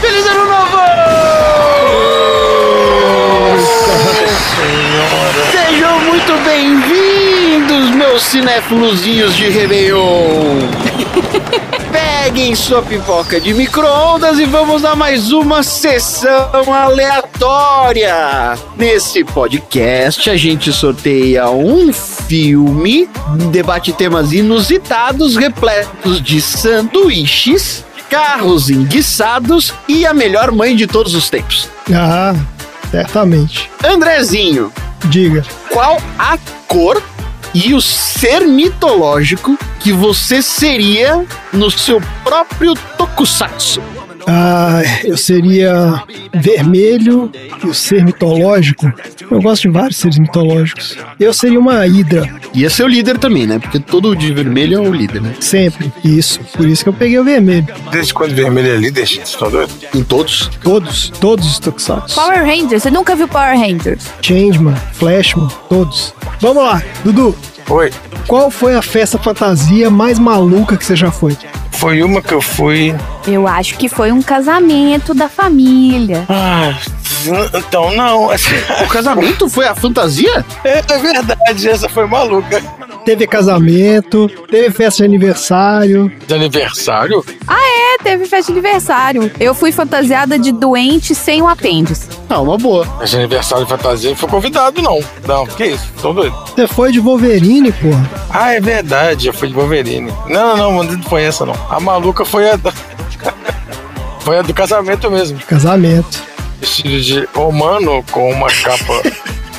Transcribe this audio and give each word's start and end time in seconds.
Feliz 0.00 0.26
ano 0.26 0.44
novo! 0.44 0.76
Sejam 5.50 5.98
muito 6.00 6.32
bem-vindos, 6.44 7.90
meus 7.92 8.22
cinéfilozinhos 8.24 9.34
de 9.34 9.48
Réveillon! 9.48 10.58
Peguem 12.28 12.54
sua 12.54 12.82
pipoca 12.82 13.40
de 13.40 13.54
micro-ondas 13.54 14.38
e 14.38 14.44
vamos 14.44 14.84
a 14.84 14.94
mais 14.94 15.32
uma 15.32 15.62
sessão 15.62 16.74
aleatória. 16.74 18.54
Nesse 18.76 19.24
podcast, 19.24 20.28
a 20.28 20.36
gente 20.36 20.70
sorteia 20.70 21.48
um 21.48 21.90
filme, 21.90 23.08
debate 23.50 23.94
temas 23.94 24.34
inusitados, 24.34 25.36
repletos 25.36 26.20
de 26.20 26.42
sanduíches, 26.42 27.82
carros 28.10 28.68
enguiçados 28.68 29.72
e 29.88 30.04
a 30.04 30.12
melhor 30.12 30.52
mãe 30.52 30.76
de 30.76 30.86
todos 30.86 31.14
os 31.14 31.30
tempos. 31.30 31.66
Ah, 31.90 32.34
certamente. 32.90 33.70
Andrezinho, 33.82 34.70
Diga. 35.06 35.42
qual 35.70 35.96
a 36.18 36.36
cor 36.66 37.02
e 37.54 37.74
o 37.74 37.80
ser 37.80 38.46
mitológico 38.46 39.58
que 39.80 39.92
você 39.92 40.42
seria 40.42 41.24
no 41.52 41.70
seu 41.70 42.00
próprio 42.22 42.74
tokusatsu? 42.96 43.97
Ah, 44.30 44.82
eu 45.04 45.16
seria 45.16 46.02
vermelho 46.34 47.32
e 47.64 47.66
o 47.66 47.72
ser 47.72 48.04
mitológico. 48.04 48.92
Eu 49.30 49.40
gosto 49.40 49.62
de 49.62 49.68
vários 49.68 49.96
seres 49.96 50.18
mitológicos. 50.18 50.98
Eu 51.18 51.32
seria 51.32 51.58
uma 51.58 51.86
hidra, 51.86 52.28
Ia 52.52 52.68
ser 52.68 52.82
o 52.82 52.88
líder 52.88 53.18
também, 53.18 53.46
né? 53.46 53.58
Porque 53.58 53.78
todo 53.78 54.14
de 54.14 54.32
vermelho 54.32 54.76
é 54.76 54.80
o 54.80 54.92
líder, 54.92 55.22
né? 55.22 55.34
sempre. 55.40 55.92
Isso. 56.04 56.40
Por 56.56 56.66
isso 56.66 56.82
que 56.82 56.88
eu 56.88 56.92
peguei 56.92 57.18
o 57.18 57.24
vermelho. 57.24 57.66
Desde 57.90 58.12
quando 58.12 58.34
vermelho 58.34 58.70
é 58.72 58.76
líder, 58.76 59.06
gente? 59.06 59.24
Estão 59.26 59.50
doidos? 59.50 59.74
Em 59.94 60.02
todos. 60.02 60.50
Todos, 60.62 61.10
todos 61.20 61.46
os 61.46 61.58
tokusatsu. 61.58 62.14
Power 62.14 62.44
Rangers, 62.44 62.82
você 62.82 62.90
nunca 62.90 63.16
viu 63.16 63.28
Power 63.28 63.58
Rangers? 63.58 64.04
Changeman, 64.20 64.76
Flashman, 64.92 65.48
todos. 65.68 66.14
Vamos 66.40 66.62
lá, 66.62 66.82
Dudu. 67.04 67.34
Oi. 67.70 67.90
Qual 68.26 68.50
foi 68.50 68.74
a 68.74 68.82
festa 68.82 69.18
fantasia 69.18 69.88
mais 69.88 70.18
maluca 70.18 70.76
que 70.76 70.84
você 70.84 70.96
já 70.96 71.10
foi? 71.10 71.36
Foi 71.70 72.02
uma 72.02 72.20
que 72.20 72.34
eu 72.34 72.40
fui. 72.40 72.94
Eu 73.28 73.46
acho 73.46 73.76
que 73.76 73.88
foi 73.88 74.10
um 74.10 74.22
casamento 74.22 75.12
da 75.12 75.28
família. 75.28 76.24
Ah, 76.30 76.74
então 77.54 77.94
não. 77.94 78.30
assim, 78.30 78.54
O 78.84 78.88
casamento 78.88 79.48
foi 79.50 79.66
a 79.66 79.74
fantasia? 79.74 80.44
É, 80.64 80.78
é 80.78 80.98
verdade, 80.98 81.68
essa 81.68 81.88
foi 81.88 82.06
maluca. 82.06 82.62
Teve 83.04 83.26
casamento, 83.26 84.28
teve 84.50 84.70
festa 84.70 85.02
de 85.02 85.08
aniversário. 85.08 86.10
De 86.26 86.34
aniversário? 86.34 87.24
É, 87.48 88.02
teve 88.02 88.24
festa 88.26 88.50
de 88.52 88.58
aniversário. 88.58 89.30
Eu 89.38 89.54
fui 89.54 89.72
fantasiada 89.72 90.38
de 90.38 90.50
doente 90.52 91.14
sem 91.14 91.42
o 91.42 91.48
apêndice. 91.48 92.08
Ah, 92.30 92.40
uma 92.40 92.56
boa. 92.56 92.86
Mas 92.98 93.10
de 93.10 93.16
aniversário 93.16 93.64
de 93.64 93.70
fantasia 93.70 94.10
não 94.10 94.16
foi 94.16 94.28
convidado, 94.28 94.80
não. 94.80 95.00
Não, 95.26 95.46
que 95.46 95.66
isso? 95.66 95.86
Estão 95.96 96.14
doidos? 96.14 96.38
Você 96.50 96.66
foi 96.66 96.92
de 96.92 97.00
Wolverine, 97.00 97.72
porra. 97.72 98.10
Ah, 98.30 98.54
é 98.54 98.60
verdade, 98.60 99.26
eu 99.28 99.34
fui 99.34 99.48
de 99.48 99.54
Wolverine. 99.54 100.10
Não, 100.28 100.56
não, 100.56 100.72
não, 100.72 100.84
não 100.84 101.02
foi 101.02 101.24
essa, 101.24 101.44
não. 101.44 101.54
A 101.70 101.78
maluca 101.80 102.24
foi 102.24 102.50
a. 102.50 102.58
foi 104.20 104.38
a 104.38 104.42
do 104.42 104.52
casamento 104.52 105.10
mesmo. 105.10 105.38
Casamento. 105.40 106.22
Vestido 106.60 107.00
de 107.00 107.28
humano 107.34 108.04
com 108.10 108.30
uma 108.30 108.48
capa 108.48 109.02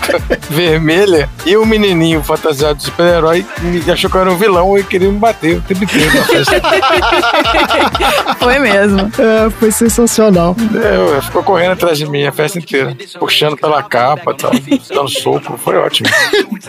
vermelha 0.49 1.29
e 1.45 1.55
um 1.57 1.65
menininho 1.65 2.23
fantasiado 2.23 2.75
de 2.75 2.83
super-herói 2.83 3.45
me 3.61 3.91
achou 3.91 4.09
que 4.09 4.15
eu 4.17 4.21
era 4.21 4.31
um 4.31 4.37
vilão 4.37 4.77
e 4.77 4.83
queria 4.83 5.09
me 5.11 5.17
bater 5.19 5.57
o 5.57 5.61
tempo 5.61 5.83
inteiro 5.83 6.13
na 6.15 6.23
festa. 6.23 6.61
Foi 8.39 8.59
mesmo. 8.59 8.99
É, 9.19 9.49
foi 9.49 9.71
sensacional. 9.71 10.55
É, 10.75 10.95
eu- 11.17 11.21
ficou 11.21 11.43
correndo 11.43 11.73
atrás 11.73 11.97
de 11.97 12.05
mim 12.05 12.25
a 12.25 12.31
festa 12.31 12.57
inteira, 12.59 12.95
puxando 13.19 13.57
pela 13.57 13.83
capa, 13.83 14.33
tal, 14.33 14.51
dando 14.89 15.09
soco, 15.09 15.57
foi 15.57 15.75
ótimo. 15.77 16.09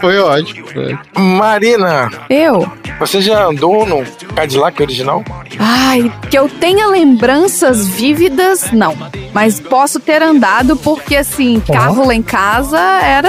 Foi 0.01 0.19
ótimo. 0.19 0.67
foi. 0.67 0.99
Marina, 1.17 2.11
Eu? 2.29 2.71
você 2.99 3.21
já 3.21 3.45
andou 3.45 3.87
no 3.87 4.05
Cadillac 4.35 4.83
original? 4.83 5.25
Ai, 5.59 6.13
que 6.31 6.37
eu 6.39 6.49
tenha 6.49 6.87
lembranças 6.89 7.87
vívidas, 7.89 8.71
não. 8.73 8.97
Mas 9.33 9.61
posso 9.61 10.01
ter 10.01 10.23
andado 10.23 10.77
porque, 10.77 11.15
assim, 11.17 11.61
carro 11.61 12.07
lá 12.07 12.15
em 12.15 12.23
casa 12.23 12.79
era. 12.81 13.20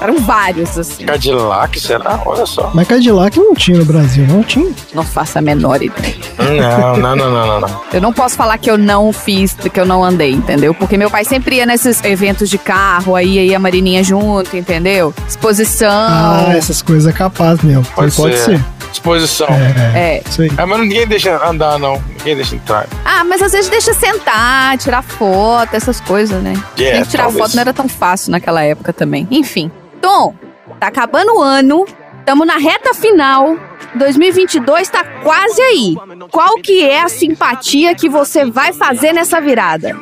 Eram 0.00 0.18
vários, 0.18 0.78
assim. 0.78 1.04
Cadillac, 1.04 1.78
será? 1.80 2.20
Olha 2.24 2.46
só. 2.46 2.70
Mas 2.74 2.86
Cadillac 2.88 3.38
não 3.38 3.54
tinha 3.54 3.78
no 3.78 3.84
Brasil, 3.84 4.26
não 4.26 4.42
tinha. 4.42 4.72
Não 4.94 5.02
faço 5.04 5.38
a 5.38 5.42
menor 5.42 5.82
ideia. 5.82 6.14
Não, 6.38 6.96
não, 6.96 7.16
não, 7.16 7.30
não, 7.30 7.46
não, 7.46 7.60
não. 7.60 7.80
Eu 7.92 8.00
não 8.00 8.12
posso 8.12 8.36
falar 8.36 8.56
que 8.58 8.70
eu 8.70 8.78
não 8.78 9.12
fiz, 9.12 9.52
que 9.54 9.78
eu 9.80 9.84
não 9.84 10.02
andei, 10.04 10.32
entendeu? 10.32 10.72
Porque 10.74 10.96
meu 10.96 11.10
pai 11.10 11.24
sempre 11.24 11.56
ia 11.56 11.66
nesses 11.66 12.02
eventos 12.04 12.48
de 12.48 12.56
carro, 12.58 13.14
aí 13.16 13.48
ia 13.48 13.56
a 13.56 13.60
Marininha 13.60 14.02
junto, 14.02 14.56
entendeu? 14.56 15.12
Exposição. 15.28 15.88
Ah, 15.90 16.52
essas 16.56 16.80
coisas 16.82 17.06
é 17.12 17.16
capaz 17.16 17.60
mesmo. 17.62 17.84
Pode, 17.94 18.14
Pode, 18.14 18.36
ser. 18.38 18.44
ser. 18.58 18.64
Exposição. 18.92 19.46
É, 19.94 20.18
É. 20.18 20.22
aí. 20.42 20.50
Ah, 20.56 20.66
mas 20.66 20.80
ninguém 20.80 21.06
deixa 21.06 21.36
andar, 21.48 21.78
não. 21.78 22.02
Ninguém 22.18 22.36
deixa 22.36 22.56
entrar. 22.56 22.86
Ah, 23.04 23.22
mas 23.24 23.40
às 23.40 23.52
vezes 23.52 23.70
deixa 23.70 23.94
sentar, 23.94 24.76
tirar 24.78 25.02
foto, 25.02 25.74
essas 25.74 26.00
coisas, 26.00 26.42
né? 26.42 26.54
É, 26.78 26.96
Gente, 26.96 27.08
tirar 27.10 27.24
talvez. 27.24 27.44
foto 27.44 27.54
não 27.54 27.60
era 27.60 27.72
tão 27.72 27.88
fácil 27.88 28.32
naquela 28.32 28.62
época 28.62 28.92
também. 28.92 29.26
Enfim. 29.30 29.70
Tom, 30.00 30.34
tá 30.78 30.88
acabando 30.88 31.34
o 31.36 31.42
ano, 31.42 31.84
estamos 32.18 32.46
na 32.46 32.56
reta 32.56 32.94
final. 32.94 33.56
2022 33.94 34.88
tá 34.88 35.04
quase 35.22 35.60
aí. 35.60 35.96
Qual 36.30 36.54
que 36.62 36.82
é 36.82 37.02
a 37.02 37.08
simpatia 37.08 37.94
que 37.94 38.08
você 38.08 38.44
vai 38.44 38.72
fazer 38.72 39.12
nessa 39.12 39.40
virada? 39.40 39.96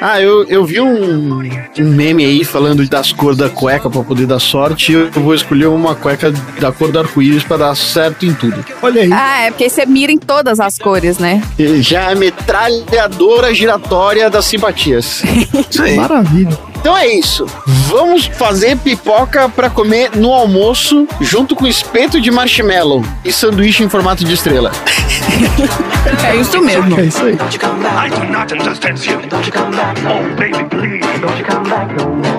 Ah, 0.00 0.20
eu, 0.20 0.44
eu 0.48 0.64
vi 0.64 0.80
um, 0.80 1.40
um 1.78 1.84
meme 1.84 2.24
aí 2.24 2.44
falando 2.44 2.86
das 2.88 3.12
cores 3.12 3.36
da 3.36 3.48
cueca 3.48 3.88
pra 3.90 4.02
poder 4.02 4.26
dar 4.26 4.38
sorte. 4.38 4.92
e 4.92 4.94
Eu 4.94 5.10
vou 5.10 5.34
escolher 5.34 5.66
uma 5.66 5.94
cueca 5.94 6.32
da 6.60 6.70
cor 6.72 6.90
do 6.90 6.98
arco-íris 6.98 7.42
pra 7.44 7.56
dar 7.56 7.74
certo 7.76 8.24
em 8.26 8.32
tudo. 8.34 8.64
Olha 8.82 9.02
aí. 9.02 9.10
Ah, 9.12 9.40
é 9.42 9.50
porque 9.50 9.68
você 9.68 9.86
mira 9.86 10.12
em 10.12 10.18
todas 10.18 10.60
as 10.60 10.78
cores, 10.78 11.18
né? 11.18 11.42
Já 11.80 12.10
é 12.10 12.12
a 12.12 12.16
metralhadora 12.16 13.52
giratória 13.54 14.28
das 14.30 14.44
simpatias. 14.44 15.22
Isso 15.70 15.82
aí. 15.82 15.96
Maravilha. 15.96 16.58
Então 16.80 16.96
é 16.96 17.06
isso. 17.06 17.46
Vamos 17.66 18.26
fazer 18.26 18.76
pipoca 18.78 19.48
pra 19.48 19.68
comer 19.68 20.16
no 20.16 20.32
almoço, 20.32 21.06
junto 21.20 21.54
com 21.54 21.66
espeto 21.66 22.20
de 22.20 22.30
marshmallow 22.30 23.04
e 23.24 23.32
sanduíche 23.32 23.82
em 23.82 23.88
formato 23.88 24.24
de 24.24 24.32
estrela. 24.32 24.72
É 26.24 26.36
isso 26.36 26.60
mesmo. 26.62 26.98
É 26.98 27.04
isso 27.04 27.24
aí. 27.24 27.34
I 27.34 28.10
do 28.10 28.24
not 28.32 28.52
understand 28.54 28.98
you. 29.04 29.18
Oh, 29.18 30.36
baby, 30.36 30.64
please. 30.70 31.20
Don't 31.20 31.38
you 31.38 31.44
come 31.44 31.68
back 31.68 31.92
no 31.94 32.16
more. 32.16 32.37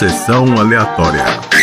Sessão 0.00 0.58
aleatória. 0.58 1.59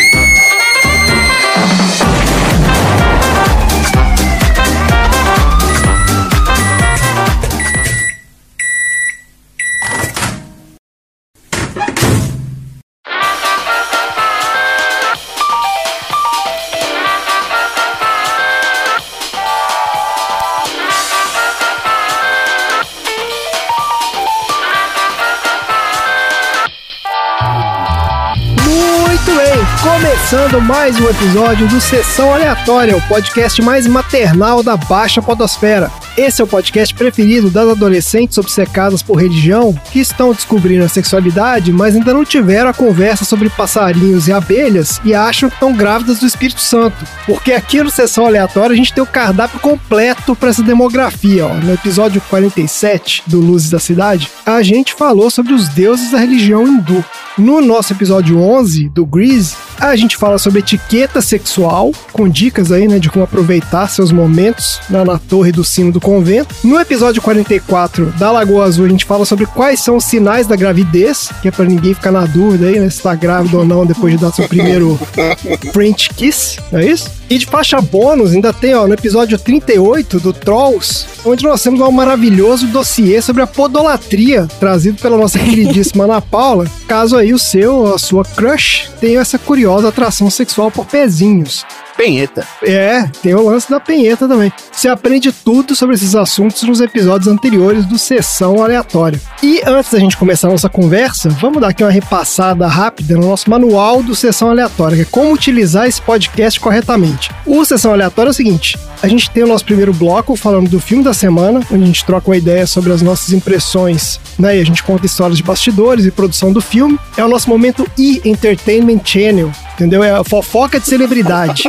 Começando 30.29 30.61
mais 30.61 30.99
um 30.99 31.09
episódio 31.09 31.69
do 31.69 31.79
Sessão 31.79 32.33
Aleatória, 32.33 32.97
o 32.97 33.01
podcast 33.07 33.61
mais 33.61 33.87
maternal 33.87 34.61
da 34.61 34.75
Baixa 34.75 35.21
Podosfera. 35.21 35.89
Esse 36.17 36.41
é 36.41 36.43
o 36.43 36.47
podcast 36.47 36.95
preferido 36.95 37.51
das 37.51 37.69
adolescentes 37.69 38.39
obcecadas 38.39 39.03
por 39.03 39.17
religião 39.17 39.71
que 39.91 39.99
estão 39.99 40.33
descobrindo 40.33 40.83
a 40.83 40.89
sexualidade, 40.89 41.71
mas 41.71 41.95
ainda 41.95 42.11
não 42.11 42.25
tiveram 42.25 42.71
a 42.71 42.73
conversa 42.73 43.23
sobre 43.23 43.51
passarinhos 43.51 44.27
e 44.27 44.33
abelhas 44.33 44.99
e 45.05 45.13
acham 45.13 45.47
que 45.47 45.55
estão 45.55 45.71
grávidas 45.71 46.17
do 46.17 46.25
Espírito 46.25 46.59
Santo. 46.59 47.05
Porque 47.27 47.51
aqui 47.51 47.83
no 47.83 47.91
Sessão 47.91 48.25
Aleatória 48.25 48.73
a 48.73 48.75
gente 48.75 48.93
tem 48.93 49.03
o 49.03 49.07
cardápio 49.07 49.59
completo 49.59 50.35
para 50.35 50.49
essa 50.49 50.63
demografia. 50.63 51.45
Ó. 51.45 51.53
No 51.53 51.75
episódio 51.75 52.19
47 52.27 53.21
do 53.27 53.39
Luzes 53.39 53.69
da 53.69 53.79
Cidade, 53.79 54.27
a 54.43 54.63
gente 54.63 54.95
falou 54.95 55.29
sobre 55.29 55.53
os 55.53 55.69
deuses 55.69 56.09
da 56.09 56.17
religião 56.17 56.67
hindu. 56.67 57.05
No 57.37 57.61
nosso 57.61 57.93
episódio 57.93 58.39
11 58.39 58.89
do 58.89 59.05
Grease, 59.05 59.55
a 59.79 59.95
gente 59.95 60.17
fala 60.17 60.39
sobre 60.39 60.61
etiqueta 60.61 61.21
sexual, 61.21 61.91
com 62.11 62.27
dicas 62.27 62.71
aí, 62.71 62.87
né, 62.87 62.97
de 62.97 63.11
como 63.11 63.23
aproveitar 63.23 63.87
seus 63.87 64.11
momentos 64.11 64.79
na 64.89 65.19
torre 65.19 65.51
do 65.51 65.63
sino 65.63 65.91
do 65.91 66.01
convento. 66.07 66.55
No 66.63 66.79
episódio 66.79 67.21
44 67.21 68.13
da 68.17 68.31
Lagoa 68.31 68.63
Azul, 68.63 68.85
a 68.85 68.87
gente 68.87 69.03
fala 69.03 69.25
sobre 69.25 69.45
quais 69.45 69.81
são 69.81 69.97
os 69.97 70.05
sinais 70.05 70.47
da 70.47 70.55
gravidez, 70.55 71.29
que 71.41 71.49
é 71.49 71.51
para 71.51 71.65
ninguém 71.65 71.93
ficar 71.93 72.13
na 72.13 72.25
dúvida 72.25 72.67
aí, 72.67 72.79
né, 72.79 72.89
se 72.89 73.01
tá 73.01 73.13
grávido 73.13 73.57
ou 73.57 73.65
não 73.65 73.85
depois 73.85 74.13
de 74.13 74.21
dar 74.21 74.31
seu 74.31 74.47
primeiro 74.47 74.97
French 75.73 76.09
kiss, 76.15 76.59
não 76.71 76.79
é 76.79 76.85
isso? 76.85 77.11
E 77.29 77.37
de 77.37 77.45
faixa 77.45 77.81
bônus, 77.81 78.31
ainda 78.31 78.53
tem, 78.53 78.73
ó, 78.73 78.87
no 78.87 78.93
episódio 78.93 79.37
38 79.37 80.21
do 80.21 80.31
Trolls, 80.31 81.05
onde 81.25 81.43
nós 81.43 81.61
temos 81.61 81.81
um 81.81 81.91
maravilhoso 81.91 82.67
dossiê 82.67 83.21
sobre 83.21 83.41
a 83.41 83.47
podolatria, 83.47 84.47
trazido 84.61 85.01
pela 85.01 85.17
nossa 85.17 85.37
queridíssima 85.37 86.05
Ana 86.05 86.21
Paula. 86.21 86.67
Caso 86.87 87.17
aí 87.17 87.33
o 87.33 87.39
seu, 87.39 87.93
a 87.93 87.99
sua 87.99 88.23
crush, 88.23 88.89
tenha 89.01 89.19
essa 89.19 89.37
curiosa 89.37 89.89
atração 89.89 90.29
sexual 90.29 90.71
por 90.71 90.85
pezinhos. 90.85 91.65
Penheta. 91.97 92.47
É, 92.61 93.09
tem 93.23 93.33
o 93.33 93.49
lance 93.49 93.69
da 93.69 93.79
penheta 93.79 94.27
também. 94.27 94.53
Você 94.71 94.87
aprende 94.87 95.31
tudo 95.31 95.75
sobre 95.75 95.95
esses 95.95 96.15
assuntos 96.15 96.61
nos 96.63 96.79
episódios 96.79 97.27
anteriores 97.27 97.85
do 97.85 97.97
Sessão 97.97 98.61
Aleatória. 98.61 99.19
E 99.41 99.61
antes 99.65 99.91
da 99.91 99.99
gente 99.99 100.15
começar 100.15 100.47
a 100.47 100.51
nossa 100.51 100.69
conversa, 100.69 101.29
vamos 101.29 101.59
dar 101.59 101.69
aqui 101.69 101.83
uma 101.83 101.91
repassada 101.91 102.67
rápida 102.67 103.15
no 103.15 103.27
nosso 103.27 103.49
manual 103.49 104.03
do 104.03 104.15
Sessão 104.15 104.51
Aleatória, 104.51 104.97
que 104.97 105.01
é 105.01 105.05
como 105.05 105.33
utilizar 105.33 105.87
esse 105.87 106.01
podcast 106.01 106.59
corretamente. 106.59 107.31
O 107.45 107.65
Sessão 107.65 107.91
Aleatória 107.91 108.29
é 108.29 108.31
o 108.31 108.33
seguinte: 108.33 108.77
a 109.01 109.07
gente 109.07 109.29
tem 109.31 109.43
o 109.43 109.47
nosso 109.47 109.65
primeiro 109.65 109.93
bloco 109.93 110.35
falando 110.35 110.69
do 110.69 110.79
filme 110.79 111.03
da 111.03 111.13
semana, 111.13 111.61
onde 111.71 111.83
a 111.83 111.87
gente 111.87 112.05
troca 112.05 112.29
uma 112.29 112.37
ideia 112.37 112.67
sobre 112.67 112.91
as 112.93 113.01
nossas 113.01 113.33
impressões, 113.33 114.19
né? 114.37 114.57
E 114.57 114.61
a 114.61 114.65
gente 114.65 114.83
conta 114.83 115.05
histórias 115.05 115.37
de 115.37 115.43
bastidores 115.43 116.05
e 116.05 116.11
produção 116.11 116.53
do 116.53 116.61
filme. 116.61 116.99
É 117.15 117.23
o 117.23 117.27
nosso 117.27 117.49
momento 117.49 117.89
e-Entertainment 117.97 119.01
Channel, 119.03 119.51
entendeu? 119.77 120.03
É 120.03 120.23
fofoca 120.23 120.79
de 120.79 120.87
celebridade. 120.87 121.63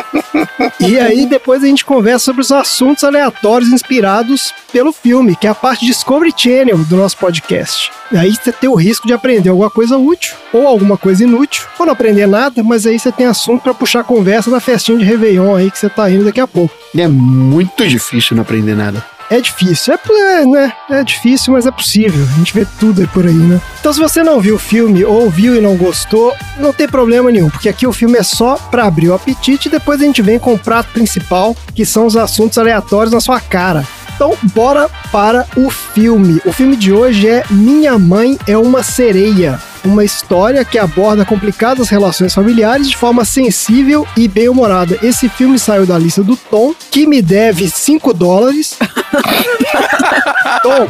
e 0.81 0.99
aí 0.99 1.27
depois 1.27 1.63
a 1.63 1.67
gente 1.67 1.85
conversa 1.85 2.27
sobre 2.27 2.41
os 2.41 2.51
assuntos 2.51 3.05
aleatórios 3.05 3.71
inspirados 3.71 4.53
pelo 4.73 4.93
filme, 4.93 5.37
que 5.37 5.47
é 5.47 5.51
a 5.51 5.55
parte 5.55 5.85
Discovery 5.85 6.33
Channel 6.35 6.79
do 6.79 6.97
nosso 6.97 7.17
podcast. 7.19 7.91
E 8.11 8.17
aí 8.17 8.35
você 8.35 8.51
tem 8.51 8.69
o 8.69 8.75
risco 8.75 9.07
de 9.07 9.13
aprender 9.13 9.51
alguma 9.51 9.71
coisa 9.71 9.97
útil 9.99 10.35
ou 10.53 10.67
alguma 10.67 10.97
coisa 10.97 11.25
inútil, 11.25 11.67
ou 11.79 11.87
não 11.87 11.93
aprender 11.93 12.27
nada, 12.27 12.63
mas 12.63 12.87
aí 12.87 12.99
você 12.99 13.13
tem 13.13 13.27
assunto 13.27 13.63
para 13.63 13.75
puxar 13.75 14.03
conversa 14.05 14.51
na 14.51 14.61
festinha 14.61 14.99
de 14.99 15.05
Réveillon 15.05 15.55
aí 15.55 15.71
que 15.71 15.79
você 15.79 15.91
tá 15.91 16.11
indo 16.11 16.25
daqui 16.25 16.41
a 16.41 16.47
pouco. 16.47 16.75
É 16.97 17.07
muito 17.07 17.87
difícil 17.87 18.35
não 18.35 18.43
aprender 18.43 18.75
nada. 18.75 19.05
É 19.31 19.41
difícil, 19.41 19.95
é, 19.95 20.41
é, 20.41 20.47
né? 20.47 20.73
É 20.89 21.05
difícil, 21.05 21.53
mas 21.53 21.67
é 21.67 21.71
possível. 21.71 22.25
A 22.25 22.39
gente 22.39 22.55
vê 22.55 22.67
tudo 22.81 23.07
por 23.09 23.27
aí, 23.27 23.35
né? 23.35 23.61
Então, 23.79 23.93
se 23.93 24.01
você 24.01 24.23
não 24.23 24.41
viu 24.41 24.55
o 24.55 24.59
filme 24.59 25.05
ou 25.05 25.29
viu 25.29 25.55
e 25.55 25.61
não 25.61 25.77
gostou, 25.77 26.35
não 26.57 26.73
tem 26.73 26.89
problema 26.89 27.31
nenhum, 27.31 27.51
porque 27.51 27.69
aqui 27.69 27.87
o 27.87 27.93
filme 27.93 28.19
é 28.19 28.23
só 28.23 28.57
para 28.57 28.87
abrir 28.87 29.09
o 29.09 29.15
apetite 29.15 29.69
e 29.69 29.71
depois 29.71 30.01
a 30.01 30.05
gente 30.05 30.23
vem 30.23 30.39
com 30.39 30.55
o 30.55 30.59
prato 30.59 30.91
principal, 30.93 31.55
que 31.75 31.85
são 31.85 32.07
os 32.07 32.17
assuntos 32.17 32.57
aleatórios 32.57 33.13
na 33.13 33.21
sua 33.21 33.41
cara. 33.41 33.85
Então, 34.15 34.37
bora 34.55 34.89
para 35.13 35.47
o 35.57 35.71
filme. 35.71 36.41
O 36.45 36.53
filme 36.53 36.75
de 36.75 36.93
hoje 36.93 37.29
é 37.29 37.45
Minha 37.51 37.99
Mãe 37.99 38.37
é 38.49 38.57
uma 38.59 38.83
Sereia. 38.83 39.61
Uma 39.85 40.05
história 40.05 40.65
que 40.65 40.79
aborda 40.79 41.25
complicadas 41.25 41.89
relações 41.89 42.35
familiares 42.35 42.89
de 42.89 42.97
forma 42.97 43.25
sensível 43.25 44.07
e 44.17 44.29
bem-humorada. 44.29 44.99
Esse 45.03 45.29
filme 45.29 45.59
saiu 45.59 45.87
da 45.87 45.99
lista 45.99 46.23
do 46.23 46.37
Tom, 46.37 46.75
que 46.91 47.07
me 47.07 47.23
deve 47.23 47.69
5 47.69 48.13
dólares. 48.13 48.77
Tom, 50.63 50.87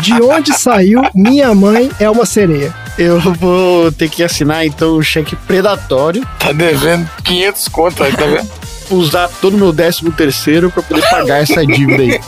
de 0.00 0.14
onde 0.22 0.52
saiu 0.58 1.02
Minha 1.14 1.54
Mãe 1.54 1.90
é 1.98 2.08
uma 2.08 2.24
Sereia? 2.26 2.74
Eu 2.98 3.20
vou 3.20 3.90
ter 3.92 4.08
que 4.08 4.22
assinar 4.22 4.66
então 4.66 4.96
um 4.96 5.02
cheque 5.02 5.34
predatório, 5.34 6.26
Tá 6.38 6.52
devendo 6.52 7.08
500 7.24 7.68
conto 7.68 8.02
aí, 8.02 8.12
tá 8.12 8.26
vendo? 8.26 8.60
usar 8.90 9.28
todo 9.40 9.54
o 9.54 9.58
meu 9.58 9.72
décimo 9.72 10.10
terceiro 10.12 10.70
para 10.70 10.82
poder 10.82 11.08
pagar 11.08 11.42
essa 11.42 11.64
dívida 11.64 12.02
aí. 12.02 12.20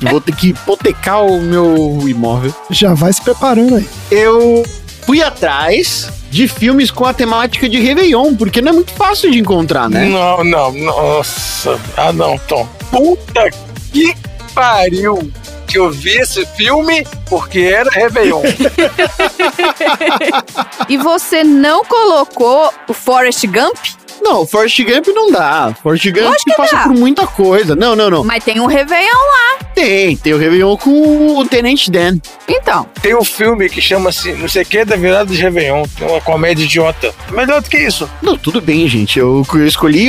vou 0.10 0.20
ter 0.20 0.34
que 0.34 0.48
hipotecar 0.48 1.24
o 1.24 1.40
meu 1.40 2.04
imóvel. 2.06 2.54
Já 2.70 2.94
vai 2.94 3.12
se 3.12 3.22
preparando 3.22 3.76
aí. 3.76 3.88
Eu 4.10 4.62
fui 5.06 5.22
atrás 5.22 6.10
de 6.30 6.46
filmes 6.46 6.90
com 6.90 7.04
a 7.04 7.12
temática 7.12 7.68
de 7.68 7.80
Réveillon, 7.80 8.34
porque 8.36 8.62
não 8.62 8.70
é 8.70 8.74
muito 8.74 8.92
fácil 8.92 9.30
de 9.30 9.38
encontrar, 9.38 9.90
né? 9.90 10.06
Não, 10.06 10.44
não, 10.44 10.72
nossa. 10.72 11.78
Ah, 11.96 12.12
não, 12.12 12.38
Tom. 12.38 12.68
Puta 12.90 13.50
que 13.92 14.14
pariu 14.54 15.30
que 15.66 15.78
eu 15.78 15.90
vi 15.90 16.10
esse 16.18 16.44
filme 16.56 17.06
porque 17.28 17.60
era 17.60 17.90
Réveillon. 17.90 18.42
E 20.88 20.96
você 20.96 21.44
não 21.44 21.84
colocou 21.84 22.72
o 22.88 22.92
Forrest 22.92 23.46
Gump? 23.46 23.76
Não, 24.20 24.46
Forrest 24.46 24.78
Gump 24.82 25.06
não 25.08 25.30
dá. 25.30 25.74
Forrest 25.82 26.06
Gump 26.06 26.24
Lógico 26.24 26.44
que 26.44 26.56
passa 26.56 26.76
dá. 26.76 26.82
por 26.84 26.92
muita 26.92 27.26
coisa. 27.26 27.74
Não, 27.74 27.96
não, 27.96 28.10
não. 28.10 28.24
Mas 28.24 28.44
tem 28.44 28.60
um 28.60 28.66
Réveillon 28.66 29.08
lá. 29.08 29.64
Tem, 29.74 30.16
tem 30.16 30.34
o 30.34 30.38
Réveillon 30.38 30.76
com 30.76 31.38
o 31.38 31.46
Tenente 31.46 31.90
Dan. 31.90 32.18
Então, 32.48 32.86
Tem 33.00 33.14
um 33.16 33.24
filme 33.24 33.68
que 33.68 33.80
chama-se 33.80 34.32
Não 34.32 34.48
sei 34.48 34.62
o 34.62 34.66
que 34.66 34.84
da 34.84 34.96
virada 34.96 35.32
de 35.32 35.40
Réveillon. 35.40 35.84
Tem 35.98 36.08
uma 36.08 36.20
comédia 36.20 36.64
idiota. 36.64 37.14
Melhor 37.30 37.62
do 37.62 37.70
que 37.70 37.78
isso. 37.78 38.08
Não, 38.20 38.36
tudo 38.36 38.60
bem, 38.60 38.86
gente. 38.88 39.18
Eu, 39.18 39.46
eu 39.54 39.66
escolhi. 39.66 40.08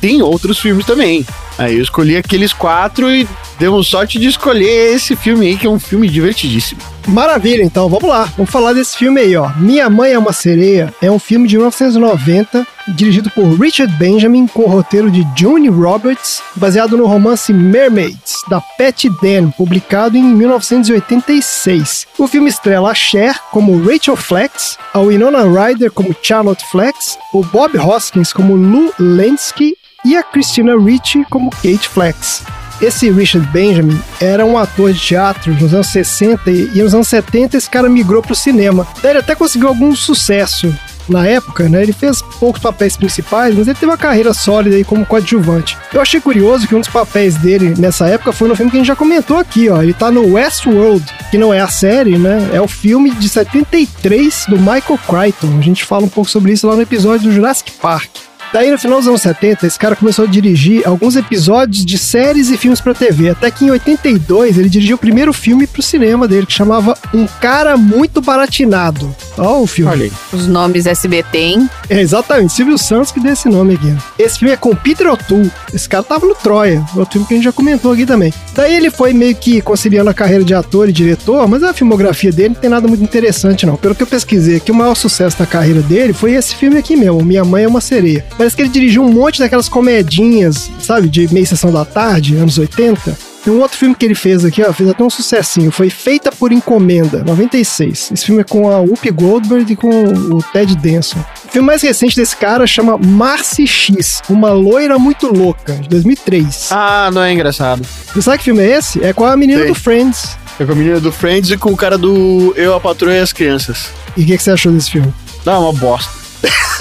tem 0.00 0.22
outros 0.22 0.58
filmes 0.58 0.84
também. 0.84 1.24
Aí 1.58 1.76
eu 1.76 1.82
escolhi 1.82 2.16
aqueles 2.16 2.52
quatro 2.52 3.10
e 3.10 3.28
demos 3.58 3.86
sorte 3.88 4.18
de 4.18 4.26
escolher 4.28 4.94
esse 4.94 5.14
filme 5.14 5.46
aí, 5.46 5.56
que 5.56 5.66
é 5.66 5.70
um 5.70 5.78
filme 5.78 6.08
divertidíssimo. 6.08 6.80
Maravilha, 7.06 7.62
então 7.62 7.88
vamos 7.88 8.08
lá. 8.08 8.24
Vamos 8.36 8.50
falar 8.50 8.72
desse 8.72 8.96
filme 8.96 9.20
aí, 9.20 9.36
ó. 9.36 9.50
Minha 9.56 9.90
Mãe 9.90 10.12
é 10.12 10.18
uma 10.18 10.32
Sereia 10.32 10.92
é 11.00 11.10
um 11.10 11.18
filme 11.18 11.48
de 11.48 11.56
1990, 11.56 12.66
dirigido 12.88 13.30
por 13.30 13.44
Richard 13.60 13.92
Benjamin, 13.96 14.46
com 14.46 14.62
o 14.62 14.68
roteiro 14.68 15.10
de 15.10 15.26
June 15.36 15.68
Roberts, 15.68 16.42
baseado 16.56 16.96
no 16.96 17.06
romance 17.06 17.52
Mermaids, 17.52 18.36
da 18.48 18.60
Patty 18.60 19.10
Dan, 19.20 19.50
publicado 19.50 20.16
em 20.16 20.22
1986. 20.22 22.06
O 22.18 22.26
filme 22.26 22.48
estrela 22.48 22.90
a 22.90 22.94
Cher 22.94 23.38
como 23.50 23.82
Rachel 23.82 24.16
Flex, 24.16 24.78
a 24.94 25.00
Winona 25.00 25.42
Ryder 25.42 25.90
como 25.92 26.16
Charlotte 26.22 26.64
Flex, 26.70 27.18
o 27.32 27.42
Bob 27.44 27.76
Hoskins 27.78 28.32
como 28.32 28.54
Lou 28.54 28.92
Lansky 28.98 29.74
e 30.04 30.16
a 30.16 30.22
Christina 30.22 30.76
Ricci 30.78 31.24
como 31.30 31.50
Kate 31.50 31.88
Flex. 31.88 32.42
Esse 32.80 33.10
Richard 33.10 33.46
Benjamin 33.52 34.00
era 34.20 34.44
um 34.44 34.58
ator 34.58 34.92
de 34.92 34.98
teatro 34.98 35.54
nos 35.54 35.72
anos 35.72 35.86
60 35.88 36.50
e, 36.50 36.82
nos 36.82 36.94
anos 36.94 37.06
70 37.08 37.56
esse 37.56 37.70
cara 37.70 37.88
migrou 37.88 38.20
para 38.20 38.32
o 38.32 38.36
cinema. 38.36 38.86
Ele 39.04 39.18
até 39.18 39.36
conseguiu 39.36 39.68
algum 39.68 39.94
sucesso 39.94 40.74
na 41.08 41.26
época, 41.26 41.68
né? 41.68 41.82
Ele 41.82 41.92
fez 41.92 42.22
poucos 42.40 42.60
papéis 42.60 42.96
principais, 42.96 43.54
mas 43.54 43.68
ele 43.68 43.74
teve 43.74 43.90
uma 43.90 43.98
carreira 43.98 44.32
sólida 44.32 44.76
aí 44.76 44.84
como 44.84 45.06
coadjuvante. 45.06 45.76
Eu 45.92 46.00
achei 46.00 46.20
curioso 46.20 46.66
que 46.66 46.74
um 46.74 46.80
dos 46.80 46.88
papéis 46.88 47.36
dele 47.36 47.74
nessa 47.78 48.08
época 48.08 48.32
foi 48.32 48.48
no 48.48 48.56
filme 48.56 48.70
que 48.70 48.76
a 48.76 48.80
gente 48.80 48.88
já 48.88 48.96
comentou 48.96 49.38
aqui, 49.38 49.68
ó. 49.68 49.82
Ele 49.82 49.92
tá 49.92 50.10
no 50.10 50.34
Westworld, 50.34 51.04
que 51.30 51.38
não 51.38 51.52
é 51.52 51.60
a 51.60 51.68
série, 51.68 52.18
né? 52.18 52.50
É 52.52 52.60
o 52.60 52.68
filme 52.68 53.10
de 53.12 53.28
73 53.28 54.46
do 54.48 54.58
Michael 54.58 54.98
Crichton. 55.06 55.58
A 55.58 55.62
gente 55.62 55.84
fala 55.84 56.04
um 56.04 56.08
pouco 56.08 56.30
sobre 56.30 56.52
isso 56.52 56.66
lá 56.66 56.74
no 56.74 56.82
episódio 56.82 57.28
do 57.28 57.32
Jurassic 57.32 57.72
Park. 57.72 58.10
Daí, 58.52 58.70
no 58.70 58.78
final 58.78 58.98
dos 58.98 59.08
anos 59.08 59.22
70, 59.22 59.66
esse 59.66 59.78
cara 59.78 59.96
começou 59.96 60.24
a 60.26 60.28
dirigir 60.28 60.86
alguns 60.86 61.16
episódios 61.16 61.84
de 61.86 61.96
séries 61.96 62.50
e 62.50 62.56
filmes 62.56 62.80
pra 62.80 62.92
TV. 62.92 63.30
Até 63.30 63.50
que 63.50 63.64
em 63.64 63.70
82 63.70 64.58
ele 64.58 64.68
dirigiu 64.68 64.96
o 64.96 64.98
primeiro 64.98 65.32
filme 65.32 65.66
pro 65.66 65.82
cinema 65.82 66.28
dele, 66.28 66.46
que 66.46 66.52
chamava 66.52 66.96
Um 67.14 67.26
Cara 67.40 67.76
Muito 67.76 68.20
Baratinado. 68.20 69.14
Ó, 69.38 69.60
o 69.60 69.66
filme. 69.66 69.90
Olha 69.90 70.04
aí. 70.04 70.12
os 70.32 70.46
nomes 70.46 70.86
SBT, 70.86 71.38
hein? 71.38 71.70
É, 71.88 72.00
exatamente, 72.00 72.52
Silvio 72.52 72.76
Santos 72.76 73.10
que 73.10 73.20
deu 73.20 73.32
esse 73.32 73.48
nome 73.48 73.74
aqui. 73.74 73.94
Esse 74.18 74.38
filme 74.38 74.52
é 74.52 74.56
com 74.56 74.74
Peter 74.74 75.10
O'Toole. 75.10 75.50
Esse 75.72 75.88
cara 75.88 76.02
tava 76.02 76.26
no 76.26 76.34
Troia, 76.34 76.84
outro 76.94 77.12
filme 77.12 77.26
que 77.26 77.34
a 77.34 77.36
gente 77.36 77.44
já 77.44 77.52
comentou 77.52 77.92
aqui 77.92 78.04
também. 78.04 78.32
Daí 78.54 78.74
ele 78.74 78.90
foi 78.90 79.12
meio 79.14 79.34
que 79.34 79.60
conciliando 79.62 80.10
a 80.10 80.14
carreira 80.14 80.44
de 80.44 80.54
ator 80.54 80.88
e 80.88 80.92
diretor, 80.92 81.48
mas 81.48 81.62
a 81.62 81.72
filmografia 81.72 82.30
dele 82.30 82.50
não 82.50 82.56
tem 82.56 82.68
nada 82.70 82.86
muito 82.86 83.02
interessante, 83.02 83.64
não. 83.64 83.76
Pelo 83.76 83.94
que 83.94 84.02
eu 84.02 84.06
pesquisei 84.06 84.56
aqui, 84.56 84.70
o 84.70 84.74
maior 84.74 84.94
sucesso 84.94 85.38
da 85.38 85.46
carreira 85.46 85.80
dele 85.80 86.12
foi 86.12 86.32
esse 86.32 86.54
filme 86.54 86.76
aqui 86.78 86.96
mesmo, 86.96 87.24
Minha 87.24 87.44
Mãe 87.44 87.64
é 87.64 87.68
uma 87.68 87.80
Sereia. 87.80 88.24
Parece 88.42 88.56
que 88.56 88.62
ele 88.62 88.70
dirigiu 88.70 89.04
um 89.04 89.12
monte 89.12 89.38
daquelas 89.38 89.68
comedinhas, 89.68 90.68
sabe, 90.80 91.08
de 91.08 91.32
meia 91.32 91.46
sessão 91.46 91.70
da 91.70 91.84
tarde, 91.84 92.34
anos 92.34 92.58
80. 92.58 93.16
Tem 93.44 93.52
um 93.52 93.60
outro 93.60 93.78
filme 93.78 93.94
que 93.94 94.04
ele 94.04 94.16
fez 94.16 94.44
aqui, 94.44 94.60
ó, 94.64 94.72
fez 94.72 94.90
até 94.90 95.04
um 95.04 95.08
sucessinho. 95.08 95.70
Foi 95.70 95.88
Feita 95.88 96.32
por 96.32 96.50
Encomenda, 96.50 97.22
96. 97.22 98.10
Esse 98.10 98.26
filme 98.26 98.40
é 98.40 98.44
com 98.44 98.68
a 98.68 98.80
Whoopi 98.80 99.12
Goldberg 99.12 99.72
e 99.72 99.76
com 99.76 99.88
o 99.88 100.42
Ted 100.52 100.74
Danson. 100.74 101.24
O 101.44 101.52
filme 101.52 101.68
mais 101.68 101.82
recente 101.82 102.16
desse 102.16 102.36
cara 102.36 102.66
chama 102.66 102.98
Marcy 102.98 103.64
X, 103.64 104.20
Uma 104.28 104.50
Loira 104.50 104.98
Muito 104.98 105.32
Louca, 105.32 105.74
de 105.74 105.88
2003. 105.88 106.70
Ah, 106.72 107.12
não 107.14 107.22
é 107.22 107.32
engraçado. 107.32 107.86
Você 108.12 108.22
sabe 108.22 108.38
que 108.38 108.44
filme 108.44 108.64
é 108.64 108.76
esse? 108.76 109.04
É 109.04 109.12
com 109.12 109.24
a 109.24 109.36
menina 109.36 109.60
Sei. 109.60 109.68
do 109.68 109.74
Friends. 109.76 110.36
É 110.58 110.64
com 110.64 110.72
a 110.72 110.74
menina 110.74 110.98
do 110.98 111.12
Friends 111.12 111.48
e 111.48 111.56
com 111.56 111.70
o 111.70 111.76
cara 111.76 111.96
do 111.96 112.52
Eu, 112.56 112.74
a 112.74 112.80
Patroa 112.80 113.14
e 113.14 113.20
as 113.20 113.32
Crianças. 113.32 113.90
E 114.16 114.24
o 114.24 114.26
que, 114.26 114.36
que 114.36 114.42
você 114.42 114.50
achou 114.50 114.72
desse 114.72 114.90
filme? 114.90 115.14
Dá 115.44 115.60
uma 115.60 115.72
bosta. 115.72 116.10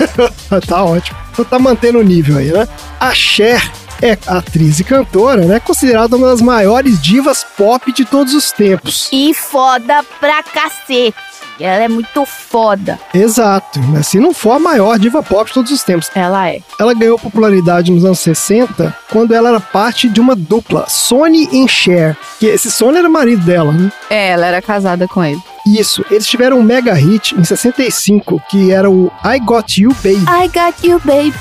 tá 0.67 0.83
ótimo. 0.83 1.20
Então 1.31 1.45
tá 1.45 1.57
mantendo 1.57 1.99
o 1.99 2.03
nível 2.03 2.37
aí, 2.37 2.51
né? 2.51 2.67
A 2.99 3.13
Cher 3.13 3.71
é 4.01 4.17
atriz 4.27 4.79
e 4.79 4.83
cantora, 4.83 5.45
né? 5.45 5.59
Considerada 5.59 6.15
uma 6.15 6.27
das 6.27 6.41
maiores 6.41 7.01
divas 7.01 7.43
pop 7.43 7.91
de 7.91 8.03
todos 8.03 8.33
os 8.33 8.51
tempos. 8.51 9.07
E 9.11 9.33
foda 9.33 10.03
pra 10.19 10.43
cacete. 10.43 11.30
Ela 11.59 11.83
é 11.83 11.87
muito 11.87 12.25
foda. 12.25 12.99
Exato, 13.13 13.79
né? 13.79 14.01
Se 14.03 14.19
não 14.19 14.33
for 14.33 14.53
a 14.53 14.59
maior 14.59 14.97
diva 14.97 15.21
pop 15.21 15.47
de 15.47 15.53
todos 15.53 15.71
os 15.71 15.83
tempos. 15.83 16.09
Ela 16.15 16.49
é. 16.49 16.61
Ela 16.79 16.93
ganhou 16.93 17.19
popularidade 17.19 17.91
nos 17.91 18.05
anos 18.05 18.19
60 18.19 18.95
quando 19.09 19.33
ela 19.33 19.49
era 19.49 19.59
parte 19.59 20.09
de 20.09 20.19
uma 20.19 20.35
dupla, 20.35 20.85
Sony 20.87 21.49
e 21.51 21.67
Cher. 21.67 22.17
Que 22.39 22.47
esse 22.47 22.71
Sony 22.71 22.97
era 22.97 23.09
marido 23.09 23.43
dela, 23.43 23.71
né? 23.71 23.91
É, 24.09 24.29
ela 24.29 24.47
era 24.47 24.61
casada 24.61 25.07
com 25.07 25.23
ele. 25.23 25.41
Isso, 25.65 26.03
eles 26.09 26.27
tiveram 26.27 26.59
um 26.59 26.63
mega 26.63 26.93
hit 26.93 27.35
em 27.35 27.43
65, 27.43 28.41
que 28.49 28.71
era 28.71 28.89
o 28.89 29.11
I 29.23 29.39
Got 29.39 29.79
You 29.79 29.93
Baby. 30.03 30.25
I 30.27 30.47
got 30.47 30.83
you, 30.83 30.99
babe. 31.05 31.33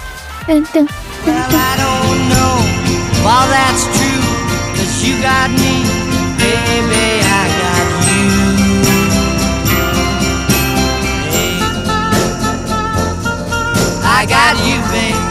Tum, 0.47 0.63
tum. 0.65 0.87
I 1.27 1.77
don't 1.77 2.29
know 2.29 2.81
all 3.27 3.47
that's 3.49 3.85
true, 3.85 4.25
cause 4.77 5.05
you 5.05 5.15
got 5.21 5.51
me, 5.51 5.80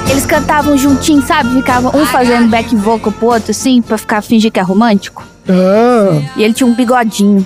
Eles 0.09 0.25
cantavam 0.25 0.77
juntinhos, 0.77 1.25
sabe? 1.25 1.53
Ficavam 1.55 1.91
um 1.95 2.05
fazendo 2.05 2.47
back 2.49 2.75
vocal 2.75 3.11
pro 3.11 3.27
outro, 3.27 3.51
assim, 3.51 3.81
pra 3.81 3.97
ficar 3.97 4.21
fingir 4.21 4.51
que 4.51 4.59
é 4.59 4.63
romântico. 4.63 5.25
Ah, 5.47 6.21
E 6.35 6.43
ele 6.43 6.53
tinha 6.53 6.67
um 6.67 6.73
bigodinho. 6.75 7.45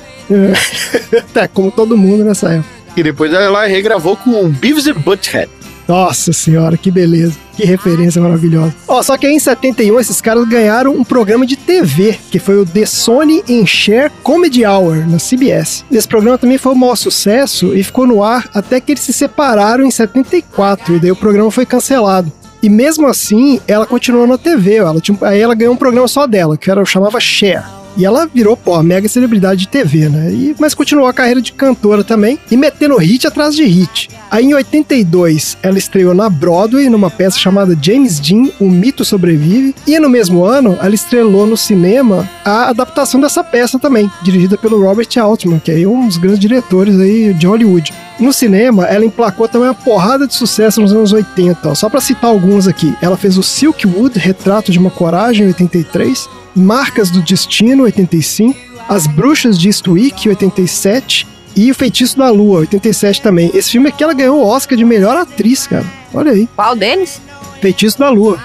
é, 1.35 1.47
como 1.53 1.71
todo 1.71 1.97
mundo 1.97 2.23
nessa 2.23 2.49
época. 2.49 2.69
E 2.95 3.03
depois 3.03 3.33
ela 3.33 3.65
regravou 3.65 4.15
com 4.15 4.49
Beavis 4.49 4.87
and 4.87 4.93
Butthead. 4.95 5.49
Nossa 5.87 6.31
senhora, 6.31 6.77
que 6.77 6.89
beleza. 6.89 7.35
Que 7.57 7.65
referência 7.65 8.21
maravilhosa. 8.21 8.73
Ó, 8.87 9.03
só 9.03 9.17
que 9.17 9.27
aí 9.27 9.33
em 9.33 9.39
71 9.39 9.99
esses 9.99 10.21
caras 10.21 10.47
ganharam 10.47 10.93
um 10.93 11.03
programa 11.03 11.45
de 11.45 11.57
TV, 11.57 12.17
que 12.31 12.39
foi 12.39 12.57
o 12.57 12.65
The 12.65 12.85
Sony 12.85 13.43
and 13.49 13.65
Cher 13.65 14.09
Comedy 14.23 14.65
Hour, 14.65 15.05
na 15.09 15.17
CBS. 15.17 15.83
Esse 15.91 16.07
programa 16.07 16.37
também 16.37 16.57
foi 16.57 16.71
um 16.71 16.75
maior 16.75 16.95
sucesso 16.95 17.75
e 17.75 17.83
ficou 17.83 18.07
no 18.07 18.23
ar 18.23 18.47
até 18.53 18.79
que 18.79 18.93
eles 18.93 19.03
se 19.03 19.11
separaram 19.11 19.83
em 19.85 19.91
74, 19.91 20.95
e 20.95 20.99
daí 20.99 21.11
o 21.11 21.15
programa 21.17 21.51
foi 21.51 21.65
cancelado. 21.65 22.31
E 22.63 22.69
mesmo 22.69 23.07
assim, 23.07 23.59
ela 23.67 23.85
continuou 23.85 24.25
na 24.25 24.37
TV. 24.37 24.75
Ela 24.75 25.01
tinha, 25.01 25.17
aí 25.23 25.41
ela 25.41 25.53
ganhou 25.53 25.73
um 25.73 25.77
programa 25.77 26.07
só 26.07 26.25
dela, 26.25 26.57
que 26.57 26.71
era, 26.71 26.85
chamava 26.85 27.19
Cher. 27.19 27.82
E 27.95 28.05
ela 28.05 28.27
virou, 28.27 28.57
pô, 28.57 28.81
mega 28.81 29.07
celebridade 29.07 29.61
de 29.61 29.67
TV, 29.67 30.09
né? 30.09 30.31
E, 30.31 30.55
mas 30.59 30.73
continuou 30.73 31.07
a 31.07 31.13
carreira 31.13 31.41
de 31.41 31.53
cantora 31.53 32.03
também 32.03 32.39
e 32.49 32.57
metendo 32.57 32.97
hit 32.97 33.27
atrás 33.27 33.55
de 33.55 33.63
hit. 33.63 34.09
Aí 34.31 34.45
em 34.45 34.53
82, 34.53 35.57
ela 35.61 35.77
estreou 35.77 36.13
na 36.13 36.29
Broadway 36.29 36.89
numa 36.89 37.09
peça 37.09 37.37
chamada 37.37 37.77
James 37.79 38.19
Dean, 38.19 38.49
O 38.59 38.69
Mito 38.69 39.05
Sobrevive. 39.05 39.75
E 39.85 39.99
no 39.99 40.09
mesmo 40.09 40.43
ano, 40.43 40.77
ela 40.81 40.95
estrelou 40.95 41.45
no 41.45 41.55
cinema 41.55 42.27
a 42.43 42.69
adaptação 42.69 43.19
dessa 43.21 43.43
peça 43.43 43.77
também, 43.77 44.09
dirigida 44.23 44.57
pelo 44.57 44.83
Robert 44.83 45.09
Altman, 45.19 45.59
que 45.59 45.71
é 45.71 45.87
um 45.87 46.07
dos 46.07 46.17
grandes 46.17 46.39
diretores 46.39 46.99
aí 46.99 47.33
de 47.33 47.45
Hollywood. 47.45 47.93
No 48.19 48.33
cinema, 48.33 48.85
ela 48.85 49.05
emplacou 49.05 49.47
também 49.47 49.67
uma 49.67 49.73
porrada 49.73 50.27
de 50.27 50.33
sucesso 50.33 50.81
nos 50.81 50.93
anos 50.93 51.11
80. 51.13 51.69
ó. 51.69 51.75
Só 51.75 51.89
pra 51.89 52.01
citar 52.01 52.29
alguns 52.29 52.67
aqui, 52.67 52.95
ela 53.01 53.17
fez 53.17 53.37
o 53.37 53.43
Silkwood, 53.43 54.17
Retrato 54.17 54.71
de 54.71 54.79
uma 54.79 54.89
Coragem, 54.89 55.45
em 55.45 55.47
83. 55.49 56.27
Marcas 56.55 57.09
do 57.09 57.21
Destino, 57.21 57.83
85. 57.83 58.57
As 58.87 59.07
Bruxas 59.07 59.57
de 59.57 59.69
Eastwick, 59.69 60.27
87. 60.27 61.27
E 61.55 61.71
O 61.71 61.75
Feitiço 61.75 62.17
da 62.17 62.29
Lua, 62.29 62.59
87 62.61 63.21
também. 63.21 63.51
Esse 63.53 63.71
filme 63.71 63.89
aqui 63.89 64.03
ela 64.03 64.13
ganhou 64.13 64.39
o 64.39 64.47
Oscar 64.47 64.77
de 64.77 64.83
melhor 64.83 65.15
atriz, 65.15 65.67
cara. 65.67 65.85
Olha 66.13 66.31
aí. 66.31 66.49
Qual 66.55 66.75
deles? 66.75 67.21
Feitiço 67.61 67.99
da 67.99 68.09
Lua. 68.09 68.39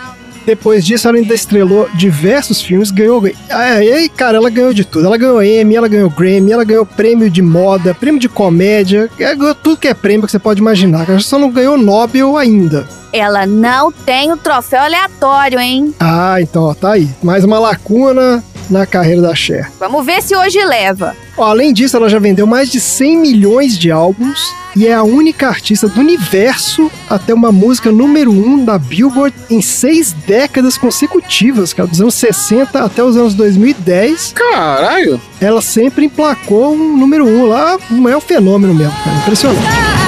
Depois 0.44 0.82
disso, 0.84 1.06
ela 1.06 1.18
ainda 1.18 1.34
estrelou 1.34 1.90
diversos 1.94 2.62
filmes, 2.62 2.90
ganhou. 2.90 3.26
E 3.26 3.32
aí, 3.52 4.08
cara, 4.08 4.38
ela 4.38 4.48
ganhou 4.48 4.72
de 4.72 4.82
tudo. 4.82 5.06
Ela 5.06 5.18
ganhou 5.18 5.42
Emmy, 5.42 5.76
ela 5.76 5.88
ganhou 5.88 6.08
Grammy, 6.08 6.52
ela 6.52 6.64
ganhou 6.64 6.86
prêmio 6.86 7.28
de 7.28 7.42
moda, 7.42 7.94
prêmio 7.94 8.18
de 8.18 8.30
comédia, 8.30 9.10
ela 9.18 9.34
ganhou 9.34 9.54
tudo 9.54 9.76
que 9.76 9.88
é 9.88 9.92
prêmio 9.92 10.24
que 10.24 10.32
você 10.32 10.38
pode 10.38 10.60
imaginar. 10.60 11.06
Ela 11.06 11.20
só 11.20 11.38
não 11.38 11.50
ganhou 11.50 11.76
Nobel 11.76 12.36
ainda. 12.38 12.88
Ela 13.12 13.46
não 13.46 13.90
tem 13.90 14.32
o 14.32 14.36
troféu 14.36 14.82
aleatório, 14.82 15.58
hein? 15.58 15.94
Ah, 15.98 16.40
então, 16.40 16.64
ó, 16.64 16.74
tá 16.74 16.92
aí. 16.92 17.08
Mais 17.22 17.44
uma 17.44 17.58
lacuna 17.58 18.42
na 18.70 18.86
carreira 18.86 19.22
da 19.22 19.34
Cher. 19.34 19.70
Vamos 19.78 20.04
ver 20.04 20.22
se 20.22 20.36
hoje 20.36 20.62
leva. 20.64 21.16
Ó, 21.36 21.44
além 21.44 21.72
disso, 21.72 21.96
ela 21.96 22.08
já 22.08 22.18
vendeu 22.18 22.46
mais 22.46 22.70
de 22.70 22.80
100 22.80 23.18
milhões 23.18 23.78
de 23.78 23.90
álbuns 23.90 24.40
e 24.76 24.86
é 24.86 24.92
a 24.92 25.02
única 25.02 25.48
artista 25.48 25.88
do 25.88 26.00
universo 26.00 26.90
a 27.08 27.18
ter 27.18 27.32
uma 27.32 27.50
música 27.50 27.90
número 27.90 28.30
1 28.30 28.34
um 28.34 28.64
da 28.64 28.78
Billboard 28.78 29.34
em 29.48 29.62
seis 29.62 30.12
décadas 30.12 30.76
consecutivas, 30.76 31.72
cara, 31.72 31.88
dos 31.88 32.00
anos 32.00 32.14
60 32.14 32.78
até 32.84 33.02
os 33.02 33.16
anos 33.16 33.34
2010. 33.34 34.32
Caralho! 34.34 35.20
Ela 35.40 35.62
sempre 35.62 36.04
emplacou 36.04 36.74
um 36.74 36.96
número 36.96 37.24
1 37.26 37.28
um 37.28 37.46
lá, 37.46 37.78
um 37.90 37.96
maior 37.96 38.20
fenômeno 38.20 38.74
mesmo, 38.74 38.94
cara, 39.04 39.16
impressionante. 39.16 39.58
I 39.60 40.07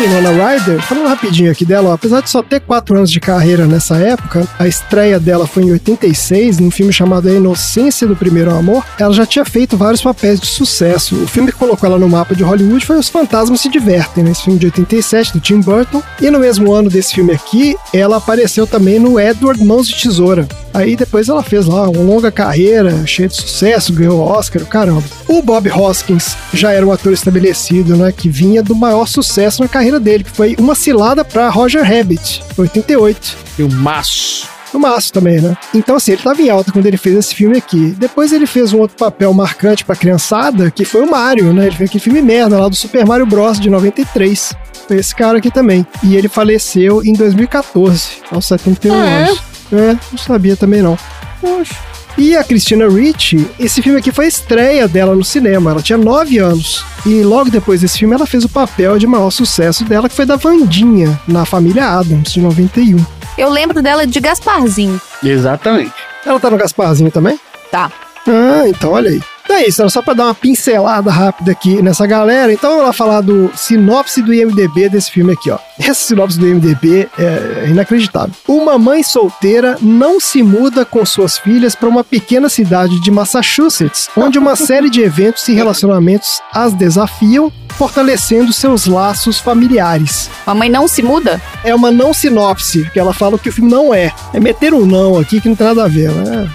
Winona 0.00 0.30
Ryder, 0.30 0.82
falando 0.82 1.08
rapidinho 1.08 1.50
aqui 1.50 1.64
dela, 1.64 1.90
ó, 1.90 1.92
apesar 1.94 2.20
de 2.20 2.28
só 2.28 2.42
ter 2.42 2.60
4 2.60 2.96
anos 2.96 3.10
de 3.10 3.18
carreira 3.18 3.66
nessa 3.66 3.96
época, 3.96 4.46
a 4.58 4.68
estreia 4.68 5.18
dela 5.18 5.46
foi 5.46 5.64
em 5.64 5.72
86, 5.72 6.58
num 6.58 6.70
filme 6.70 6.92
chamado 6.92 7.28
A 7.28 7.32
Inocência 7.32 8.06
do 8.06 8.14
Primeiro 8.14 8.54
Amor. 8.54 8.84
Ela 8.98 9.12
já 9.14 9.24
tinha 9.24 9.44
feito 9.44 9.76
vários 9.76 10.02
papéis 10.02 10.38
de 10.38 10.46
sucesso. 10.46 11.16
O 11.16 11.26
filme 11.26 11.50
que 11.50 11.58
colocou 11.58 11.88
ela 11.88 11.98
no 11.98 12.08
mapa 12.08 12.34
de 12.34 12.42
Hollywood 12.42 12.84
foi 12.84 12.98
Os 12.98 13.08
Fantasmas 13.08 13.60
Se 13.60 13.68
Divertem, 13.68 14.22
né? 14.22 14.32
esse 14.32 14.42
filme 14.42 14.58
de 14.58 14.66
87, 14.66 15.32
do 15.32 15.40
Tim 15.40 15.60
Burton. 15.60 16.02
E 16.20 16.30
no 16.30 16.38
mesmo 16.38 16.72
ano 16.72 16.90
desse 16.90 17.14
filme 17.14 17.32
aqui, 17.32 17.76
ela 17.92 18.18
apareceu 18.18 18.66
também 18.66 18.98
no 18.98 19.18
Edward 19.18 19.62
Mãos 19.64 19.88
de 19.88 20.02
Tesoura. 20.02 20.46
Aí 20.76 20.94
depois 20.96 21.28
ela 21.28 21.42
fez 21.42 21.66
lá 21.66 21.88
uma 21.88 22.02
longa 22.02 22.30
carreira, 22.30 23.06
cheia 23.06 23.28
de 23.28 23.34
sucesso, 23.36 23.92
ganhou 23.92 24.20
Oscar, 24.20 24.62
o 24.62 24.66
caramba. 24.66 25.02
O 25.26 25.42
Bob 25.42 25.70
Hoskins 25.70 26.36
já 26.52 26.72
era 26.72 26.86
um 26.86 26.92
ator 26.92 27.12
estabelecido, 27.12 27.96
né? 27.96 28.12
Que 28.12 28.28
vinha 28.28 28.62
do 28.62 28.74
maior 28.74 29.06
sucesso 29.06 29.62
na 29.62 29.68
carreira 29.68 29.98
dele, 29.98 30.24
que 30.24 30.30
foi 30.30 30.54
Uma 30.58 30.74
Cilada 30.74 31.24
para 31.24 31.48
Roger 31.48 31.82
Rabbit, 31.82 32.42
88. 32.58 33.36
E 33.58 33.62
o 33.62 33.70
maço. 33.72 34.48
No 34.74 34.80
Maço 34.80 35.10
também, 35.10 35.40
né? 35.40 35.56
Então, 35.72 35.96
assim, 35.96 36.12
ele 36.12 36.20
tava 36.22 36.42
em 36.42 36.50
alta 36.50 36.70
quando 36.70 36.84
ele 36.84 36.98
fez 36.98 37.16
esse 37.16 37.34
filme 37.34 37.56
aqui. 37.56 37.94
Depois 37.96 38.30
ele 38.30 38.46
fez 38.46 38.74
um 38.74 38.80
outro 38.80 38.96
papel 38.96 39.32
marcante 39.32 39.82
pra 39.84 39.96
criançada, 39.96 40.70
que 40.70 40.84
foi 40.84 41.00
o 41.00 41.10
Mario, 41.10 41.54
né? 41.54 41.68
Ele 41.68 41.76
fez 41.76 41.88
aquele 41.88 42.04
filme 42.04 42.20
merda 42.20 42.58
lá 42.60 42.68
do 42.68 42.76
Super 42.76 43.06
Mario 43.06 43.24
Bros. 43.24 43.58
de 43.58 43.70
93. 43.70 44.52
Foi 44.86 44.98
esse 44.98 45.14
cara 45.14 45.38
aqui 45.38 45.50
também. 45.50 45.86
E 46.02 46.14
ele 46.14 46.28
faleceu 46.28 47.02
em 47.02 47.14
2014, 47.14 48.08
aos 48.30 48.44
71 48.46 48.92
Ah, 48.94 49.06
é? 49.06 49.22
anos. 49.24 49.38
É, 49.38 49.55
não 49.70 50.18
sabia 50.18 50.56
também 50.56 50.82
não. 50.82 50.98
Poxa. 51.40 51.74
E 52.18 52.34
a 52.34 52.42
Christina 52.42 52.88
Ricci, 52.88 53.46
esse 53.58 53.82
filme 53.82 53.98
aqui 53.98 54.10
foi 54.10 54.24
a 54.24 54.28
estreia 54.28 54.88
dela 54.88 55.14
no 55.14 55.22
cinema. 55.22 55.70
Ela 55.70 55.82
tinha 55.82 55.98
9 55.98 56.38
anos. 56.38 56.82
E 57.04 57.22
logo 57.22 57.50
depois 57.50 57.82
desse 57.82 57.98
filme, 57.98 58.14
ela 58.14 58.26
fez 58.26 58.42
o 58.42 58.48
papel 58.48 58.98
de 58.98 59.06
maior 59.06 59.30
sucesso 59.30 59.84
dela, 59.84 60.08
que 60.08 60.14
foi 60.14 60.24
da 60.24 60.36
Vandinha, 60.36 61.20
na 61.28 61.44
família 61.44 61.84
Adams, 61.90 62.32
de 62.32 62.40
91. 62.40 63.04
Eu 63.36 63.50
lembro 63.50 63.82
dela 63.82 64.06
de 64.06 64.18
Gasparzinho. 64.18 64.98
Exatamente. 65.22 65.92
Ela 66.24 66.40
tá 66.40 66.48
no 66.48 66.56
Gasparzinho 66.56 67.10
também? 67.10 67.38
Tá. 67.70 67.92
Ah, 68.26 68.66
então 68.66 68.92
olha 68.92 69.10
aí. 69.10 69.20
Então 69.46 69.56
é 69.56 69.68
isso, 69.68 69.80
era 69.80 69.88
só 69.88 70.02
pra 70.02 70.12
dar 70.12 70.24
uma 70.24 70.34
pincelada 70.34 71.08
rápida 71.08 71.52
aqui 71.52 71.80
nessa 71.80 72.04
galera. 72.04 72.52
Então 72.52 72.68
vamos 72.70 72.84
lá 72.84 72.92
falar 72.92 73.20
do 73.20 73.48
sinopse 73.54 74.20
do 74.20 74.34
IMDB 74.34 74.88
desse 74.88 75.08
filme 75.08 75.34
aqui, 75.34 75.52
ó. 75.52 75.58
Essa 75.78 75.94
sinopse 75.94 76.36
do 76.36 76.48
IMDB 76.48 77.08
é 77.16 77.66
inacreditável. 77.68 78.34
Uma 78.48 78.76
mãe 78.76 79.04
solteira 79.04 79.78
não 79.80 80.18
se 80.18 80.42
muda 80.42 80.84
com 80.84 81.06
suas 81.06 81.38
filhas 81.38 81.76
para 81.76 81.88
uma 81.88 82.02
pequena 82.02 82.48
cidade 82.48 83.00
de 83.00 83.08
Massachusetts, 83.08 84.08
onde 84.16 84.36
uma 84.36 84.56
série 84.56 84.90
de 84.90 85.00
eventos 85.00 85.46
e 85.46 85.54
relacionamentos 85.54 86.40
as 86.52 86.74
desafiam, 86.74 87.52
fortalecendo 87.68 88.52
seus 88.52 88.86
laços 88.86 89.38
familiares. 89.38 90.28
Mamãe 90.44 90.68
não 90.68 90.88
se 90.88 91.02
muda? 91.04 91.40
É 91.62 91.72
uma 91.72 91.92
não 91.92 92.12
sinopse, 92.12 92.90
que 92.92 92.98
ela 92.98 93.14
fala 93.14 93.38
que 93.38 93.48
o 93.48 93.52
filme 93.52 93.70
não 93.70 93.94
é. 93.94 94.12
É 94.34 94.40
meter 94.40 94.74
um 94.74 94.84
não 94.84 95.16
aqui 95.16 95.40
que 95.40 95.48
não 95.48 95.54
tem 95.54 95.68
nada 95.68 95.84
a 95.84 95.88
ver, 95.88 96.10
né? 96.10 96.50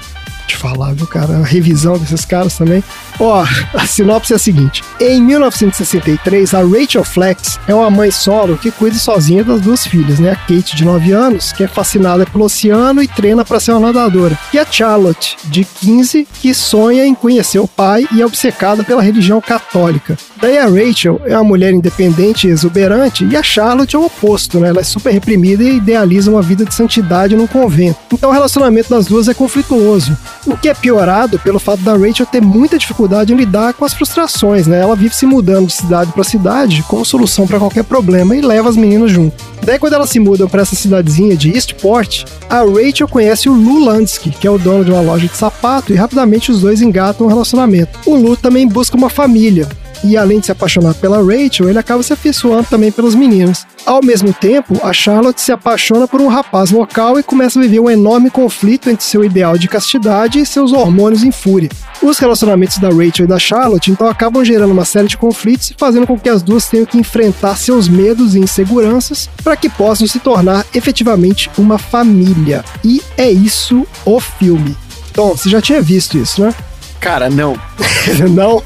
Te 0.51 0.58
falar, 0.58 0.93
viu, 0.93 1.08
cara? 1.08 1.38
A 1.38 1.43
revisão 1.43 1.98
desses 1.98 2.25
caras 2.25 2.58
também. 2.58 2.84
Ó, 3.20 3.46
a 3.74 3.86
sinopse 3.86 4.34
é 4.34 4.36
a 4.36 4.39
seguinte: 4.39 4.84
em 5.00 5.22
1963, 5.22 6.53
a 6.53 6.62
Rachel 6.62 7.03
Flex 7.03 7.60
é 7.68 7.74
uma 7.74 7.89
mãe 7.89 8.12
solo 8.12 8.58
que 8.58 8.72
cuida 8.72 8.98
sozinha 8.98 9.44
das 9.44 9.62
duas 9.62 9.86
filhas, 9.86 10.20
né? 10.20 10.32
A 10.32 10.36
Kate, 10.36 10.75
de 10.75 10.86
9 10.86 11.12
anos, 11.12 11.51
que 11.51 11.63
é 11.63 11.68
fascinada 11.68 12.25
pelo 12.25 12.46
oceano 12.46 13.01
e 13.01 13.08
treina 13.08 13.46
para 13.46 13.60
ser 13.60 13.72
uma 13.72 13.91
nadadora, 13.91 14.38
e 14.53 14.60
a 14.60 14.65
Charlotte, 14.65 15.38
de 15.46 15.65
15, 15.65 16.27
que 16.41 16.53
sonha 16.53 17.06
em 17.06 17.13
conhecer 17.13 17.60
o 17.60 17.68
pai 17.68 18.08
e 18.12 18.22
é 18.22 18.25
obcecada 18.25 18.84
pela 18.84 19.01
religião 19.01 19.39
católica. 19.39 20.18
Daí 20.41 20.58
a 20.58 20.65
Rachel 20.65 21.22
é 21.25 21.36
uma 21.36 21.44
mulher 21.44 21.72
independente 21.72 22.48
e 22.48 22.50
exuberante, 22.50 23.24
e 23.25 23.38
a 23.38 23.44
Charlotte 23.44 23.96
é 23.96 24.00
o 24.00 24.06
oposto, 24.06 24.60
né? 24.60 24.70
Ela 24.70 24.80
é 24.80 24.84
super 24.84 25.13
reprimida 25.13 25.63
e 25.63 25.77
idealiza 25.77 26.32
uma 26.32 26.41
vida 26.41 26.65
de 26.65 26.74
santidade 26.74 27.36
num 27.36 27.46
convento. 27.46 28.00
Então 28.12 28.32
o 28.32 28.34
relacionamento 28.34 28.89
das 28.89 29.06
duas 29.06 29.27
é 29.27 29.34
conflituoso, 29.34 30.18
o 30.48 30.58
que 30.58 30.70
é 30.70 30.74
piorado 30.74 31.38
pelo 31.39 31.60
fato 31.60 31.82
da 31.82 31.96
Rachel 31.96 32.25
ter 32.25 32.41
muita 32.41 32.80
dificuldade 32.80 33.00
em 33.31 33.36
lidar 33.36 33.74
com 33.74 33.86
as 33.86 33.93
frustrações, 33.93 34.67
né? 34.67 34.79
Ela 34.81 34.96
vive 34.96 35.15
se 35.15 35.25
mudando 35.25 35.67
de 35.67 35.74
cidade 35.74 36.12
para 36.12 36.24
cidade 36.24 36.84
como 36.88 37.05
solução 37.05 37.48
para 37.48 37.60
qualquer 37.60 37.84
problema 37.84 38.36
e 38.36 38.41
leva 38.41 38.70
as 38.70 38.75
meninas 38.75 39.12
junto. 39.12 39.43
Daí 39.63 39.77
quando 39.77 39.93
elas 39.93 40.10
se 40.10 40.20
mudam 40.20 40.48
para 40.48 40.62
essa 40.62 40.75
cidadezinha 40.75 41.36
de 41.36 41.51
Eastport, 41.51 42.25
a 42.50 42.62
Rachel 42.62 43.08
conhece 43.08 43.48
o 43.48 43.53
Lou 43.53 43.79
Lansky, 43.79 44.31
que 44.31 44.48
é 44.48 44.51
o 44.51 44.58
dono 44.58 44.84
de 44.84 44.91
uma 44.91 45.01
loja 45.01 45.27
de 45.27 45.38
sapato, 45.38 45.93
e 45.93 45.96
rapidamente 45.96 46.51
os 46.51 46.62
dois 46.62 46.81
engatam 46.81 47.27
um 47.27 47.29
relacionamento. 47.29 48.00
O 48.05 48.15
Lou 48.15 48.36
também 48.36 48.67
busca 48.67 48.98
uma 48.98 49.10
família, 49.10 49.67
e 50.03 50.17
além 50.17 50.39
de 50.39 50.48
se 50.48 50.51
apaixonar 50.51 50.93
pela 50.96 51.17
Rachel, 51.17 51.70
ele 51.70 51.79
acaba 51.79 52.03
se 52.03 52.13
afeiçoando 52.13 52.67
também 52.70 52.91
pelos 52.91 53.15
meninos. 53.15 53.65
Ao 53.86 54.03
mesmo 54.03 54.34
tempo, 54.34 54.79
a 54.84 54.93
Charlotte 54.93 55.41
se 55.41 55.51
apaixona 55.51 56.08
por 56.08 56.22
um 56.22 56.27
rapaz 56.27 56.72
local 56.72 57.20
e 57.20 57.24
começa 57.24 57.60
a 57.60 57.62
viver 57.62 57.79
um 57.79 57.89
enorme 57.89 58.29
conflito 58.29 58.89
entre 58.89 59.03
seu 59.03 59.24
ideal 59.24 59.58
de 59.58 59.67
castidade 59.67 60.39
e 60.39 60.46
seus 60.46 60.72
hormônios 60.72 61.24
em 61.24 61.31
fúria. 61.31 61.70
Os 62.01 62.17
relacionamentos 62.20 62.77
da 62.77 62.89
Rachel 62.89 63.25
e 63.25 63.27
da 63.27 63.39
Charlotte 63.39 63.91
então 63.91 64.08
acabam 64.08 64.43
gerando 64.43 64.72
uma 64.72 64.86
série 64.86 65.08
de 65.08 65.17
conflitos 65.17 65.72
e 65.72 65.75
fazendo 65.77 66.08
com 66.08 66.20
que 66.20 66.29
as 66.29 66.41
duas 66.41 66.67
tenham 66.67 66.86
que 66.86 66.98
enfrentar 66.98 67.55
seus 67.55 67.88
medos 67.88 68.36
e 68.36 68.39
inseguranças 68.39 69.29
para 69.43 69.55
que 69.55 69.70
possam 69.70 70.08
se 70.08 70.20
tornar 70.20 70.65
efetivamente 70.74 71.50
uma 71.58 71.77
família. 71.77 72.63
E 72.84 73.01
é 73.17 73.29
isso 73.29 73.86
o 74.05 74.20
filme. 74.20 74.75
Tom, 75.13 75.36
você 75.36 75.50
já 75.50 75.62
tinha 75.62 75.81
visto 75.81 76.17
isso, 76.17 76.41
né? 76.41 76.53
Cara, 77.00 77.29
não. 77.29 77.60
Não? 78.29 78.63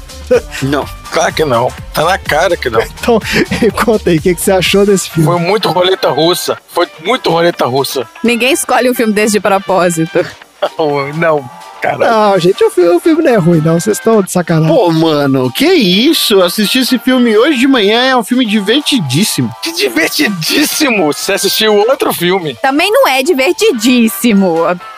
Não. 0.62 0.84
Claro 1.16 1.32
que 1.32 1.46
não. 1.46 1.72
Tá 1.94 2.04
na 2.04 2.18
cara 2.18 2.58
que 2.58 2.68
não. 2.68 2.78
Então, 2.82 3.18
conta 3.86 4.10
aí, 4.10 4.18
o 4.18 4.20
que, 4.20 4.34
que 4.34 4.40
você 4.40 4.52
achou 4.52 4.84
desse 4.84 5.08
filme? 5.08 5.26
Foi 5.26 5.40
muito 5.40 5.70
roleta 5.70 6.10
russa. 6.10 6.58
Foi 6.68 6.86
muito 7.02 7.30
roleta 7.30 7.64
russa. 7.64 8.06
Ninguém 8.22 8.52
escolhe 8.52 8.90
um 8.90 8.94
filme 8.94 9.14
desse 9.14 9.32
de 9.32 9.40
propósito. 9.40 10.26
Não, 10.78 11.12
não, 11.14 11.50
cara. 11.80 11.98
Não, 12.10 12.38
gente, 12.38 12.62
o 12.62 12.70
filme, 12.70 12.90
o 12.90 13.00
filme 13.00 13.22
não 13.22 13.30
é 13.30 13.36
ruim, 13.36 13.62
não. 13.64 13.80
Vocês 13.80 13.96
estão 13.96 14.20
de 14.20 14.30
sacanagem. 14.30 14.76
Pô, 14.76 14.92
mano, 14.92 15.50
que 15.50 15.64
isso? 15.64 16.42
Assistir 16.42 16.80
esse 16.80 16.98
filme 16.98 17.34
hoje 17.34 17.60
de 17.60 17.66
manhã 17.66 18.02
é 18.04 18.14
um 18.14 18.22
filme 18.22 18.44
divertidíssimo. 18.44 19.50
Que 19.62 19.72
divertidíssimo. 19.72 21.14
Você 21.14 21.32
assistiu 21.32 21.74
outro 21.76 22.12
filme. 22.12 22.58
Também 22.60 22.90
não 22.92 23.08
é 23.08 23.22
divertidíssimo. 23.22 24.56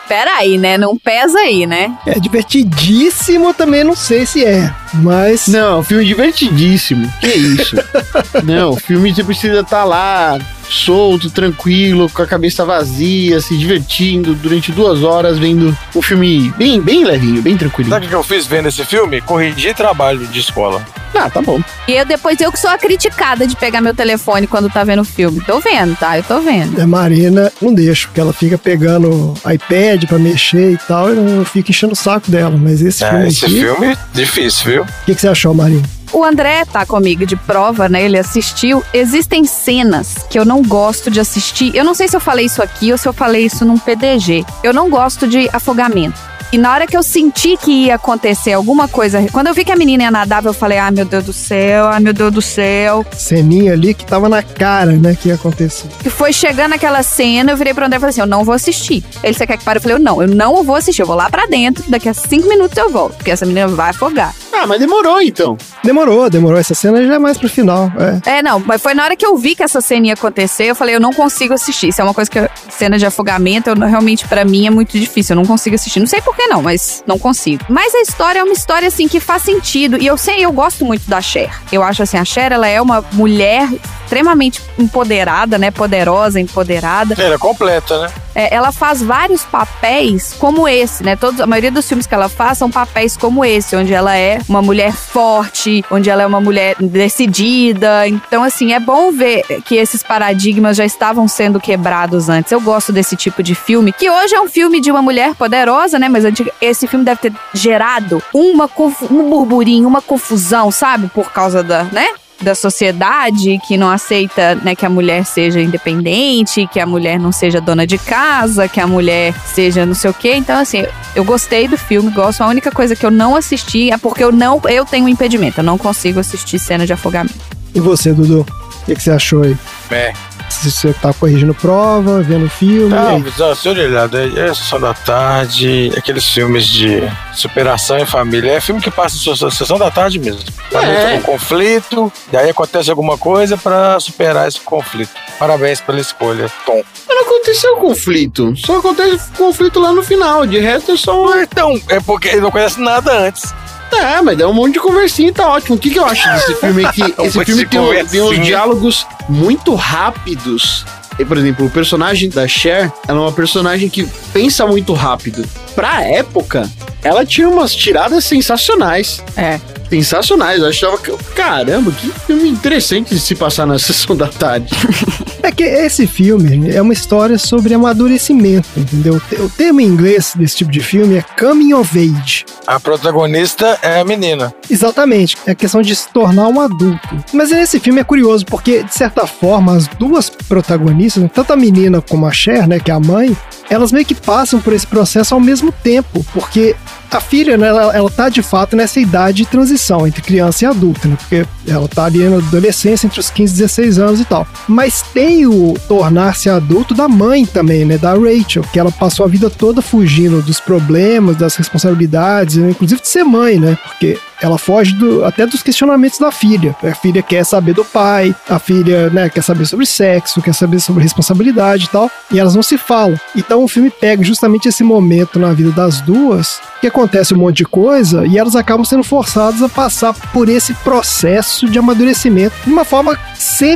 Pera 0.09 0.37
aí, 0.37 0.57
né? 0.57 0.77
Não 0.77 0.97
pesa 0.97 1.39
aí, 1.39 1.65
né? 1.67 1.95
É 2.05 2.19
divertidíssimo, 2.19 3.53
também 3.53 3.83
não 3.83 3.95
sei 3.95 4.25
se 4.25 4.43
é. 4.43 4.73
Mas. 4.93 5.47
Não, 5.47 5.83
filme 5.83 6.05
divertidíssimo. 6.05 7.11
Que 7.19 7.27
isso? 7.27 7.75
não, 8.43 8.75
filme 8.75 9.13
você 9.13 9.23
precisa 9.23 9.59
estar 9.61 9.83
lá, 9.83 10.37
solto, 10.69 11.29
tranquilo, 11.29 12.09
com 12.09 12.21
a 12.21 12.27
cabeça 12.27 12.65
vazia, 12.65 13.39
se 13.41 13.57
divertindo 13.57 14.33
durante 14.35 14.71
duas 14.71 15.03
horas, 15.03 15.37
vendo 15.39 15.75
um 15.95 16.01
filme 16.01 16.51
bem, 16.57 16.79
bem 16.81 17.03
levinho, 17.03 17.41
bem 17.41 17.57
tranquilo. 17.57 17.89
Sabe 17.89 18.05
o 18.05 18.09
que 18.09 18.15
eu 18.15 18.23
fiz 18.23 18.45
vendo 18.45 18.67
esse 18.67 18.83
filme? 18.85 19.21
Corrigi 19.21 19.73
trabalho 19.73 20.25
de 20.27 20.39
escola. 20.39 20.85
Ah, 21.15 21.29
tá 21.29 21.41
bom. 21.41 21.59
E 21.85 21.91
eu 21.93 22.05
depois 22.05 22.39
eu 22.39 22.49
que 22.51 22.57
sou 22.59 22.69
a 22.69 22.77
criticada 22.77 23.45
de 23.45 23.53
pegar 23.55 23.81
meu 23.81 23.93
telefone 23.93 24.47
quando 24.47 24.69
tá 24.69 24.83
vendo 24.85 25.01
o 25.01 25.05
filme. 25.05 25.41
Tô 25.41 25.59
vendo, 25.59 25.93
tá? 25.97 26.17
Eu 26.17 26.23
tô 26.23 26.39
vendo. 26.39 26.79
A 26.79 26.87
Marina 26.87 27.51
não 27.61 27.73
deixa, 27.73 28.07
porque 28.07 28.21
ela 28.21 28.31
fica 28.31 28.57
pegando 28.57 29.33
iPad 29.51 30.05
pra 30.05 30.17
mexer 30.19 30.71
e 30.73 30.77
tal, 30.77 31.13
e 31.13 31.17
eu 31.17 31.43
fico 31.43 31.71
enchendo 31.71 31.91
o 31.93 31.95
saco 31.95 32.31
dela. 32.31 32.55
Mas 32.57 32.81
esse 32.81 33.03
filme 33.03 33.25
É, 33.25 33.27
esse 33.27 33.45
aqui. 33.45 33.59
filme, 33.59 33.97
difícil, 34.13 34.71
viu? 34.71 34.78
O 34.83 35.05
que, 35.05 35.15
que 35.15 35.21
você 35.21 35.27
achou, 35.27 35.53
Marina? 35.53 35.83
O 36.11 36.23
André 36.23 36.65
tá 36.65 36.85
comigo 36.85 37.25
de 37.25 37.35
prova, 37.35 37.87
né? 37.87 38.03
Ele 38.03 38.17
assistiu. 38.17 38.83
Existem 38.93 39.45
cenas 39.45 40.25
que 40.29 40.39
eu 40.39 40.45
não 40.45 40.61
gosto 40.63 41.11
de 41.11 41.19
assistir. 41.19 41.75
Eu 41.75 41.83
não 41.83 41.93
sei 41.93 42.07
se 42.07 42.15
eu 42.15 42.19
falei 42.19 42.45
isso 42.45 42.63
aqui 42.63 42.91
ou 42.91 42.97
se 42.97 43.07
eu 43.07 43.13
falei 43.13 43.45
isso 43.45 43.63
num 43.63 43.77
PDG. 43.77 44.43
Eu 44.63 44.73
não 44.73 44.89
gosto 44.89 45.27
de 45.27 45.47
afogamento. 45.53 46.19
E 46.51 46.57
na 46.57 46.73
hora 46.73 46.87
que 46.87 46.97
eu 46.97 47.03
senti 47.03 47.55
que 47.57 47.85
ia 47.85 47.95
acontecer 47.95 48.53
alguma 48.53 48.87
coisa, 48.87 49.23
quando 49.31 49.47
eu 49.47 49.53
vi 49.53 49.63
que 49.63 49.71
a 49.71 49.75
menina 49.75 50.03
ia 50.03 50.11
nadar, 50.11 50.43
eu 50.43 50.53
falei: 50.53 50.79
ai 50.79 50.89
meu 50.91 51.05
Deus 51.05 51.23
do 51.25 51.33
céu, 51.33 51.87
ai 51.87 51.99
meu 51.99 52.11
Deus 52.13 52.31
do 52.33 52.41
céu. 52.41 53.05
Ceninha 53.15 53.73
ali 53.73 53.93
que 53.93 54.03
tava 54.05 54.27
na 54.27 54.41
cara, 54.41 54.93
né, 54.93 55.15
que 55.15 55.29
ia 55.29 55.35
acontecer. 55.35 55.87
E 56.03 56.09
foi 56.09 56.33
chegando 56.33 56.73
aquela 56.73 57.03
cena, 57.03 57.51
eu 57.51 57.57
virei 57.57 57.73
pro 57.73 57.85
André 57.85 57.97
e 57.97 57.99
falei 57.99 58.09
assim: 58.11 58.21
eu 58.21 58.25
não 58.27 58.43
vou 58.43 58.55
assistir. 58.55 59.03
Ele, 59.23 59.33
você 59.33 59.45
quer 59.45 59.57
que 59.57 59.63
pare? 59.63 59.77
Eu 59.77 59.81
falei: 59.81 59.97
eu 59.97 60.01
não, 60.01 60.21
eu 60.21 60.27
não 60.27 60.63
vou 60.63 60.75
assistir. 60.75 61.01
Eu 61.03 61.07
vou 61.07 61.15
lá 61.15 61.29
pra 61.29 61.45
dentro, 61.45 61.83
daqui 61.87 62.09
a 62.09 62.13
cinco 62.15 62.47
minutos 62.49 62.75
eu 62.77 62.89
volto, 62.89 63.15
porque 63.17 63.29
essa 63.31 63.45
menina 63.45 63.67
vai 63.67 63.91
afogar. 63.91 64.33
Ah, 64.51 64.65
mas 64.65 64.79
demorou 64.79 65.21
então. 65.21 65.55
Demorou, 65.83 66.29
demorou. 66.29 66.59
Essa 66.59 66.73
cena 66.73 67.05
já 67.05 67.13
é 67.15 67.19
mais 67.19 67.37
pro 67.37 67.47
final. 67.47 67.89
É. 68.25 68.39
É, 68.39 68.41
não, 68.43 68.59
mas 68.59 68.81
foi 68.81 68.93
na 68.93 69.03
hora 69.03 69.15
que 69.15 69.25
eu 69.25 69.37
vi 69.37 69.55
que 69.55 69.63
essa 69.63 69.79
cena 69.79 70.07
ia 70.07 70.13
acontecer, 70.13 70.65
eu 70.65 70.75
falei, 70.75 70.95
eu 70.95 70.99
não 70.99 71.13
consigo 71.13 71.53
assistir. 71.53 71.89
Isso 71.89 72.01
é 72.01 72.03
uma 72.03 72.13
coisa 72.13 72.29
que. 72.29 72.39
eu- 72.39 72.49
Cena 72.69 72.97
de 72.97 73.05
afogamento, 73.05 73.69
eu, 73.69 73.75
realmente, 73.75 74.25
pra 74.27 74.45
mim, 74.45 74.65
é 74.65 74.69
muito 74.69 74.97
difícil. 74.97 75.33
Eu 75.35 75.41
não 75.41 75.45
consigo 75.45 75.75
assistir. 75.75 75.99
Não 75.99 76.07
sei 76.07 76.21
por 76.21 76.35
não, 76.47 76.61
mas 76.61 77.03
não 77.05 77.17
consigo. 77.17 77.63
Mas 77.69 77.93
a 77.93 78.01
história 78.01 78.39
é 78.39 78.43
uma 78.43 78.53
história, 78.53 78.87
assim, 78.87 79.07
que 79.07 79.19
faz 79.19 79.43
sentido. 79.43 79.97
E 80.01 80.07
eu 80.07 80.17
sei, 80.17 80.43
eu 80.43 80.51
gosto 80.51 80.85
muito 80.85 81.09
da 81.09 81.21
Cher. 81.21 81.51
Eu 81.71 81.83
acho 81.83 82.03
assim, 82.03 82.17
a 82.17 82.25
Cher, 82.25 82.51
ela 82.51 82.67
é 82.67 82.81
uma 82.81 83.03
mulher 83.13 83.67
extremamente 84.09 84.59
empoderada, 84.79 85.59
né? 85.59 85.69
Poderosa, 85.69 86.39
empoderada. 86.39 87.13
Era 87.17 87.37
completa, 87.37 88.01
né? 88.01 88.09
É, 88.33 88.55
ela 88.55 88.71
faz 88.71 89.03
vários 89.03 89.43
papéis 89.43 90.33
como 90.39 90.67
esse, 90.67 91.03
né? 91.03 91.15
Todos, 91.15 91.39
a 91.39 91.45
maioria 91.45 91.71
dos 91.71 91.87
filmes 91.87 92.07
que 92.07 92.15
ela 92.15 92.27
faz 92.27 92.57
são 92.57 92.71
papéis 92.71 93.15
como 93.15 93.45
esse, 93.45 93.75
onde 93.75 93.93
ela 93.93 94.15
é 94.17 94.39
uma 94.49 94.61
mulher 94.63 94.93
forte, 94.93 95.85
onde 95.91 96.09
ela 96.09 96.23
é 96.23 96.25
uma 96.25 96.41
mulher 96.41 96.75
decidida. 96.79 98.07
Então, 98.07 98.43
assim, 98.43 98.73
é 98.73 98.79
bom 98.79 99.11
ver 99.11 99.43
que 99.63 99.75
esses 99.75 100.01
paradigmas 100.01 100.75
já 100.75 100.85
estavam 100.85 101.27
sendo 101.27 101.59
quebrados 101.59 102.29
antes. 102.29 102.51
Eu 102.51 102.61
gosto 102.61 102.91
desse 102.91 103.15
tipo 103.15 103.43
de 103.43 103.53
filme, 103.53 103.91
que 103.93 104.09
hoje 104.09 104.33
é 104.33 104.41
um 104.41 104.49
filme 104.49 104.81
de 104.81 104.89
uma 104.89 105.01
mulher 105.03 105.35
poderosa, 105.35 105.99
né? 105.99 106.09
Mas 106.09 106.25
antiga- 106.25 106.51
esse 106.59 106.87
filme 106.87 107.05
deve 107.05 107.21
ter 107.21 107.33
gerado 107.53 108.23
uma, 108.33 108.67
um 109.11 109.29
burburinho, 109.29 109.87
uma 109.87 110.01
confusão, 110.01 110.71
sabe? 110.71 111.09
Por 111.09 111.31
causa 111.31 111.61
da, 111.61 111.83
né? 111.83 112.07
Da 112.41 112.55
sociedade 112.55 113.59
que 113.67 113.77
não 113.77 113.89
aceita 113.89 114.55
né, 114.55 114.75
que 114.75 114.85
a 114.85 114.89
mulher 114.89 115.25
seja 115.25 115.61
independente, 115.61 116.67
que 116.67 116.79
a 116.79 116.85
mulher 116.85 117.19
não 117.19 117.31
seja 117.31 117.59
dona 117.59 117.85
de 117.85 117.97
casa, 117.97 118.67
que 118.67 118.79
a 118.79 118.87
mulher 118.87 119.33
seja 119.45 119.85
não 119.85 119.93
sei 119.93 120.09
o 120.09 120.13
quê. 120.13 120.35
Então, 120.35 120.59
assim, 120.59 120.83
eu 121.15 121.23
gostei 121.23 121.67
do 121.67 121.77
filme, 121.77 122.09
gosto. 122.11 122.41
A 122.41 122.47
única 122.47 122.71
coisa 122.71 122.95
que 122.95 123.05
eu 123.05 123.11
não 123.11 123.35
assisti 123.35 123.91
é 123.91 123.97
porque 123.97 124.23
eu 124.23 124.31
não 124.31 124.61
eu 124.69 124.85
tenho 124.85 125.05
um 125.05 125.09
impedimento. 125.09 125.59
Eu 125.59 125.63
não 125.63 125.77
consigo 125.77 126.19
assistir 126.19 126.59
cena 126.59 126.85
de 126.85 126.93
afogamento. 126.93 127.35
E 127.73 127.79
você, 127.79 128.13
Dudu? 128.13 128.45
O 128.81 128.85
que, 128.85 128.95
que 128.95 129.03
você 129.03 129.11
achou 129.11 129.43
aí? 129.43 129.55
É. 129.91 130.13
Se 130.49 130.71
você 130.71 130.93
tá 130.93 131.13
corrigindo 131.13 131.53
prova, 131.53 132.21
vendo 132.21 132.49
filme. 132.49 132.89
Não, 132.89 133.19
mas 133.19 133.35
se 133.59 133.69
olha 133.69 133.83
olhado, 133.83 134.17
é, 134.17 134.47
é 134.49 134.53
Sessão 134.53 134.79
da 134.79 134.93
Tarde, 134.93 135.91
aqueles 135.95 136.25
filmes 136.25 136.67
de 136.67 137.01
superação 137.33 137.97
em 137.99 138.05
família. 138.05 138.51
É 138.51 138.59
filme 138.59 138.81
que 138.81 138.89
passa 138.91 139.15
em 139.15 139.35
Sessão- 139.51 139.77
da 139.77 139.91
Tarde 139.91 140.19
mesmo. 140.19 140.41
Tá 140.71 140.83
É. 140.83 141.15
um 141.15 141.21
conflito, 141.21 142.11
e 142.33 142.37
aí 142.37 142.49
acontece 142.49 142.89
alguma 142.89 143.17
coisa 143.17 143.57
pra 143.57 143.99
superar 143.99 144.47
esse 144.47 144.59
conflito. 144.61 145.11
Parabéns 145.37 145.79
pela 145.81 145.99
escolha, 145.99 146.51
Tom. 146.65 146.83
Mas 147.07 147.15
não 147.17 147.23
aconteceu 147.25 147.77
conflito. 147.77 148.53
Só 148.57 148.79
acontece 148.79 149.29
conflito 149.37 149.79
lá 149.79 149.91
no 149.93 150.03
final. 150.03 150.45
De 150.45 150.59
resto 150.59 150.91
é 150.91 150.97
só 150.97 151.23
um. 151.25 151.39
Então, 151.41 151.79
é 151.87 151.99
porque 151.99 152.27
ele 152.29 152.41
não 152.41 152.51
conhece 152.51 152.79
nada 152.81 153.11
antes. 153.27 153.53
É, 153.97 154.21
mas 154.21 154.37
dá 154.37 154.47
um 154.47 154.53
monte 154.53 154.73
de 154.73 154.79
conversinha 154.79 155.29
e 155.29 155.31
tá 155.31 155.47
ótimo. 155.47 155.75
O 155.75 155.79
que, 155.79 155.89
que 155.89 155.99
eu 155.99 156.05
acho 156.05 156.27
desse 156.31 156.55
filme 156.59 156.83
é 156.83 156.91
que 156.91 157.01
esse 157.23 157.43
filme 157.45 157.63
de 157.63 157.69
tem, 157.69 157.79
um- 157.79 158.05
tem 158.05 158.21
uns 158.21 158.29
diálogos 158.45 159.07
muito 159.27 159.75
rápidos. 159.75 160.85
E, 161.17 161.25
por 161.25 161.37
exemplo, 161.37 161.65
o 161.65 161.69
personagem 161.69 162.29
da 162.29 162.47
Cher, 162.47 162.91
ela 163.07 163.17
é 163.19 163.21
uma 163.21 163.31
personagem 163.33 163.89
que 163.89 164.07
pensa 164.31 164.65
muito 164.65 164.93
rápido. 164.93 165.43
Pra 165.75 166.01
época, 166.01 166.69
ela 167.03 167.25
tinha 167.25 167.49
umas 167.49 167.75
tiradas 167.75 168.23
sensacionais. 168.23 169.21
É. 169.35 169.59
Sensacionais. 169.89 170.61
Eu 170.61 170.67
achava 170.69 170.97
que, 170.97 171.11
caramba, 171.33 171.91
que 171.91 172.09
filme 172.27 172.49
interessante 172.49 173.13
de 173.13 173.19
se 173.19 173.33
passar 173.35 173.65
na 173.65 173.77
sessão 173.79 174.15
da 174.15 174.27
tarde. 174.27 174.69
É 175.41 175.53
que 175.53 175.63
esse 175.63 176.05
filme 176.05 176.69
é 176.69 176.81
uma 176.81 176.91
história 176.91 177.37
sobre 177.37 177.73
amadurecimento, 177.73 178.67
entendeu? 178.75 179.15
O 179.15 179.19
te- 179.21 179.35
O 179.41 179.49
termo 179.49 179.79
em 179.79 179.85
inglês 179.85 180.33
desse 180.35 180.57
tipo 180.57 180.69
de 180.69 180.81
filme 180.81 181.15
é 181.15 181.21
coming 181.39 181.73
of 181.73 181.97
age. 181.97 182.43
A 182.67 182.77
protagonista 182.77 183.79
é 183.81 184.01
a 184.01 184.03
menina. 184.05 184.53
Exatamente, 184.69 185.37
é 185.47 185.51
a 185.51 185.55
questão 185.55 185.81
de 185.81 185.95
se 185.95 186.09
tornar 186.09 186.45
um 186.49 186.59
adulto. 186.59 186.99
Mas 187.33 187.51
esse 187.53 187.79
filme 187.79 188.01
é 188.01 188.03
curioso 188.03 188.45
porque, 188.45 188.83
de 188.83 188.93
certa 188.93 189.25
forma, 189.25 189.75
as 189.77 189.87
duas 189.87 190.29
protagonistas, 190.29 191.23
tanto 191.33 191.53
a 191.53 191.55
menina 191.55 192.01
como 192.01 192.27
a 192.27 192.31
Cher, 192.33 192.67
né, 192.67 192.77
que 192.77 192.91
é 192.91 192.93
a 192.93 192.99
mãe, 192.99 193.35
elas 193.69 193.91
meio 193.91 194.05
que 194.05 194.15
passam 194.15 194.59
por 194.59 194.73
esse 194.73 194.87
processo 194.87 195.33
ao 195.33 195.39
mesmo 195.39 195.71
tempo, 195.71 196.25
porque 196.33 196.75
A 197.11 197.19
filha, 197.19 197.57
né, 197.57 197.67
ela, 197.67 197.95
ela 197.95 198.09
tá 198.09 198.29
de 198.29 198.43
fato 198.43 198.75
nessa 198.75 198.99
idade 198.99 199.37
de 199.37 199.45
transição 199.47 200.05
entre 200.05 200.21
criança 200.21 200.63
e 200.63 200.67
adulta, 200.67 201.07
né? 201.07 201.17
Porque 201.19 201.43
ela 201.67 201.87
tá 201.87 202.05
ali 202.05 202.19
na 202.19 202.37
adolescência, 202.37 203.07
entre 203.07 203.19
os 203.19 203.31
15 203.31 203.51
e 203.51 203.57
16 203.57 203.99
anos 203.99 204.19
e 204.19 204.25
tal. 204.25 204.47
Mas 204.67 205.01
tem 205.01 205.47
o 205.47 205.73
tornar-se 205.87 206.49
adulto 206.49 206.93
da 206.93 207.07
mãe 207.07 207.47
também, 207.47 207.83
né? 207.83 207.97
Da 207.97 208.13
Rachel, 208.13 208.63
que 208.71 208.79
ela 208.79 208.91
passou 208.91 209.25
a 209.25 209.29
vida 209.29 209.49
toda 209.49 209.81
fugindo 209.81 210.41
dos 210.43 210.59
problemas, 210.59 211.35
das 211.35 211.55
responsabilidades, 211.55 212.57
né, 212.57 212.69
inclusive 212.69 213.01
de 213.01 213.07
ser 213.07 213.23
mãe, 213.23 213.59
né? 213.59 213.75
Porque 213.87 214.19
ela 214.41 214.57
foge 214.57 214.93
do- 214.93 215.23
até 215.25 215.45
dos 215.45 215.61
questionamentos 215.63 216.19
da 216.19 216.31
filha. 216.31 216.75
A 216.83 216.93
filha 216.95 217.21
quer 217.21 217.43
saber 217.45 217.73
do 217.73 217.83
pai, 217.85 218.35
a 218.49 218.57
filha 218.59 219.09
né, 219.09 219.29
quer 219.29 219.41
saber 219.43 219.65
sobre 219.65 219.85
sexo, 219.85 220.41
quer 220.41 220.53
saber 220.53 220.79
sobre 220.79 221.03
responsabilidade 221.03 221.85
e 221.85 221.89
tal, 221.89 222.09
e 222.31 222.39
elas 222.39 222.55
não 222.55 222.63
se 222.63 222.77
falam. 222.77 223.19
Então 223.35 223.63
o 223.63 223.67
filme 223.67 223.89
pega 223.89 224.23
justamente 224.23 224.67
esse 224.67 224.83
momento 224.83 225.39
na 225.39 225.51
vida 225.53 225.71
das 225.71 226.01
duas, 226.01 226.59
que 226.81 226.87
acontece 226.87 227.33
um 227.33 227.37
monte 227.37 227.57
de 227.57 227.65
coisa, 227.65 228.25
e 228.25 228.37
elas 228.37 228.55
acabam 228.55 228.85
sendo 228.85 229.03
forçadas 229.03 229.61
a 229.61 229.67
passar 229.69 230.13
por 230.33 230.47
esse 230.47 230.73
processo 230.75 231.67
de 231.69 231.77
amadurecimento 231.77 232.55
de 232.65 232.71
uma 232.71 232.85
forma 232.85 233.17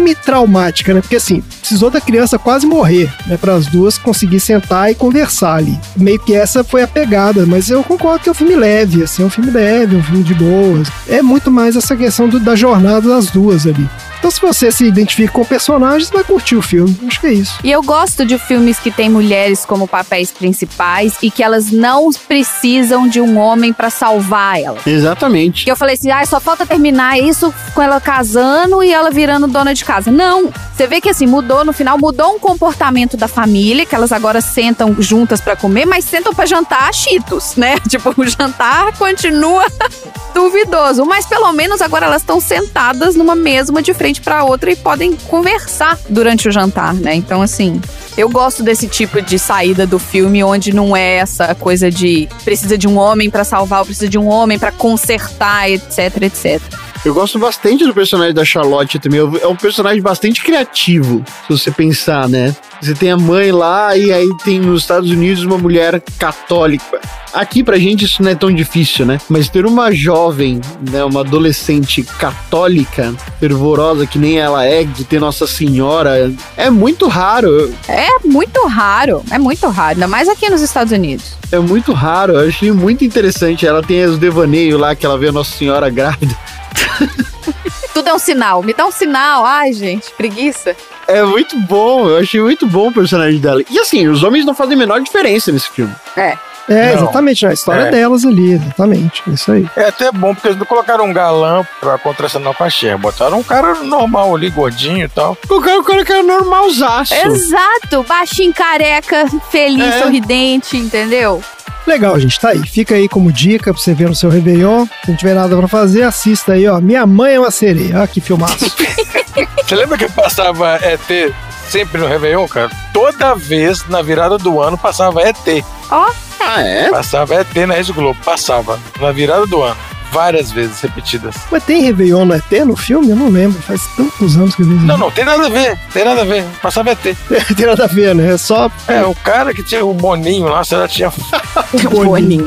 semi-traumática, 0.04 0.94
né? 0.94 1.02
Porque 1.02 1.16
assim, 1.18 1.42
precisou 1.60 1.90
da 1.90 2.02
criança 2.02 2.40
quase 2.40 2.66
morrer, 2.66 3.12
né? 3.28 3.38
Para 3.38 3.54
as 3.56 3.68
duas 3.68 3.98
conseguir 3.98 4.40
sentar 4.40 4.92
e 4.92 4.96
conversar 4.96 5.56
ali. 5.56 5.78
Meio 5.96 6.20
que 6.20 6.34
essa 6.34 6.64
foi 6.64 6.82
a 6.84 6.88
pegada, 6.88 7.46
mas 7.46 7.70
eu 7.70 7.84
concordo 7.84 8.24
que 8.24 8.30
é 8.30 8.32
um 8.32 8.36
filme 8.36 8.56
leve, 8.56 9.04
assim, 9.04 9.24
é 9.24 9.26
um 9.26 9.30
filme 9.30 9.52
leve, 9.52 9.96
um 9.96 10.04
filme 10.04 10.24
de 10.24 10.34
boas. 10.54 10.88
É 11.08 11.22
muito 11.22 11.50
mais 11.52 11.76
essa 11.76 11.96
questão 11.96 12.28
do- 12.30 12.40
da 12.40 12.56
jornada 12.56 13.08
das 13.10 13.28
duas 13.32 13.66
ali. 13.66 13.90
Então, 14.24 14.32
se 14.32 14.40
você 14.40 14.72
se 14.72 14.86
identifica 14.86 15.34
com 15.34 15.44
personagens, 15.44 16.10
vai 16.10 16.24
curtir 16.24 16.56
o 16.56 16.62
filme. 16.62 16.98
Acho 17.06 17.20
que 17.20 17.28
é 17.28 17.34
isso. 17.34 17.60
E 17.62 17.70
eu 17.70 17.84
gosto 17.84 18.26
de 18.26 18.38
filmes 18.38 18.80
que 18.80 18.90
tem 18.90 19.10
mulheres 19.10 19.66
como 19.66 19.86
papéis 19.86 20.32
principais 20.32 21.18
e 21.22 21.30
que 21.30 21.44
elas 21.44 21.72
não 21.72 22.10
precisam 22.26 23.06
de 23.06 23.20
um 23.20 23.38
homem 23.38 23.74
pra 23.74 23.90
salvar 23.90 24.62
elas. 24.62 24.88
Exatamente. 24.88 25.66
Que 25.66 25.72
eu 25.72 25.76
falei 25.76 25.96
assim, 25.96 26.10
ah, 26.10 26.26
só 26.26 26.40
falta 26.40 26.66
terminar 26.66 27.20
isso 27.20 27.54
com 27.76 27.82
ela 27.82 28.00
casando 28.00 28.82
e 28.82 28.94
ela 28.94 29.12
virando 29.12 29.46
dona 29.46 29.74
de 29.74 29.84
casa. 29.84 30.10
Não, 30.10 30.54
você 30.74 30.88
vê 30.88 31.02
que 31.02 31.10
assim, 31.10 31.28
mudou 31.28 31.66
no 31.66 31.74
final, 31.74 31.98
mudou 31.98 32.34
um 32.34 32.40
comportamento 32.40 33.18
da 33.18 33.28
família, 33.28 33.86
que 33.86 33.94
elas 33.94 34.14
agora 34.14 34.40
sentam 34.40 34.96
juntas 35.00 35.42
pra 35.42 35.58
comer, 35.58 35.86
mas 35.86 36.06
sentam 36.06 36.34
pra 36.34 36.46
jantar 36.46 36.94
cheetos, 36.94 37.58
né? 37.58 37.76
Tipo, 37.90 38.14
o 38.16 38.26
jantar 38.26 38.98
continua 38.98 39.66
duvidoso, 40.34 41.06
mas 41.06 41.26
pelo 41.26 41.52
menos 41.54 41.82
agora 41.82 42.06
elas 42.06 42.22
estão 42.22 42.40
sentadas 42.40 43.16
numa 43.16 43.36
mesma 43.36 43.82
de 43.82 43.94
frente 43.94 44.13
pra 44.22 44.44
outra 44.44 44.72
e 44.72 44.76
podem 44.76 45.16
conversar 45.16 46.00
durante 46.10 46.48
o 46.48 46.52
jantar, 46.52 46.94
né? 46.94 47.16
Então 47.16 47.42
assim, 47.42 47.82
eu 48.18 48.30
gosto 48.30 48.64
desse 48.64 48.88
tipo 48.88 49.22
de 49.22 49.40
saída 49.40 49.86
do 49.86 50.00
filme 50.00 50.44
onde 50.44 50.74
não 50.74 50.96
é 50.96 51.16
essa 51.16 51.54
coisa 51.56 51.90
de 51.90 52.28
precisa 52.44 52.78
de 52.78 52.88
um 52.88 52.98
homem 52.98 53.30
pra 53.30 53.44
salvar, 53.44 53.86
precisa 53.86 54.10
de 54.10 54.18
um 54.18 54.28
homem 54.28 54.60
pra 54.60 54.72
consertar, 54.72 55.70
etc, 55.70 56.22
etc. 56.22 56.62
Eu 57.06 57.14
gosto 57.14 57.38
bastante 57.38 57.86
do 57.86 57.94
personagem 57.94 58.34
da 58.34 58.46
Charlotte 58.46 58.98
também. 58.98 59.20
É 59.42 59.48
um 59.48 59.58
personagem 59.58 60.02
bastante 60.02 60.42
criativo, 60.42 61.22
se 61.46 61.50
você 61.50 61.70
pensar, 61.70 62.30
né? 62.30 62.56
Você 62.82 62.94
tem 62.94 63.12
a 63.12 63.18
mãe 63.18 63.52
lá 63.52 63.98
e 63.98 64.12
aí 64.14 64.30
tem 64.44 64.58
nos 64.60 64.84
Estados 64.84 65.12
Unidos 65.12 65.44
uma 65.44 65.58
mulher 65.58 66.02
católica. 66.18 67.02
Aqui 67.34 67.62
pra 67.62 67.78
gente 67.78 68.06
isso 68.06 68.24
não 68.24 68.32
é 68.32 68.36
tão 68.36 68.54
difícil, 68.54 69.06
né? 69.06 69.20
Mas 69.28 69.50
ter 69.50 69.66
uma 69.66 69.92
jovem, 69.92 70.62
né, 70.92 71.04
uma 71.04 71.22
adolescente 71.22 72.04
católica, 72.04 73.14
fervorosa 73.40 74.06
que 74.06 74.20
nem 74.20 74.40
ela 74.40 74.64
é, 74.64 74.84
de 74.84 75.04
ter 75.04 75.20
Nossa 75.20 75.46
Senhora, 75.46 76.32
é 76.56 76.70
muito 76.70 77.08
raro. 77.08 77.74
É 77.88 78.08
muito 78.24 78.66
raro, 78.68 79.24
é 79.30 79.38
muito 79.38 79.68
raro, 79.68 79.96
ainda 79.96 80.08
mais 80.08 80.30
aqui 80.30 80.50
nos 80.50 80.62
Estados 80.62 80.94
Unidos. 80.94 81.34
É 81.52 81.60
muito 81.60 81.92
raro. 81.94 82.34
Eu 82.34 82.48
achei 82.50 82.72
muito 82.72 83.04
interessante. 83.04 83.68
Ela 83.68 83.84
tem 83.84 84.04
os 84.06 84.18
devaneios 84.18 84.80
lá 84.80 84.96
que 84.96 85.06
ela 85.06 85.18
vê 85.18 85.28
a 85.28 85.32
Nossa 85.32 85.56
Senhora 85.56 85.88
grávida. 85.90 86.36
Tudo 87.94 88.10
é 88.10 88.14
um 88.14 88.20
sinal, 88.20 88.64
me 88.64 88.74
dá 88.74 88.86
um 88.86 88.92
sinal. 88.92 89.46
Ai, 89.46 89.72
gente, 89.74 90.12
preguiça. 90.12 90.76
É 91.08 91.22
muito 91.24 91.60
bom, 91.60 92.10
eu 92.10 92.18
achei 92.18 92.42
muito 92.42 92.66
bom 92.66 92.88
o 92.88 92.94
personagem 92.94 93.40
dela. 93.40 93.62
E 93.70 93.80
assim, 93.80 94.08
os 94.08 94.24
homens 94.24 94.46
não 94.46 94.56
fazem 94.56 94.76
a 94.76 94.78
menor 94.80 95.02
diferença 95.02 95.52
nesse 95.52 95.70
filme. 95.70 95.94
É. 96.18 96.38
É, 96.70 96.96
Não. 96.96 97.04
exatamente, 97.04 97.44
né? 97.44 97.52
a 97.52 97.54
história 97.54 97.82
É. 97.82 97.92
delas 97.92 98.24
ali, 98.26 98.54
exatamente. 98.54 99.22
É 99.28 99.32
isso 99.32 99.52
aí. 99.52 99.70
É 99.76 99.90
até 99.90 100.10
bom, 100.14 100.34
porque 100.34 100.48
eles 100.48 100.58
não 100.58 100.66
colocaram 100.66 101.04
um 101.04 101.12
galã 101.12 101.68
pra 101.82 101.98
contracenar 101.98 102.54
com 102.54 102.64
a 102.64 102.70
Cher. 102.70 102.98
Botaram 102.98 103.40
um 103.40 103.44
cara 103.44 103.74
normal 103.84 104.34
ali, 104.34 104.50
gordinho 104.50 105.04
e 105.06 105.10
tal. 105.10 105.38
O 105.50 105.60
cara, 105.60 105.80
o 105.82 105.84
cara 105.84 106.06
que 106.06 106.14
era 106.14 106.24
normalzaço. 106.24 107.14
Exato, 107.14 108.04
baixinho, 108.08 108.54
careca, 108.54 109.26
feliz, 109.52 109.94
É. 109.96 110.00
sorridente, 110.04 110.78
entendeu? 110.78 111.44
Legal, 111.86 112.20
gente, 112.20 112.40
tá 112.40 112.50
aí. 112.50 112.66
Fica 112.68 112.96
aí 112.96 113.10
como 113.10 113.32
dica 113.32 113.74
pra 113.74 113.82
você 113.82 113.94
ver 113.94 114.08
no 114.08 114.16
seu 114.16 114.30
Réveillon. 114.30 114.86
Se 115.04 115.12
não 115.12 115.18
tiver 115.18 115.34
nada 115.34 115.56
pra 115.56 115.68
fazer, 115.68 116.04
assista 116.04 116.54
aí, 116.54 116.68
ó. 116.68 116.80
Minha 116.80 117.06
mãe 117.06 117.36
é 117.36 117.40
uma 117.40 117.52
sereia. 117.52 118.02
Ah, 118.02 118.08
que 118.08 118.22
filmaço. 118.22 118.74
Você 119.66 119.76
lembra 119.76 119.98
que 119.98 120.08
passava 120.12 120.76
ET 120.76 121.34
sempre 121.68 122.00
no 122.00 122.08
Réveillon, 122.08 122.48
cara? 122.48 122.70
Toda 122.94 123.34
vez, 123.34 123.88
na 123.88 124.02
virada 124.02 124.38
do 124.38 124.62
ano, 124.62 124.78
passava 124.78 125.22
ET. 125.24 125.66
Ah, 125.90 126.62
é? 126.62 126.90
Passava 126.90 127.36
ET 127.36 127.56
na 127.68 127.74
Rede 127.74 127.92
Globo. 127.94 128.20
Passava. 128.24 128.80
Na 129.00 129.12
virada 129.12 129.48
do 129.48 129.62
ano. 129.64 129.78
Várias 130.14 130.52
vezes 130.52 130.80
repetidas. 130.80 131.36
Mas 131.52 131.64
tem 131.64 131.82
Réveillon 131.82 132.24
no 132.26 132.36
ET 132.36 132.52
no 132.66 132.76
filme? 132.76 133.10
Eu 133.10 133.16
não 133.16 133.30
lembro. 133.30 133.60
Faz 133.64 133.82
tantos 133.98 134.38
anos 134.38 134.56
que 134.56 134.62
eu 134.62 134.68
vi. 134.68 134.76
isso. 134.76 134.86
Não, 134.86 134.98
não, 134.98 135.10
tem 135.12 135.26
nada 135.26 135.48
a 135.48 135.50
ver. 135.50 135.78
Tem 135.92 136.06
nada 136.06 136.22
a 136.22 136.26
ver. 136.26 136.46
Passava 136.62 136.92
ET. 136.92 137.02
tem 137.58 137.66
nada 137.66 137.84
a 137.84 137.88
ver, 137.88 138.14
né? 138.14 138.34
É 138.34 138.38
só. 138.38 138.70
É, 138.88 139.04
o 139.04 139.16
cara 139.16 139.54
que 139.54 139.64
tinha 139.64 139.84
o 139.84 139.94
Boninho 139.94 140.48
lá, 140.48 140.64
você 140.64 140.76
já 140.76 140.88
tinha 140.88 141.12
Boninho. 141.90 142.46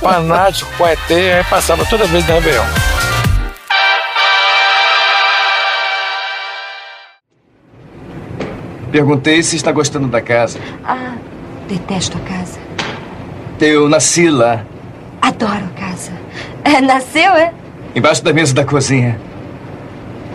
fanático 0.00 0.70
com 0.76 0.86
ET, 0.86 0.98
aí 1.10 1.44
passava 1.48 1.84
toda 1.86 2.04
vez 2.06 2.26
no 2.26 2.34
Réveillon. 2.34 2.64
Perguntei 8.90 9.42
se 9.42 9.56
está 9.56 9.70
gostando 9.70 10.08
da 10.08 10.20
casa. 10.20 10.58
Ah, 10.84 11.16
detesto 11.68 12.16
a 12.16 12.20
casa. 12.20 12.58
Eu 13.60 13.88
nasci 13.88 14.30
lá, 14.30 14.64
Adoro 15.20 15.68
casa. 15.76 16.12
É, 16.64 16.80
nasceu, 16.80 17.34
é? 17.34 17.52
embaixo 17.94 18.22
da 18.22 18.32
mesa 18.32 18.54
da 18.54 18.64
cozinha. 18.64 19.18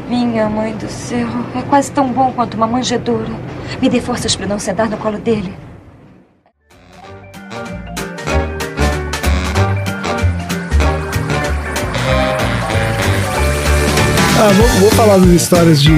Minha 0.09 0.49
mãe 0.49 0.73
do 0.73 0.89
céu, 0.89 1.27
é 1.55 1.61
quase 1.63 1.91
tão 1.91 2.11
bom 2.11 2.31
quanto 2.33 2.55
uma 2.55 2.67
manjedoura. 2.67 3.31
Me 3.81 3.89
dê 3.89 4.01
forças 4.01 4.35
para 4.35 4.45
não 4.45 4.59
sentar 4.59 4.89
no 4.89 4.97
colo 4.97 5.17
dele. 5.17 5.53
Ah, 14.39 14.49
vou, 14.57 14.67
vou 14.81 14.91
falar 14.91 15.17
das 15.19 15.29
histórias 15.29 15.81
de 15.81 15.93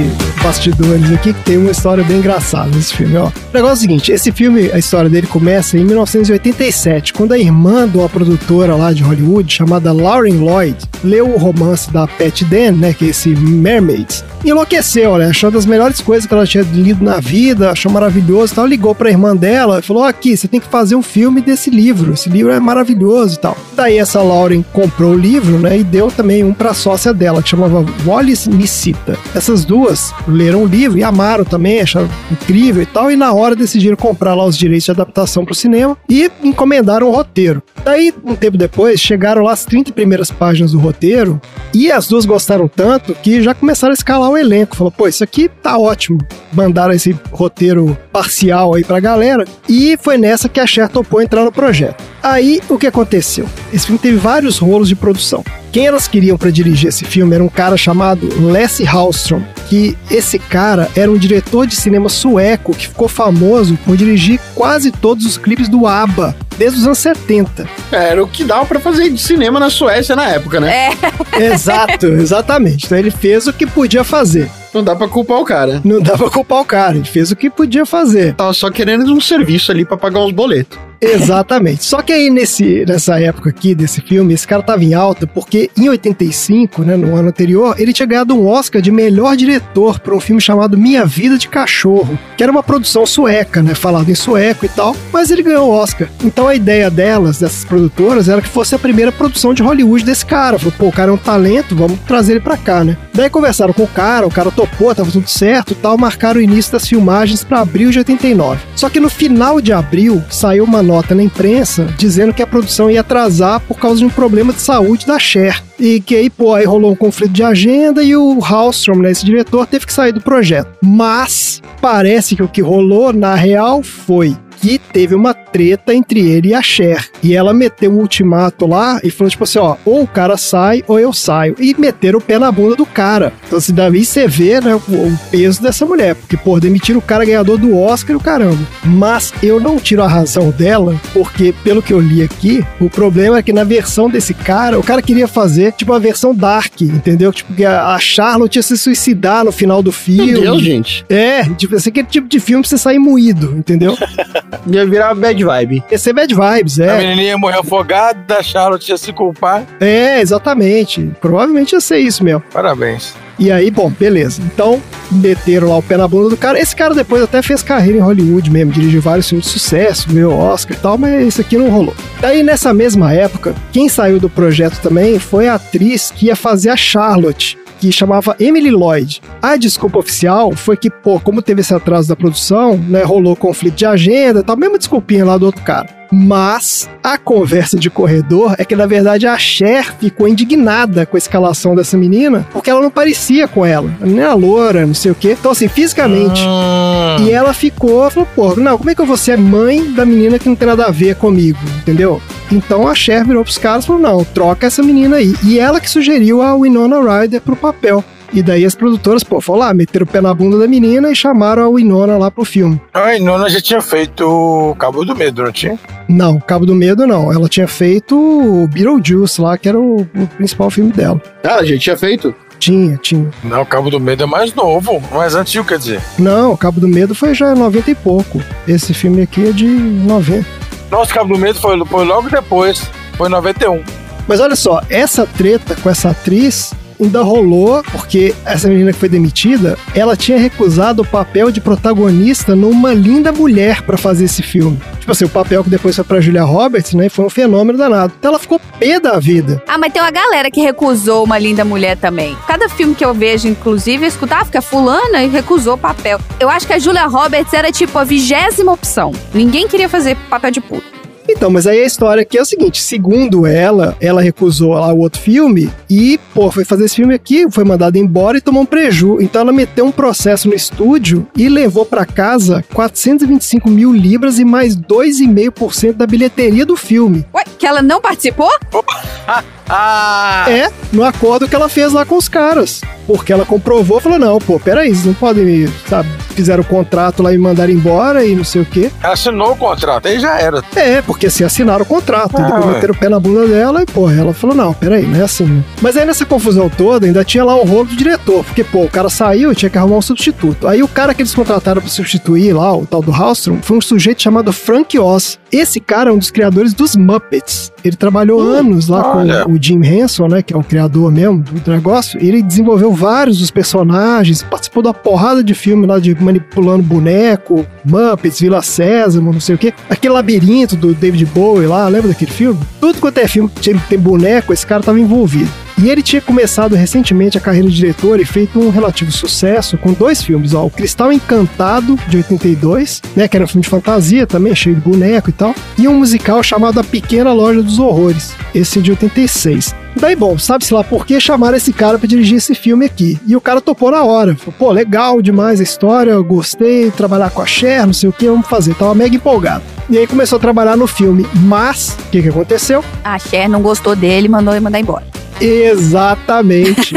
bastidores 0.46 1.12
aqui, 1.12 1.34
que 1.34 1.44
tem 1.44 1.58
uma 1.58 1.72
história 1.72 2.04
bem 2.04 2.18
engraçada 2.18 2.70
nesse 2.70 2.94
filme, 2.94 3.18
ó. 3.18 3.30
O 3.30 3.32
negócio 3.52 3.74
é 3.74 3.78
o 3.78 3.82
seguinte, 3.82 4.12
esse 4.12 4.32
filme, 4.32 4.70
a 4.72 4.78
história 4.78 5.10
dele 5.10 5.26
começa 5.26 5.76
em 5.76 5.84
1987, 5.84 7.14
quando 7.14 7.32
a 7.32 7.40
irmã 7.40 7.90
de 7.90 7.98
uma 7.98 8.08
produtora 8.08 8.76
lá 8.76 8.94
de 8.94 9.02
Hollywood, 9.02 9.52
chamada 9.52 9.92
Lauren 9.92 10.36
Lloyd, 10.36 10.78
leu 11.04 11.34
o 11.34 11.38
romance 11.38 11.92
da 11.92 12.06
Pat 12.06 12.44
Dan, 12.44 12.74
né, 12.74 12.94
que 12.94 13.06
é 13.06 13.08
esse 13.08 13.30
Mermaids, 13.30 14.24
e 14.44 14.52
enlouqueceu, 14.52 15.18
né, 15.18 15.30
achou 15.30 15.50
das 15.50 15.66
melhores 15.66 16.00
coisas 16.00 16.28
que 16.28 16.34
ela 16.34 16.46
tinha 16.46 16.64
lido 16.64 17.04
na 17.04 17.20
vida, 17.20 17.72
achou 17.72 17.92
maravilhoso 17.92 18.54
e 18.54 18.56
tal, 18.56 18.68
ligou 18.68 18.94
pra 18.94 19.10
irmã 19.10 19.36
dela 19.36 19.80
e 19.80 19.82
falou, 19.82 20.04
"Ó, 20.04 20.08
aqui, 20.08 20.38
você 20.38 20.48
tem 20.48 20.60
que 20.60 20.68
fazer 20.68 20.96
um 20.96 21.02
filme 21.02 21.42
desse 21.42 21.72
livro, 21.72 22.14
esse 22.14 22.30
livro 22.30 22.52
é 22.52 22.60
maravilhoso 22.60 23.36
e 23.36 23.40
tal. 23.40 23.58
Daí 23.76 23.98
essa 23.98 24.22
Lauren 24.22 24.64
comprou 24.72 25.14
o 25.14 25.18
livro, 25.18 25.58
né, 25.58 25.80
e 25.80 25.84
deu 25.84 26.12
também 26.12 26.44
um 26.44 26.54
pra 26.54 26.76
sócia 26.76 27.12
dela, 27.12 27.42
que 27.42 27.50
chamava 27.50 27.84
Wallace 28.06 28.48
Missita. 28.48 29.18
Essas 29.34 29.66
duas 29.66 30.14
leram 30.36 30.64
o 30.64 30.68
livro 30.68 30.98
e 30.98 31.04
amaram 31.04 31.44
também, 31.44 31.82
acharam 31.82 32.10
incrível 32.32 32.84
e 32.84 32.86
tal, 32.86 33.12
e 33.12 33.16
na 33.16 33.34
hora 33.34 33.56
decidiram 33.56 33.96
comprar 33.96 34.36
lá 34.36 34.46
os 34.46 34.58
direitos 34.58 34.86
de 34.86 34.92
adaptação 34.92 35.46
pro 35.46 35.56
cinema 35.56 35.98
e 36.10 36.30
encomendaram 36.44 37.08
o 37.08 37.12
roteiro. 37.12 37.64
Daí, 37.84 38.14
um 38.24 38.36
tempo 38.36 38.58
depois, 38.58 39.00
chegaram 39.00 39.44
lá 39.44 39.54
as 39.54 39.66
30 39.66 39.94
primeiras 39.94 40.32
páginas 40.32 40.72
do 40.72 40.80
roteiro 40.80 41.40
e 41.74 41.92
as 41.92 42.08
duas 42.08 42.26
gostaram 42.26 42.68
tanto 42.68 43.14
que 43.16 43.42
já 43.42 43.54
começaram 43.54 43.92
a 43.92 43.94
escalar 43.94 44.30
o 44.30 44.38
elenco. 44.38 44.76
Falou, 44.76 44.92
pô, 44.92 45.08
isso 45.08 45.24
aqui 45.24 45.48
tá 45.48 45.78
ótimo. 45.78 46.20
Mandaram 46.52 46.94
esse 46.94 47.16
roteiro 47.32 47.98
parcial 48.12 48.76
aí 48.76 48.84
pra 48.84 49.00
galera 49.00 49.46
e 49.70 49.98
foi 50.02 50.18
nessa 50.18 50.50
que 50.50 50.60
a 50.60 50.68
Cher 50.68 50.90
topou 50.90 51.22
entrar 51.22 51.46
no 51.46 51.52
projeto. 51.52 52.15
Aí, 52.26 52.60
o 52.68 52.76
que 52.80 52.88
aconteceu? 52.88 53.48
Esse 53.72 53.86
filme 53.86 54.00
teve 54.00 54.18
vários 54.18 54.58
rolos 54.58 54.90
de 54.90 54.96
produção. 54.96 55.44
Quem 55.72 55.86
elas 55.86 56.08
queriam 56.08 56.40
para 56.40 56.50
dirigir 56.50 56.90
esse 56.90 57.06
filme 57.06 57.36
era 57.36 57.44
um 57.44 57.48
cara 57.48 57.78
chamado 57.78 58.28
Lasse 58.42 58.84
Hallström, 58.84 59.44
que 59.70 59.96
esse 60.10 60.40
cara 60.40 60.90
era 60.96 61.12
um 61.12 61.20
diretor 61.20 61.68
de 61.68 61.76
cinema 61.76 62.10
sueco 62.10 62.74
que 62.74 62.88
ficou 62.88 63.08
famoso 63.08 63.78
por 63.86 63.96
dirigir 63.96 64.40
quase 64.56 64.92
todos 64.92 65.24
os 65.24 65.38
clipes 65.38 65.70
do 65.70 65.86
ABBA, 65.86 66.36
desde 66.58 66.80
os 66.80 66.88
anos 66.88 66.98
70. 66.98 67.70
Era 67.92 68.24
o 68.24 68.28
que 68.28 68.44
dava 68.44 68.66
pra 68.66 68.80
fazer 68.80 69.12
de 69.12 69.22
cinema 69.22 69.60
na 69.60 69.70
Suécia 69.70 70.16
na 70.16 70.28
época, 70.28 70.60
né? 70.60 70.98
Exato, 71.38 72.08
exatamente. 72.08 72.88
Então 72.88 72.98
ele 72.98 73.12
fez 73.12 73.46
o 73.46 73.54
que 73.54 73.68
podia 73.68 74.04
fazer. 74.04 74.50
Não 74.74 74.84
dá 74.84 74.96
pra 74.96 75.08
culpar 75.08 75.38
o 75.38 75.46
cara. 75.46 75.80
Não 75.86 76.02
dá 76.02 76.18
pra 76.18 76.30
culpar 76.32 76.62
o 76.62 76.66
cara, 76.66 76.98
ele 76.98 77.06
fez 77.06 77.30
o 77.30 77.36
que 77.36 77.52
podia 77.52 77.86
fazer. 77.86 78.34
Tava 78.34 78.52
só 78.52 78.72
querendo 78.72 79.14
um 79.14 79.22
serviço 79.22 79.72
ali 79.72 79.86
pra 79.86 79.96
pagar 79.96 80.22
uns 80.22 80.32
boletos. 80.32 80.80
Exatamente. 81.16 81.84
Só 81.84 82.02
que 82.02 82.12
aí 82.12 82.30
nesse, 82.30 82.86
nessa 82.86 83.20
época 83.20 83.50
aqui 83.50 83.76
desse 83.76 84.02
filme, 84.02 84.34
esse 84.34 84.48
cara 84.48 84.62
tava 84.62 84.84
em 84.84 84.94
alta 84.94 85.28
porque 85.28 85.70
em 85.78 85.90
85, 85.90 86.84
né, 86.84 86.96
no 86.96 87.16
ano 87.16 87.30
anterior, 87.30 87.76
ele 87.78 87.94
tinha 87.94 88.06
ganhado 88.06 88.36
um 88.36 88.48
Oscar 88.48 88.82
de 88.82 88.92
melhor 88.92 89.36
diretor 89.36 90.00
para 90.00 90.16
um 90.16 90.20
filme 90.20 90.42
chamado 90.42 90.78
Minha 90.78 91.06
Vida 91.06 91.38
de 91.38 91.48
Cachorro, 91.48 92.18
que 92.38 92.44
era 92.44 92.52
uma 92.52 92.64
produção 92.64 93.06
sueca, 93.06 93.62
né, 93.62 93.74
falado 93.76 94.10
em 94.10 94.16
sueco 94.16 94.66
e 94.66 94.70
tal, 94.70 94.96
mas 95.12 95.32
ele 95.32 95.44
ganhou 95.44 95.70
o 95.70 95.72
Oscar. 95.72 96.10
Então 96.24 96.48
a 96.48 96.56
ideia 96.56 96.90
delas, 96.90 97.40
dessas 97.40 97.64
produtoras, 97.66 98.30
era 98.30 98.42
que 98.42 98.48
fosse 98.48 98.76
a 98.76 98.80
primeira 98.80 99.12
produção 99.12 99.54
de 99.54 99.64
Hollywood 99.64 100.06
desse 100.06 100.26
cara. 100.26 100.58
Falou, 100.58 100.74
pô, 100.78 100.88
o 100.88 100.92
cara 100.92 101.12
é 101.12 101.14
um 101.14 101.18
talento, 101.18 101.76
vamos 101.76 102.00
trazer 102.08 102.34
ele 102.34 102.40
pra 102.40 102.58
cá, 102.58 102.84
né? 102.84 102.98
Daí 103.14 103.30
conversaram 103.30 103.74
com 103.74 103.84
o 103.84 103.88
cara, 103.88 104.28
o 104.28 104.32
cara 104.32 104.52
topou, 104.52 104.94
tava 104.94 105.12
tudo 105.12 105.30
certo 105.30 105.72
e 105.72 105.76
tal, 105.76 105.98
marcaram 105.98 106.40
o 106.40 106.44
início 106.44 106.72
das 106.72 106.88
filmagens 106.88 107.44
para 107.44 107.62
abril 107.62 107.90
de 107.92 108.00
89. 108.00 108.62
Só 108.76 108.90
que 108.90 109.00
no 109.00 109.10
final 109.10 109.62
de 109.62 109.72
abril 109.72 110.24
saiu 110.30 110.64
uma 110.64 110.82
nota 110.86 111.14
na 111.16 111.24
imprensa 111.24 111.86
dizendo 111.98 112.34
que 112.34 112.42
a 112.42 112.48
produção 112.48 112.90
ia 112.90 113.02
atrasar 113.02 113.60
por 113.62 113.78
causa 113.78 114.00
de 114.00 114.06
um 114.06 114.10
problema 114.10 114.54
de 114.54 114.62
saúde 114.62 115.06
da 115.06 115.20
Cher. 115.20 115.62
E 115.78 116.00
que 116.00 116.16
aí, 116.16 116.30
pô, 116.30 116.54
aí 116.54 116.66
rolou 116.66 116.92
um 116.92 116.96
conflito 116.96 117.32
de 117.32 117.44
agenda 117.44 118.02
e 118.02 118.16
o 118.16 118.40
Hallstrom, 118.40 119.00
né, 119.00 119.12
esse 119.12 119.26
diretor, 119.26 119.68
teve 119.68 119.86
que 119.86 119.92
sair 119.92 120.14
do 120.14 120.22
projeto. 120.22 120.70
Mas 120.82 121.62
parece 121.82 122.36
que 122.36 122.44
o 122.44 122.48
que 122.48 122.62
rolou, 122.62 123.12
na 123.12 123.36
real, 123.36 123.84
foi 123.84 124.38
que 124.66 124.80
teve 124.80 125.14
uma 125.14 125.32
treta 125.32 125.94
entre 125.94 126.20
ele 126.20 126.48
e 126.48 126.54
a 126.56 126.62
Cher. 126.62 127.08
E 127.22 127.36
ela 127.36 127.54
meteu 127.54 127.92
um 127.92 128.00
ultimato 128.00 128.66
lá 128.66 129.00
e 129.04 129.12
falou, 129.12 129.30
tipo 129.30 129.44
assim, 129.44 129.60
ó, 129.60 129.76
ou 129.86 130.02
o 130.02 130.08
cara 130.08 130.38
sai 130.38 130.84
ou 130.88 131.00
eu 131.00 131.14
saio. 131.14 131.56
E 131.60 131.76
meteram 131.78 132.18
o 132.18 132.22
pé 132.22 132.40
na 132.40 132.52
bunda 132.52 132.76
do 132.76 132.86
cara. 132.86 133.32
Então, 133.46 133.60
se 133.60 133.72
daí 133.72 134.04
você 134.04 134.28
vê, 134.28 134.60
né, 134.60 134.74
o, 134.74 134.78
o 134.78 135.20
peso 135.30 135.62
dessa 135.62 135.86
mulher. 135.86 136.16
Porque, 136.16 136.36
pô, 136.36 136.60
demitiram 136.60 136.98
o 136.98 137.02
cara 137.02 137.24
ganhador 137.24 137.60
do 137.60 137.78
Oscar 137.78 138.14
e 138.14 138.16
o 138.16 138.20
caramba. 138.20 138.58
Mas 138.84 139.32
eu 139.44 139.60
não 139.60 139.78
tiro 139.78 140.02
a 140.02 140.08
razão 140.08 140.50
dela, 140.50 141.00
porque, 141.14 141.54
pelo 141.64 141.84
que 141.84 141.94
eu 141.94 142.00
li 142.00 142.24
aqui, 142.24 142.66
o 142.82 142.90
problema 142.90 143.38
é 143.38 143.44
que 143.44 143.54
na 143.54 143.64
versão 143.64 144.10
desse 144.10 144.34
cara, 144.34 144.80
o 144.80 144.84
cara 144.84 145.00
queria 145.00 145.28
fazer, 145.28 145.74
tipo, 145.74 145.94
a 145.94 146.00
versão 146.00 146.34
dark, 146.34 146.82
entendeu? 146.82 147.32
Tipo, 147.32 147.54
que 147.54 147.64
a 147.64 148.00
Charlotte 148.00 148.56
ia 148.56 148.64
se 148.64 148.76
suicidar 148.76 149.46
no 149.46 149.52
final 149.52 149.84
do 149.84 149.92
filme. 149.92 150.32
Meu 150.32 150.42
Deus, 150.42 150.64
gente. 150.64 151.06
É, 151.08 151.44
tipo, 151.50 151.76
esse 151.76 151.90
aquele 151.90 152.08
tipo 152.08 152.28
de 152.28 152.40
filme 152.40 152.64
pra 152.64 152.70
você 152.70 152.80
sair 152.80 152.98
moído, 152.98 153.56
entendeu? 153.56 153.96
Ia 154.68 154.86
virar 154.86 155.14
bad 155.16 155.44
vibe. 155.44 155.84
Ia 155.92 155.98
ser 155.98 156.14
bad 156.14 156.34
vibes, 156.34 156.80
A 156.80 156.86
é. 156.86 156.98
menininha 156.98 157.38
morreu 157.38 157.62
afogada, 157.62 158.38
a 158.38 158.44
Charlotte 158.44 158.90
ia 158.90 158.98
se 158.98 159.12
culpar. 159.14 159.64
É, 159.80 160.20
exatamente. 160.22 161.12
Provavelmente 161.22 161.74
ia 161.74 161.82
ser 161.82 162.00
isso 162.00 162.24
mesmo. 162.24 162.44
Parabéns. 162.52 163.14
E 163.38 163.52
aí, 163.52 163.70
bom, 163.70 163.90
beleza. 163.90 164.42
Então, 164.42 164.82
meteram 165.12 165.70
lá 165.70 165.78
o 165.78 165.84
pé 165.84 165.98
na 165.98 166.08
bunda 166.08 166.30
do 166.30 166.38
cara. 166.38 166.60
Esse 166.60 166.76
cara 166.76 166.94
depois 166.94 167.22
até 167.22 167.42
fez 167.42 167.62
carreira 167.62 167.98
em 167.98 168.02
Hollywood 168.02 168.50
mesmo, 168.50 168.72
dirigiu 168.72 169.02
vários 169.02 169.28
filmes 169.28 169.46
de 169.46 169.52
sucesso, 169.52 170.08
ganhou 170.10 170.34
Oscar 170.34 170.78
e 170.78 170.80
tal, 170.80 170.98
mas 170.98 171.28
esse 171.28 171.42
aqui 171.42 171.58
não 171.58 171.70
rolou. 171.70 171.94
Daí, 172.22 172.44
nessa 172.44 172.74
mesma 172.74 173.14
época, 173.14 173.54
quem 173.74 173.90
saiu 173.90 174.20
do 174.20 174.30
projeto 174.30 174.80
também 174.82 175.20
foi 175.20 175.48
a 175.48 175.56
atriz 175.56 176.12
que 176.16 176.28
ia 176.28 176.36
fazer 176.36 176.70
a 176.70 176.78
Charlotte. 176.78 177.58
Que 177.86 177.92
chamava 177.92 178.36
Emily 178.40 178.72
Lloyd. 178.72 179.22
A 179.40 179.56
desculpa 179.58 180.00
oficial 180.00 180.54
foi 180.54 180.76
que, 180.76 180.90
pô, 180.90 181.20
como 181.20 181.40
teve 181.40 181.62
esse 181.62 181.72
atraso 181.72 182.10
da 182.10 182.16
produção, 182.16 182.76
né, 182.76 183.04
rolou 183.04 183.36
conflito 183.36 183.76
de 183.76 183.86
agenda 183.86 184.42
tal, 184.42 184.58
mesma 184.58 184.80
desculpinha 184.80 185.24
lá 185.24 185.38
do 185.38 185.46
outro 185.46 185.62
cara. 185.62 185.88
Mas 186.16 186.90
a 187.04 187.18
conversa 187.18 187.78
de 187.78 187.90
corredor 187.90 188.56
é 188.58 188.64
que, 188.64 188.74
na 188.74 188.86
verdade, 188.86 189.28
a 189.28 189.38
Cher 189.38 189.94
ficou 190.00 190.30
indignada 190.30 191.06
com 191.06 191.18
a 191.18 191.20
escalação 191.20 191.76
dessa 191.76 191.98
menina, 191.98 192.48
porque 192.54 192.70
ela 192.70 192.82
não 192.82 192.90
parecia 192.90 193.50
com 193.50 193.66
ela. 193.66 193.94
A 194.02 194.06
menina 194.06 194.34
loura, 194.34 194.86
não 194.86 194.94
sei 194.94 195.12
o 195.12 195.16
quê. 195.16 195.36
Então, 195.38 195.52
assim, 195.52 195.68
fisicamente. 195.68 196.42
Hum. 196.42 197.26
E 197.26 197.32
ela 197.32 197.54
ficou, 197.54 198.10
falou, 198.10 198.28
pô, 198.34 198.56
não, 198.56 198.78
como 198.78 198.90
é 198.90 198.96
que 198.96 199.02
eu 199.02 199.06
vou 199.06 199.18
ser 199.18 199.38
mãe 199.38 199.92
da 199.92 200.06
menina 200.06 200.40
que 200.40 200.48
não 200.48 200.56
tem 200.56 200.70
nada 200.70 200.86
a 200.86 200.92
ver 200.92 201.16
comigo, 201.16 201.60
entendeu? 201.80 202.22
Então 202.50 202.88
a 202.88 202.96
Cher 202.96 203.26
virou 203.26 203.44
pros 203.44 203.58
caras 203.58 203.84
e 203.84 203.88
falou, 203.88 204.02
não, 204.02 204.24
troca 204.24 204.68
essa 204.68 204.82
menina 204.82 205.18
aí. 205.18 205.36
E 205.44 205.60
ela 205.60 205.82
que 205.82 205.90
sugeriu 205.90 206.42
a 206.42 206.56
Winona 206.56 207.02
Ryder 207.02 207.42
pro 207.42 207.56
papel. 207.58 208.04
E 208.36 208.44
daí 208.44 208.66
as 208.66 208.76
produtoras, 208.76 209.24
pô, 209.24 209.40
foram 209.40 209.60
lá, 209.62 209.74
meteram 209.74 210.04
o 210.04 210.08
pé 210.08 210.20
na 210.20 210.34
bunda 210.34 210.60
da 210.60 210.68
menina 210.68 211.10
e 211.10 211.16
chamaram 211.16 211.64
a 211.64 211.70
Winona 211.70 212.18
lá 212.18 212.30
pro 212.30 212.44
filme. 212.44 212.82
Ai, 212.94 213.18
Nona 213.18 213.50
já 213.50 213.62
tinha 213.62 213.80
feito 213.80 214.28
o 214.28 214.76
Cabo 214.76 215.06
do 215.06 215.16
Medo, 215.16 215.42
não 215.42 215.54
tinha? 215.54 215.80
Não, 216.10 216.38
Cabo 216.38 216.66
do 216.66 216.76
Medo 216.76 217.08
não. 217.08 217.32
Ela 217.32 217.48
tinha 217.48 217.66
feito 217.66 218.14
o 218.14 218.68
Beetlejuice 218.68 219.40
lá, 219.40 219.58
que 219.58 219.70
era 219.70 219.80
o, 219.80 220.02
o 220.02 220.28
principal 220.36 220.70
filme 220.70 220.92
dela. 220.92 221.22
Cara, 221.42 221.62
a 221.62 221.66
gente 221.66 221.80
tinha 221.80 221.96
feito. 221.96 222.36
Tinha, 222.60 222.98
tinha. 222.98 223.32
Não, 223.42 223.62
o 223.62 223.66
Cabo 223.66 223.90
do 223.90 224.02
Medo 224.02 224.24
é 224.24 224.26
mais 224.26 224.54
novo, 224.54 225.02
mais 225.14 225.34
antigo, 225.34 225.64
quer 225.64 225.78
dizer. 225.78 226.02
Não, 226.20 226.52
o 226.52 226.58
Cabo 226.58 226.82
do 226.82 226.90
Medo 226.90 227.16
foi 227.16 227.34
já 227.34 227.56
90 227.56 227.92
e 227.92 227.96
pouco. 227.96 228.42
Esse 228.68 228.94
filme 228.94 229.22
aqui 229.22 229.48
é 229.48 229.52
de 229.54 229.66
90. 229.66 230.46
Nosso 230.92 231.14
Cabo 231.14 231.34
do 231.34 231.40
Medo 231.40 231.58
foi, 231.58 231.84
foi 231.86 232.04
logo 232.04 232.30
depois, 232.30 232.84
foi 233.16 233.30
em 233.30 233.32
91. 233.32 233.82
Mas 234.28 234.42
olha 234.42 234.58
só, 234.58 234.82
essa 234.90 235.26
treta 235.26 235.74
com 235.82 235.90
essa 235.90 236.10
atriz 236.10 236.74
ainda 237.00 237.22
rolou 237.22 237.84
porque 237.92 238.34
essa 238.46 238.68
menina 238.68 238.94
que 238.94 239.00
foi 239.00 239.10
demitida, 239.10 239.78
ela 239.94 240.16
tinha 240.16 240.38
recusado 240.38 241.02
o 241.02 241.06
papel 241.06 241.52
de 241.52 241.62
protagonista 241.62 242.56
numa 242.56 242.94
linda 242.94 243.32
mulher 243.32 243.82
pra 243.82 243.98
fazer 243.98 244.26
esse 244.26 244.42
filme. 244.42 244.80
Tipo 245.00 245.12
assim, 245.12 245.26
o 245.26 245.30
papel 245.30 245.64
que 245.64 245.70
depois 245.70 245.96
foi 245.96 246.04
pra 246.04 246.22
Julia 246.22 246.44
Roberts, 246.44 246.94
né, 246.94 247.10
foi 247.10 247.26
um 247.26 247.30
fenômeno 247.30 247.78
danado. 247.78 248.14
Então 248.18 248.32
ela 248.32 248.40
ficou 248.40 248.60
pé 248.80 249.00
da 249.00 249.20
vida. 249.20 249.62
Ah, 249.68 249.78
mas 249.78 249.94
tem 249.94 250.02
uma 250.02 250.12
galera 250.12 250.50
que 250.50 250.62
recusou 250.62 251.24
uma 251.24 251.38
linda 251.38 251.64
mulher 251.64 251.98
também. 251.98 252.38
Cada 252.48 252.70
filme 252.70 252.96
que 252.96 253.06
eu 253.06 253.14
vejo, 253.14 253.48
inclusive, 253.48 254.04
eu 254.04 254.10
escutava 254.10 254.36
ah, 254.36 254.46
fica 254.46 254.62
fulana 254.62 255.24
e 255.24 255.30
recusou 255.30 255.76
o 255.76 255.78
papel. 255.78 256.20
Eu 256.40 256.50
acho 256.50 256.68
que 256.68 256.74
a 256.74 256.80
Julia 256.80 257.06
Roberts 257.06 257.54
era 257.54 257.72
tipo 257.72 257.98
a 257.98 258.04
vigésima 258.04 258.74
opção. 258.74 259.14
Ninguém 259.34 259.68
queria 259.68 259.88
fazer 259.88 260.18
papel 260.30 260.52
de 260.52 260.60
puta. 260.60 260.95
Então, 261.28 261.50
mas 261.50 261.68
aí 261.68 261.82
a 261.82 261.86
história 261.86 262.22
aqui 262.22 262.38
é 262.38 262.42
o 262.42 262.46
seguinte: 262.46 262.82
segundo 262.82 263.46
ela, 263.46 263.96
ela 264.00 264.22
recusou 264.22 264.74
lá 264.74 264.92
o 264.94 265.00
outro 265.00 265.22
filme 265.22 265.72
e, 265.90 266.20
pô, 266.34 266.52
foi 266.52 266.64
fazer 266.64 266.86
esse 266.86 266.96
filme 266.96 267.14
aqui, 267.14 267.50
foi 267.50 267.64
mandada 267.64 267.98
embora 267.98 268.38
e 268.38 268.42
tomou 268.42 268.64
um 268.64 268.66
preju. 268.66 269.18
Então 269.22 269.42
ela 269.42 269.54
meteu 269.54 269.86
um 269.86 269.92
processo 269.92 270.48
no 270.48 270.56
estúdio 270.56 271.28
e 271.36 271.50
levou 271.50 271.86
pra 271.86 272.06
casa 272.06 272.64
425 272.74 273.70
mil 273.70 273.94
libras 273.94 274.40
e 274.40 274.46
mais 274.46 274.76
2,5% 274.76 275.94
da 275.94 276.06
bilheteria 276.06 276.66
do 276.66 276.76
filme. 276.76 277.26
Ué, 277.34 277.44
que 277.58 277.66
ela 277.66 277.82
não 277.82 278.02
participou? 278.02 278.50
Ah! 279.70 280.46
É, 280.48 280.70
no 280.92 281.04
acordo 281.04 281.48
que 281.48 281.56
ela 281.56 281.70
fez 281.70 281.92
lá 281.94 282.06
com 282.06 282.18
os 282.18 282.28
caras. 282.30 282.82
Porque 283.08 283.32
ela 283.32 283.46
comprovou, 283.46 284.00
falou: 284.00 284.18
não, 284.18 284.40
pô, 284.40 284.60
peraí, 284.60 284.90
vocês 284.90 285.06
não 285.06 285.14
podem 285.14 285.46
me, 285.46 285.68
sabe, 285.88 286.10
fizeram 286.36 286.62
o 286.64 286.66
contrato 286.66 287.22
lá 287.22 287.32
e 287.32 287.38
me 287.38 287.44
mandaram 287.44 287.72
embora 287.72 288.26
e 288.26 288.36
não 288.36 288.44
sei 288.44 288.62
o 288.64 288.66
quê. 288.66 288.92
Assinou 289.04 289.52
o 289.52 289.56
contrato, 289.56 290.08
aí 290.08 290.20
já 290.20 290.40
era. 290.40 290.64
É, 290.76 291.02
porque 291.04 291.28
assim, 291.28 291.44
assinaram 291.44 291.84
o 291.84 291.86
contrato. 291.86 292.36
Ah, 292.38 292.42
depois 292.42 292.66
ué. 292.66 292.74
meteram 292.74 292.94
o 292.94 292.98
pé 292.98 293.10
na 293.10 293.20
bunda 293.20 293.48
dela 293.48 293.84
e, 293.84 293.86
pô, 293.86 294.10
ela 294.10 294.34
falou: 294.34 294.56
não, 294.56 294.74
peraí, 294.74 295.06
não 295.06 295.20
é 295.20 295.24
assim. 295.24 295.46
né? 295.46 295.64
Mas 295.82 295.96
aí 295.96 296.06
nessa 296.06 296.26
confusão 296.26 296.68
toda, 296.68 297.06
ainda 297.06 297.24
tinha 297.24 297.44
lá 297.44 297.56
o 297.56 297.64
rolo 297.64 297.86
do 297.86 297.96
diretor. 297.96 298.44
Porque, 298.44 298.64
pô, 298.64 298.84
o 298.86 298.90
cara 298.90 299.10
saiu 299.10 299.52
e 299.52 299.56
tinha 299.56 299.70
que 299.70 299.78
arrumar 299.78 299.98
um 299.98 300.02
substituto. 300.02 300.68
Aí 300.68 300.82
o 300.82 300.88
cara 300.88 301.14
que 301.14 301.22
eles 301.22 301.36
contrataram 301.36 301.82
pra 301.82 301.90
substituir 301.92 302.54
lá, 302.54 302.76
o 302.76 302.88
tal 302.88 303.04
do 303.04 303.12
Hallstrom, 303.12 303.60
foi 303.62 303.78
um 303.78 303.82
sujeito 303.82 304.22
chamado 304.22 304.52
Frank 304.52 304.98
Oz. 304.98 305.38
Esse 305.52 305.80
cara 305.80 306.10
é 306.10 306.14
um 306.14 306.18
dos 306.18 306.32
criadores 306.32 306.74
dos 306.74 306.96
Muppets. 306.96 307.72
Ele 307.86 307.96
trabalhou 307.96 308.42
anos 308.42 308.88
lá 308.88 309.16
olha. 309.16 309.44
com 309.44 309.54
o 309.54 309.62
Jim 309.62 309.80
Henson, 309.84 310.28
né, 310.28 310.42
que 310.42 310.54
é 310.54 310.58
o 310.58 310.64
criador 310.64 311.12
mesmo 311.12 311.44
do 311.44 311.72
negócio. 311.72 312.20
Ele 312.20 312.42
desenvolveu 312.42 312.92
vários 312.92 313.38
dos 313.38 313.52
personagens, 313.52 314.42
participou 314.42 314.82
da 314.82 314.92
porrada 314.92 315.44
de 315.44 315.54
filme 315.54 315.86
lá 315.86 316.00
de 316.00 316.16
manipulando 316.20 316.82
boneco, 316.82 317.66
Muppets, 317.86 318.40
Vila 318.40 318.64
Sésamo, 318.64 319.32
não 319.32 319.40
sei 319.40 319.54
o 319.54 319.58
quê. 319.58 319.72
Aquele 319.88 320.16
labirinto 320.16 320.76
do 320.76 320.96
David 320.96 321.26
Bowie 321.28 321.68
lá, 321.68 321.88
lembra 321.88 322.08
daquele 322.10 322.32
filme? 322.32 322.60
Tudo 322.82 323.00
quanto 323.00 323.20
é 323.20 323.28
filme 323.28 323.50
que 323.50 323.74
tem 323.88 324.00
boneco, 324.00 324.52
esse 324.52 324.66
cara 324.66 324.82
tava 324.82 325.00
envolvido. 325.00 325.65
E 325.78 325.90
ele 325.90 326.02
tinha 326.02 326.22
começado 326.22 326.74
recentemente 326.76 327.38
a 327.38 327.42
carreira 327.42 327.70
de 327.70 327.76
diretor 327.76 328.20
e 328.20 328.26
feito 328.26 328.60
um 328.60 328.70
relativo 328.70 329.12
sucesso 329.12 329.78
com 329.78 329.92
dois 329.92 330.22
filmes, 330.22 330.54
ó, 330.54 330.66
o 330.66 330.70
Cristal 330.70 331.12
Encantado 331.12 332.00
de 332.08 332.18
82, 332.18 333.02
né, 333.16 333.28
que 333.28 333.36
era 333.36 333.44
um 333.44 333.48
filme 333.48 333.64
de 333.64 333.70
fantasia 333.70 334.26
também, 334.26 334.56
cheio 334.56 334.76
de 334.76 334.82
boneco 334.82 335.30
e 335.30 335.34
tal, 335.34 335.54
e 335.78 335.88
um 335.88 336.00
musical 336.00 336.42
chamado 336.42 336.80
A 336.80 336.84
Pequena 336.84 337.34
Loja 337.34 337.62
dos 337.62 337.78
Horrores, 337.78 338.34
esse 338.54 338.82
de 338.82 338.92
86. 338.92 339.76
Daí, 339.98 340.16
bom, 340.16 340.38
sabe-se 340.38 340.74
lá 340.74 340.84
por 340.84 341.06
que 341.06 341.20
chamaram 341.20 341.56
esse 341.56 341.72
cara 341.72 341.98
pra 341.98 342.08
dirigir 342.08 342.38
esse 342.38 342.54
filme 342.54 342.86
aqui. 342.86 343.18
E 343.26 343.34
o 343.34 343.40
cara 343.40 343.62
topou 343.62 343.92
na 343.92 344.04
hora. 344.04 344.36
Falou, 344.36 344.54
pô, 344.60 344.72
legal 344.72 345.22
demais 345.22 345.62
a 345.62 345.64
história, 345.64 346.20
gostei, 346.20 346.92
trabalhar 346.92 347.30
com 347.30 347.42
a 347.42 347.46
Cher, 347.46 347.86
não 347.86 347.94
sei 347.94 348.10
o 348.10 348.14
que, 348.14 348.28
vamos 348.28 348.48
fazer. 348.48 348.76
Tava 348.76 348.94
mega 348.94 349.16
empolgado. 349.16 349.64
E 349.90 349.98
aí 349.98 350.06
começou 350.06 350.36
a 350.36 350.40
trabalhar 350.40 350.76
no 350.76 350.86
filme. 350.86 351.26
Mas, 351.36 351.98
o 352.08 352.10
que 352.10 352.22
que 352.22 352.28
aconteceu? 352.28 352.84
A 353.06 353.18
Cher 353.18 353.48
não 353.48 353.62
gostou 353.62 353.96
dele, 353.96 354.28
mandou 354.28 354.54
ele 354.54 354.60
mandar 354.60 354.82
embora. 354.82 355.06
Exatamente. 355.42 356.96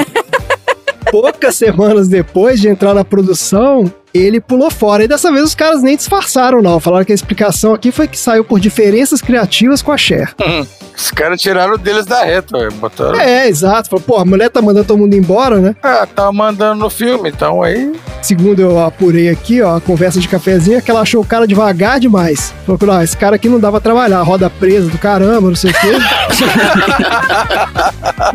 Poucas 1.10 1.56
semanas 1.56 2.08
depois 2.08 2.60
de 2.60 2.68
entrar 2.68 2.94
na 2.94 3.04
produção, 3.04 3.90
ele 4.12 4.40
pulou 4.40 4.70
fora. 4.70 5.04
E 5.04 5.08
dessa 5.08 5.30
vez 5.30 5.44
os 5.44 5.54
caras 5.54 5.82
nem 5.82 5.96
disfarçaram, 5.96 6.62
não. 6.62 6.80
Falaram 6.80 7.04
que 7.04 7.12
a 7.12 7.14
explicação 7.14 7.74
aqui 7.74 7.92
foi 7.92 8.08
que 8.08 8.18
saiu 8.18 8.44
por 8.44 8.58
diferenças 8.60 9.20
criativas 9.20 9.82
com 9.82 9.92
a 9.92 9.96
Cher. 9.96 10.34
Os 10.96 11.10
caras 11.10 11.40
tiraram 11.40 11.76
deles 11.76 12.06
da 12.06 12.24
reta, 12.24 12.68
botaram. 12.74 13.20
É, 13.20 13.48
exato. 13.48 13.88
Falou, 13.88 14.04
pô, 14.04 14.16
a 14.16 14.24
mulher 14.24 14.50
tá 14.50 14.60
mandando 14.60 14.86
todo 14.86 14.98
mundo 14.98 15.14
embora, 15.14 15.58
né? 15.58 15.76
Ah, 15.82 16.06
tá 16.06 16.32
mandando 16.32 16.80
no 16.80 16.90
filme, 16.90 17.28
então 17.28 17.62
aí. 17.62 17.92
Segundo 18.20 18.60
eu 18.60 18.84
apurei 18.84 19.28
aqui, 19.28 19.62
ó, 19.62 19.76
a 19.76 19.80
conversa 19.80 20.18
de 20.18 20.26
cafezinho, 20.26 20.78
é 20.78 20.80
que 20.80 20.90
ela 20.90 21.00
achou 21.00 21.22
o 21.22 21.26
cara 21.26 21.46
devagar 21.46 22.00
demais. 22.00 22.52
Falou 22.66 22.78
que, 22.78 22.84
não, 22.84 23.00
esse 23.00 23.16
cara 23.16 23.36
aqui 23.36 23.48
não 23.48 23.60
dava 23.60 23.80
pra 23.80 23.92
trabalhar, 23.92 24.20
roda 24.22 24.50
presa 24.50 24.88
do 24.88 24.98
caramba, 24.98 25.48
não 25.48 25.54
sei 25.54 25.70
o 25.70 25.74
quê. 25.74 25.92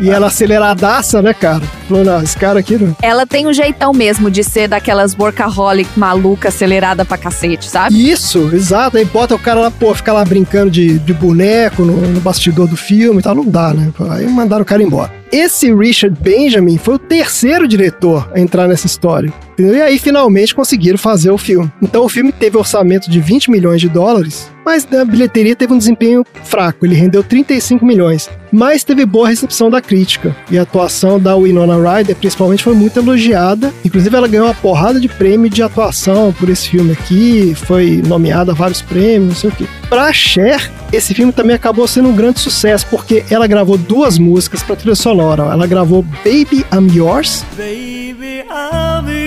e 0.00 0.08
ela 0.08 0.28
aceleradaça, 0.28 1.20
né, 1.20 1.34
cara? 1.34 1.62
Falou, 1.86 2.02
não, 2.02 2.22
esse 2.22 2.36
cara 2.36 2.60
aqui 2.60 2.78
não. 2.78 2.96
Ela 3.02 3.26
tem 3.26 3.46
um 3.46 3.52
jeitão 3.52 3.92
mesmo 3.92 4.30
de 4.30 4.42
ser 4.42 4.68
daquelas 4.68 5.14
workaholic 5.14 5.63
maluca, 5.96 6.48
acelerada 6.48 7.04
pra 7.04 7.16
cacete, 7.16 7.66
sabe? 7.66 8.10
Isso, 8.10 8.50
exato. 8.52 8.96
Aí 8.96 9.04
bota 9.04 9.34
o 9.34 9.38
cara 9.38 9.60
lá, 9.60 9.70
pô, 9.70 9.94
fica 9.94 10.12
lá 10.12 10.24
brincando 10.24 10.70
de, 10.70 10.98
de 10.98 11.12
boneco 11.12 11.84
no, 11.84 11.96
no 11.96 12.20
bastidor 12.20 12.66
do 12.66 12.76
filme 12.76 13.20
e 13.20 13.22
tal. 13.22 13.34
Não 13.34 13.44
dá, 13.44 13.72
né? 13.72 13.92
Aí 14.10 14.26
mandaram 14.26 14.62
o 14.62 14.66
cara 14.66 14.82
embora. 14.82 15.12
Esse 15.32 15.74
Richard 15.74 16.16
Benjamin 16.20 16.78
foi 16.78 16.94
o 16.94 16.98
terceiro 16.98 17.66
diretor 17.66 18.30
a 18.34 18.40
entrar 18.40 18.68
nessa 18.68 18.86
história. 18.86 19.32
E 19.58 19.80
aí 19.80 19.98
finalmente 19.98 20.54
conseguiram 20.54 20.98
fazer 20.98 21.30
o 21.30 21.38
filme. 21.38 21.70
Então 21.82 22.04
o 22.04 22.08
filme 22.08 22.32
teve 22.32 22.56
orçamento 22.56 23.10
de 23.10 23.20
20 23.20 23.50
milhões 23.50 23.80
de 23.80 23.88
dólares, 23.88 24.50
mas 24.64 24.86
na 24.90 25.04
bilheteria 25.04 25.54
teve 25.54 25.72
um 25.72 25.78
desempenho 25.78 26.24
fraco. 26.44 26.84
Ele 26.84 26.94
rendeu 26.94 27.22
35 27.22 27.84
milhões, 27.84 28.30
mas 28.50 28.82
teve 28.82 29.04
boa 29.04 29.28
recepção 29.28 29.70
da 29.70 29.80
crítica. 29.80 30.34
E 30.50 30.58
a 30.58 30.62
atuação 30.62 31.20
da 31.20 31.36
Winona 31.36 31.76
Ryder, 31.76 32.16
principalmente, 32.16 32.64
foi 32.64 32.74
muito 32.74 32.98
elogiada. 32.98 33.72
Inclusive, 33.84 34.16
ela 34.16 34.28
ganhou 34.28 34.46
uma 34.46 34.54
porrada 34.54 34.98
de 34.98 35.08
prêmio 35.08 35.50
de 35.50 35.62
atuação 35.62 36.32
por 36.32 36.48
esse 36.48 36.68
filme 36.68 36.92
aqui, 36.92 37.54
foi 37.54 38.02
nomeada 38.06 38.52
a 38.52 38.54
vários 38.54 38.80
prêmios, 38.80 39.28
não 39.28 39.34
sei 39.34 39.50
o 39.50 39.52
quê. 39.52 39.64
Pra 39.88 40.12
Cher, 40.12 40.70
esse 40.92 41.14
filme 41.14 41.32
também 41.32 41.54
acabou 41.54 41.86
sendo 41.86 42.08
um 42.08 42.16
grande 42.16 42.40
sucesso, 42.40 42.86
porque 42.88 43.24
ela 43.30 43.46
gravou 43.46 43.76
duas 43.76 44.18
músicas 44.18 44.62
pra 44.62 44.76
trilha 44.76 44.94
sonora. 44.94 45.42
Ela 45.44 45.66
gravou 45.66 46.02
Baby 46.02 46.64
I'm 46.72 46.94
Yours 46.94 47.44
Baby, 47.56 48.44
I'm 48.50 49.06
yours. 49.06 49.23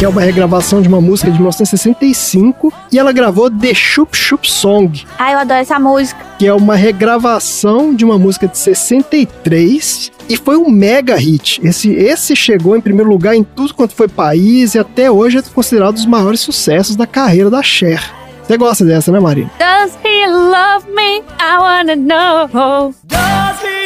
Que 0.00 0.06
é 0.06 0.08
uma 0.08 0.22
regravação 0.22 0.80
de 0.80 0.88
uma 0.88 0.98
música 0.98 1.30
de 1.30 1.36
1965, 1.36 2.72
e 2.90 2.98
ela 2.98 3.12
gravou 3.12 3.50
The 3.50 3.74
Chup 3.74 4.16
Chup 4.16 4.50
Song, 4.50 5.04
Ai, 5.18 5.34
eu 5.34 5.38
adoro 5.40 5.60
essa 5.60 5.78
música. 5.78 6.18
que 6.38 6.46
é 6.46 6.54
uma 6.54 6.74
regravação 6.74 7.94
de 7.94 8.02
uma 8.02 8.18
música 8.18 8.48
de 8.48 8.56
63 8.56 10.10
e 10.26 10.38
foi 10.38 10.56
um 10.56 10.70
mega 10.70 11.16
hit. 11.16 11.60
Esse, 11.62 11.92
esse 11.92 12.34
chegou 12.34 12.74
em 12.74 12.80
primeiro 12.80 13.10
lugar 13.10 13.34
em 13.36 13.44
tudo 13.44 13.74
quanto 13.74 13.94
foi 13.94 14.08
país 14.08 14.74
e 14.74 14.78
até 14.78 15.10
hoje 15.10 15.36
é 15.36 15.42
considerado 15.42 15.90
um 15.90 15.96
dos 15.96 16.06
maiores 16.06 16.40
sucessos 16.40 16.96
da 16.96 17.06
carreira 17.06 17.50
da 17.50 17.62
Cher. 17.62 18.02
Você 18.46 18.56
gosta 18.56 18.86
dessa, 18.86 19.12
né, 19.12 19.20
Marina? 19.20 19.50
Does 19.58 19.98
he 20.02 20.26
love 20.26 20.86
me? 20.94 21.18
I 21.38 21.58
wanna 21.58 21.94
know. 21.96 22.94
Does 23.04 23.62
he 23.62 23.79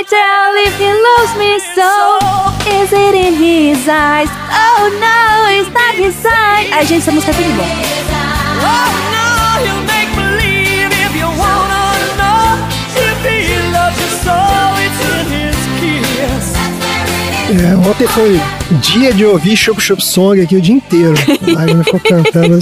I 0.00 0.02
tell 0.02 0.56
if 0.64 0.78
he 0.80 0.88
loves 0.88 1.32
me 1.36 1.60
so? 1.76 1.92
Is 2.80 2.90
it 2.90 3.14
in 3.14 3.34
his 3.34 3.86
eyes? 3.86 4.30
Oh 4.48 4.88
no, 4.96 5.20
it's 5.52 5.68
not 5.76 5.94
his 5.94 6.16
eyes. 6.24 6.72
Ai, 6.72 6.86
gente, 6.86 7.02
essa 7.02 7.12
música 7.12 7.32
é 7.32 7.34
tudo 7.34 7.52
bom. 7.54 7.68
Oh 8.64 8.88
no, 9.12 9.60
he'll 9.60 9.84
make 9.84 10.08
believe 10.16 10.88
if 11.04 11.14
you 11.14 11.28
wanna 11.36 12.00
know. 12.16 12.56
If 12.96 13.20
he 13.28 13.52
loves 13.74 14.00
you 14.00 14.08
so, 14.24 14.38
it's 14.80 15.00
in 15.04 15.26
his 15.36 15.56
kiss. 15.78 16.56
É, 17.52 17.76
ontem 17.86 18.06
foi 18.06 18.40
dia 18.80 19.12
de 19.12 19.26
ouvir 19.26 19.54
Chup 19.54 19.82
Chup 19.82 20.02
Song 20.02 20.40
aqui 20.40 20.56
o 20.56 20.62
dia 20.62 20.76
inteiro. 20.76 21.12
A 21.58 21.66
gente 21.66 21.84
ficou 21.84 22.00
cantando 22.00 22.58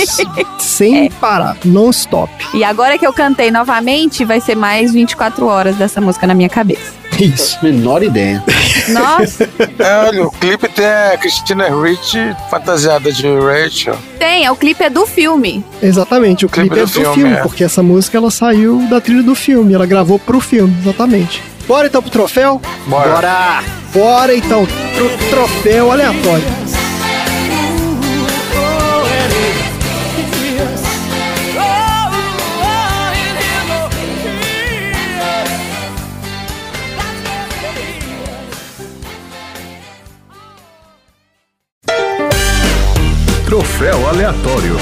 sem 0.59 1.09
parar, 1.09 1.57
non-stop. 1.65 2.33
E 2.53 2.65
agora 2.65 2.99
que 2.99 3.07
eu 3.07 3.13
cantei 3.13 3.53
novamente, 3.53 4.25
vai 4.25 4.41
ser 4.41 4.57
mais 4.57 4.93
24 4.93 5.47
horas 5.47 5.77
dessa 5.77 6.01
música 6.01 6.27
na 6.27 6.35
minha 6.35 6.49
cabeça. 6.49 6.99
Isso. 7.19 7.59
Menor 7.63 8.03
ideia. 8.03 8.43
Nossa, 8.89 9.49
É, 9.79 10.07
olha, 10.09 10.25
o 10.25 10.31
clipe 10.31 10.69
tem 10.69 10.87
a 10.87 11.17
Christina 11.19 11.69
Ricci 11.69 12.35
fantasiada 12.51 13.13
de 13.13 13.27
Rachel. 13.39 13.97
tem, 14.19 14.45
é 14.45 14.51
o 14.51 14.57
clipe 14.57 14.83
é 14.85 14.91
do 14.91 15.05
filme. 15.07 15.65
Exatamente, 15.83 16.47
o 16.47 16.49
clipe, 16.49 16.71
Clipe 16.71 16.83
é 16.83 16.87
do 16.87 16.93
do 16.93 17.01
filme, 17.01 17.15
filme, 17.15 17.33
é. 17.35 17.41
porque 17.43 17.65
essa 17.65 17.83
música 17.83 18.17
ela 18.17 18.31
saiu 18.31 18.87
da 18.89 19.01
trilha 19.01 19.23
do 19.23 19.35
filme, 19.35 19.75
ela 19.75 19.87
gravou 19.87 20.19
pro 20.19 20.41
filme, 20.41 20.75
exatamente. 20.81 21.43
Bora 21.67 21.87
então 21.87 22.01
pro 22.01 22.11
troféu? 22.11 22.61
Bora. 22.87 23.11
Bora! 23.11 23.65
Bora 23.93 24.35
então 24.35 24.67
pro 24.95 25.29
troféu 25.31 25.91
aleatório. 25.93 26.45
Troféu 43.89 44.07
aleatório. 44.07 44.77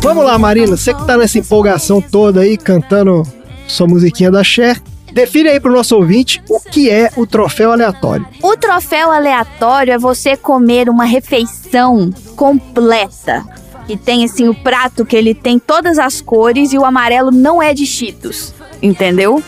Vamos 0.00 0.24
lá, 0.24 0.38
Marina, 0.38 0.76
você 0.76 0.94
que 0.94 1.04
tá 1.04 1.16
nessa 1.16 1.36
empolgação 1.36 2.00
toda 2.00 2.42
aí, 2.42 2.56
cantando 2.56 3.24
sua 3.66 3.88
musiquinha 3.88 4.30
da 4.30 4.44
Cher, 4.44 4.80
define 5.12 5.48
aí 5.48 5.58
pro 5.58 5.72
nosso 5.72 5.96
ouvinte 5.96 6.40
o 6.48 6.60
que 6.60 6.88
é 6.88 7.10
o 7.16 7.26
troféu 7.26 7.72
aleatório. 7.72 8.24
O 8.40 8.56
troféu 8.56 9.10
aleatório 9.10 9.94
é 9.94 9.98
você 9.98 10.36
comer 10.36 10.88
uma 10.88 11.04
refeição 11.04 12.10
completa. 12.36 13.44
Que 13.88 13.96
tem 13.96 14.24
assim 14.24 14.48
o 14.48 14.54
prato 14.54 15.04
que 15.04 15.16
ele 15.16 15.34
tem 15.34 15.58
todas 15.58 15.98
as 15.98 16.20
cores 16.20 16.72
e 16.72 16.78
o 16.78 16.84
amarelo 16.84 17.32
não 17.32 17.60
é 17.60 17.74
de 17.74 17.84
Cheetos. 17.84 18.54
Entendeu? 18.80 19.42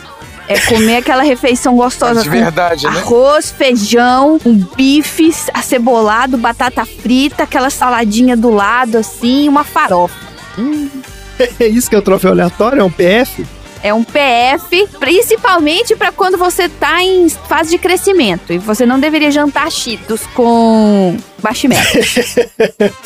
É 0.48 0.58
comer 0.60 0.96
aquela 0.98 1.22
refeição 1.22 1.76
gostosa 1.76 2.22
De 2.22 2.28
com 2.28 2.34
verdade, 2.36 2.84
né? 2.84 2.98
arroz, 2.98 3.50
feijão, 3.50 4.38
um 4.44 4.54
bife 4.76 5.34
acebolado, 5.52 6.36
batata 6.38 6.84
frita, 6.84 7.42
aquela 7.42 7.68
saladinha 7.68 8.36
do 8.36 8.50
lado 8.50 8.96
assim, 8.98 9.48
uma 9.48 9.64
farofa. 9.64 10.14
É 11.60 11.66
isso 11.66 11.90
que 11.90 11.94
é 11.94 11.98
o 11.98 12.02
troféu 12.02 12.30
aleatório? 12.30 12.80
É 12.80 12.84
um 12.84 12.90
PF? 12.90 13.44
É 13.82 13.92
um 13.92 14.02
PF, 14.02 14.88
principalmente 14.98 15.94
para 15.94 16.10
quando 16.10 16.38
você 16.38 16.66
tá 16.66 17.02
em 17.02 17.28
fase 17.28 17.68
de 17.70 17.76
crescimento 17.76 18.54
e 18.54 18.58
você 18.58 18.86
não 18.86 18.98
deveria 18.98 19.30
jantar 19.30 19.70
Cheetos 19.70 20.22
com 20.34 21.14
bachimel. 21.42 21.78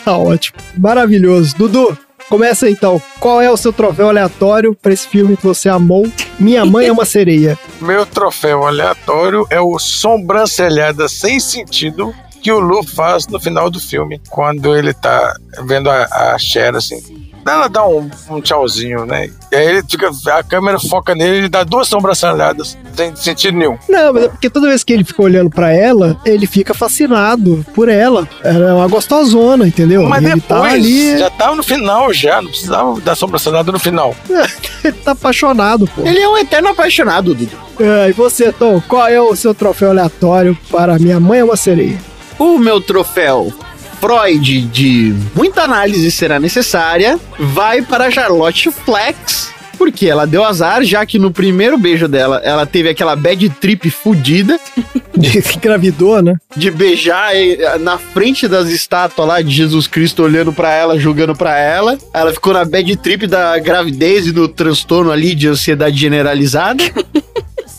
Tá 0.04 0.16
ótimo. 0.16 0.56
Maravilhoso. 0.78 1.56
Dudu, 1.56 1.98
começa 2.30 2.70
então. 2.70 3.02
Qual 3.18 3.42
é 3.42 3.50
o 3.50 3.56
seu 3.56 3.72
troféu 3.72 4.08
aleatório 4.08 4.74
pra 4.74 4.92
esse 4.92 5.06
filme 5.06 5.36
que 5.36 5.44
você 5.44 5.68
amou? 5.68 6.10
Minha 6.38 6.64
Mãe 6.64 6.86
é 6.86 6.92
uma 6.92 7.04
Sereia. 7.04 7.58
Meu 7.82 8.06
troféu 8.06 8.66
aleatório 8.66 9.46
é 9.50 9.60
o 9.60 9.78
sobrancelhada 9.78 11.08
sem 11.08 11.40
sentido 11.40 12.14
que 12.40 12.50
o 12.50 12.58
Lu 12.58 12.82
faz 12.82 13.26
no 13.26 13.38
final 13.38 13.68
do 13.68 13.78
filme, 13.78 14.18
quando 14.30 14.74
ele 14.74 14.94
tá 14.94 15.34
vendo 15.66 15.90
a, 15.90 16.04
a 16.04 16.38
Cher 16.38 16.74
assim. 16.74 17.29
Ela 17.46 17.68
dá 17.68 17.86
um, 17.86 18.08
um 18.30 18.40
tchauzinho, 18.40 19.04
né? 19.04 19.30
E 19.50 19.56
aí 19.56 19.66
ele 19.66 19.82
fica, 19.88 20.10
a 20.32 20.42
câmera 20.42 20.78
foca 20.78 21.14
nele 21.14 21.34
e 21.34 21.38
ele 21.38 21.48
dá 21.48 21.64
duas 21.64 21.88
sobrancelhadas, 21.88 22.78
sem 22.94 23.14
sentido 23.16 23.56
nenhum. 23.58 23.76
Não, 23.88 24.12
mas 24.12 24.24
é 24.24 24.28
porque 24.28 24.50
toda 24.50 24.68
vez 24.68 24.84
que 24.84 24.92
ele 24.92 25.04
fica 25.04 25.22
olhando 25.22 25.50
pra 25.50 25.72
ela, 25.72 26.20
ele 26.24 26.46
fica 26.46 26.72
fascinado 26.72 27.64
por 27.74 27.88
ela. 27.88 28.28
Ela 28.44 28.70
é 28.70 28.72
uma 28.72 28.86
gostosona, 28.88 29.66
entendeu? 29.66 30.04
Mas 30.08 30.22
E 30.22 30.26
ele 30.26 30.34
depois, 30.36 30.62
tá 30.62 30.68
ali, 30.70 31.18
já 31.18 31.30
tava 31.30 31.56
no 31.56 31.62
final 31.62 32.12
já, 32.12 32.40
não 32.40 32.50
precisava 32.50 33.00
dar 33.00 33.14
sobrancelhada 33.14 33.72
no 33.72 33.78
final. 33.78 34.14
ele 34.84 34.92
tá 34.92 35.12
apaixonado, 35.12 35.86
pô. 35.88 36.02
Ele 36.06 36.18
é 36.18 36.28
um 36.28 36.38
eterno 36.38 36.68
apaixonado, 36.68 37.34
Dudu. 37.34 37.56
É, 37.80 38.10
e 38.10 38.12
você, 38.12 38.52
Tom, 38.52 38.80
qual 38.86 39.08
é 39.08 39.20
o 39.20 39.34
seu 39.34 39.54
troféu 39.54 39.90
aleatório 39.90 40.56
para 40.70 40.98
Minha 40.98 41.18
Mãe 41.18 41.40
é 41.40 41.44
uma 41.44 41.56
Sereia? 41.56 41.98
O 42.38 42.58
meu 42.58 42.80
troféu 42.80 43.52
Freud 44.00 44.62
de 44.62 45.14
muita 45.34 45.62
análise 45.62 46.10
será 46.10 46.40
necessária 46.40 47.18
vai 47.38 47.82
para 47.82 48.10
Charlotte 48.10 48.70
Flex 48.70 49.50
Porque 49.76 50.06
ela 50.06 50.26
deu 50.26 50.44
azar, 50.44 50.82
já 50.84 51.04
que 51.06 51.18
no 51.18 51.30
primeiro 51.30 51.78
beijo 51.78 52.06
dela, 52.08 52.40
ela 52.44 52.66
teve 52.66 52.88
aquela 52.88 53.16
bad 53.16 53.48
trip 53.50 53.90
fudida 53.90 54.58
De 55.16 55.38
engravidou, 55.54 56.22
né? 56.22 56.36
de 56.56 56.70
beijar 56.70 57.34
eh, 57.36 57.78
na 57.78 57.98
frente 57.98 58.48
das 58.48 58.68
estátuas 58.68 59.28
lá 59.28 59.42
de 59.42 59.50
Jesus 59.50 59.86
Cristo 59.86 60.22
olhando 60.22 60.52
pra 60.52 60.72
ela, 60.72 60.98
julgando 60.98 61.34
pra 61.34 61.58
ela. 61.58 61.98
Ela 62.14 62.32
ficou 62.32 62.54
na 62.54 62.64
bad 62.64 62.96
trip 62.96 63.26
da 63.26 63.58
gravidez 63.58 64.26
e 64.26 64.32
do 64.32 64.48
transtorno 64.48 65.10
ali 65.10 65.34
de 65.34 65.48
ansiedade 65.48 65.98
generalizada. 65.98 66.82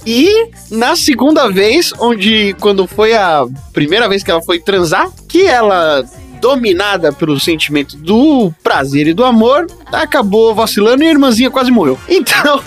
E 0.05 0.49
na 0.69 0.95
segunda 0.95 1.49
vez, 1.49 1.93
onde 1.99 2.55
quando 2.59 2.87
foi 2.87 3.13
a 3.13 3.45
primeira 3.71 4.09
vez 4.09 4.23
que 4.23 4.31
ela 4.31 4.41
foi 4.41 4.59
transar, 4.59 5.09
que 5.27 5.45
ela 5.45 6.03
dominada 6.41 7.13
pelo 7.13 7.39
sentimento 7.39 7.95
do 7.95 8.51
prazer 8.63 9.07
e 9.07 9.13
do 9.13 9.23
amor, 9.23 9.67
acabou 9.91 10.55
vacilando 10.55 11.03
e 11.03 11.07
a 11.07 11.11
irmãzinha 11.11 11.51
quase 11.51 11.71
morreu. 11.71 11.97
Então, 12.09 12.61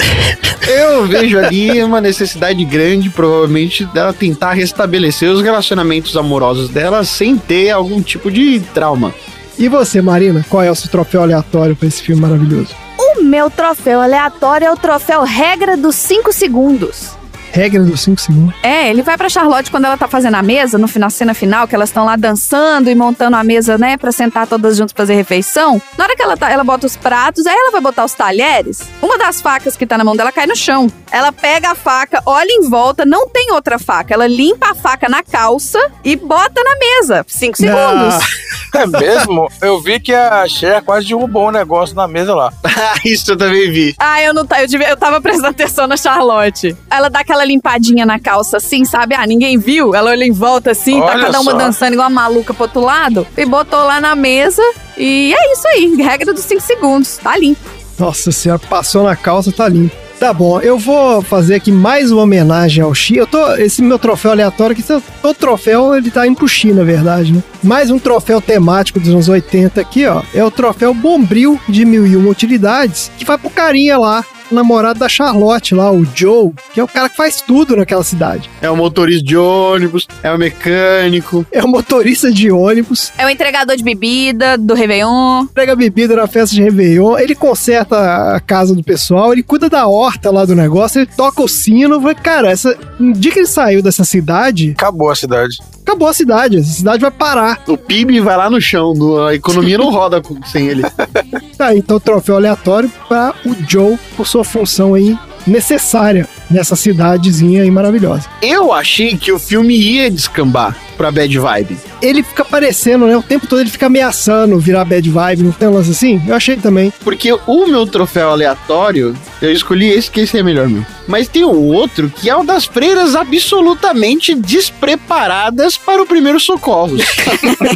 eu 0.68 1.06
vejo 1.06 1.38
ali 1.38 1.82
uma 1.82 2.00
necessidade 2.00 2.64
grande, 2.64 3.10
provavelmente, 3.10 3.84
dela 3.86 4.12
tentar 4.12 4.52
restabelecer 4.52 5.30
os 5.30 5.42
relacionamentos 5.42 6.16
amorosos 6.16 6.68
dela 6.68 7.04
sem 7.04 7.36
ter 7.36 7.70
algum 7.70 8.00
tipo 8.00 8.30
de 8.30 8.60
trauma. 8.72 9.12
E 9.58 9.68
você, 9.68 10.00
Marina, 10.02 10.44
qual 10.48 10.62
é 10.62 10.70
o 10.70 10.74
seu 10.74 10.90
troféu 10.90 11.22
aleatório 11.22 11.76
pra 11.76 11.88
esse 11.88 12.02
filme 12.02 12.20
maravilhoso? 12.20 12.74
O 12.98 13.22
meu 13.22 13.50
troféu 13.50 14.00
aleatório 14.00 14.66
é 14.66 14.72
o 14.72 14.76
troféu 14.76 15.22
regra 15.22 15.76
dos 15.76 15.94
5 15.96 16.32
segundos. 16.32 17.16
Regra 17.54 17.84
dos 17.84 18.00
5 18.00 18.20
segundos. 18.20 18.54
É, 18.64 18.90
ele 18.90 19.00
vai 19.00 19.16
pra 19.16 19.28
Charlotte 19.28 19.70
quando 19.70 19.84
ela 19.84 19.96
tá 19.96 20.08
fazendo 20.08 20.34
a 20.34 20.42
mesa, 20.42 20.76
no 20.76 20.88
final, 20.88 21.08
cena 21.08 21.32
final, 21.32 21.68
que 21.68 21.74
elas 21.76 21.88
estão 21.88 22.04
lá 22.04 22.16
dançando 22.16 22.90
e 22.90 22.96
montando 22.96 23.36
a 23.36 23.44
mesa, 23.44 23.78
né, 23.78 23.96
pra 23.96 24.10
sentar 24.10 24.48
todas 24.48 24.76
juntas 24.76 24.92
pra 24.92 25.04
fazer 25.04 25.14
refeição. 25.14 25.80
Na 25.96 26.02
hora 26.02 26.16
que 26.16 26.22
ela 26.22 26.36
tá, 26.36 26.50
ela 26.50 26.64
bota 26.64 26.84
os 26.84 26.96
pratos, 26.96 27.46
aí 27.46 27.54
ela 27.54 27.70
vai 27.70 27.80
botar 27.80 28.04
os 28.04 28.12
talheres. 28.12 28.80
Uma 29.00 29.16
das 29.16 29.40
facas 29.40 29.76
que 29.76 29.86
tá 29.86 29.96
na 29.96 30.02
mão 30.02 30.16
dela 30.16 30.32
cai 30.32 30.48
no 30.48 30.56
chão. 30.56 30.88
Ela 31.12 31.30
pega 31.30 31.70
a 31.70 31.74
faca, 31.76 32.20
olha 32.26 32.50
em 32.50 32.68
volta, 32.68 33.06
não 33.06 33.28
tem 33.28 33.52
outra 33.52 33.78
faca. 33.78 34.12
Ela 34.12 34.26
limpa 34.26 34.72
a 34.72 34.74
faca 34.74 35.08
na 35.08 35.22
calça 35.22 35.78
e 36.02 36.16
bota 36.16 36.60
na 36.60 36.76
mesa. 36.76 37.24
Cinco 37.28 37.56
segundos. 37.56 38.14
É 38.74 38.86
mesmo? 38.88 39.48
Eu 39.62 39.80
vi 39.80 40.00
que 40.00 40.12
a 40.12 40.48
Cher 40.48 40.82
quase 40.82 41.06
derrubou 41.06 41.46
um 41.46 41.52
negócio 41.52 41.94
na 41.94 42.08
mesa 42.08 42.34
lá. 42.34 42.52
Isso 43.04 43.30
eu 43.30 43.36
também 43.36 43.70
vi. 43.70 43.94
Ah, 43.98 44.20
eu 44.20 44.34
não 44.34 44.44
tá, 44.44 44.60
eu, 44.60 44.66
devia, 44.66 44.88
eu 44.88 44.96
tava 44.96 45.20
prestando 45.20 45.48
atenção 45.48 45.86
na 45.86 45.96
Charlotte. 45.96 46.76
Ela 46.90 47.08
dá 47.08 47.20
aquela 47.20 47.43
limpadinha 47.44 48.04
na 48.06 48.18
calça 48.18 48.56
assim, 48.56 48.84
sabe? 48.84 49.14
Ah, 49.14 49.26
ninguém 49.26 49.58
viu. 49.58 49.94
Ela 49.94 50.10
olha 50.10 50.24
em 50.24 50.32
volta 50.32 50.70
assim, 50.70 50.98
tá 51.00 51.06
Olha 51.06 51.26
cada 51.26 51.40
uma 51.40 51.52
só. 51.52 51.56
dançando 51.58 51.92
igual 51.94 52.08
uma 52.08 52.22
maluca 52.22 52.52
pro 52.54 52.64
outro 52.64 52.80
lado. 52.80 53.26
E 53.36 53.44
botou 53.44 53.80
lá 53.84 54.00
na 54.00 54.14
mesa. 54.14 54.62
E 54.96 55.34
é 55.36 55.52
isso 55.52 55.68
aí, 55.68 55.94
regra 56.02 56.32
dos 56.32 56.44
5 56.44 56.60
segundos. 56.60 57.16
Tá 57.18 57.36
limpo. 57.36 57.60
Nossa 57.98 58.32
senhora, 58.32 58.60
passou 58.68 59.04
na 59.04 59.14
calça, 59.14 59.52
tá 59.52 59.68
limpo. 59.68 59.94
Tá 60.18 60.32
bom, 60.32 60.60
eu 60.60 60.78
vou 60.78 61.20
fazer 61.22 61.56
aqui 61.56 61.72
mais 61.72 62.10
uma 62.12 62.22
homenagem 62.22 62.82
ao 62.82 62.94
Xi. 62.94 63.16
Eu 63.16 63.26
tô. 63.26 63.56
Esse 63.56 63.82
meu 63.82 63.98
troféu 63.98 64.30
aleatório 64.30 64.72
aqui, 64.72 64.84
o 65.22 65.34
troféu 65.34 65.94
ele 65.94 66.10
tá 66.10 66.26
indo 66.26 66.36
pro 66.36 66.48
Xi, 66.48 66.72
na 66.72 66.84
verdade, 66.84 67.32
né? 67.32 67.42
Mais 67.62 67.90
um 67.90 67.98
troféu 67.98 68.40
temático 68.40 69.00
dos 69.00 69.08
anos 69.10 69.28
80 69.28 69.80
aqui, 69.80 70.06
ó. 70.06 70.22
É 70.32 70.42
o 70.42 70.50
troféu 70.50 70.94
Bombril 70.94 71.60
de 71.68 71.84
Mil 71.84 72.06
e 72.06 72.16
Uma 72.16 72.30
Utilidades, 72.30 73.10
que 73.18 73.24
vai 73.24 73.36
pro 73.36 73.50
carinha 73.50 73.98
lá, 73.98 74.24
namorado 74.50 74.98
da 74.98 75.08
Charlotte 75.08 75.74
lá, 75.74 75.90
o 75.92 76.04
Joe, 76.14 76.52
que 76.72 76.80
é 76.80 76.84
o 76.84 76.88
cara 76.88 77.08
que 77.08 77.16
faz 77.16 77.40
tudo 77.40 77.76
naquela 77.76 78.02
cidade. 78.04 78.48
É 78.60 78.70
o 78.70 78.76
motorista 78.76 79.24
de 79.24 79.36
ônibus, 79.36 80.06
é 80.22 80.32
o 80.32 80.38
mecânico. 80.38 81.46
É 81.52 81.62
o 81.62 81.68
motorista 81.68 82.30
de 82.32 82.50
ônibus, 82.50 83.12
É 83.18 83.24
o 83.26 83.30
entregador 83.30 83.76
de 83.76 83.82
bebida 83.82 84.56
do 84.58 84.74
Réveillon. 84.74 85.46
pega 85.54 85.74
bebida 85.76 86.16
na 86.16 86.26
festa 86.26 86.54
de 86.54 86.62
Réveillon, 86.62 87.18
ele 87.18 87.34
conserta 87.34 88.34
a 88.34 88.40
casa 88.40 88.74
do 88.74 88.82
pessoal, 88.82 89.32
ele 89.32 89.42
cuida 89.42 89.68
da 89.68 89.86
horta 89.86 90.30
lá 90.30 90.44
do 90.44 90.54
negócio, 90.54 91.00
ele 91.00 91.10
toca 91.16 91.42
o 91.42 91.48
sino. 91.48 92.00
Vai- 92.00 92.14
Cara, 92.14 92.50
essa, 92.50 92.76
no 92.98 93.12
dia 93.12 93.30
que 93.32 93.38
ele 93.40 93.46
saiu 93.46 93.82
dessa 93.82 94.04
cidade, 94.04 94.74
Acabou 94.76 95.10
a 95.10 95.14
cidade. 95.16 95.56
acabou 95.82 96.08
a 96.08 96.14
cidade. 96.14 96.56
Essa 96.58 96.70
cidade 96.72 97.00
vai 97.02 97.10
parar. 97.10 97.62
O 97.66 97.76
PIB 97.76 98.20
vai 98.20 98.36
lá 98.36 98.48
no 98.48 98.60
chão, 98.60 98.94
a 99.26 99.34
economia 99.34 99.76
não 99.76 99.90
roda 99.90 100.22
sem 100.50 100.68
ele. 100.68 100.82
Tá, 101.56 101.74
então 101.74 102.00
troféu 102.00 102.36
aleatório 102.36 102.90
para 103.08 103.34
o 103.46 103.54
Joe 103.68 103.98
por 104.16 104.26
sua 104.26 104.44
função 104.44 104.94
aí 104.94 105.16
necessária 105.46 106.28
nessa 106.50 106.76
cidadezinha 106.76 107.62
aí 107.62 107.70
maravilhosa. 107.70 108.28
Eu 108.42 108.72
achei 108.72 109.16
que 109.16 109.32
o 109.32 109.38
filme 109.38 109.76
ia 109.76 110.10
descambar 110.10 110.76
pra 110.96 111.10
bad 111.10 111.38
vibe. 111.38 111.76
Ele 112.00 112.22
fica 112.22 112.42
aparecendo, 112.42 113.06
né? 113.06 113.16
O 113.16 113.22
tempo 113.22 113.46
todo 113.46 113.60
ele 113.60 113.70
fica 113.70 113.86
ameaçando 113.86 114.58
virar 114.58 114.84
bad 114.84 115.08
vibe, 115.08 115.42
não 115.42 115.52
tem 115.52 115.68
um 115.68 115.74
lance 115.74 115.90
assim? 115.90 116.22
Eu 116.26 116.34
achei 116.34 116.56
também. 116.56 116.92
Porque 117.02 117.32
o 117.46 117.66
meu 117.66 117.86
troféu 117.86 118.30
aleatório, 118.30 119.14
eu 119.42 119.52
escolhi 119.52 119.90
esse, 119.90 120.10
que 120.10 120.20
esse 120.20 120.38
é 120.38 120.42
melhor 120.42 120.68
meu. 120.68 120.84
Mas 121.06 121.28
tem 121.28 121.44
um 121.44 121.72
outro 121.72 122.10
que 122.10 122.30
é 122.30 122.36
o 122.36 122.44
das 122.44 122.64
freiras 122.64 123.14
absolutamente 123.14 124.34
despreparadas 124.34 125.76
para 125.76 126.02
o 126.02 126.06
primeiro 126.06 126.40
socorros. 126.40 127.02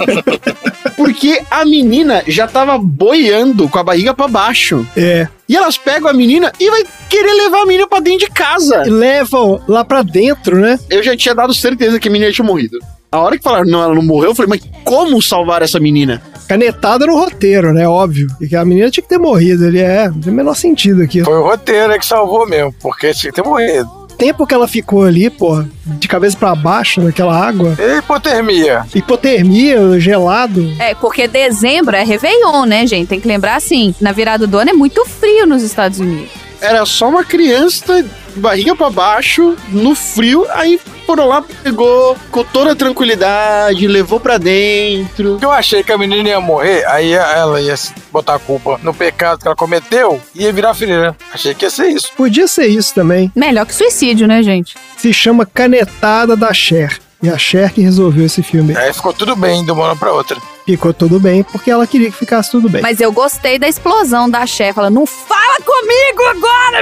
Porque 0.97 1.43
a 1.51 1.65
menina 1.65 2.23
já 2.27 2.47
tava 2.47 2.77
boiando 2.79 3.69
com 3.69 3.79
a 3.79 3.85
barriga 3.85 4.15
pra 4.15 4.29
baixo. 4.29 4.87
É. 4.97 5.29
E 5.49 5.57
elas 5.57 5.79
pegam 5.79 6.11
a 6.11 6.13
menina 6.13 6.53
e 6.59 6.71
vai 6.71 6.85
querer 7.09 7.33
levar 7.35 7.63
a 7.63 7.67
menina 7.67 7.87
pra 7.87 8.01
dentro 8.01 8.27
de 8.27 8.31
casa. 8.31 8.83
E 8.87 8.91
levam 8.91 9.63
lá 9.69 9.85
pra 9.85 10.03
dentro, 10.03 10.57
né? 10.57 10.79
Eu 10.91 11.03
já 11.03 11.17
tinha 11.17 11.35
dado 11.35 11.55
certeza 11.55 12.01
que 12.01 12.09
a 12.09 12.11
menina 12.11 12.33
tinha 12.33 12.45
morrido. 12.45 12.79
A 13.11 13.21
hora 13.21 13.39
que 13.39 13.43
falaram, 13.43 13.65
não, 13.65 13.83
ela 13.83 13.95
não 13.95 14.03
morreu, 14.03 14.31
eu 14.31 14.35
falei, 14.35 14.51
mas 14.51 14.83
como 14.85 15.23
salvar 15.23 15.63
essa 15.63 15.81
menina? 15.81 16.23
Canetada 16.49 17.07
no 17.07 17.15
roteiro, 17.17 17.73
né? 17.75 17.87
Óbvio. 17.87 18.27
E 18.41 18.49
que 18.49 18.57
a 18.57 18.65
menina 18.65 18.91
tinha 18.91 19.03
que 19.03 19.09
ter 19.09 19.19
morrido. 19.19 19.67
Ele 19.67 19.81
é, 19.81 20.09
não 20.09 20.19
tem 20.21 20.33
o 20.33 20.37
menor 20.37 20.55
sentido 20.55 21.03
aqui. 21.03 21.23
Foi 21.23 21.37
o 21.37 21.43
roteiro 21.43 21.99
que 21.99 22.07
salvou 22.07 22.49
mesmo, 22.49 22.75
porque 22.81 23.13
tinha 23.13 23.31
que 23.33 23.41
ter 23.43 23.47
morrido. 23.49 23.89
O 23.89 24.07
tempo 24.19 24.45
que 24.47 24.53
ela 24.55 24.67
ficou 24.67 25.05
ali, 25.05 25.31
pô, 25.31 25.63
de 25.87 26.09
cabeça 26.09 26.37
pra 26.37 26.53
baixo 26.55 27.01
naquela 27.01 27.37
água, 27.39 27.77
E 27.79 27.99
hipotermia. 27.99 28.85
hipotermia, 28.93 30.01
gelado. 30.01 30.73
É, 30.81 30.95
porque 30.95 31.29
dezembro 31.29 31.95
é 31.95 32.03
Réveillon, 32.03 32.65
né, 32.65 32.87
gente? 32.87 33.09
Tem 33.09 33.21
que 33.21 33.29
lembrar 33.29 33.57
assim: 33.57 33.95
na 34.01 34.11
virada 34.11 34.47
do 34.47 34.59
ano 34.59 34.71
é 34.71 34.73
muito 34.73 35.05
frio 35.05 35.47
nos 35.47 35.63
Estados 35.63 36.01
Unidos. 36.01 36.31
Era 36.61 36.85
só 36.85 37.09
uma 37.09 37.25
criança, 37.25 38.05
barriga 38.37 38.75
pra 38.75 38.91
baixo, 38.91 39.57
no 39.69 39.95
frio, 39.95 40.47
aí 40.51 40.81
foram 41.07 41.27
lá, 41.27 41.43
pegou 41.63 42.17
com 42.31 42.45
toda 42.45 42.73
a 42.73 42.77
tranquilidade, 42.77 43.87
levou 43.87 44.21
pra 44.21 44.37
dentro. 44.37 45.39
Eu 45.41 45.51
achei 45.51 45.83
que 45.83 45.93
a 45.93 45.97
menina 45.97 46.29
ia 46.29 46.41
morrer, 46.41 46.85
aí 46.87 47.13
ela 47.13 47.61
ia 47.61 47.77
se 47.77 47.95
botar 48.13 48.35
a 48.35 48.39
culpa 48.39 48.79
no 48.83 48.93
pecado 48.93 49.41
que 49.41 49.47
ela 49.47 49.57
cometeu 49.57 50.21
e 50.35 50.43
ia 50.43 50.53
virar 50.53 50.75
freira. 50.75 51.17
Achei 51.33 51.55
que 51.55 51.65
ia 51.65 51.71
ser 51.71 51.89
isso. 51.89 52.11
Podia 52.17 52.47
ser 52.47 52.67
isso 52.67 52.95
também. 52.95 53.33
Melhor 53.35 53.65
que 53.65 53.75
suicídio, 53.75 54.27
né, 54.27 54.43
gente? 54.43 54.75
Se 54.97 55.13
chama 55.13 55.47
Canetada 55.47 56.37
da 56.37 56.53
Cher. 56.53 56.99
E 57.23 57.29
a 57.29 57.37
Cher 57.37 57.73
que 57.73 57.81
resolveu 57.81 58.25
esse 58.25 58.43
filme. 58.43 58.77
Aí 58.77 58.93
ficou 58.93 59.13
tudo 59.13 59.35
bem 59.35 59.65
de 59.65 59.73
uma 59.73 59.85
hora 59.85 59.97
pra 59.97 60.13
outra. 60.13 60.37
Ficou 60.65 60.95
tudo 60.95 61.19
bem, 61.19 61.43
porque 61.43 61.71
ela 61.71 61.87
queria 61.87 62.11
que 62.11 62.17
ficasse 62.17 62.51
tudo 62.51 62.69
bem. 62.69 62.81
Mas 62.81 63.01
eu 63.01 63.11
gostei 63.11 63.59
da 63.59 63.67
explosão 63.69 64.31
da 64.31 64.47
chefe. 64.47 64.79
Ela 64.79 64.91
não 64.91 65.05
fala 65.05 65.59
comigo 65.65 66.23
agora! 66.31 66.79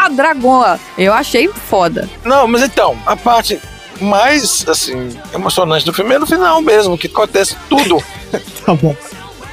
Ah, 0.00 0.08
Dragoa. 0.08 0.80
Eu 0.98 1.12
achei 1.12 1.48
foda. 1.48 2.08
Não, 2.24 2.48
mas 2.48 2.62
então, 2.62 2.98
a 3.06 3.14
parte 3.14 3.60
mais, 4.00 4.66
assim, 4.66 5.10
emocionante 5.32 5.84
do 5.84 5.92
filme 5.92 6.14
é 6.14 6.18
no 6.18 6.26
final 6.26 6.60
mesmo, 6.62 6.98
que 6.98 7.06
acontece 7.06 7.56
tudo. 7.68 8.02
Tá 8.64 8.74
bom. 8.74 8.94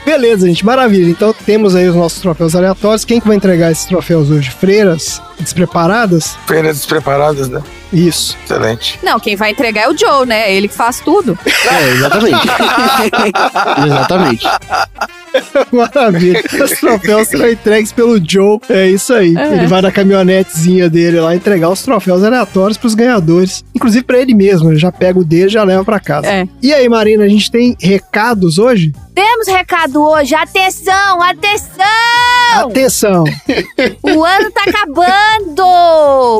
Beleza, 0.05 0.47
gente, 0.47 0.63
maravilha. 0.65 1.09
Então 1.09 1.33
temos 1.45 1.75
aí 1.75 1.87
os 1.87 1.95
nossos 1.95 2.21
troféus 2.21 2.55
aleatórios. 2.55 3.03
Quem 3.03 3.19
que 3.19 3.27
vai 3.27 3.35
entregar 3.35 3.71
esses 3.71 3.85
troféus 3.85 4.29
hoje? 4.29 4.51
Freiras 4.51 5.19
despreparadas? 5.39 6.37
Feiras 6.47 6.77
despreparadas, 6.77 7.49
né? 7.49 7.61
Isso. 7.91 8.37
Excelente. 8.43 8.99
Não, 9.01 9.19
quem 9.19 9.35
vai 9.35 9.51
entregar 9.51 9.83
é 9.83 9.89
o 9.89 9.97
Joe, 9.97 10.25
né? 10.25 10.49
É 10.49 10.53
ele 10.53 10.67
que 10.67 10.75
faz 10.75 10.99
tudo. 10.99 11.37
É, 11.45 11.89
exatamente. 11.91 12.47
exatamente. 13.85 14.47
Maravilha. 15.71 16.43
Os 16.63 16.71
troféus 16.71 17.27
serão 17.27 17.49
entregues 17.49 17.91
pelo 17.91 18.19
Joe. 18.23 18.59
É 18.69 18.87
isso 18.87 19.13
aí. 19.13 19.35
É. 19.35 19.53
Ele 19.53 19.67
vai 19.67 19.81
na 19.81 19.91
caminhonetezinha 19.91 20.89
dele 20.89 21.19
lá 21.19 21.35
entregar 21.35 21.69
os 21.69 21.81
troféus 21.81 22.23
aleatórios 22.23 22.77
pros 22.77 22.95
ganhadores. 22.95 23.63
Inclusive 23.75 24.03
pra 24.03 24.19
ele 24.19 24.33
mesmo. 24.33 24.69
Ele 24.69 24.79
já 24.79 24.91
pega 24.91 25.19
o 25.19 25.23
dele 25.23 25.45
e 25.45 25.49
já 25.49 25.63
leva 25.63 25.85
pra 25.85 25.99
casa. 25.99 26.27
É. 26.27 26.47
E 26.61 26.73
aí, 26.73 26.89
Marina, 26.89 27.23
a 27.23 27.29
gente 27.29 27.49
tem 27.49 27.75
recados 27.79 28.57
hoje? 28.57 28.93
Temos 29.13 29.47
recado 29.47 30.01
hoje. 30.03 30.35
Atenção, 30.35 31.21
atenção! 31.21 31.83
Atenção! 32.53 33.23
O 34.03 34.23
ano 34.23 34.51
tá 34.51 34.61
acabando! 34.67 35.26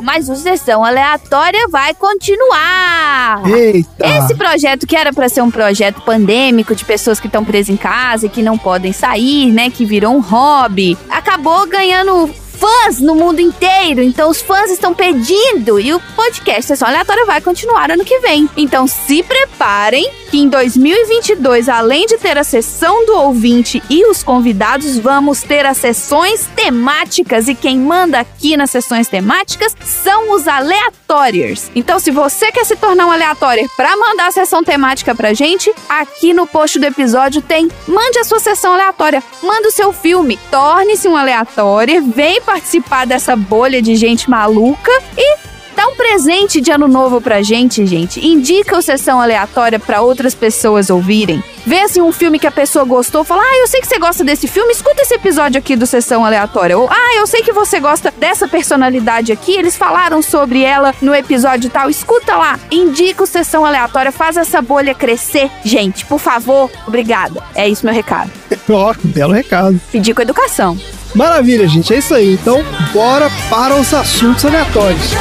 Mas 0.04 0.30
o 0.30 0.36
Sessão 0.36 0.84
Aleatória 0.84 1.68
vai 1.70 1.94
continuar! 1.94 3.42
Eita! 3.46 4.08
Esse 4.08 4.36
projeto 4.36 4.88
que 4.88 4.96
era 4.96 5.12
pra 5.14 5.30
ser 5.30 5.42
um 5.42 5.52
projeto 5.52 6.02
pandêmico 6.02 6.76
de 6.76 6.86
pessoas 6.86 7.20
que 7.20 7.28
estão 7.28 7.44
presas 7.44 7.70
em 7.70 7.78
casa 7.78 8.26
e 8.26 8.30
que 8.30 8.42
não 8.42 8.58
podem 8.58 8.94
sair, 8.94 9.52
né, 9.52 9.70
que 9.70 9.86
virou 9.86 10.16
um 10.16 10.22
hobby, 10.22 10.98
acabou 11.10 11.68
ganhando 11.68 12.30
fãs 12.60 13.00
no 13.00 13.16
mundo 13.16 13.40
inteiro. 13.40 14.02
Então 14.02 14.30
os 14.30 14.42
fãs 14.42 14.72
estão 14.72 14.94
pedindo 14.94 15.80
e 15.80 15.94
o 15.94 16.00
podcast 16.16 16.64
Sessão 16.64 16.88
Aleatória 16.88 17.26
vai 17.26 17.40
continuar 17.42 17.92
ano 17.92 18.04
que 18.04 18.20
vem. 18.20 18.50
Então 18.58 18.88
se 18.88 19.24
preparem 19.24 20.10
que 20.30 20.38
em 20.38 20.50
2022, 20.50 21.70
além 21.70 22.06
de 22.06 22.18
ter 22.18 22.38
a 22.38 22.44
sessão 22.44 23.06
do 23.06 23.16
ouvinte 23.16 23.82
e 23.90 24.06
os 24.06 24.24
convidados, 24.24 24.98
vamos 24.98 25.42
ter 25.42 25.66
as 25.66 25.78
sessões 25.78 26.48
temáticas 26.56 27.48
e 27.48 27.56
quem 27.56 27.78
manda 27.78 28.20
aqui 28.20 28.58
nas 28.58 28.72
sessões 28.72 29.08
temáticas 29.08 29.76
são 29.86 30.32
os 30.32 30.48
aleatórios. 30.48 31.72
Então 31.76 32.00
se 32.00 32.12
você 32.12 32.52
quer 32.52 32.66
se 32.66 32.76
tornar 32.76 33.06
um 33.06 33.12
aleatório 33.12 33.70
para 33.78 33.96
mandar 33.96 34.28
a 34.28 34.32
sessão 34.32 34.64
temática 34.64 35.16
pra 35.16 35.34
gente, 35.34 35.72
aqui 35.88 36.34
no 36.34 36.48
post 36.48 36.80
do 36.80 36.86
episódio 36.86 37.42
tem 37.42 37.70
mande 37.88 38.20
a 38.20 38.24
sua 38.24 38.40
sessão 38.40 38.74
aleatória, 38.74 39.24
manda 39.42 39.68
o 39.68 39.72
seu 39.72 39.94
filme, 39.94 40.38
torne-se 40.52 41.08
um 41.08 41.16
aleatório, 41.16 42.04
vem 42.12 42.42
participar 42.48 43.06
dessa 43.06 43.36
bolha 43.36 43.82
de 43.82 43.98
gente 43.98 44.30
maluca 44.30 44.92
e 45.18 45.48
Dá 45.78 45.88
um 45.88 45.96
presente 45.96 46.60
de 46.60 46.72
ano 46.72 46.88
novo 46.88 47.22
pra 47.22 47.44
gente, 47.44 47.86
gente. 47.86 48.26
Indica 48.26 48.76
o 48.76 48.82
sessão 48.82 49.22
aleatória 49.22 49.78
pra 49.78 50.02
outras 50.02 50.34
pessoas 50.34 50.90
ouvirem. 50.90 51.44
Vê 51.68 51.82
assim 51.82 52.02
um 52.02 52.12
filme 52.12 52.40
que 52.40 52.48
a 52.48 52.52
pessoa 52.52 52.84
gostou, 52.84 53.24
fala: 53.24 53.44
"Ah, 53.44 53.58
eu 53.60 53.68
sei 53.68 53.80
que 53.80 53.88
você 53.88 54.00
gosta 54.00 54.24
desse 54.24 54.48
filme, 54.48 54.72
escuta 54.72 55.04
esse 55.04 55.14
episódio 55.14 55.60
aqui 55.60 55.76
do 55.76 55.86
sessão 55.86 56.26
aleatória". 56.26 56.76
Ou: 56.76 56.90
"Ah, 56.90 57.18
eu 57.18 57.28
sei 57.28 57.44
que 57.44 57.54
você 57.54 57.80
gosta 57.80 58.12
dessa 58.18 58.48
personalidade 58.48 59.32
aqui, 59.32 59.52
eles 59.56 59.78
falaram 59.78 60.20
sobre 60.20 60.64
ela 60.64 60.96
no 61.00 61.14
episódio 61.14 61.70
tal, 61.70 61.92
escuta 61.92 62.36
lá". 62.36 62.60
Indica 62.72 63.22
o 63.22 63.28
sessão 63.28 63.64
aleatória, 63.64 64.12
faz 64.12 64.36
essa 64.36 64.60
bolha 64.64 64.96
crescer. 64.96 65.52
Gente, 65.64 66.08
por 66.08 66.18
favor, 66.18 66.72
obrigada. 66.88 67.44
É 67.54 67.70
isso 67.70 67.86
meu 67.86 67.94
recado. 67.94 68.32
Ó, 68.68 68.96
que 68.96 69.06
belo 69.06 69.34
recado. 69.34 69.80
Pedir 69.92 70.16
com 70.16 70.24
educação. 70.24 70.76
Maravilha, 71.16 71.68
gente. 71.68 71.94
É 71.94 71.98
isso 71.98 72.14
aí. 72.14 72.34
Então, 72.34 72.64
bora 72.94 73.30
para 73.50 73.76
os 73.76 73.94
assuntos 73.94 74.46
aleatórios. 74.46 75.14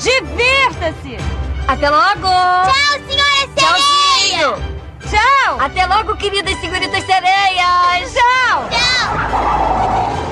Divirta-se! 0.00 1.18
Até 1.68 1.90
logo! 1.90 2.22
Tchau, 2.22 3.00
senhora 3.06 3.30
Tchauzinho! 3.54 4.80
Tchau! 5.10 5.60
Até 5.60 5.86
logo, 5.86 6.16
queridas 6.16 6.58
senhoritas 6.58 7.04
sereias! 7.04 8.12
Tchau! 8.12 8.68
Tchau! 8.70 10.29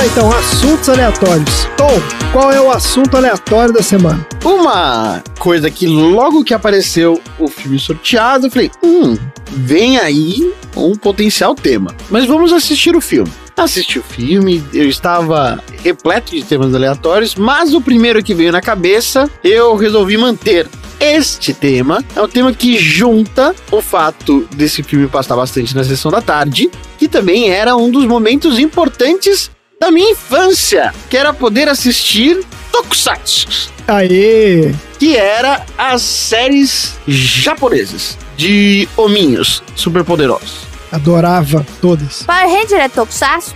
Lá 0.00 0.06
então, 0.06 0.32
assuntos 0.32 0.88
aleatórios. 0.88 1.68
Tom, 1.76 2.00
qual 2.32 2.50
é 2.50 2.60
o 2.60 2.70
assunto 2.70 3.16
aleatório 3.16 3.74
da 3.74 3.82
semana? 3.82 4.26
Uma 4.42 5.22
coisa 5.38 5.70
que 5.70 5.86
logo 5.86 6.42
que 6.42 6.54
apareceu 6.54 7.20
o 7.38 7.48
filme 7.48 7.78
sorteado, 7.78 8.46
eu 8.46 8.50
falei, 8.50 8.70
hum, 8.82 9.18
vem 9.50 9.98
aí 9.98 10.54
um 10.74 10.96
potencial 10.96 11.54
tema. 11.54 11.94
Mas 12.08 12.24
vamos 12.24 12.50
assistir 12.50 12.96
o 12.96 13.00
filme. 13.00 13.30
Assisti 13.54 13.98
o 13.98 14.02
filme, 14.02 14.64
eu 14.72 14.88
estava 14.88 15.62
repleto 15.84 16.34
de 16.34 16.44
temas 16.44 16.74
aleatórios, 16.74 17.34
mas 17.34 17.74
o 17.74 17.80
primeiro 17.80 18.22
que 18.22 18.32
veio 18.32 18.52
na 18.52 18.62
cabeça, 18.62 19.28
eu 19.44 19.76
resolvi 19.76 20.16
manter. 20.16 20.66
Este 20.98 21.52
tema 21.52 22.02
é 22.16 22.22
um 22.22 22.28
tema 22.28 22.52
que 22.54 22.78
junta 22.78 23.54
o 23.70 23.82
fato 23.82 24.48
desse 24.54 24.82
filme 24.82 25.08
passar 25.08 25.36
bastante 25.36 25.74
na 25.74 25.84
sessão 25.84 26.10
da 26.10 26.22
tarde, 26.22 26.70
que 26.98 27.06
também 27.06 27.50
era 27.50 27.76
um 27.76 27.90
dos 27.90 28.06
momentos 28.06 28.58
importantes 28.58 29.50
da 29.82 29.90
minha 29.90 30.10
infância, 30.10 30.92
que 31.08 31.16
era 31.16 31.32
poder 31.32 31.66
assistir 31.66 32.44
Tokusatsu 32.70 33.72
Aê! 33.88 34.74
que 34.98 35.16
era 35.16 35.64
as 35.78 36.02
séries 36.02 36.98
japonesas 37.08 38.18
de 38.36 38.86
hominhos 38.94 39.62
superpoderosos. 39.74 40.66
Adorava 40.92 41.64
todas. 41.80 42.24
Power 42.24 42.46
Ranger 42.46 42.78
é 42.78 42.88
Tokusatsu? 42.90 43.54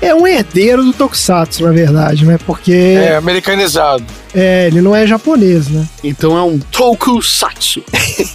É 0.00 0.14
um 0.14 0.24
herdeiro 0.28 0.84
do 0.84 0.92
Tokusatsu, 0.92 1.64
na 1.64 1.72
verdade, 1.72 2.24
né? 2.24 2.38
Porque 2.46 2.72
É, 2.72 3.16
americanizado. 3.16 4.04
é, 4.32 4.68
ele 4.68 4.80
não 4.80 4.94
é 4.94 5.08
japonês, 5.08 5.66
né? 5.66 5.88
Então 6.04 6.38
é 6.38 6.42
um 6.42 6.56
Tokusatsu. 6.60 7.82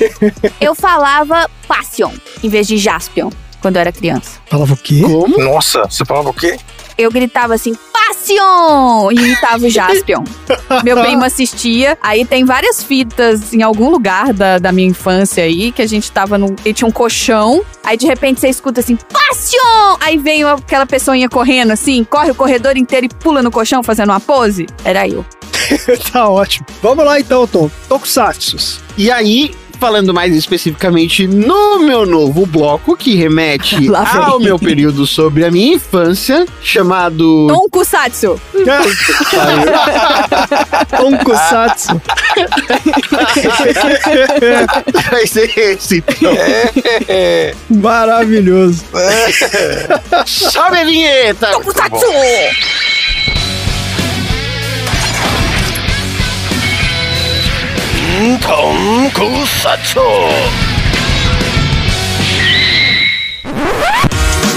Eu 0.60 0.76
falava 0.76 1.50
Passion 1.70 2.12
em 2.44 2.50
vez 2.50 2.68
de 2.68 2.78
Jaspion 2.78 3.30
quando 3.62 3.76
eu 3.76 3.82
era 3.82 3.92
criança. 3.92 4.40
Falava 4.50 4.74
o 4.74 4.78
quê? 4.78 5.02
Como? 5.02 5.38
Nossa, 5.38 5.84
você 5.84 6.04
falava 6.04 6.30
o 6.30 6.34
quê? 6.34 6.58
Eu 6.98 7.10
gritava 7.10 7.54
assim, 7.56 7.74
Passion! 7.92 9.12
E 9.12 9.16
imitava 9.16 9.66
o 9.66 9.70
Jaspion. 9.70 10.24
Meu 10.84 11.00
primo 11.02 11.24
assistia. 11.24 11.98
Aí 12.02 12.26
tem 12.26 12.44
várias 12.46 12.84
fitas 12.84 13.54
em 13.54 13.62
algum 13.62 13.90
lugar 13.90 14.34
da, 14.34 14.58
da 14.58 14.72
minha 14.72 14.88
infância 14.88 15.44
aí, 15.44 15.72
que 15.72 15.82
a 15.82 15.88
gente 15.88 16.12
tava 16.12 16.38
no. 16.38 16.56
E 16.66 16.74
tinha 16.74 16.88
um 16.88 16.92
colchão. 16.92 17.64
Aí 17.84 17.98
de 17.98 18.06
repente 18.06 18.40
você 18.40 18.50
escuta 18.50 18.82
assim, 18.82 18.96
Passion! 18.96 19.98
Aí 20.00 20.18
vem 20.18 20.44
aquela 20.44 20.86
pessoinha 20.86 21.30
correndo 21.30 21.72
assim, 21.72 22.04
corre 22.04 22.32
o 22.32 22.36
corredor 22.36 22.78
inteiro 22.78 23.06
e 23.06 23.10
pula 23.10 23.42
no 23.42 23.50
colchão 23.50 23.82
fazendo 23.82 24.10
uma 24.10 24.20
pose. 24.20 24.68
Era 24.84 25.08
eu. 25.08 25.26
tá 26.12 26.28
ótimo. 26.28 26.66
Vamos 26.82 27.06
lá 27.06 27.20
então, 27.20 27.48
Tom. 27.48 27.70
Tokusatsu. 27.88 28.82
E 28.98 29.10
aí, 29.10 29.56
falando 29.82 30.14
mais 30.14 30.34
especificamente 30.36 31.26
no 31.26 31.80
meu 31.80 32.06
novo 32.06 32.46
bloco, 32.46 32.96
que 32.96 33.16
remete 33.16 33.90
ao 34.16 34.40
meu 34.40 34.60
período 34.60 35.08
sobre 35.08 35.44
a 35.44 35.50
minha 35.50 35.74
infância, 35.74 36.46
chamado. 36.62 37.48
Tonkusatsu. 37.48 38.40
Tokusatsu. 40.96 42.00
Vai 45.10 45.26
ser 45.26 45.52
esse. 45.58 45.98
então. 45.98 46.32
É, 47.08 47.56
Maravilhoso. 47.68 48.84
Sobe 50.28 50.78
a 50.78 50.86
vinheta! 50.86 51.48
Tonkusatsu! 51.48 52.06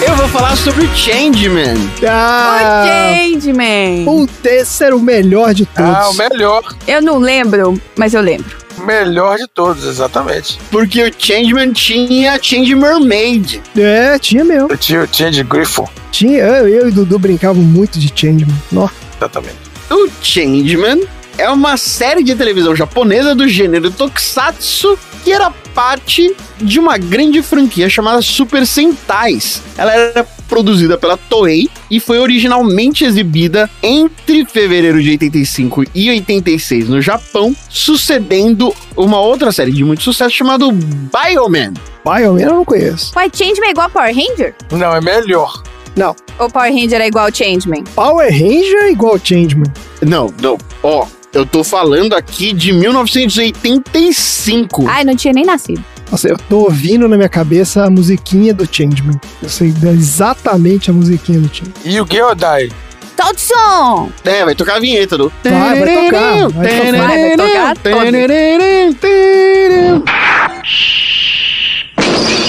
Eu 0.04 0.16
vou 0.16 0.28
falar 0.28 0.56
sobre 0.56 0.84
o 0.86 0.96
Changeman. 0.96 1.74
Ah, 2.06 2.84
Changeman. 2.84 4.06
esse 4.44 4.84
era 4.84 4.96
o 4.96 5.00
melhor 5.00 5.54
de 5.54 5.64
todos. 5.66 5.94
ah, 5.94 6.10
o 6.10 6.14
melhor. 6.14 6.62
Eu 6.88 7.00
não 7.00 7.18
lembro, 7.18 7.80
mas 7.96 8.12
eu 8.12 8.20
lembro. 8.20 8.56
O 8.76 8.82
melhor 8.82 9.38
de 9.38 9.46
todos, 9.46 9.84
exatamente. 9.84 10.58
Porque 10.72 11.04
o 11.04 11.12
Changeman 11.16 11.72
tinha 11.72 12.36
Change 12.42 12.74
Mermaid. 12.74 13.62
É, 13.76 14.18
tinha 14.18 14.44
mesmo. 14.44 14.66
Eu 14.68 14.76
tinha, 14.76 15.06
tinha 15.06 15.30
de 15.30 15.44
grifo, 15.44 15.88
Tinha, 16.10 16.38
eu, 16.42 16.68
eu 16.68 16.86
e 16.86 16.88
o 16.88 16.92
Dudu 16.92 17.20
brincavam 17.20 17.62
muito 17.62 18.00
de 18.00 18.12
Changeman. 18.14 18.56
Nossa. 18.72 18.94
exatamente. 19.16 19.56
O 19.90 20.08
Changeman 20.20 21.00
é 21.38 21.48
uma 21.50 21.76
série 21.76 22.22
de 22.22 22.34
televisão 22.34 22.74
japonesa 22.74 23.34
do 23.34 23.48
gênero 23.48 23.90
Tokusatsu 23.90 24.98
que 25.24 25.32
era 25.32 25.50
parte 25.74 26.36
de 26.58 26.78
uma 26.78 26.98
grande 26.98 27.42
franquia 27.42 27.88
chamada 27.88 28.20
Super 28.20 28.66
Sentais. 28.66 29.62
Ela 29.76 29.92
era 29.92 30.24
produzida 30.46 30.98
pela 30.98 31.16
Toei 31.16 31.68
e 31.90 31.98
foi 31.98 32.18
originalmente 32.18 33.04
exibida 33.04 33.68
entre 33.82 34.44
fevereiro 34.44 35.02
de 35.02 35.10
85 35.10 35.84
e 35.94 36.10
86 36.10 36.88
no 36.90 37.00
Japão, 37.00 37.56
sucedendo 37.70 38.72
uma 38.94 39.18
outra 39.18 39.50
série 39.50 39.72
de 39.72 39.82
muito 39.82 40.02
sucesso 40.02 40.36
chamada 40.36 40.66
Bioman. 40.70 41.72
Bioman 42.04 42.40
eu 42.40 42.50
não 42.50 42.64
conheço. 42.64 43.12
Ué, 43.16 43.28
Changeman 43.32 43.68
é 43.68 43.70
igual 43.70 43.86
a 43.86 43.90
Power 43.90 44.14
Ranger? 44.14 44.54
Não, 44.70 44.94
é 44.94 45.00
melhor. 45.00 45.62
Não. 45.96 46.14
Ou 46.38 46.50
Power 46.50 46.72
Ranger 46.72 47.00
é 47.00 47.06
igual 47.06 47.26
ao 47.26 47.34
Changeman? 47.34 47.82
Power 47.94 48.30
Ranger 48.30 48.84
é 48.84 48.90
igual 48.90 49.18
Changeman. 49.18 49.72
Não, 50.02 50.32
não, 50.42 50.58
ó, 50.82 51.06
eu 51.34 51.44
tô 51.44 51.64
falando 51.64 52.14
aqui 52.14 52.52
de 52.52 52.72
1985. 52.72 54.86
Ai, 54.88 55.02
não 55.04 55.16
tinha 55.16 55.34
nem 55.34 55.44
nascido. 55.44 55.84
Nossa, 56.10 56.28
eu 56.28 56.36
tô 56.48 56.60
ouvindo 56.60 57.06
na 57.08 57.16
minha 57.16 57.28
cabeça 57.28 57.84
a 57.84 57.90
musiquinha 57.90 58.54
do 58.54 58.64
Changeman. 58.70 59.20
Eu 59.42 59.48
sei 59.48 59.74
exatamente 59.82 60.88
a 60.90 60.92
musiquinha 60.92 61.40
do 61.40 61.48
Changeman. 61.48 61.74
E 61.84 62.00
o 62.00 62.06
Geodai? 62.08 62.70
Todson! 63.16 64.12
É, 64.24 64.44
vai 64.44 64.54
tocar 64.54 64.76
a 64.76 64.80
vinheta 64.80 65.18
do. 65.18 65.32
Vai, 65.42 65.80
vai 65.80 66.04
tocar, 66.04 66.48
vai 66.48 66.50
tocar. 66.50 66.52
Vai, 66.52 66.92
vai 66.92 67.36
tocar 67.36 67.74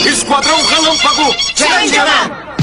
Esquadrão 0.05 0.61
Relâmpago! 0.63 1.33
Changeman! 1.55 2.54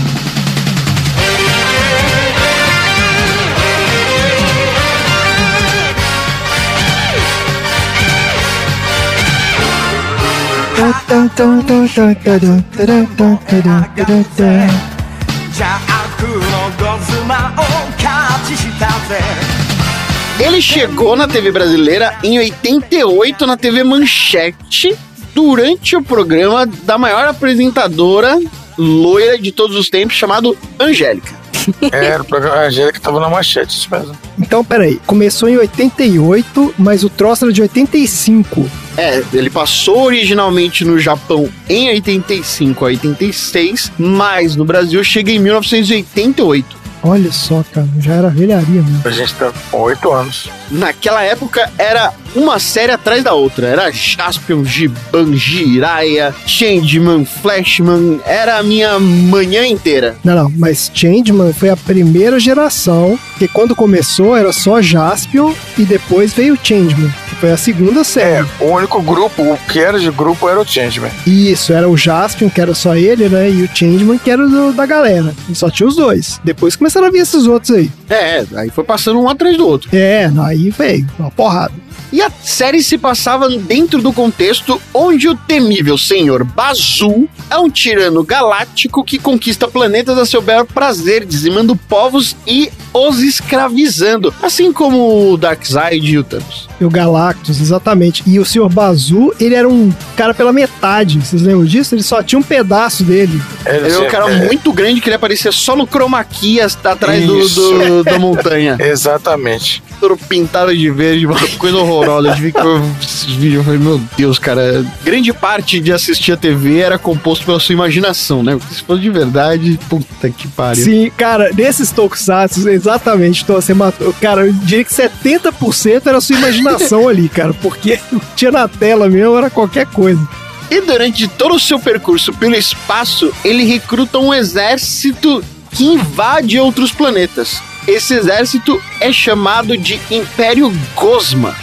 Ele 20.40 20.62
chegou 20.62 21.14
na 21.14 21.28
TV 21.28 21.52
brasileira 21.52 22.16
em 22.24 22.38
88 22.38 23.46
na 23.46 23.58
TV 23.58 23.84
Manchete 23.84 24.96
durante 25.34 25.94
o 25.96 26.02
programa 26.02 26.64
da 26.64 26.96
maior 26.96 27.26
apresentadora 27.26 28.40
loira 28.78 29.38
de 29.38 29.52
todos 29.52 29.76
os 29.76 29.90
tempos 29.90 30.16
chamado 30.16 30.56
Angélica. 30.80 31.41
Era 31.92 32.22
o 32.22 32.24
programa 32.24 32.56
a 32.56 32.66
Angélica 32.66 33.00
tava 33.00 33.20
na 33.20 33.28
manchete, 33.28 33.76
isso 33.76 33.88
mesmo. 33.90 34.16
Então, 34.38 34.64
peraí, 34.64 35.00
começou 35.06 35.48
em 35.48 35.56
88, 35.56 36.74
mas 36.78 37.04
o 37.04 37.08
troço 37.08 37.44
era 37.44 37.52
de 37.52 37.62
85. 37.62 38.68
É, 38.96 39.22
ele 39.32 39.50
passou 39.50 40.04
originalmente 40.04 40.84
no 40.84 40.98
Japão 40.98 41.48
em 41.68 41.88
85 41.88 42.84
a 42.84 42.88
86, 42.88 43.92
mas 43.98 44.56
no 44.56 44.64
Brasil 44.64 45.02
chega 45.02 45.30
em 45.30 45.38
1988. 45.38 46.82
Olha 47.02 47.32
só, 47.32 47.64
cara, 47.72 47.88
já 47.98 48.14
era 48.14 48.28
velharia 48.28 48.82
mesmo. 48.82 49.02
A 49.04 49.10
gente 49.10 49.34
tá 49.34 49.52
com 49.70 49.80
oito 49.80 50.12
anos. 50.12 50.48
Naquela 50.72 51.22
época 51.22 51.70
era 51.78 52.12
uma 52.34 52.58
série 52.58 52.90
atrás 52.92 53.22
da 53.22 53.34
outra. 53.34 53.66
Era 53.66 53.90
Jaspion, 53.92 54.64
Giban, 54.64 55.34
Jiraiya, 55.36 56.34
Changeman, 56.46 57.24
Flashman. 57.26 58.20
Era 58.24 58.56
a 58.58 58.62
minha 58.62 58.98
manhã 58.98 59.66
inteira. 59.66 60.16
Não, 60.24 60.34
não, 60.34 60.52
mas 60.56 60.90
Changeman 60.94 61.52
foi 61.52 61.68
a 61.68 61.76
primeira 61.76 62.40
geração, 62.40 63.18
que 63.38 63.46
quando 63.46 63.76
começou 63.76 64.36
era 64.36 64.52
só 64.52 64.80
Jaspion 64.80 65.52
e 65.78 65.84
depois 65.84 66.32
veio 66.32 66.58
Changeman, 66.62 67.12
que 67.28 67.34
foi 67.36 67.52
a 67.52 67.56
segunda 67.56 68.02
série. 68.02 68.46
O 68.60 68.64
único 68.66 69.00
grupo, 69.02 69.42
o 69.42 69.58
que 69.70 69.78
era 69.78 69.98
de 69.98 70.10
grupo 70.10 70.48
era 70.48 70.58
o 70.60 70.64
Changeman. 70.66 71.10
Isso, 71.26 71.72
era 71.72 71.88
o 71.88 71.96
Jaspion, 71.96 72.48
que 72.48 72.60
era 72.60 72.74
só 72.74 72.96
ele, 72.96 73.28
né? 73.28 73.50
E 73.50 73.62
o 73.62 73.68
Changeman, 73.76 74.16
que 74.18 74.30
era 74.30 74.42
o 74.44 74.48
do- 74.48 74.72
da 74.72 74.86
galera. 74.86 75.34
E 75.50 75.54
só 75.54 75.68
tinha 75.70 75.86
os 75.86 75.96
dois. 75.96 76.40
Depois 76.42 76.76
começaram 76.76 77.08
a 77.08 77.10
vir 77.10 77.18
esses 77.18 77.46
outros 77.46 77.76
aí. 77.76 77.90
É, 78.08 78.44
aí 78.56 78.70
foi 78.70 78.84
passando 78.84 79.20
um 79.20 79.28
atrás 79.28 79.56
do 79.56 79.66
outro. 79.66 79.88
É, 79.92 80.28
não, 80.28 80.44
aí 80.64 80.70
veio, 80.70 81.06
uma 81.18 81.30
porrada. 81.30 81.72
E 82.12 82.20
a 82.20 82.30
série 82.42 82.82
se 82.82 82.98
passava 82.98 83.48
dentro 83.48 84.00
do 84.02 84.12
contexto 84.12 84.80
onde 84.92 85.28
o 85.28 85.36
temível 85.36 85.96
senhor 85.96 86.44
Bazu 86.44 87.28
é 87.50 87.56
um 87.58 87.70
tirano 87.70 88.22
galáctico 88.22 89.04
que 89.04 89.18
conquista 89.18 89.66
planetas 89.68 90.18
a 90.18 90.26
seu 90.26 90.42
belo 90.42 90.66
prazer, 90.66 91.24
dizimando 91.24 91.74
povos 91.76 92.36
e 92.46 92.70
os 92.94 93.20
escravizando, 93.20 94.34
assim 94.42 94.72
como 94.72 95.32
o 95.32 95.36
Darkseid 95.36 96.04
e 96.12 96.18
o 96.18 96.24
Thanos. 96.24 96.68
E 96.80 96.84
o 96.84 96.90
Galactus, 96.90 97.60
exatamente. 97.60 98.22
E 98.26 98.38
o 98.38 98.44
Sr. 98.44 98.68
Bazu, 98.68 99.32
ele 99.40 99.54
era 99.54 99.68
um 99.68 99.92
cara 100.16 100.34
pela 100.34 100.52
metade. 100.52 101.18
Vocês 101.18 101.40
lembram 101.42 101.64
disso? 101.64 101.94
Ele 101.94 102.02
só 102.02 102.22
tinha 102.22 102.38
um 102.38 102.42
pedaço 102.42 103.04
dele. 103.04 103.40
Ele 103.64 103.86
era 103.92 104.00
um 104.00 104.08
cara 104.08 104.30
é, 104.30 104.46
muito 104.46 104.72
grande 104.72 105.00
que 105.00 105.08
ele 105.08 105.16
aparecia 105.16 105.52
só 105.52 105.76
no 105.76 105.86
chroma 105.86 106.22
key 106.24 106.60
atrás 106.60 107.24
do, 107.24 107.48
do- 107.48 108.04
da 108.04 108.18
montanha. 108.18 108.76
Exatamente. 108.80 109.82
Todo 110.00 110.16
pintado 110.16 110.76
de 110.76 110.90
verde, 110.90 111.24
uma 111.26 111.38
coisa 111.58 111.81
horrorosa. 111.82 112.28
Eu 112.28 113.52
eu 113.52 113.64
falei, 113.64 113.78
meu 113.78 114.00
Deus, 114.16 114.38
cara. 114.38 114.84
Grande 115.04 115.32
parte 115.32 115.80
de 115.80 115.92
assistir 115.92 116.32
a 116.32 116.36
TV 116.36 116.78
era 116.78 116.98
composto 116.98 117.44
pela 117.44 117.60
sua 117.60 117.72
imaginação, 117.72 118.42
né? 118.42 118.56
Porque 118.56 118.74
se 118.74 118.82
fosse 118.82 119.02
de 119.02 119.10
verdade, 119.10 119.78
puta 119.88 120.30
que 120.30 120.48
pariu. 120.48 120.84
Sim, 120.84 121.10
cara, 121.16 121.50
nesses 121.54 121.90
tokusatsu, 121.90 122.68
exatamente, 122.68 123.42
então 123.42 123.56
você 123.56 123.74
matou. 123.74 124.14
Cara, 124.20 124.46
eu 124.46 124.52
diria 124.52 124.84
que 124.84 124.92
70% 124.92 126.06
era 126.06 126.20
sua 126.20 126.36
imaginação 126.36 127.08
ali, 127.08 127.28
cara, 127.28 127.54
porque 127.54 127.98
tinha 128.36 128.50
na 128.50 128.68
tela 128.68 129.08
mesmo 129.08 129.36
era 129.36 129.50
qualquer 129.50 129.86
coisa. 129.86 130.26
E 130.70 130.80
durante 130.80 131.28
todo 131.28 131.54
o 131.54 131.60
seu 131.60 131.78
percurso 131.78 132.32
pelo 132.32 132.54
espaço, 132.54 133.30
ele 133.44 133.64
recruta 133.64 134.18
um 134.18 134.32
exército 134.32 135.44
que 135.70 135.84
invade 135.84 136.58
outros 136.58 136.92
planetas. 136.92 137.60
Esse 137.86 138.14
exército 138.14 138.80
é 139.00 139.12
chamado 139.12 139.76
de 139.76 140.00
Império 140.10 140.72
Gosma. 140.94 141.54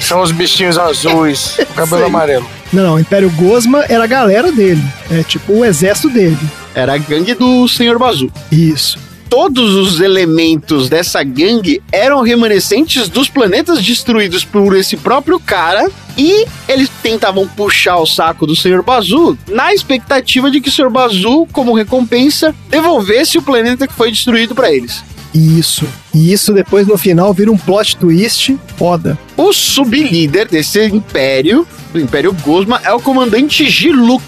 São 0.00 0.22
os 0.22 0.30
bichinhos 0.30 0.78
azuis, 0.78 1.56
cabelo 1.74 1.98
Sei. 1.98 2.06
amarelo. 2.06 2.46
Não, 2.72 2.82
não, 2.82 2.94
o 2.94 3.00
Império 3.00 3.30
Gosma 3.30 3.84
era 3.88 4.04
a 4.04 4.06
galera 4.06 4.52
dele. 4.52 4.82
É 5.10 5.22
tipo 5.22 5.52
o 5.52 5.64
exército 5.64 6.10
dele. 6.10 6.38
Era 6.74 6.94
a 6.94 6.98
gangue 6.98 7.34
do 7.34 7.66
Senhor 7.68 7.98
Bazu. 7.98 8.30
Isso. 8.50 8.98
Todos 9.28 9.74
os 9.74 10.00
elementos 10.00 10.88
dessa 10.88 11.22
gangue 11.24 11.82
eram 11.90 12.22
remanescentes 12.22 13.08
dos 13.08 13.28
planetas 13.28 13.82
destruídos 13.82 14.44
por 14.44 14.76
esse 14.76 14.96
próprio 14.96 15.40
cara 15.40 15.90
e 16.16 16.46
eles 16.68 16.88
tentavam 17.02 17.46
puxar 17.48 17.96
o 17.96 18.06
saco 18.06 18.46
do 18.46 18.54
Senhor 18.54 18.82
Bazu 18.82 19.36
na 19.48 19.74
expectativa 19.74 20.50
de 20.50 20.60
que 20.60 20.68
o 20.68 20.72
Senhor 20.72 20.90
Bazu, 20.90 21.48
como 21.52 21.74
recompensa, 21.74 22.54
devolvesse 22.68 23.38
o 23.38 23.42
planeta 23.42 23.88
que 23.88 23.94
foi 23.94 24.10
destruído 24.12 24.54
para 24.54 24.70
eles. 24.72 25.02
Isso. 25.34 25.86
E 26.14 26.32
isso 26.32 26.52
depois 26.52 26.86
no 26.86 26.96
final 26.96 27.34
vira 27.34 27.50
um 27.50 27.58
plot 27.58 27.96
twist 27.96 28.56
foda. 28.76 29.18
O 29.36 29.52
sublíder 29.52 30.48
desse 30.48 30.86
império, 30.86 31.66
do 31.92 32.00
Império 32.00 32.32
Gosma, 32.44 32.80
é 32.84 32.92
o 32.92 33.00
comandante 33.00 33.68
Giluk, 33.68 34.22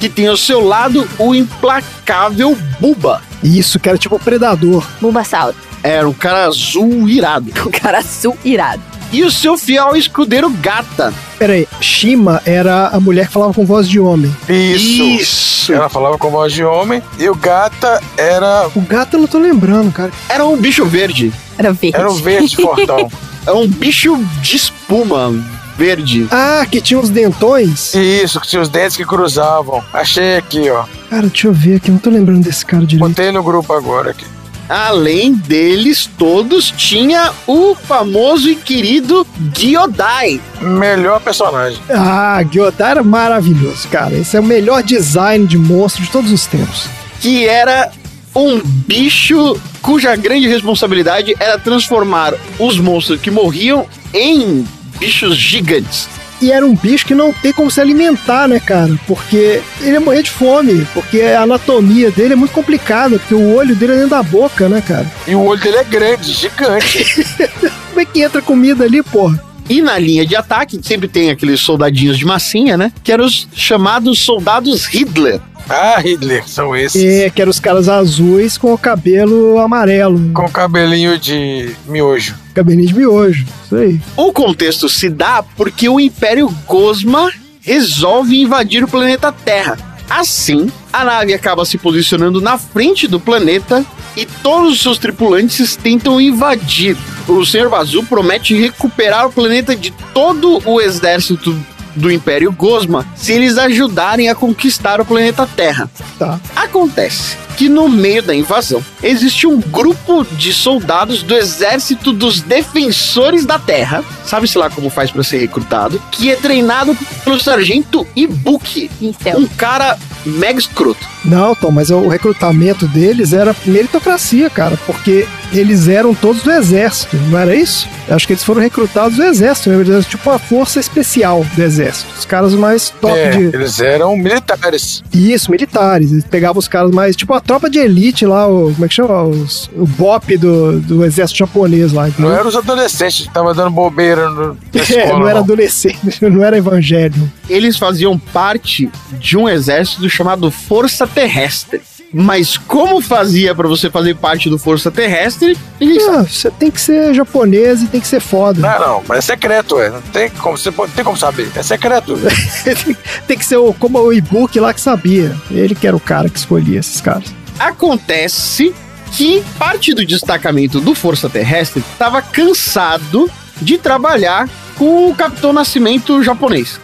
que 0.00 0.08
tem 0.08 0.26
ao 0.26 0.36
seu 0.36 0.64
lado 0.64 1.06
o 1.18 1.34
implacável 1.34 2.56
Buba. 2.80 3.22
Isso, 3.42 3.78
que 3.78 3.88
era 3.88 3.98
tipo 3.98 4.18
predador. 4.18 4.86
Bulbasaur. 5.00 5.54
Era 5.82 6.08
um 6.08 6.12
cara 6.12 6.46
azul 6.46 7.08
irado. 7.08 7.52
O 7.64 7.70
cara 7.70 7.98
azul 7.98 8.36
irado. 8.44 8.82
E 9.16 9.24
o 9.24 9.30
seu 9.30 9.56
fiel 9.56 9.96
escudeiro 9.96 10.50
Gata. 10.50 11.10
Pera 11.38 11.54
aí, 11.54 11.66
Shima 11.80 12.42
era 12.44 12.88
a 12.88 13.00
mulher 13.00 13.28
que 13.28 13.32
falava 13.32 13.54
com 13.54 13.64
voz 13.64 13.88
de 13.88 13.98
homem. 13.98 14.30
Isso. 14.46 15.02
Isso. 15.02 15.72
Ela 15.72 15.88
falava 15.88 16.18
com 16.18 16.30
voz 16.30 16.52
de 16.52 16.62
homem. 16.62 17.02
E 17.18 17.26
o 17.26 17.34
gata 17.34 17.98
era. 18.18 18.68
O 18.74 18.80
gato 18.82 19.14
eu 19.16 19.20
não 19.20 19.26
tô 19.26 19.38
lembrando, 19.38 19.90
cara. 19.90 20.12
Era 20.28 20.44
um 20.44 20.58
bicho 20.58 20.84
verde. 20.84 21.32
Era 21.56 21.72
verde. 21.72 21.96
Era 21.96 22.10
um 22.10 22.14
verde 22.14 22.56
fortão. 22.60 23.10
É 23.46 23.52
um 23.52 23.66
bicho 23.66 24.22
de 24.42 24.56
espuma 24.56 25.32
verde. 25.78 26.28
Ah, 26.30 26.66
que 26.70 26.82
tinha 26.82 27.00
uns 27.00 27.08
dentões. 27.08 27.94
Isso, 27.94 28.38
que 28.38 28.48
tinha 28.48 28.60
os 28.60 28.68
dentes 28.68 28.98
que 28.98 29.04
cruzavam. 29.06 29.82
Achei 29.94 30.36
aqui, 30.36 30.68
ó. 30.68 30.84
Cara, 31.08 31.28
deixa 31.28 31.48
eu 31.48 31.54
ver 31.54 31.76
aqui, 31.76 31.88
eu 31.88 31.94
não 31.94 32.00
tô 32.00 32.10
lembrando 32.10 32.44
desse 32.44 32.66
cara 32.66 32.84
direito. 32.84 33.08
Botei 33.08 33.32
no 33.32 33.42
grupo 33.42 33.72
agora 33.72 34.10
aqui. 34.10 34.26
Além 34.68 35.32
deles 35.34 36.08
todos, 36.18 36.70
tinha 36.70 37.30
o 37.46 37.74
famoso 37.74 38.48
e 38.50 38.56
querido 38.56 39.26
Giodai. 39.56 40.40
Melhor 40.60 41.20
personagem. 41.20 41.78
Ah, 41.88 42.42
Gyodai 42.42 42.90
era 42.92 43.02
maravilhoso, 43.02 43.86
cara. 43.88 44.14
Esse 44.14 44.36
é 44.36 44.40
o 44.40 44.44
melhor 44.44 44.82
design 44.82 45.46
de 45.46 45.56
monstro 45.56 46.02
de 46.02 46.10
todos 46.10 46.32
os 46.32 46.46
tempos. 46.46 46.88
que 47.20 47.46
era 47.46 47.90
um 48.34 48.60
bicho 48.60 49.58
cuja 49.80 50.14
grande 50.16 50.46
responsabilidade 50.48 51.34
era 51.40 51.58
transformar 51.58 52.34
os 52.58 52.78
monstros 52.78 53.20
que 53.20 53.30
morriam 53.30 53.86
em 54.12 54.66
bichos 54.98 55.36
gigantes. 55.36 56.08
E 56.46 56.52
era 56.52 56.64
um 56.64 56.76
bicho 56.76 57.04
que 57.04 57.12
não 57.12 57.32
tem 57.32 57.52
como 57.52 57.68
se 57.68 57.80
alimentar, 57.80 58.46
né, 58.46 58.60
cara? 58.60 58.96
Porque 59.04 59.60
ele 59.80 59.94
ia 59.94 60.00
morrer 60.00 60.22
de 60.22 60.30
fome. 60.30 60.86
Porque 60.94 61.20
a 61.20 61.42
anatomia 61.42 62.08
dele 62.12 62.34
é 62.34 62.36
muito 62.36 62.52
complicada. 62.52 63.18
Porque 63.18 63.34
o 63.34 63.56
olho 63.56 63.74
dele 63.74 63.94
é 63.94 63.96
dentro 63.96 64.10
da 64.10 64.22
boca, 64.22 64.68
né, 64.68 64.80
cara? 64.80 65.10
E 65.26 65.34
o 65.34 65.42
olho 65.42 65.60
dele 65.60 65.78
é 65.78 65.82
grande, 65.82 66.32
gigante. 66.32 67.26
Como 67.90 68.00
é 68.00 68.04
que 68.04 68.22
entra 68.22 68.40
comida 68.40 68.84
ali, 68.84 69.02
porra? 69.02 69.42
E 69.68 69.82
na 69.82 69.98
linha 69.98 70.24
de 70.24 70.36
ataque 70.36 70.78
sempre 70.84 71.08
tem 71.08 71.30
aqueles 71.30 71.58
soldadinhos 71.62 72.16
de 72.16 72.24
massinha, 72.24 72.76
né? 72.76 72.92
Que 73.02 73.10
eram 73.10 73.24
os 73.24 73.48
chamados 73.52 74.20
soldados 74.20 74.86
Hitler. 74.86 75.40
ah, 75.68 75.98
Hitler, 75.98 76.48
são 76.48 76.76
esses. 76.76 77.02
É, 77.02 77.28
que 77.28 77.42
eram 77.42 77.50
os 77.50 77.58
caras 77.58 77.88
azuis 77.88 78.56
com 78.56 78.72
o 78.72 78.78
cabelo 78.78 79.58
amarelo. 79.58 80.30
Com 80.32 80.48
cabelinho 80.48 81.18
de 81.18 81.74
miojo. 81.88 82.45
De 82.62 82.94
miojo. 82.94 83.44
Isso 83.64 83.76
aí. 83.76 84.00
O 84.16 84.32
contexto 84.32 84.88
se 84.88 85.08
dá 85.08 85.42
porque 85.56 85.88
o 85.88 86.00
Império 86.00 86.48
Gosma 86.66 87.30
resolve 87.60 88.40
invadir 88.40 88.84
o 88.84 88.88
planeta 88.88 89.32
Terra. 89.32 89.76
Assim, 90.08 90.70
a 90.92 91.04
nave 91.04 91.34
acaba 91.34 91.64
se 91.64 91.76
posicionando 91.76 92.40
na 92.40 92.56
frente 92.56 93.08
do 93.08 93.18
planeta 93.18 93.84
e 94.16 94.24
todos 94.24 94.72
os 94.72 94.80
seus 94.80 94.98
tripulantes 94.98 95.76
tentam 95.76 96.20
invadir. 96.20 96.96
O 97.28 97.44
Sr. 97.44 97.68
Bazu 97.68 98.04
promete 98.04 98.54
recuperar 98.54 99.26
o 99.26 99.32
planeta 99.32 99.74
de 99.74 99.90
todo 100.14 100.62
o 100.64 100.80
exército 100.80 101.54
do 101.96 102.12
Império 102.12 102.52
Gosma 102.52 103.06
se 103.16 103.32
eles 103.32 103.58
ajudarem 103.58 104.28
a 104.28 104.34
conquistar 104.34 105.00
o 105.00 105.04
planeta 105.04 105.48
Terra. 105.56 105.90
Tá. 106.18 106.38
Acontece 106.54 107.36
que 107.56 107.68
no 107.68 107.88
meio 107.88 108.22
da 108.22 108.34
invasão 108.34 108.84
existe 109.02 109.46
um 109.46 109.58
grupo 109.58 110.24
de 110.32 110.52
soldados 110.52 111.22
do 111.22 111.34
exército 111.34 112.12
dos 112.12 112.40
defensores 112.42 113.46
da 113.46 113.58
terra, 113.58 114.04
sabe-se 114.24 114.58
lá 114.58 114.68
como 114.68 114.90
faz 114.90 115.10
pra 115.10 115.24
ser 115.24 115.38
recrutado, 115.38 116.00
que 116.12 116.30
é 116.30 116.36
treinado 116.36 116.96
pelo 117.24 117.40
sargento 117.40 118.06
Ibuki, 118.14 118.90
Pincel. 118.98 119.38
um 119.38 119.46
cara 119.46 119.98
mega 120.26 120.58
escroto. 120.58 121.06
Não, 121.24 121.54
Tom, 121.54 121.70
mas 121.70 121.90
o 121.90 122.08
recrutamento 122.08 122.86
deles 122.86 123.32
era 123.32 123.54
meritocracia, 123.64 124.48
cara, 124.50 124.76
porque 124.86 125.26
eles 125.52 125.88
eram 125.88 126.14
todos 126.14 126.42
do 126.42 126.50
exército, 126.52 127.16
não 127.30 127.38
era 127.38 127.54
isso? 127.54 127.88
Eu 128.08 128.14
acho 128.16 128.26
que 128.26 128.32
eles 128.32 128.44
foram 128.44 128.60
recrutados 128.60 129.16
do 129.16 129.24
exército, 129.24 129.70
né? 129.70 129.76
Eles 129.76 129.88
eram 129.90 130.02
tipo 130.02 130.28
uma 130.30 130.38
força 130.38 130.78
especial 130.78 131.44
do 131.56 131.62
exército. 131.62 132.08
Os 132.16 132.24
caras 132.24 132.52
mais 132.54 132.90
top 132.90 133.16
É, 133.18 133.30
de. 133.30 133.38
eles 133.56 133.80
eram 133.80 134.16
militares. 134.16 135.02
Isso, 135.12 135.50
militares. 135.50 136.12
Eles 136.12 136.24
pegavam 136.24 136.58
os 136.58 136.68
caras 136.68 136.90
mais. 136.92 137.16
Tipo 137.16 137.34
a 137.34 137.40
tropa 137.40 137.68
de 137.68 137.78
elite 137.78 138.24
lá, 138.24 138.46
o. 138.46 138.72
Como 138.72 138.84
é 138.84 138.88
que 138.88 138.94
chama? 138.94 139.22
Os- 139.24 139.68
o 139.74 139.86
BOP 139.86 140.36
do, 140.36 140.78
do 140.80 141.04
exército 141.04 141.38
japonês 141.38 141.92
lá. 141.92 142.02
Não 142.02 142.08
entendeu? 142.10 142.32
eram 142.34 142.48
os 142.48 142.56
adolescentes 142.56 143.22
que 143.22 143.28
estavam 143.28 143.52
dando 143.54 143.70
bobeira 143.70 144.28
no, 144.30 144.48
na 144.48 144.56
É, 144.74 144.80
escola. 144.82 145.18
não 145.18 145.26
era 145.26 145.34
não. 145.38 145.44
adolescente, 145.44 145.98
não 146.22 146.44
era 146.44 146.56
evangelho. 146.56 147.32
Eles 147.48 147.76
faziam 147.76 148.16
parte 148.18 148.88
de 149.18 149.36
um 149.36 149.48
exército 149.48 150.00
chamado 150.16 150.50
Força 150.50 151.06
Terrestre. 151.06 151.80
Mas 152.12 152.56
como 152.56 153.00
fazia 153.02 153.52
pra 153.54 153.66
você 153.68 153.90
fazer 153.90 154.14
parte 154.14 154.48
do 154.48 154.58
Força 154.58 154.90
Terrestre, 154.92 155.58
ninguém 155.78 156.00
sabe. 156.00 156.16
Ah, 156.18 156.22
você 156.22 156.50
tem 156.52 156.70
que 156.70 156.80
ser 156.80 157.12
japonês 157.12 157.82
e 157.82 157.88
tem 157.88 158.00
que 158.00 158.06
ser 158.06 158.20
foda. 158.20 158.60
Não, 158.60 158.78
não, 158.86 159.02
mas 159.08 159.18
é 159.18 159.20
secreto, 159.22 159.78
é. 159.80 159.90
Não 159.90 160.00
tem 160.00 160.30
como, 160.30 160.56
você 160.56 160.70
pode- 160.70 160.92
tem 160.92 161.04
como 161.04 161.16
saber. 161.16 161.50
É 161.54 161.62
secreto. 161.62 162.16
tem 163.26 163.36
que 163.36 163.44
ser 163.44 163.56
o, 163.56 163.74
como 163.74 163.98
o 163.98 164.12
e-book 164.12 164.58
lá 164.60 164.72
que 164.72 164.80
sabia. 164.80 165.36
Ele 165.50 165.74
que 165.74 165.86
era 165.86 165.96
o 165.96 166.00
cara 166.00 166.28
que 166.30 166.38
escolhia 166.38 166.78
esses 166.78 167.00
caras. 167.00 167.34
Acontece 167.58 168.72
que 169.12 169.42
parte 169.58 169.92
do 169.92 170.06
destacamento 170.06 170.80
do 170.80 170.94
Força 170.94 171.28
Terrestre 171.28 171.82
estava 171.92 172.22
cansado 172.22 173.28
de 173.60 173.78
trabalhar 173.78 174.48
com 174.76 175.10
o 175.10 175.14
Capitão 175.14 175.52
Nascimento 175.52 176.22
japonês. 176.22 176.80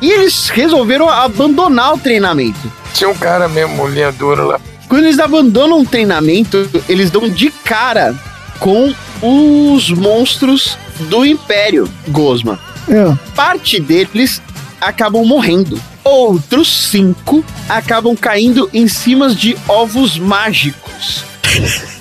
E 0.00 0.10
eles 0.10 0.48
resolveram 0.48 1.08
abandonar 1.08 1.94
o 1.94 1.98
treinamento. 1.98 2.72
Tinha 2.92 3.10
um 3.10 3.14
cara 3.14 3.48
mesmo, 3.48 3.86
linha 3.88 4.12
dura 4.12 4.42
lá. 4.42 4.60
Quando 4.88 5.04
eles 5.04 5.18
abandonam 5.18 5.80
o 5.80 5.86
treinamento, 5.86 6.68
eles 6.88 7.10
dão 7.10 7.28
de 7.28 7.50
cara 7.50 8.14
com 8.58 8.94
os 9.22 9.90
monstros 9.90 10.78
do 11.08 11.24
Império 11.24 11.88
Gosma. 12.08 12.58
É. 12.88 13.16
Parte 13.34 13.80
deles 13.80 14.40
acabam 14.80 15.24
morrendo. 15.24 15.80
Outros 16.04 16.68
cinco 16.90 17.44
acabam 17.68 18.14
caindo 18.14 18.68
em 18.72 18.86
cima 18.86 19.34
de 19.34 19.56
ovos 19.66 20.18
mágicos. 20.18 21.24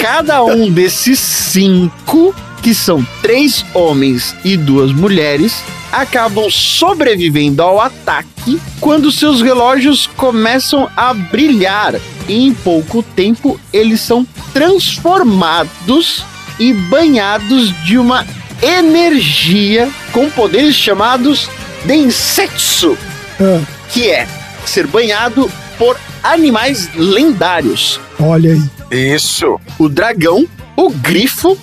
Cada 0.00 0.42
um 0.42 0.70
desses 0.70 1.18
cinco, 1.18 2.34
que 2.64 2.74
são 2.74 3.06
três 3.20 3.64
homens 3.74 4.34
e 4.42 4.56
duas 4.56 4.90
mulheres, 4.90 5.62
acabam 5.92 6.50
sobrevivendo 6.50 7.62
ao 7.62 7.78
ataque 7.78 8.58
quando 8.80 9.12
seus 9.12 9.42
relógios 9.42 10.06
começam 10.16 10.88
a 10.96 11.12
brilhar. 11.12 11.94
E 12.26 12.46
em 12.46 12.54
pouco 12.54 13.02
tempo 13.02 13.60
eles 13.70 14.00
são 14.00 14.26
transformados 14.54 16.24
e 16.58 16.72
banhados 16.72 17.70
de 17.84 17.98
uma 17.98 18.26
energia 18.62 19.90
com 20.10 20.30
poderes 20.30 20.74
chamados 20.74 21.50
Densetsu, 21.84 22.96
Ah, 23.38 23.60
que 23.90 24.10
é 24.10 24.26
ser 24.64 24.86
banhado 24.86 25.50
por 25.76 25.98
animais 26.22 26.88
lendários 26.94 28.00
olha 28.18 28.54
aí. 28.54 29.14
Isso. 29.14 29.60
o 29.78 29.88
dragão, 29.88 30.46
o 30.76 30.88
grifo, 30.88 31.58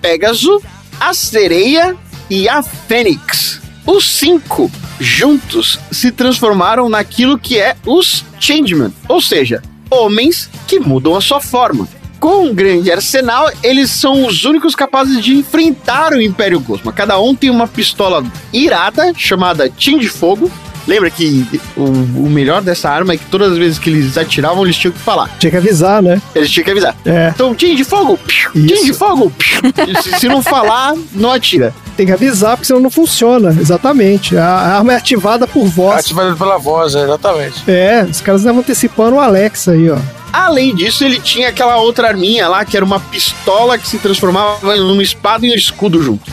pégaso, 0.00 0.62
a 1.00 1.12
sereia 1.12 1.96
e 2.30 2.48
a 2.48 2.62
fênix. 2.62 3.60
Os 3.86 4.06
cinco 4.06 4.70
juntos 5.00 5.78
se 5.90 6.10
transformaram 6.10 6.88
naquilo 6.88 7.38
que 7.38 7.58
é 7.58 7.76
os 7.86 8.24
Changeman, 8.38 8.92
ou 9.08 9.20
seja, 9.20 9.62
homens 9.90 10.50
que 10.66 10.78
mudam 10.78 11.16
a 11.16 11.20
sua 11.20 11.40
forma. 11.40 11.88
Com 12.20 12.46
um 12.46 12.54
grande 12.54 12.90
arsenal, 12.90 13.48
eles 13.62 13.90
são 13.90 14.26
os 14.26 14.44
únicos 14.44 14.74
capazes 14.74 15.22
de 15.22 15.34
enfrentar 15.34 16.12
o 16.12 16.20
Império 16.20 16.58
Gosma. 16.58 16.92
Cada 16.92 17.18
um 17.20 17.34
tem 17.34 17.48
uma 17.48 17.68
pistola 17.68 18.24
irada 18.52 19.12
chamada 19.16 19.70
Tim 19.70 19.98
de 19.98 20.08
Fogo. 20.08 20.50
Lembra 20.88 21.10
que 21.10 21.46
o, 21.76 21.84
o 21.84 22.30
melhor 22.30 22.62
dessa 22.62 22.88
arma 22.88 23.12
é 23.12 23.18
que 23.18 23.26
todas 23.26 23.52
as 23.52 23.58
vezes 23.58 23.78
que 23.78 23.90
eles 23.90 24.16
atiravam, 24.16 24.64
eles 24.64 24.74
tinham 24.74 24.90
que 24.90 24.98
falar. 24.98 25.28
Tinha 25.38 25.50
que 25.50 25.56
avisar, 25.58 26.02
né? 26.02 26.20
Eles 26.34 26.50
tinham 26.50 26.64
que 26.64 26.70
avisar. 26.70 26.96
É. 27.04 27.30
Então, 27.34 27.54
time 27.54 27.76
de 27.76 27.84
fogo! 27.84 28.18
Time 28.54 28.84
de 28.84 28.94
fogo! 28.94 29.30
se, 30.02 30.20
se 30.20 30.28
não 30.28 30.42
falar, 30.42 30.94
não 31.12 31.30
atira. 31.30 31.74
Tem 31.94 32.06
que 32.06 32.12
avisar, 32.12 32.56
porque 32.56 32.66
senão 32.66 32.80
não 32.80 32.90
funciona. 32.90 33.50
Exatamente. 33.50 34.34
A, 34.34 34.46
a 34.46 34.78
arma 34.78 34.94
é 34.94 34.96
ativada 34.96 35.46
por 35.46 35.66
voz. 35.66 35.98
Ativado 36.06 36.34
pela 36.38 36.56
voz, 36.56 36.94
é, 36.94 37.04
exatamente. 37.04 37.70
É, 37.70 38.06
os 38.10 38.22
caras 38.22 38.40
estavam 38.40 38.60
antecipando 38.60 39.16
o 39.16 39.20
Alexa 39.20 39.72
aí, 39.72 39.90
ó. 39.90 39.98
Além 40.32 40.74
disso, 40.74 41.04
ele 41.04 41.18
tinha 41.20 41.48
aquela 41.48 41.76
outra 41.76 42.08
arminha 42.08 42.48
lá, 42.48 42.64
que 42.64 42.76
era 42.76 42.84
uma 42.84 43.00
pistola 43.00 43.78
que 43.78 43.88
se 43.88 43.98
transformava 43.98 44.76
numa 44.76 45.02
espada 45.02 45.46
e 45.46 45.50
um 45.50 45.54
escudo 45.54 46.02
junto. 46.02 46.30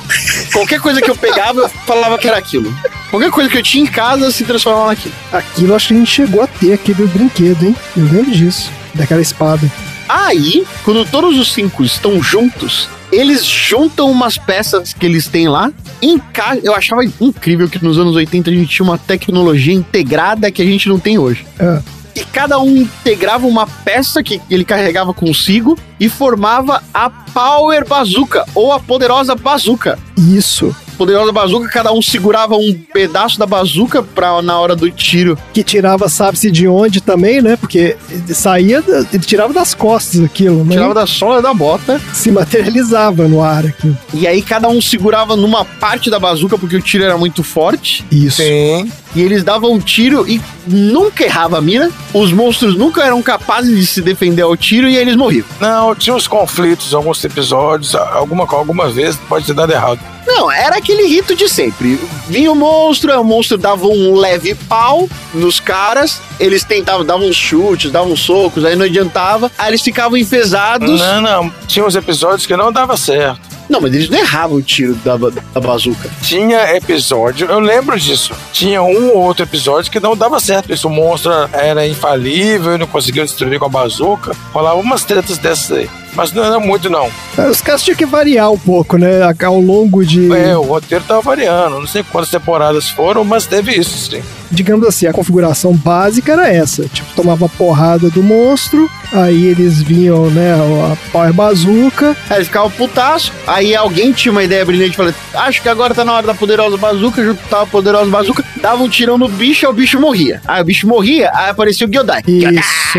Qualquer 0.51 0.79
coisa 0.79 1.01
que 1.01 1.09
eu 1.09 1.15
pegava, 1.15 1.61
eu 1.61 1.69
falava 1.69 2.17
que 2.17 2.27
era 2.27 2.37
aquilo. 2.37 2.73
Qualquer 3.15 3.31
coisa 3.31 3.49
que 3.49 3.57
eu 3.57 3.63
tinha 3.63 3.81
em 3.85 3.87
casa 3.87 4.29
se 4.29 4.43
transformava 4.43 4.87
naquilo. 4.87 5.15
Aquilo 5.31 5.73
acho 5.73 5.87
que 5.87 5.93
a 5.93 5.97
gente 5.97 6.11
chegou 6.11 6.41
a 6.41 6.47
ter 6.47 6.73
aquele 6.73 7.07
brinquedo, 7.07 7.65
hein? 7.65 7.75
Eu 7.95 8.03
lembro 8.03 8.29
disso. 8.29 8.69
Daquela 8.93 9.21
espada. 9.21 9.71
Aí, 10.09 10.65
quando 10.83 11.09
todos 11.09 11.39
os 11.39 11.53
cinco 11.53 11.85
estão 11.85 12.21
juntos, 12.21 12.89
eles 13.13 13.45
juntam 13.45 14.11
umas 14.11 14.37
peças 14.37 14.91
que 14.91 15.05
eles 15.05 15.29
têm 15.29 15.47
lá. 15.47 15.71
Enca... 16.01 16.59
Eu 16.61 16.75
achava 16.75 17.05
incrível 17.21 17.69
que 17.69 17.81
nos 17.81 17.97
anos 17.97 18.17
80 18.17 18.49
a 18.49 18.53
gente 18.53 18.67
tinha 18.67 18.85
uma 18.85 18.97
tecnologia 18.97 19.73
integrada 19.73 20.51
que 20.51 20.61
a 20.61 20.65
gente 20.65 20.89
não 20.89 20.99
tem 20.99 21.17
hoje. 21.17 21.45
É. 21.57 21.81
E 22.17 22.25
cada 22.25 22.59
um 22.59 22.75
integrava 22.75 23.47
uma 23.47 23.65
peça 23.65 24.21
que 24.21 24.41
ele 24.51 24.65
carregava 24.65 25.13
consigo 25.13 25.77
e 26.01 26.09
formava 26.09 26.83
a 26.93 27.09
Power 27.09 27.87
Bazooka, 27.87 28.45
ou 28.53 28.73
a 28.73 28.79
poderosa 28.79 29.35
bazuca. 29.35 29.97
Isso. 30.17 30.75
Poderosa 30.97 31.31
bazuca, 31.31 31.67
cada 31.69 31.91
um 31.91 32.01
segurava 32.01 32.55
um 32.55 32.73
pedaço 32.93 33.37
da 33.37 33.45
bazuca 33.45 34.01
pra, 34.01 34.41
na 34.41 34.59
hora 34.59 34.75
do 34.75 34.89
tiro. 34.89 35.37
Que 35.53 35.63
tirava, 35.63 36.07
sabe-se 36.09 36.51
de 36.51 36.67
onde 36.67 37.01
também, 37.01 37.41
né? 37.41 37.55
Porque 37.55 37.97
ele 38.09 38.33
saía, 38.33 38.83
ele 39.11 39.23
tirava 39.23 39.53
das 39.53 39.73
costas 39.73 40.21
aquilo, 40.23 40.63
né? 40.63 40.75
Tirava 40.75 40.93
da 40.93 41.05
sola 41.05 41.41
da 41.41 41.53
bota. 41.53 42.01
Se 42.13 42.31
materializava 42.31 43.27
no 43.27 43.41
ar 43.41 43.65
aquilo. 43.65 43.97
E 44.13 44.27
aí 44.27 44.41
cada 44.41 44.67
um 44.67 44.81
segurava 44.81 45.35
numa 45.35 45.65
parte 45.65 46.09
da 46.09 46.19
bazuca 46.19 46.57
porque 46.57 46.75
o 46.75 46.81
tiro 46.81 47.03
era 47.03 47.17
muito 47.17 47.43
forte. 47.43 48.05
Isso. 48.11 48.37
Sim. 48.37 48.91
E 49.15 49.21
eles 49.21 49.43
davam 49.43 49.71
um 49.71 49.79
tiro 49.79 50.27
e 50.27 50.41
nunca 50.67 51.23
errava 51.23 51.57
a 51.57 51.61
mira. 51.61 51.89
Os 52.13 52.31
monstros 52.31 52.75
nunca 52.75 53.03
eram 53.03 53.21
capazes 53.21 53.77
de 53.77 53.85
se 53.85 54.01
defender 54.01 54.41
ao 54.41 54.57
tiro 54.57 54.89
e 54.89 54.97
aí 54.97 55.01
eles 55.01 55.15
morriam. 55.15 55.45
Não, 55.59 55.95
tinha 55.95 56.15
uns 56.15 56.27
conflitos, 56.27 56.93
alguns 56.93 57.23
episódios, 57.23 57.95
alguma, 57.95 58.43
algumas 58.43 58.93
vezes 58.93 59.19
pode 59.29 59.45
ter 59.45 59.53
dado 59.53 59.71
errado. 59.71 59.99
Não, 60.27 60.51
era 60.51 60.77
aquele 60.77 61.07
rito 61.07 61.35
de 61.35 61.47
sempre. 61.47 61.99
Vinha 62.27 62.51
o 62.51 62.55
monstro, 62.55 63.17
o 63.19 63.23
monstro 63.23 63.57
dava 63.57 63.85
um 63.87 64.15
leve 64.15 64.55
pau 64.55 65.07
nos 65.33 65.59
caras, 65.59 66.19
eles 66.39 66.63
tentavam, 66.63 67.05
davam 67.05 67.27
uns 67.27 67.35
chutes, 67.35 67.91
davam 67.91 68.11
uns 68.11 68.21
socos, 68.21 68.65
aí 68.65 68.75
não 68.75 68.85
adiantava, 68.85 69.51
aí 69.57 69.69
eles 69.69 69.81
ficavam 69.81 70.17
enfesados. 70.17 70.99
Não, 70.99 71.21
não. 71.21 71.53
Tinha 71.67 71.85
uns 71.85 71.95
episódios 71.95 72.45
que 72.45 72.57
não 72.57 72.71
dava 72.71 72.97
certo. 72.97 73.54
Não, 73.69 73.81
mas 73.81 73.93
eles 73.93 74.09
não 74.09 74.17
erravam 74.17 74.57
o 74.57 74.61
tiro 74.61 74.93
da, 74.95 75.17
da 75.17 75.59
bazuca. 75.59 76.09
Tinha 76.21 76.75
episódio, 76.75 77.47
eu 77.49 77.59
lembro 77.59 77.99
disso. 77.99 78.33
Tinha 78.51 78.81
um 78.81 79.09
ou 79.09 79.23
outro 79.23 79.43
episódio 79.43 79.91
que 79.91 79.99
não 79.99 80.15
dava 80.15 80.39
certo. 80.39 80.71
Isso, 80.71 80.87
o 80.87 80.91
monstro 80.91 81.31
era 81.51 81.87
infalível 81.87 82.77
não 82.77 82.87
conseguia 82.87 83.23
destruir 83.23 83.59
com 83.59 83.65
a 83.65 83.69
bazuca. 83.69 84.35
Rolava 84.53 84.79
umas 84.79 85.03
tretas 85.03 85.37
dessas 85.37 85.71
aí. 85.71 85.89
Mas 86.15 86.31
não 86.31 86.43
era 86.43 86.59
muito, 86.59 86.89
não. 86.89 87.09
Os 87.49 87.61
caras 87.61 87.83
tinham 87.83 87.97
que 87.97 88.05
variar 88.05 88.51
um 88.51 88.57
pouco, 88.57 88.97
né? 88.97 89.19
Ao 89.43 89.59
longo 89.59 90.05
de. 90.05 90.31
É, 90.33 90.57
o 90.57 90.61
roteiro 90.61 91.03
tava 91.05 91.21
variando. 91.21 91.79
Não 91.79 91.87
sei 91.87 92.03
quantas 92.03 92.29
temporadas 92.29 92.89
foram, 92.89 93.23
mas 93.23 93.45
teve 93.45 93.73
isso, 93.73 94.09
sim. 94.09 94.23
digamos 94.49 94.87
assim, 94.87 95.05
a 95.05 95.13
configuração 95.13 95.73
básica 95.73 96.31
era 96.31 96.49
essa. 96.49 96.87
Tipo, 96.87 97.13
tomava 97.15 97.49
porrada 97.49 98.09
do 98.09 98.23
monstro, 98.23 98.89
aí 99.11 99.45
eles 99.45 99.81
vinham, 99.81 100.29
né, 100.31 100.53
a 100.53 101.11
Power 101.11 101.33
Bazooka. 101.33 102.15
Aí 102.29 102.37
eles 102.37 102.47
ficavam 102.47 102.71
putaço, 102.71 103.33
aí 103.45 103.75
alguém 103.75 104.13
tinha 104.13 104.31
uma 104.31 104.43
ideia 104.43 104.65
brilhante 104.65 104.93
e 104.93 104.95
falou: 104.95 105.13
Acho 105.33 105.61
que 105.61 105.69
agora 105.69 105.93
tá 105.93 106.05
na 106.05 106.13
hora 106.13 106.27
da 106.27 106.33
poderosa 106.33 106.77
bazuca, 106.77 107.23
juntava 107.23 107.63
a 107.63 107.67
poderosa 107.67 108.09
bazuca, 108.09 108.43
dava 108.61 108.81
um 108.81 108.89
tirão 108.89 109.17
no 109.17 109.27
bicho, 109.27 109.65
aí 109.65 109.71
o 109.71 109.75
bicho 109.75 109.99
morria. 109.99 110.41
Aí 110.47 110.61
o 110.61 110.65
bicho 110.65 110.87
morria, 110.87 111.29
aí 111.33 111.49
aparecia 111.49 111.85
o 111.85 111.89
Gyodai. 111.89 112.23
Isso. 112.27 112.97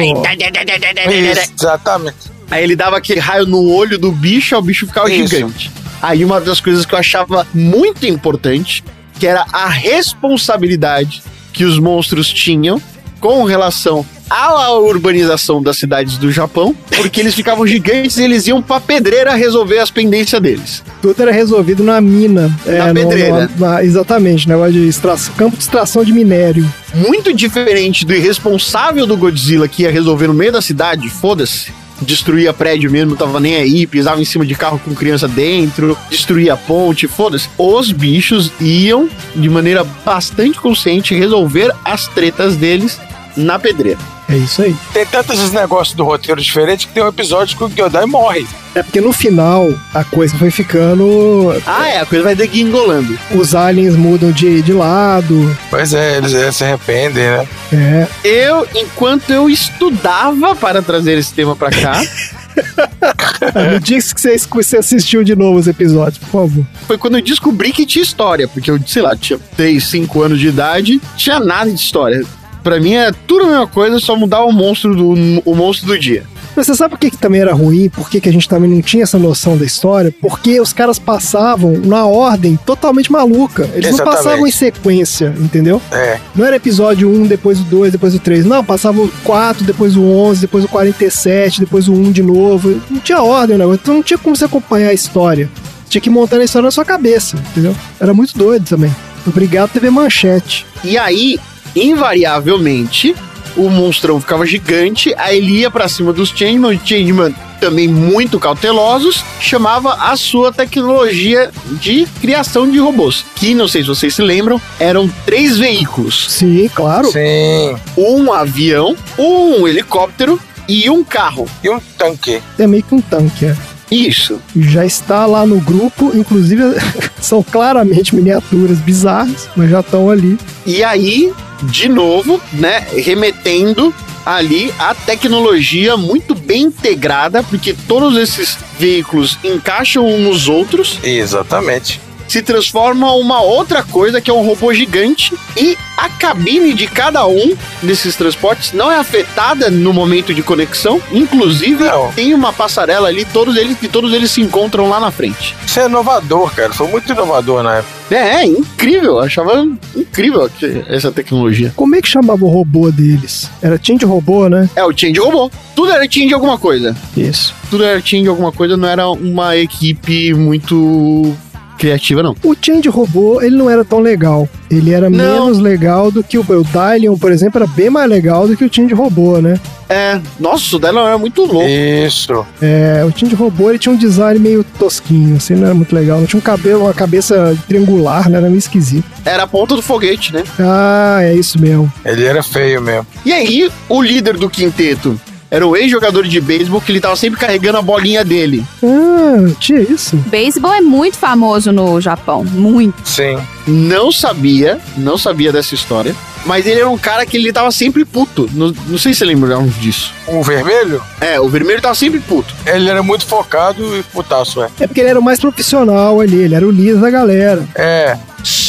Exatamente. 1.58 2.35
Aí 2.50 2.62
ele 2.62 2.76
dava 2.76 2.96
aquele 2.96 3.20
raio 3.20 3.46
no 3.46 3.68
olho 3.68 3.98
do 3.98 4.12
bicho, 4.12 4.56
o 4.56 4.62
bicho 4.62 4.86
ficava 4.86 5.10
Isso. 5.10 5.28
gigante. 5.34 5.70
Aí 6.00 6.24
uma 6.24 6.40
das 6.40 6.60
coisas 6.60 6.84
que 6.86 6.94
eu 6.94 6.98
achava 6.98 7.46
muito 7.52 8.06
importante, 8.06 8.84
que 9.18 9.26
era 9.26 9.44
a 9.52 9.68
responsabilidade 9.68 11.22
que 11.52 11.64
os 11.64 11.78
monstros 11.78 12.28
tinham 12.32 12.80
com 13.18 13.44
relação 13.44 14.04
à 14.28 14.72
urbanização 14.74 15.62
das 15.62 15.78
cidades 15.78 16.18
do 16.18 16.30
Japão, 16.30 16.76
porque 16.96 17.20
eles 17.20 17.34
ficavam 17.34 17.66
gigantes 17.66 18.16
e 18.18 18.24
eles 18.24 18.46
iam 18.46 18.60
pra 18.60 18.78
pedreira 18.80 19.34
resolver 19.34 19.78
as 19.78 19.90
pendências 19.90 20.40
deles. 20.40 20.82
Tudo 21.00 21.22
era 21.22 21.32
resolvido 21.32 21.82
na 21.82 22.00
mina. 22.00 22.54
Na 22.66 22.88
no- 22.88 22.94
pedreira. 22.94 23.48
no- 23.56 23.66
na- 23.66 23.82
exatamente, 23.84 24.48
negócio 24.48 24.72
de 24.74 24.86
extração, 24.88 25.34
campo 25.34 25.56
de 25.56 25.62
extração 25.62 26.04
de 26.04 26.12
minério. 26.12 26.70
Muito 26.94 27.32
diferente 27.32 28.04
do 28.04 28.14
irresponsável 28.14 29.06
do 29.06 29.16
Godzilla 29.16 29.66
que 29.66 29.82
ia 29.84 29.90
resolver 29.90 30.26
no 30.26 30.34
meio 30.34 30.52
da 30.52 30.60
cidade, 30.60 31.08
foda-se. 31.08 31.72
Destruía 32.00 32.52
prédio 32.52 32.90
mesmo, 32.90 33.16
tava 33.16 33.40
nem 33.40 33.56
aí, 33.56 33.86
pisava 33.86 34.20
em 34.20 34.24
cima 34.24 34.44
de 34.44 34.54
carro 34.54 34.80
com 34.84 34.94
criança 34.94 35.26
dentro, 35.26 35.96
destruía 36.10 36.56
ponte, 36.56 37.08
foda-se. 37.08 37.48
Os 37.56 37.92
bichos 37.92 38.52
iam, 38.60 39.08
de 39.34 39.48
maneira 39.48 39.84
bastante 40.04 40.60
consciente, 40.60 41.14
resolver 41.14 41.72
as 41.84 42.06
tretas 42.08 42.56
deles 42.56 42.98
na 43.36 43.58
pedreira. 43.58 43.98
É 44.28 44.36
isso 44.36 44.62
aí. 44.62 44.74
Tem 44.92 45.06
tantos 45.06 45.38
esses 45.38 45.52
negócios 45.52 45.94
do 45.94 46.04
roteiro 46.04 46.40
diferente 46.40 46.88
que 46.88 46.94
tem 46.94 47.02
um 47.02 47.08
episódio 47.08 47.56
que 47.56 47.62
o 47.62 47.68
Gyodai 47.68 48.06
morre. 48.06 48.46
É 48.74 48.82
porque 48.82 49.00
no 49.00 49.12
final 49.12 49.72
a 49.94 50.02
coisa 50.02 50.36
foi 50.36 50.50
ficando. 50.50 51.54
Ah, 51.64 51.88
é, 51.88 52.00
a 52.00 52.06
coisa 52.06 52.24
vai 52.24 52.34
degringolando. 52.34 53.16
Os 53.32 53.54
aliens 53.54 53.94
mudam 53.94 54.32
de, 54.32 54.62
de 54.62 54.72
lado. 54.72 55.56
Pois 55.70 55.94
é, 55.94 56.16
eles, 56.18 56.32
eles 56.32 56.56
se 56.56 56.64
arrependem, 56.64 57.24
né? 57.24 57.48
É. 57.72 58.08
Eu, 58.28 58.66
enquanto 58.74 59.30
eu 59.30 59.48
estudava 59.48 60.56
para 60.56 60.82
trazer 60.82 61.16
esse 61.16 61.32
tema 61.32 61.54
pra 61.54 61.70
cá, 61.70 62.02
Me 63.72 63.80
diz 63.80 64.12
que 64.12 64.20
você, 64.20 64.38
que 64.38 64.54
você 64.54 64.78
assistiu 64.78 65.22
de 65.22 65.36
novo 65.36 65.58
os 65.58 65.68
episódios, 65.68 66.18
por 66.18 66.30
favor. 66.30 66.64
foi 66.86 66.98
quando 66.98 67.18
eu 67.18 67.22
descobri 67.22 67.72
que 67.72 67.84
tinha 67.84 68.02
história, 68.02 68.48
porque 68.48 68.70
eu, 68.70 68.80
sei 68.86 69.02
lá, 69.02 69.16
tinha 69.16 69.38
3, 69.56 69.82
5 69.84 70.22
anos 70.22 70.40
de 70.40 70.48
idade, 70.48 71.00
tinha 71.16 71.38
nada 71.38 71.70
de 71.70 71.76
história. 71.76 72.24
Pra 72.66 72.80
mim 72.80 72.94
é 72.94 73.12
tudo 73.28 73.44
a 73.44 73.46
mesma 73.46 73.66
coisa, 73.68 74.00
só 74.00 74.16
mudar 74.16 74.42
o 74.42 74.50
monstro 74.50 74.92
do, 74.92 75.40
o 75.44 75.54
monstro 75.54 75.86
do 75.86 75.96
dia. 75.96 76.24
Mas 76.56 76.66
você 76.66 76.74
sabe 76.74 76.90
por 76.90 76.98
que, 76.98 77.12
que 77.12 77.16
também 77.16 77.40
era 77.40 77.54
ruim? 77.54 77.88
Por 77.88 78.10
que, 78.10 78.20
que 78.20 78.28
a 78.28 78.32
gente 78.32 78.48
também 78.48 78.68
não 78.68 78.82
tinha 78.82 79.04
essa 79.04 79.20
noção 79.20 79.56
da 79.56 79.64
história? 79.64 80.12
Porque 80.20 80.60
os 80.60 80.72
caras 80.72 80.98
passavam 80.98 81.78
na 81.78 82.04
ordem 82.06 82.58
totalmente 82.66 83.12
maluca. 83.12 83.70
Eles 83.72 83.90
não 83.90 83.98
Exatamente. 83.98 84.16
passavam 84.16 84.46
em 84.48 84.50
sequência, 84.50 85.32
entendeu? 85.38 85.80
É. 85.92 86.18
Não 86.34 86.44
era 86.44 86.56
episódio 86.56 87.08
1, 87.08 87.28
depois 87.28 87.60
o 87.60 87.62
2, 87.62 87.92
depois 87.92 88.16
o 88.16 88.18
3. 88.18 88.44
Não, 88.44 88.64
passava 88.64 89.00
o 89.00 89.08
4, 89.22 89.64
depois 89.64 89.96
o 89.96 90.02
11, 90.02 90.40
depois 90.40 90.64
o 90.64 90.68
47, 90.68 91.60
depois 91.60 91.86
o 91.86 91.92
1 91.92 92.10
de 92.10 92.22
novo. 92.24 92.82
Não 92.90 92.98
tinha 92.98 93.22
ordem 93.22 93.54
o 93.54 93.58
negócio. 93.60 93.78
Então 93.80 93.94
não 93.94 94.02
tinha 94.02 94.18
como 94.18 94.34
você 94.34 94.44
acompanhar 94.44 94.88
a 94.88 94.92
história. 94.92 95.48
Tinha 95.88 96.02
que 96.02 96.10
montar 96.10 96.38
a 96.38 96.44
história 96.44 96.66
na 96.66 96.72
sua 96.72 96.84
cabeça, 96.84 97.36
entendeu? 97.52 97.76
Era 98.00 98.12
muito 98.12 98.36
doido 98.36 98.66
também. 98.68 98.92
Obrigado, 99.24 99.70
TV 99.70 99.88
Manchete. 99.88 100.66
E 100.82 100.98
aí, 100.98 101.38
invariavelmente, 101.76 103.14
o 103.56 103.70
monstrão 103.70 104.20
ficava 104.20 104.44
gigante, 104.44 105.14
aí 105.16 105.38
ele 105.38 105.60
ia 105.60 105.70
pra 105.70 105.88
cima 105.88 106.12
dos 106.12 106.30
Changeman, 106.30 106.76
os 106.76 106.88
Changeman 106.88 107.34
também 107.60 107.88
muito 107.88 108.38
cautelosos, 108.38 109.24
chamava 109.40 109.94
a 109.94 110.16
sua 110.16 110.52
tecnologia 110.52 111.50
de 111.80 112.06
criação 112.20 112.70
de 112.70 112.78
robôs, 112.78 113.24
que 113.36 113.54
não 113.54 113.66
sei 113.66 113.82
se 113.82 113.88
vocês 113.88 114.14
se 114.14 114.22
lembram, 114.22 114.60
eram 114.78 115.08
três 115.24 115.56
veículos, 115.56 116.26
Sim, 116.28 116.68
claro. 116.74 117.10
Sim. 117.10 117.76
um 117.96 118.32
avião, 118.32 118.94
um 119.18 119.66
helicóptero 119.66 120.38
e 120.68 120.90
um 120.90 121.02
carro. 121.02 121.48
E 121.62 121.70
um 121.70 121.80
tanque. 121.96 122.42
É 122.58 122.66
meio 122.66 122.82
que 122.82 122.94
um 122.94 123.00
tanque, 123.00 123.46
é. 123.46 123.56
Isso. 123.90 124.40
Já 124.56 124.84
está 124.84 125.26
lá 125.26 125.46
no 125.46 125.60
grupo, 125.60 126.12
inclusive 126.14 126.62
são 127.20 127.42
claramente 127.42 128.14
miniaturas 128.14 128.78
bizarras, 128.78 129.48
mas 129.56 129.70
já 129.70 129.80
estão 129.80 130.10
ali. 130.10 130.38
E 130.64 130.82
aí, 130.82 131.32
de 131.64 131.88
novo, 131.88 132.40
né, 132.52 132.86
remetendo 132.96 133.94
ali 134.24 134.72
a 134.76 134.92
tecnologia 134.92 135.96
muito 135.96 136.34
bem 136.34 136.64
integrada, 136.64 137.44
porque 137.44 137.72
todos 137.86 138.16
esses 138.16 138.58
veículos 138.76 139.38
encaixam 139.44 140.04
uns 140.04 140.26
nos 140.26 140.48
outros, 140.48 140.98
Exatamente. 141.04 142.00
Se 142.28 142.42
transforma 142.42 143.12
uma 143.14 143.40
outra 143.40 143.82
coisa 143.82 144.20
que 144.20 144.30
é 144.30 144.34
um 144.34 144.44
robô 144.46 144.72
gigante 144.72 145.34
e 145.56 145.76
a 145.96 146.08
cabine 146.08 146.74
de 146.74 146.86
cada 146.86 147.26
um 147.26 147.56
desses 147.82 148.16
transportes 148.16 148.72
não 148.72 148.90
é 148.90 148.98
afetada 148.98 149.70
no 149.70 149.92
momento 149.92 150.34
de 150.34 150.42
conexão, 150.42 151.00
inclusive 151.10 151.84
Não. 151.84 152.12
tem 152.12 152.34
uma 152.34 152.52
passarela 152.52 153.08
ali, 153.08 153.24
todos 153.24 153.56
eles 153.56 153.78
que 153.78 153.88
todos 153.88 154.12
eles 154.12 154.30
se 154.30 154.40
encontram 154.40 154.88
lá 154.88 155.00
na 155.00 155.10
frente. 155.10 155.54
Isso 155.66 155.80
é 155.80 155.86
inovador, 155.86 156.54
cara. 156.54 156.72
Foi 156.72 156.88
muito 156.88 157.10
inovador 157.10 157.62
na 157.62 157.76
época. 157.76 157.96
É, 158.10 158.36
é 158.36 158.46
incrível, 158.46 159.14
eu 159.14 159.20
achava 159.20 159.66
incrível 159.96 160.48
essa 160.88 161.10
tecnologia. 161.10 161.72
Como 161.74 161.96
é 161.96 162.02
que 162.02 162.08
chamava 162.08 162.44
o 162.44 162.48
robô 162.48 162.90
deles? 162.90 163.50
Era 163.60 163.80
Change 163.82 164.04
Robô, 164.04 164.48
né? 164.48 164.70
É 164.76 164.84
o 164.84 164.96
Change 164.96 165.18
Robô. 165.18 165.50
Tudo 165.74 165.90
era 165.90 166.04
Change 166.08 166.32
alguma 166.32 166.56
coisa. 166.56 166.96
Isso. 167.16 167.52
Tudo 167.68 167.82
era 167.84 168.00
Change 168.00 168.28
alguma 168.28 168.52
coisa, 168.52 168.76
não 168.76 168.88
era 168.88 169.08
uma 169.08 169.56
equipe 169.56 170.32
muito 170.34 171.34
criativa, 171.76 172.22
não. 172.22 172.34
O 172.42 172.54
Change 172.60 172.88
Robô, 172.88 173.40
ele 173.40 173.56
não 173.56 173.68
era 173.70 173.84
tão 173.84 174.00
legal. 174.00 174.48
Ele 174.70 174.92
era 174.92 175.08
Não. 175.08 175.16
menos 175.44 175.58
legal 175.60 176.10
do 176.10 176.22
que 176.24 176.36
o, 176.36 176.40
o 176.40 176.64
Dylion, 176.64 177.16
por 177.16 177.30
exemplo, 177.30 177.62
era 177.62 177.70
bem 177.72 177.88
mais 177.88 178.08
legal 178.10 178.48
do 178.48 178.56
que 178.56 178.64
o 178.64 178.70
Change 178.72 178.92
Robô, 178.94 179.38
né? 179.40 179.60
É, 179.88 180.20
nossa, 180.40 180.74
o 180.74 180.78
dela 180.80 181.06
era 181.06 181.16
muito 181.18 181.44
louco. 181.44 181.68
Isso. 181.68 182.44
É, 182.60 183.04
o 183.06 183.16
Change 183.16 183.36
Robô, 183.36 183.70
ele 183.70 183.78
tinha 183.78 183.94
um 183.94 183.96
design 183.96 184.40
meio 184.40 184.64
tosquinho, 184.78 185.36
assim, 185.36 185.54
não 185.54 185.66
era 185.66 185.74
muito 185.74 185.94
legal. 185.94 186.18
Não 186.18 186.26
tinha 186.26 186.38
um 186.38 186.42
cabelo, 186.42 186.82
uma 186.84 186.94
cabeça 186.94 187.56
triangular, 187.68 188.28
né? 188.28 188.38
Era 188.38 188.48
meio 188.48 188.58
esquisito. 188.58 189.04
Era 189.24 189.44
a 189.44 189.46
ponta 189.46 189.76
do 189.76 189.82
foguete, 189.82 190.32
né? 190.34 190.42
Ah, 190.58 191.18
é 191.22 191.34
isso 191.34 191.60
mesmo. 191.60 191.92
Ele 192.04 192.24
era 192.24 192.42
feio 192.42 192.82
mesmo. 192.82 193.06
E 193.24 193.32
aí, 193.32 193.70
o 193.88 194.02
líder 194.02 194.36
do 194.36 194.50
quinteto 194.50 195.20
era 195.50 195.66
o 195.66 195.76
ex-jogador 195.76 196.26
de 196.26 196.40
beisebol 196.40 196.80
que 196.80 196.90
ele 196.92 197.00
tava 197.00 197.16
sempre 197.16 197.38
carregando 197.38 197.78
a 197.78 197.82
bolinha 197.82 198.24
dele. 198.24 198.64
Ah, 198.82 199.50
tinha 199.60 199.80
isso. 199.80 200.16
Beisebol 200.28 200.72
é 200.72 200.80
muito 200.80 201.16
famoso 201.16 201.70
no 201.72 202.00
Japão. 202.00 202.44
Muito. 202.44 202.96
Sim. 203.08 203.38
Não 203.66 204.10
sabia, 204.12 204.78
não 204.96 205.16
sabia 205.18 205.52
dessa 205.52 205.74
história. 205.74 206.14
Mas 206.44 206.64
ele 206.64 206.78
era 206.78 206.88
um 206.88 206.96
cara 206.98 207.26
que 207.26 207.36
ele 207.36 207.52
tava 207.52 207.72
sempre 207.72 208.04
puto. 208.04 208.48
Não, 208.54 208.72
não 208.86 208.96
sei 208.98 209.12
se 209.12 209.18
você 209.18 209.24
lembra 209.24 209.58
disso. 209.80 210.12
O 210.28 210.42
vermelho, 210.44 211.02
É, 211.20 211.40
o 211.40 211.48
vermelho 211.48 211.80
tava 211.82 211.94
sempre 211.96 212.20
puto. 212.20 212.54
ele 212.64 212.88
era 212.88 213.02
muito 213.02 213.26
focado 213.26 213.96
e 213.98 214.02
putaço, 214.04 214.62
é. 214.62 214.68
É 214.78 214.86
porque 214.86 215.00
ele 215.00 215.10
era 215.10 215.18
o 215.18 215.22
mais 215.22 215.40
profissional 215.40 216.20
ali, 216.20 216.36
ele 216.36 216.54
era 216.54 216.64
o 216.66 216.70
líder 216.70 216.98
da 217.00 217.10
galera. 217.10 217.64
É. 217.74 218.16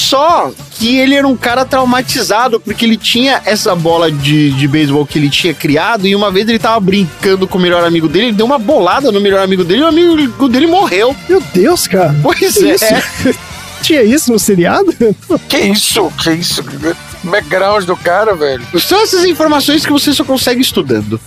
Só 0.08 0.54
que 0.72 0.98
ele 0.98 1.16
era 1.16 1.28
um 1.28 1.36
cara 1.36 1.66
traumatizado, 1.66 2.62
porque 2.62 2.86
ele 2.86 2.96
tinha 2.96 3.42
essa 3.44 3.76
bola 3.76 4.10
de, 4.10 4.52
de 4.52 4.66
beisebol 4.66 5.06
que 5.06 5.20
ele 5.20 5.30
tinha 5.30 5.54
criado, 5.54 6.08
e 6.08 6.16
uma 6.16 6.32
vez 6.32 6.48
ele 6.48 6.58
tava 6.58 6.80
brincando 6.80 7.46
com 7.46 7.58
o 7.58 7.62
melhor 7.62 7.84
amigo 7.84 8.08
dele, 8.08 8.28
ele 8.28 8.34
deu 8.38 8.46
uma 8.46 8.58
bolada 8.58 9.12
no 9.12 9.20
melhor 9.20 9.44
amigo 9.44 9.66
dele, 9.66 9.82
e 9.82 9.84
o 9.84 9.88
amigo 9.88 10.48
dele 10.48 10.66
morreu. 10.66 11.14
Meu 11.28 11.44
Deus, 11.54 11.88
cara. 11.88 12.16
Pois 12.24 12.38
Que 12.56 12.70
é. 12.70 12.74
isso? 12.76 13.40
Tinha 13.84 14.04
isso 14.04 14.32
no 14.32 14.40
seriado? 14.40 14.94
Que 15.50 15.58
isso? 15.58 16.12
Que 16.18 16.32
isso? 16.32 16.64
Background 17.24 17.86
do 17.86 17.96
cara, 17.96 18.36
velho. 18.36 18.66
São 18.80 19.02
essas 19.02 19.26
informações 19.26 19.86
que 19.86 19.92
você 19.92 20.14
só 20.14 20.24
consegue 20.24 20.62
estudando. 20.62 21.20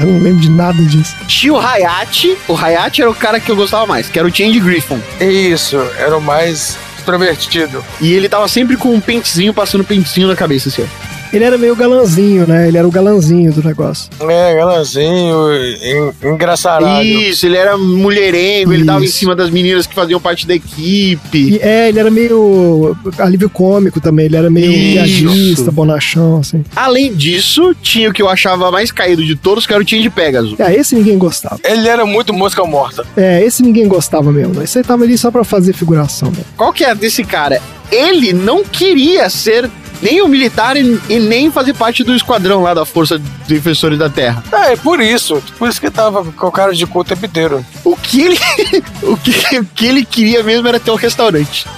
Eu 0.00 0.06
não 0.06 0.18
lembro 0.20 0.40
de 0.40 0.50
nada 0.50 0.82
disso. 0.82 1.14
Tinha 1.26 1.52
o 1.52 1.58
Hayate, 1.58 2.36
o 2.48 2.56
Hayate 2.56 3.02
era 3.02 3.10
o 3.10 3.14
cara 3.14 3.40
que 3.40 3.50
eu 3.50 3.56
gostava 3.56 3.86
mais, 3.86 4.08
que 4.08 4.18
era 4.18 4.26
o 4.26 4.34
Change 4.34 4.60
Griffon. 4.60 5.00
Isso, 5.20 5.76
era 5.98 6.16
o 6.16 6.20
mais 6.20 6.76
extrovertido. 6.98 7.84
E 8.00 8.12
ele 8.12 8.28
tava 8.28 8.48
sempre 8.48 8.76
com 8.76 8.94
um 8.94 9.00
pentezinho, 9.00 9.52
passando 9.52 9.84
pentezinho 9.84 10.28
na 10.28 10.36
cabeça, 10.36 10.68
assim, 10.68 10.82
ó. 10.82 11.13
Ele 11.34 11.44
era 11.44 11.58
meio 11.58 11.74
galanzinho, 11.76 12.46
né? 12.46 12.68
Ele 12.68 12.78
era 12.78 12.86
o 12.86 12.90
galanzinho 12.90 13.52
do 13.52 13.62
negócio. 13.62 14.08
É, 14.20 14.54
galanzinho, 14.54 15.36
en- 15.82 16.28
engraçarado. 16.32 17.04
Isso, 17.04 17.46
ele 17.46 17.56
era 17.56 17.76
mulherengo, 17.76 18.72
ele 18.72 18.84
tava 18.84 19.04
em 19.04 19.08
cima 19.08 19.34
das 19.34 19.50
meninas 19.50 19.86
que 19.86 19.94
faziam 19.94 20.20
parte 20.20 20.46
da 20.46 20.54
equipe. 20.54 21.38
E, 21.54 21.58
é, 21.60 21.88
ele 21.88 21.98
era 21.98 22.10
meio 22.10 22.96
alívio 23.18 23.48
cômico 23.50 24.00
também. 24.00 24.26
Ele 24.26 24.36
era 24.36 24.50
meio 24.50 24.72
Isso. 24.72 24.92
piadista, 25.24 25.70
bonachão, 25.70 26.38
assim. 26.38 26.64
Além 26.74 27.14
disso, 27.14 27.74
tinha 27.82 28.08
o 28.10 28.12
que 28.12 28.22
eu 28.22 28.28
achava 28.28 28.70
mais 28.70 28.90
caído 28.92 29.24
de 29.24 29.34
todos, 29.36 29.66
que 29.66 29.72
era 29.72 29.82
o 29.82 29.88
Change 29.88 30.10
Pegasus. 30.10 30.58
É, 30.60 30.74
esse 30.74 30.94
ninguém 30.94 31.18
gostava. 31.18 31.58
Ele 31.64 31.88
era 31.88 32.04
muito 32.06 32.32
mosca 32.32 32.64
morta. 32.64 33.04
É, 33.16 33.42
esse 33.44 33.62
ninguém 33.62 33.86
gostava 33.88 34.30
mesmo. 34.32 34.62
Esse 34.62 34.78
aí 34.78 34.84
tava 34.84 35.04
ali 35.04 35.16
só 35.18 35.30
pra 35.30 35.44
fazer 35.44 35.72
figuração, 35.72 36.30
né? 36.30 36.44
Qual 36.56 36.72
que 36.72 36.84
é 36.84 36.94
desse 36.94 37.24
cara? 37.24 37.60
Ele 37.90 38.32
não 38.32 38.64
queria 38.64 39.28
ser 39.28 39.70
nem 40.04 40.22
um 40.22 40.28
militar 40.28 40.76
e, 40.76 41.00
e 41.08 41.18
nem 41.18 41.50
fazer 41.50 41.72
parte 41.72 42.04
do 42.04 42.14
esquadrão 42.14 42.62
lá 42.62 42.74
da 42.74 42.84
Força 42.84 43.18
Defensores 43.48 43.98
da 43.98 44.10
Terra. 44.10 44.44
É, 44.52 44.74
é 44.74 44.76
por 44.76 45.00
isso. 45.00 45.42
Por 45.58 45.66
isso 45.66 45.80
que 45.80 45.90
tava 45.90 46.22
com 46.30 46.46
o 46.46 46.52
cara 46.52 46.74
de 46.74 46.86
cu 46.86 47.00
o 47.00 47.04
tempo 47.04 47.24
inteiro. 47.24 47.64
O 47.82 47.96
que 47.96 48.20
ele, 48.20 48.38
o 49.02 49.16
que, 49.16 49.58
o 49.58 49.64
que 49.64 49.86
ele 49.86 50.04
queria 50.04 50.42
mesmo 50.42 50.68
era 50.68 50.78
ter 50.78 50.90
um 50.90 50.96
restaurante. 50.96 51.66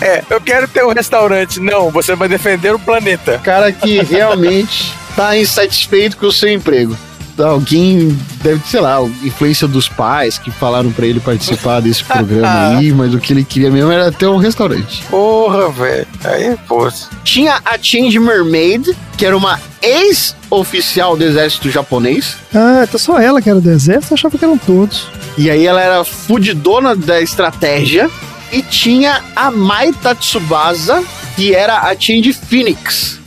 É, 0.00 0.22
eu 0.30 0.40
quero 0.40 0.68
ter 0.68 0.84
um 0.84 0.92
restaurante. 0.92 1.60
Não, 1.60 1.90
você 1.90 2.14
vai 2.14 2.28
defender 2.28 2.74
o 2.74 2.78
planeta. 2.78 3.38
Cara 3.42 3.72
que 3.72 4.00
realmente 4.02 4.94
tá 5.16 5.36
insatisfeito 5.36 6.16
com 6.16 6.26
o 6.26 6.32
seu 6.32 6.50
emprego. 6.50 6.96
Alguém 7.38 8.16
deve, 8.42 8.60
sei 8.66 8.80
lá, 8.80 9.00
influência 9.22 9.68
dos 9.68 9.88
pais 9.88 10.38
que 10.38 10.50
falaram 10.50 10.90
pra 10.90 11.06
ele 11.06 11.20
participar 11.20 11.80
desse 11.80 12.02
programa 12.04 12.78
aí, 12.78 12.92
mas 12.92 13.14
o 13.14 13.18
que 13.18 13.32
ele 13.32 13.44
queria 13.44 13.70
mesmo 13.70 13.90
era 13.90 14.10
ter 14.10 14.26
um 14.26 14.36
restaurante. 14.38 15.02
Porra, 15.10 15.70
velho. 15.70 16.06
Aí, 16.24 16.56
pô. 16.66 16.88
Tinha 17.24 17.60
a 17.64 17.78
Change 17.80 18.18
Mermaid, 18.18 18.96
que 19.16 19.24
era 19.24 19.36
uma 19.36 19.58
ex-oficial 19.80 21.16
do 21.16 21.24
exército 21.24 21.70
japonês. 21.70 22.36
Ah, 22.54 22.84
então 22.86 22.98
só 22.98 23.18
ela 23.20 23.40
que 23.40 23.48
era 23.48 23.60
do 23.60 23.70
exército, 23.70 24.12
eu 24.12 24.16
achava 24.16 24.36
que 24.38 24.44
eram 24.44 24.58
todos. 24.58 25.06
E 25.36 25.50
aí 25.50 25.66
ela 25.66 25.80
era 25.80 26.04
fudidona 26.04 26.94
da 26.96 27.20
estratégia. 27.20 28.10
E 28.50 28.62
tinha 28.62 29.20
a 29.36 29.50
Mai 29.50 29.92
Tatsubasa, 29.92 31.04
que 31.36 31.54
era 31.54 31.80
a 31.80 31.94
Change 31.98 32.32
Phoenix. 32.32 33.18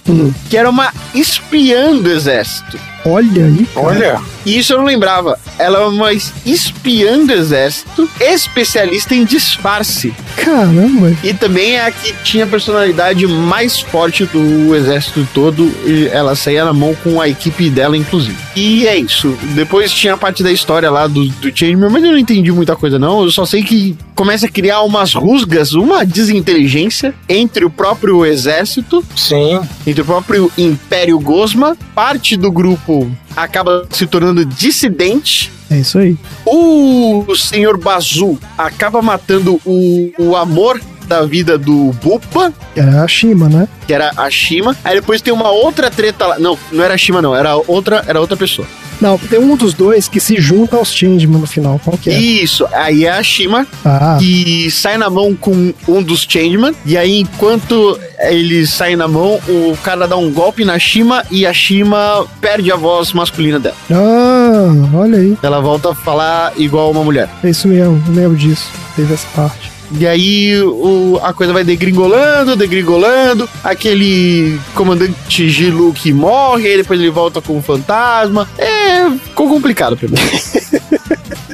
que 0.50 0.58
era 0.58 0.68
uma 0.70 0.92
espiã 1.14 1.96
do 1.96 2.10
exército. 2.12 2.78
Olha 3.06 3.46
aí. 3.46 3.66
cara. 3.66 3.86
Olha, 3.88 4.22
E 4.46 4.58
isso 4.58 4.74
eu 4.74 4.78
não 4.78 4.86
lembrava. 4.86 5.40
Ela 5.58 5.80
é 5.80 5.86
uma 5.86 6.12
espiã 6.14 7.26
do 7.26 7.34
exército, 7.34 8.10
especialista 8.20 9.14
em 9.14 9.24
disfarce. 9.24 10.14
Caramba. 10.36 11.16
E 11.24 11.34
também 11.34 11.76
é 11.76 11.86
a 11.86 11.92
que 11.92 12.14
tinha 12.24 12.46
a 12.46 12.48
personalidade 12.48 13.28
mais 13.28 13.80
forte 13.80 14.26
do 14.26 14.76
exército 14.76 15.28
todo. 15.34 15.72
E 15.86 16.08
ela 16.12 16.36
saía 16.36 16.66
na 16.66 16.74
mão 16.74 16.96
com 17.04 17.22
a 17.22 17.28
equipe 17.30 17.70
dela, 17.70 17.96
inclusive. 17.96 18.38
E 18.56 18.88
é 18.88 18.98
isso. 18.98 19.38
Depois 19.54 19.92
tinha 19.92 20.14
a 20.14 20.18
parte 20.18 20.42
da 20.42 20.52
história 20.52 20.90
lá 20.90 21.08
do, 21.08 21.28
do 21.28 21.56
Changeman, 21.56 21.90
mas 21.90 22.04
eu 22.04 22.12
não 22.12 22.18
entendi 22.18 22.52
muita 22.52 22.76
coisa, 22.76 22.98
não. 22.98 23.24
Eu 23.24 23.32
só 23.32 23.46
sei 23.46 23.64
que 23.64 23.96
começa 24.16 24.46
a 24.46 24.50
criar 24.50 24.82
umas 24.82 25.14
rusgas, 25.14 25.74
uma 25.74 26.06
desinteligência 26.06 27.14
entre 27.30 27.66
o 27.66 27.70
próprio 27.70 28.26
exército, 28.26 29.04
sim. 29.16 29.60
entre 29.86 30.02
o 30.02 30.06
próprio 30.06 30.52
Império 30.58 31.20
Gosma. 31.20 31.78
Parte 31.94 32.36
do 32.36 32.52
grupo 32.52 33.10
acaba 33.36 33.88
se 33.92 34.06
tornando 34.08 34.44
dissidente. 34.46 35.52
É 35.70 35.78
isso 35.78 35.98
aí. 35.98 36.18
O 36.46 37.26
senhor 37.36 37.78
Bazu 37.78 38.38
acaba 38.58 39.02
matando 39.02 39.60
o, 39.66 40.12
o 40.18 40.36
amor 40.36 40.82
da 41.08 41.26
vida 41.26 41.58
do 41.58 41.92
Bupa, 42.02 42.54
Era 42.74 43.04
a 43.04 43.08
Shima, 43.08 43.50
né? 43.50 43.68
que 43.86 43.94
era 43.94 44.14
a 44.16 44.30
Shima. 44.30 44.78
Aí 44.82 44.96
depois 44.96 45.22
tem 45.22 45.34
uma 45.34 45.50
outra 45.50 45.92
treta 45.92 46.26
lá. 46.26 46.40
Não, 46.40 46.58
não 46.72 46.84
era 46.84 46.94
a 46.94 46.98
Shima, 46.98 47.22
não. 47.22 47.36
Era 47.36 47.56
outra, 47.56 48.04
era 48.08 48.20
outra 48.22 48.38
pessoa. 48.38 48.66
Não, 49.02 49.18
tem 49.18 49.40
um 49.40 49.56
dos 49.58 49.74
dois 49.74 50.08
que 50.08 50.20
se 50.20 50.40
junta 50.40 50.78
aos 50.78 50.94
Changeman 50.94 51.40
no 51.42 51.48
final. 51.48 51.80
Qual 51.84 51.98
que 51.98 52.10
é? 52.12 52.20
Isso. 52.20 52.66
Aí 52.72 53.06
é 53.06 53.12
a 53.12 53.24
Shima 53.24 53.66
Ah, 53.84 54.18
que 54.20 54.70
sai 54.72 54.98
na 54.98 55.10
mão 55.10 55.34
com 55.36 55.74
um 55.88 56.04
dos 56.04 56.22
Changeman. 56.30 56.74
E 56.86 56.96
aí, 56.96 57.20
enquanto 57.22 58.00
ele 58.20 58.66
sai 58.68 58.96
na 58.96 59.08
mão, 59.08 59.40
o 59.48 59.76
cara 59.84 60.08
dá 60.08 60.16
um 60.16 60.32
golpe 60.32 60.64
na 60.64 60.78
Shima 60.78 61.26
e 61.32 61.46
a 61.46 61.54
Shima 61.54 62.26
perde 62.40 62.72
a 62.72 62.76
voz 62.76 63.12
masculina 63.14 63.60
dela. 63.60 63.76
ah, 63.92 64.72
olha 64.94 65.18
aí. 65.18 65.38
Ela 65.42 65.60
volta 65.60 65.92
a 65.92 65.96
falar 65.96 66.54
igual 66.58 66.92
uma 66.92 67.04
mulher. 67.04 67.30
É 67.44 67.50
isso 67.50 67.68
mesmo, 67.68 68.02
lembro 68.10 68.38
disso. 68.38 68.70
Teve 68.96 69.14
essa 69.14 69.28
parte. 69.36 69.71
E 69.98 70.08
aí 70.08 70.62
o, 70.62 71.20
a 71.22 71.34
coisa 71.34 71.54
vai 71.54 71.64
degringolando, 71.64 72.56
degringolando. 72.56 73.50
Aquele 73.64 74.60
comandante 74.74 75.50
Gilu 75.50 75.94
que 75.94 76.14
morre, 76.14 76.68
aí 76.68 76.78
depois 76.78 77.00
ele 77.00 77.10
volta 77.10 77.42
com 77.42 77.58
o 77.58 77.62
fantasma. 77.62 78.48
É, 78.58 79.10
ficou 79.12 79.50
complicado 79.50 79.98
pra 79.98 80.08
mim. 80.08 80.16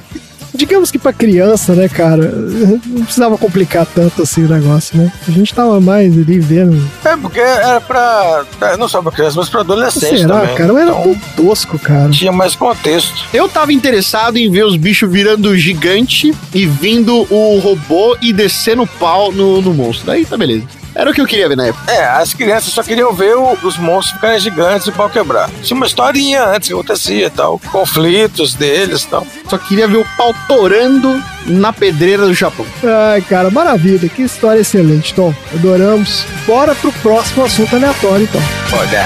Digamos 0.57 0.91
que 0.91 0.97
pra 0.99 1.13
criança, 1.13 1.73
né, 1.73 1.87
cara, 1.87 2.25
não 2.27 2.79
precisava 3.03 3.37
complicar 3.37 3.85
tanto 3.85 4.23
assim 4.23 4.43
o 4.43 4.49
negócio, 4.49 4.97
né? 4.97 5.11
A 5.27 5.31
gente 5.31 5.53
tava 5.53 5.79
mais 5.79 6.11
ali 6.17 6.39
vendo. 6.39 6.81
É 7.05 7.15
porque 7.15 7.39
era 7.39 7.79
pra. 7.79 8.43
é, 8.61 8.75
Não 8.77 8.87
só 8.87 9.01
pra 9.01 9.11
criança, 9.11 9.37
mas 9.39 9.49
pra 9.49 9.61
adolescente 9.61 10.19
Será, 10.19 10.39
também. 10.41 10.55
cara? 10.55 10.73
Mas 10.73 10.81
era 10.87 10.91
Então, 10.91 11.03
tão 11.35 11.45
tosco, 11.45 11.77
cara. 11.79 12.09
tinha 12.09 12.31
mais 12.31 12.55
contexto. 12.55 13.23
Eu 13.33 13.47
tava 13.47 13.71
interessado 13.71 14.37
em 14.37 14.49
ver 14.51 14.65
os 14.65 14.75
bichos 14.75 15.09
virando 15.11 15.55
gigante 15.57 16.33
e 16.53 16.65
vindo 16.65 17.15
o 17.31 17.59
robô 17.59 18.17
e 18.21 18.33
descendo 18.33 18.83
o 18.83 18.87
pau 18.87 19.31
no, 19.31 19.61
no 19.61 19.73
monstro. 19.73 20.07
Daí 20.07 20.25
tá 20.25 20.35
beleza. 20.37 20.63
Era 20.99 21.11
o 21.11 21.13
que 21.13 21.21
eu 21.21 21.27
queria 21.27 21.47
ver 21.47 21.55
na 21.55 21.67
época. 21.67 21.91
É, 21.91 22.03
as 22.07 22.33
crianças 22.33 22.73
só 22.73 22.81
queriam 22.81 23.13
ver 23.13 23.35
o- 23.37 23.53
os 23.61 23.77
monstros 23.77 24.15
ficarem 24.15 24.39
gigantes 24.39 24.87
e 24.87 24.89
o 24.89 24.93
pau 24.93 25.07
quebrar. 25.07 25.47
Tinha 25.61 25.77
uma 25.77 25.85
historinha 25.85 26.43
antes 26.43 26.67
que 26.69 26.73
acontecia 26.73 27.27
e 27.27 27.29
tal. 27.29 27.59
Conflitos 27.71 28.55
deles 28.55 29.03
e 29.03 29.07
tal. 29.07 29.27
Só 29.47 29.59
queria 29.59 29.87
ver 29.87 29.97
o 29.97 30.05
pau 30.17 30.33
torando 30.47 31.21
na 31.45 31.71
pedreira 31.71 32.25
do 32.25 32.33
Japão. 32.33 32.65
Ai, 33.13 33.21
cara, 33.21 33.51
maravilha. 33.51 34.09
Que 34.09 34.23
história 34.23 34.59
excelente, 34.61 35.13
Tom. 35.13 35.31
Adoramos. 35.53 36.25
Bora 36.47 36.73
pro 36.73 36.91
próximo 36.93 37.45
assunto 37.45 37.75
aleatório, 37.75 38.23
então. 38.23 38.41
Olha. 38.73 39.05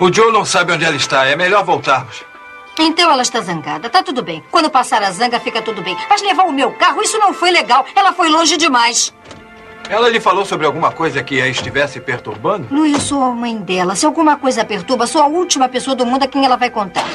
O 0.00 0.12
Joe 0.12 0.32
não 0.32 0.44
sabe 0.44 0.72
onde 0.72 0.84
ela 0.84 0.96
está. 0.96 1.26
É 1.26 1.34
melhor 1.36 1.64
voltarmos. 1.64 2.22
Então 2.78 3.10
ela 3.10 3.22
está 3.22 3.40
zangada. 3.40 3.90
Tá 3.90 4.02
tudo 4.02 4.22
bem. 4.22 4.42
Quando 4.50 4.70
passar 4.70 5.02
a 5.02 5.10
zanga, 5.10 5.40
fica 5.40 5.60
tudo 5.60 5.82
bem. 5.82 5.96
Mas 6.08 6.22
levar 6.22 6.44
o 6.44 6.52
meu 6.52 6.70
carro, 6.72 7.02
isso 7.02 7.18
não 7.18 7.34
foi 7.34 7.50
legal. 7.50 7.84
Ela 7.94 8.12
foi 8.12 8.28
longe 8.28 8.56
demais. 8.56 9.12
Ela 9.90 10.08
lhe 10.08 10.20
falou 10.20 10.44
sobre 10.44 10.66
alguma 10.66 10.92
coisa 10.92 11.22
que 11.22 11.40
a 11.40 11.48
estivesse 11.48 11.98
perturbando? 11.98 12.68
Lu, 12.70 12.86
eu 12.86 13.00
sou 13.00 13.22
a 13.22 13.30
mãe 13.30 13.56
dela. 13.56 13.96
Se 13.96 14.04
alguma 14.04 14.36
coisa 14.36 14.62
a 14.62 14.64
perturba, 14.64 15.06
sou 15.06 15.22
a 15.22 15.26
última 15.26 15.68
pessoa 15.68 15.96
do 15.96 16.04
mundo 16.04 16.24
a 16.24 16.28
quem 16.28 16.44
ela 16.44 16.56
vai 16.56 16.70
contar. 16.70 17.06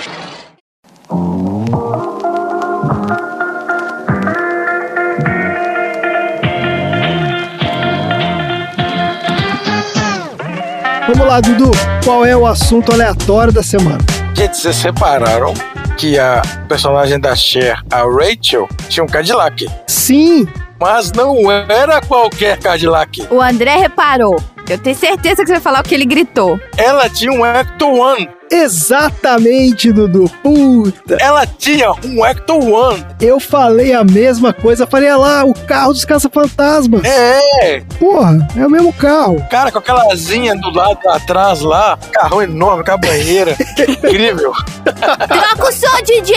Vamos 11.08 11.28
lá, 11.28 11.40
Dudu. 11.42 11.70
Qual 12.04 12.26
é 12.26 12.36
o 12.36 12.48
assunto 12.48 12.92
aleatório 12.92 13.54
da 13.54 13.62
semana? 13.62 14.23
Gente, 14.36 14.58
vocês 14.58 14.82
repararam 14.82 15.54
que 15.98 16.18
a 16.18 16.42
personagem 16.68 17.20
da 17.20 17.36
Cher, 17.36 17.80
a 17.92 18.00
Rachel, 18.04 18.68
tinha 18.90 19.04
um 19.04 19.08
Cadillac. 19.08 19.68
Sim, 19.88 20.48
Mas 20.80 21.12
não 21.14 21.50
era 21.50 22.02
qualquer 22.02 22.58
Cadillac. 22.58 23.26
O 23.32 23.42
André 23.42 23.76
reparou. 23.78 24.36
Eu 24.68 24.78
tenho 24.78 24.96
certeza 24.96 25.38
que 25.38 25.48
você 25.48 25.54
vai 25.54 25.62
falar 25.62 25.80
o 25.82 25.84
que 25.84 25.94
ele 25.96 26.06
gritou. 26.06 26.60
Ela 26.78 27.08
tinha 27.10 27.32
um 27.32 27.46
Ecto 27.46 27.88
One. 27.88 28.30
Exatamente, 28.54 29.92
Dudu. 29.92 30.30
Puta. 30.42 31.18
Ela 31.20 31.46
tinha 31.46 31.92
um 32.06 32.26
Ecto 32.26 32.54
One. 32.58 33.06
Eu 33.20 33.40
falei 33.40 33.94
a 33.94 34.04
mesma 34.04 34.54
coisa. 34.54 34.86
Falei, 34.88 35.10
olha 35.10 35.18
lá, 35.18 35.44
o 35.46 35.54
carro 35.54 35.94
dos 35.94 36.06
caça-fantasmas. 36.06 37.04
É, 37.06 37.82
Porra, 38.00 38.48
é 38.56 38.66
o 38.66 38.70
mesmo 38.70 38.94
carro. 38.94 39.44
cara, 39.50 39.72
com 39.72 39.80
aquela 39.80 40.12
asinha 40.12 40.56
do 40.56 40.70
lado 40.70 41.00
atrás 41.10 41.62
lá, 41.62 41.98
carrão 42.12 42.42
enorme, 42.42 42.84
com 42.84 42.92
a 42.92 42.98
banheira. 42.98 43.56
Incrível. 43.88 44.52
Troca 44.84 45.70
o 45.70 45.72
som, 45.72 46.02
DJ! 46.04 46.34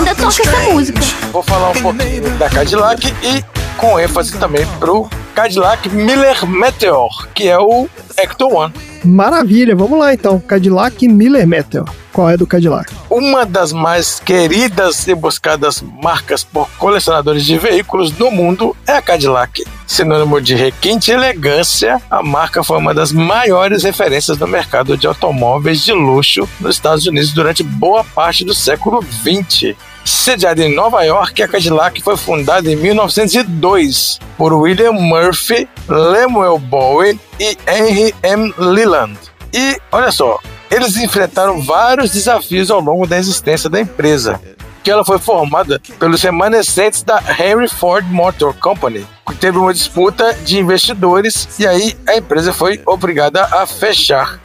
Banda 0.00 0.14
toca 0.14 0.42
essa 0.42 0.72
música. 0.72 1.00
Vou 1.30 1.42
falar 1.42 1.70
um 1.70 1.82
pouquinho 1.82 2.30
da 2.38 2.48
Cadillac 2.48 3.06
e 3.22 3.44
com 3.76 3.98
ênfase 4.00 4.36
também 4.38 4.66
pro 4.78 5.08
Cadillac 5.34 5.88
Miller 5.90 6.46
Meteor, 6.46 7.28
que 7.34 7.48
é 7.48 7.58
o 7.58 7.88
Ecto 8.16 8.48
One. 8.48 8.72
Maravilha, 9.04 9.74
vamos 9.74 9.98
lá 9.98 10.12
então. 10.12 10.38
Cadillac 10.40 11.06
Miller 11.06 11.46
Meteor. 11.46 11.88
Qual 12.12 12.28
é 12.28 12.36
do 12.36 12.46
Cadillac? 12.46 12.92
Uma 13.08 13.46
das 13.46 13.72
mais 13.72 14.18
queridas 14.20 15.06
e 15.06 15.14
buscadas 15.14 15.82
marcas 16.02 16.42
por 16.42 16.68
colecionadores 16.76 17.44
de 17.44 17.56
veículos 17.56 18.16
no 18.18 18.30
mundo 18.30 18.76
é 18.86 18.92
a 18.92 19.02
Cadillac. 19.02 19.64
Sinônimo 19.86 20.40
de 20.40 20.54
requinte 20.54 21.10
e 21.10 21.14
elegância, 21.14 22.00
a 22.10 22.22
marca 22.22 22.62
foi 22.62 22.78
uma 22.78 22.92
das 22.92 23.12
maiores 23.12 23.82
referências 23.84 24.38
no 24.38 24.46
mercado 24.46 24.96
de 24.96 25.06
automóveis 25.06 25.84
de 25.84 25.92
luxo 25.92 26.48
nos 26.60 26.76
Estados 26.76 27.06
Unidos 27.06 27.32
durante 27.32 27.62
boa 27.62 28.04
parte 28.04 28.44
do 28.44 28.54
século 28.54 29.02
XX. 29.02 29.76
Sediada 30.04 30.62
em 30.64 30.74
Nova 30.74 31.02
York, 31.02 31.42
a 31.42 31.48
Cadillac 31.48 32.00
foi 32.02 32.16
fundada 32.16 32.70
em 32.70 32.76
1902 32.76 34.18
por 34.36 34.52
William 34.52 34.92
Murphy, 34.92 35.68
Lemuel 35.88 36.58
Bowen 36.58 37.18
e 37.38 37.56
Henry 37.66 38.14
M. 38.22 38.52
Leland. 38.56 39.18
E 39.52 39.78
olha 39.92 40.10
só, 40.10 40.38
eles 40.70 40.96
enfrentaram 40.96 41.60
vários 41.60 42.12
desafios 42.12 42.70
ao 42.70 42.80
longo 42.80 43.06
da 43.06 43.18
existência 43.18 43.68
da 43.68 43.80
empresa, 43.80 44.40
que 44.82 44.90
ela 44.90 45.04
foi 45.04 45.18
formada 45.18 45.80
pelos 45.98 46.22
remanescentes 46.22 47.02
da 47.02 47.22
Henry 47.38 47.68
Ford 47.68 48.06
Motor 48.06 48.54
Company, 48.54 49.06
que 49.26 49.34
teve 49.34 49.58
uma 49.58 49.74
disputa 49.74 50.32
de 50.44 50.58
investidores 50.58 51.48
e 51.58 51.66
aí 51.66 51.96
a 52.06 52.16
empresa 52.16 52.52
foi 52.52 52.80
obrigada 52.86 53.44
a 53.44 53.66
fechar. 53.66 54.40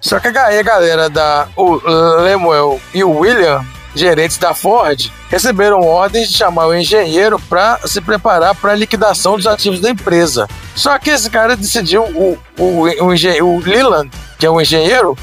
Só 0.00 0.18
que 0.18 0.28
aí 0.28 0.58
a 0.58 0.62
galera 0.62 1.08
da 1.10 1.46
o 1.54 1.80
Lemuel 2.22 2.80
e 2.94 3.04
o 3.04 3.18
William, 3.18 3.64
gerentes 3.94 4.38
da 4.38 4.54
Ford, 4.54 5.10
receberam 5.28 5.80
ordens 5.80 6.28
de 6.30 6.36
chamar 6.38 6.66
o 6.66 6.74
engenheiro 6.74 7.38
para 7.48 7.78
se 7.86 8.00
preparar 8.00 8.54
para 8.54 8.72
a 8.72 8.76
liquidação 8.76 9.36
dos 9.36 9.46
ativos 9.46 9.80
da 9.80 9.90
empresa. 9.90 10.48
Só 10.74 10.98
que 10.98 11.10
esse 11.10 11.28
cara 11.30 11.56
decidiu, 11.56 12.02
o, 12.04 12.38
o, 12.58 12.82
o, 13.04 13.12
engen- 13.14 13.42
o 13.42 13.58
Leland, 13.60 14.10
que 14.38 14.46
é 14.46 14.50
o 14.50 14.60
engenheiro, 14.60 15.16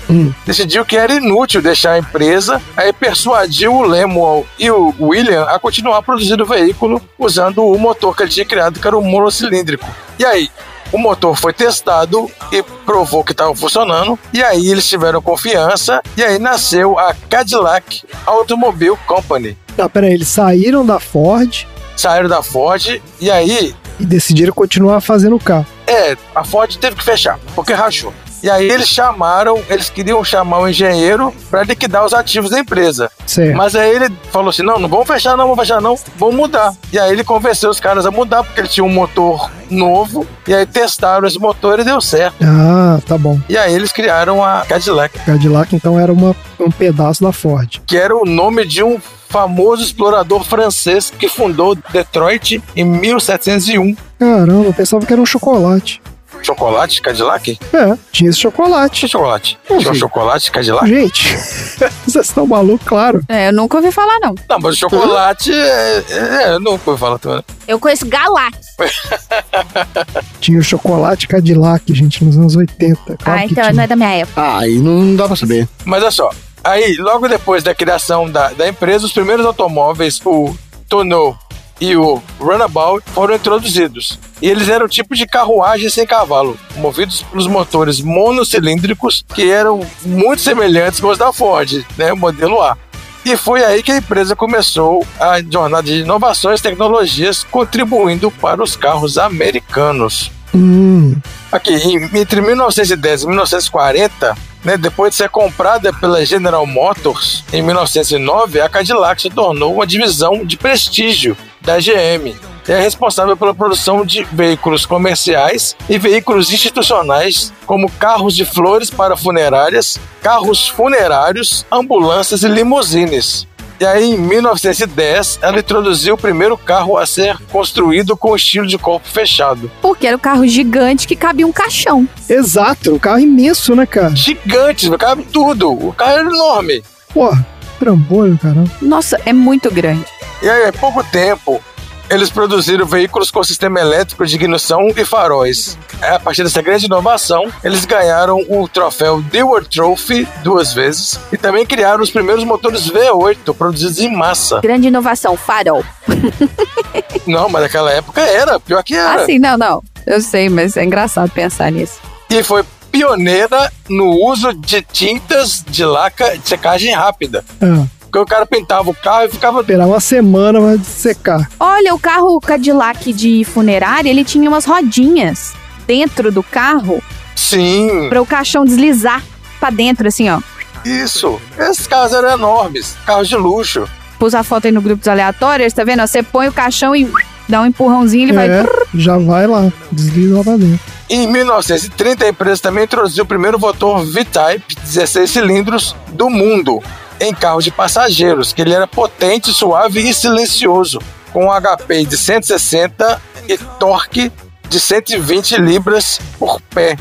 decidiu 0.45 0.85
que 0.85 0.95
era 0.95 1.13
inútil 1.13 1.61
deixar 1.61 1.93
a 1.93 1.97
empresa, 1.99 2.61
aí 2.75 2.93
persuadiu 2.93 3.73
o 3.73 3.81
Lemuel 3.81 4.45
e 4.59 4.69
o 4.69 4.93
William 4.99 5.43
a 5.45 5.57
continuar 5.57 6.01
produzindo 6.03 6.43
o 6.43 6.47
veículo 6.47 7.01
usando 7.17 7.65
o 7.65 7.77
motor 7.79 8.15
que 8.15 8.23
ele 8.23 8.31
tinha 8.31 8.45
criado, 8.45 8.79
que 8.79 8.87
era 8.87 8.97
o 8.97 9.03
monocilíndrico. 9.03 9.85
E 10.19 10.25
aí, 10.25 10.49
o 10.91 10.97
motor 10.97 11.35
foi 11.35 11.53
testado 11.53 12.29
e 12.51 12.63
provou 12.85 13.23
que 13.23 13.31
estava 13.31 13.55
funcionando. 13.55 14.17
E 14.33 14.43
aí 14.43 14.69
eles 14.69 14.87
tiveram 14.87 15.21
confiança. 15.21 16.01
E 16.15 16.23
aí 16.23 16.39
nasceu 16.39 16.97
a 16.97 17.13
Cadillac 17.29 18.03
Automobile 18.25 18.97
Company. 19.05 19.57
Tá, 19.75 19.87
peraí, 19.87 20.13
eles 20.13 20.27
saíram 20.27 20.85
da 20.85 20.99
Ford 20.99 21.65
Saíram 21.95 22.29
da 22.29 22.43
Ford 22.43 23.01
e 23.19 23.31
aí, 23.31 23.75
e 23.99 24.05
decidiram 24.05 24.53
continuar 24.53 25.01
fazendo 25.01 25.35
o 25.35 25.39
carro. 25.39 25.65
é, 25.87 26.15
a 26.35 26.43
Ford 26.43 26.75
teve 26.77 26.95
que 26.95 27.03
fechar, 27.03 27.39
porque 27.55 27.73
rachou. 27.73 28.13
E 28.43 28.49
aí 28.49 28.69
eles 28.69 28.87
chamaram, 28.87 29.61
eles 29.69 29.89
queriam 29.89 30.23
chamar 30.23 30.59
o 30.59 30.67
engenheiro 30.67 31.33
para 31.49 31.63
liquidar 31.63 32.05
os 32.05 32.13
ativos 32.13 32.51
da 32.51 32.59
empresa. 32.59 33.11
Certo. 33.25 33.55
Mas 33.55 33.75
aí 33.75 33.95
ele 33.95 34.13
falou 34.31 34.49
assim: 34.49 34.63
não, 34.63 34.79
não 34.79 34.87
vamos 34.89 35.07
fechar, 35.07 35.35
não, 35.35 35.45
vamos 35.47 35.59
fechar, 35.59 35.81
não, 35.81 35.97
vamos 36.17 36.35
mudar. 36.35 36.73
E 36.91 36.99
aí 36.99 37.11
ele 37.11 37.23
convenceu 37.23 37.69
os 37.69 37.79
caras 37.79 38.05
a 38.05 38.11
mudar, 38.11 38.43
porque 38.43 38.61
ele 38.61 38.67
tinha 38.67 38.83
um 38.83 38.89
motor 38.89 39.49
novo, 39.69 40.25
e 40.47 40.53
aí 40.53 40.65
testaram 40.65 41.27
esse 41.27 41.39
motor 41.39 41.79
e 41.79 41.83
deu 41.83 41.99
certo. 41.99 42.35
Ah, 42.41 42.99
tá 43.05 43.17
bom. 43.17 43.39
E 43.49 43.57
aí 43.57 43.73
eles 43.73 43.91
criaram 43.91 44.43
a 44.43 44.65
Cadillac, 44.65 45.19
Cadillac 45.19 45.75
então 45.75 45.99
era 45.99 46.11
uma, 46.11 46.35
um 46.59 46.71
pedaço 46.71 47.23
da 47.23 47.31
Ford. 47.31 47.81
que 47.85 47.97
era 47.97 48.15
o 48.15 48.23
nome 48.23 48.65
de 48.65 48.83
um 48.83 48.99
famoso 49.27 49.83
explorador 49.83 50.43
francês 50.43 51.11
que 51.11 51.27
fundou 51.27 51.75
Detroit 51.91 52.61
em 52.75 52.85
1701. 52.85 53.95
Caramba, 54.17 54.65
eu 54.65 54.73
pensava 54.73 55.05
que 55.05 55.11
era 55.11 55.21
um 55.21 55.25
chocolate. 55.25 56.01
Chocolate 56.47 57.01
Cadillac? 57.01 57.59
É, 57.73 57.97
tinha 58.09 58.29
esse 58.29 58.39
chocolate. 58.39 59.01
Que 59.01 59.07
chocolate? 59.09 59.59
Tinha 59.67 59.91
um 59.91 59.93
chocolate 59.93 60.49
Cadillac? 60.49 60.87
Gente, 60.87 61.35
vocês 62.07 62.27
estão 62.27 62.47
malucos, 62.47 62.87
claro. 62.87 63.21
É, 63.27 63.49
eu 63.49 63.53
nunca 63.53 63.75
ouvi 63.75 63.91
falar, 63.91 64.17
não. 64.21 64.33
Não, 64.49 64.57
mas 64.57 64.75
o 64.75 64.77
chocolate 64.77 65.51
é, 65.51 66.03
é, 66.09 66.53
eu 66.53 66.59
nunca 66.61 66.89
ouvi 66.89 66.97
falar 67.01 67.19
também. 67.19 67.43
Eu 67.67 67.77
conheço 67.81 68.05
Galax. 68.05 68.59
Tinha 70.39 70.57
o 70.57 70.63
chocolate 70.63 71.27
Cadillac, 71.27 71.93
gente, 71.93 72.23
nos 72.23 72.37
anos 72.37 72.55
80. 72.55 73.17
Claro 73.17 73.39
ah, 73.41 73.43
então 73.43 73.63
tinha. 73.63 73.73
não 73.73 73.83
é 73.83 73.87
da 73.87 73.95
minha 73.97 74.13
época. 74.13 74.41
Ah, 74.41 74.59
aí 74.59 74.79
não 74.79 75.17
dá 75.17 75.27
pra 75.27 75.35
saber. 75.35 75.67
Mas 75.83 76.01
olha 76.01 76.11
só, 76.11 76.29
aí 76.63 76.95
logo 76.95 77.27
depois 77.27 77.61
da 77.61 77.75
criação 77.75 78.31
da, 78.31 78.53
da 78.53 78.69
empresa, 78.69 79.05
os 79.05 79.11
primeiros 79.11 79.45
automóveis, 79.45 80.21
o 80.23 80.55
Tonneau 80.87 81.37
e 81.79 81.95
o 81.95 82.21
Runabout, 82.39 83.03
foram 83.11 83.35
introduzidos. 83.35 84.19
E 84.41 84.49
eles 84.49 84.69
eram 84.69 84.87
tipo 84.87 85.15
de 85.15 85.25
carruagem 85.25 85.89
sem 85.89 86.05
cavalo, 86.05 86.57
movidos 86.75 87.21
pelos 87.23 87.47
motores 87.47 88.01
monocilíndricos 88.01 89.23
que 89.33 89.49
eram 89.49 89.85
muito 90.03 90.41
semelhantes 90.41 90.99
com 90.99 91.07
os 91.07 91.17
da 91.17 91.31
Ford, 91.33 91.85
né, 91.97 92.13
o 92.13 92.17
modelo 92.17 92.61
A. 92.61 92.77
E 93.25 93.35
foi 93.35 93.63
aí 93.63 93.83
que 93.83 93.91
a 93.91 93.97
empresa 93.97 94.35
começou 94.35 95.05
a 95.19 95.41
jornada 95.41 95.83
de 95.83 95.99
inovações 95.99 96.59
e 96.59 96.63
tecnologias, 96.63 97.43
contribuindo 97.43 98.31
para 98.31 98.63
os 98.63 98.75
carros 98.75 99.17
americanos. 99.17 100.31
Hum, 100.55 101.15
Aqui, 101.51 101.73
entre 102.13 102.41
1910 102.41 103.23
e 103.23 103.27
1940, 103.27 104.35
né, 104.65 104.77
depois 104.77 105.11
de 105.11 105.15
ser 105.15 105.29
comprada 105.29 105.93
pela 105.93 106.25
General 106.25 106.65
Motors, 106.67 107.43
em 107.53 107.61
1909, 107.61 108.59
a 108.59 108.67
Cadillac 108.67 109.21
se 109.21 109.29
tornou 109.29 109.75
uma 109.75 109.87
divisão 109.87 110.45
de 110.45 110.57
prestígio 110.57 111.37
da 111.67 111.79
GM. 111.79 112.33
E 112.65 112.71
é 112.71 112.79
responsável 112.79 113.35
pela 113.35 113.53
produção 113.53 114.05
de 114.05 114.23
veículos 114.23 114.85
comerciais 114.85 115.75
e 115.89 115.97
veículos 115.97 116.51
institucionais, 116.51 117.51
como 117.65 117.91
carros 117.91 118.35
de 118.35 118.45
flores 118.45 118.89
para 118.89 119.17
funerárias, 119.17 119.99
carros 120.21 120.67
funerários, 120.67 121.65
ambulâncias 121.69 122.43
e 122.43 122.47
limusines. 122.47 123.45
E 123.79 123.85
aí, 123.85 124.11
em 124.11 124.17
1910, 124.17 125.39
ela 125.41 125.59
introduziu 125.59 126.15
o 126.15 126.17
primeiro 126.17 126.57
carro 126.57 126.97
a 126.97 127.05
ser 127.05 127.37
construído 127.51 128.17
com 128.17 128.35
estilo 128.35 128.65
de 128.65 128.77
corpo 128.77 129.07
fechado. 129.07 129.69
Porque 129.81 130.07
era 130.07 130.15
um 130.15 130.19
carro 130.19 130.47
gigante 130.47 131.07
que 131.07 131.15
cabia 131.15 131.45
um 131.45 131.51
caixão. 131.51 132.07
exato, 132.27 132.95
um 132.95 132.99
carro 132.99 133.19
imenso, 133.19 133.75
né, 133.75 133.85
cara? 133.85 134.15
gigante, 134.15 134.89
cabe 134.97 135.23
tudo. 135.31 135.71
O 135.71 135.93
carro 135.93 136.11
era 136.11 136.21
enorme. 136.21 136.83
Porra, 137.13 137.45
trambolho, 137.77 138.37
caramba. 138.37 138.69
Nossa, 138.81 139.19
é 139.25 139.33
muito 139.33 139.71
grande. 139.71 140.05
E 140.41 140.49
aí, 140.49 140.65
há 140.65 140.73
pouco 140.73 141.03
tempo, 141.03 141.61
eles 142.09 142.29
produziram 142.29 142.85
veículos 142.85 143.29
com 143.29 143.43
sistema 143.43 143.79
elétrico 143.79 144.25
de 144.25 144.35
ignição 144.35 144.87
e 144.95 145.03
faróis. 145.03 145.77
A 146.01 146.19
partir 146.19 146.43
dessa 146.43 146.61
grande 146.61 146.85
inovação, 146.85 147.51
eles 147.63 147.85
ganharam 147.85 148.39
o 148.47 148.67
troféu 148.67 149.21
Dewar 149.21 149.65
Trophy 149.65 150.27
duas 150.43 150.73
vezes 150.73 151.19
e 151.31 151.37
também 151.37 151.65
criaram 151.65 152.01
os 152.01 152.11
primeiros 152.11 152.43
motores 152.43 152.89
V8 152.89 153.53
produzidos 153.55 153.99
em 153.99 154.15
massa. 154.15 154.61
Grande 154.61 154.87
inovação, 154.87 155.35
farol. 155.35 155.83
Não, 157.27 157.49
mas 157.49 157.63
naquela 157.63 157.91
época 157.91 158.21
era, 158.21 158.59
pior 158.59 158.81
que 158.83 158.95
era. 158.95 159.23
Ah, 159.23 159.25
sim, 159.25 159.37
não, 159.37 159.57
não. 159.57 159.83
Eu 160.05 160.21
sei, 160.21 160.47
mas 160.47 160.77
é 160.77 160.85
engraçado 160.85 161.29
pensar 161.31 161.69
nisso. 161.69 161.99
E 162.29 162.41
foi 162.41 162.63
pioneira 162.97 163.71
no 163.87 164.09
uso 164.25 164.53
de 164.53 164.81
tintas 164.81 165.63
de 165.69 165.85
laca 165.85 166.37
de 166.37 166.47
secagem 166.49 166.93
rápida. 166.93 167.43
Ah, 167.61 167.85
Porque 168.01 168.17
o 168.17 168.25
cara 168.25 168.45
pintava 168.45 168.89
o 168.89 168.93
carro 168.95 169.25
e 169.25 169.29
ficava 169.29 169.59
esperar 169.59 169.85
uma 169.85 169.99
semana 169.99 170.59
pra 170.59 170.83
secar. 170.83 171.49
Olha, 171.59 171.93
o 171.93 171.99
carro 171.99 172.39
Cadillac 172.39 173.13
de 173.13 173.43
funerária, 173.45 174.09
ele 174.09 174.23
tinha 174.25 174.49
umas 174.49 174.65
rodinhas 174.65 175.53
dentro 175.85 176.31
do 176.31 176.41
carro 176.41 177.01
Sim, 177.35 178.07
para 178.09 178.21
o 178.21 178.25
caixão 178.25 178.65
deslizar 178.65 179.23
pra 179.59 179.69
dentro, 179.69 180.07
assim, 180.07 180.29
ó. 180.29 180.39
isso. 180.83 181.39
Esses 181.57 181.85
carros 181.85 182.13
eram 182.13 182.31
enormes, 182.31 182.95
carros 183.05 183.27
de 183.27 183.35
luxo. 183.35 183.87
Pus 184.17 184.33
a 184.33 184.41
foto 184.43 184.65
aí 184.65 184.71
no 184.71 184.81
grupo 184.81 184.97
dos 184.99 185.07
aleatórios, 185.07 185.71
tá 185.73 185.83
vendo? 185.83 186.01
Você 186.01 186.23
põe 186.23 186.47
o 186.47 186.51
caixão 186.53 186.95
e 186.95 187.07
dá 187.47 187.61
um 187.61 187.67
empurrãozinho, 187.67 188.23
ele 188.25 188.33
vai. 188.33 188.49
É, 188.49 188.65
já 188.95 189.17
vai 189.19 189.45
lá, 189.45 189.71
desliza 189.91 190.37
lá 190.37 190.43
pra 190.43 190.57
dentro. 190.57 190.96
Em 191.09 191.25
1930, 191.25 192.25
a 192.25 192.29
empresa 192.29 192.61
também 192.61 192.83
introduziu 192.83 193.23
o 193.23 193.27
primeiro 193.27 193.57
motor 193.57 194.03
V-Type 194.03 194.75
16 194.75 195.31
cilindros 195.31 195.95
do 196.09 196.29
mundo 196.29 196.83
em 197.19 197.33
carro 197.33 197.61
de 197.61 197.71
passageiros, 197.71 198.51
que 198.51 198.61
ele 198.61 198.73
era 198.73 198.85
potente, 198.85 199.53
suave 199.53 200.01
e 200.01 200.13
silencioso, 200.13 200.99
com 201.31 201.45
um 201.45 201.51
HP 201.51 202.05
de 202.05 202.17
160 202.17 203.21
e 203.47 203.57
torque 203.79 204.31
de 204.67 204.79
120 204.81 205.55
libras 205.57 206.19
por 206.37 206.59
pé, 206.61 206.97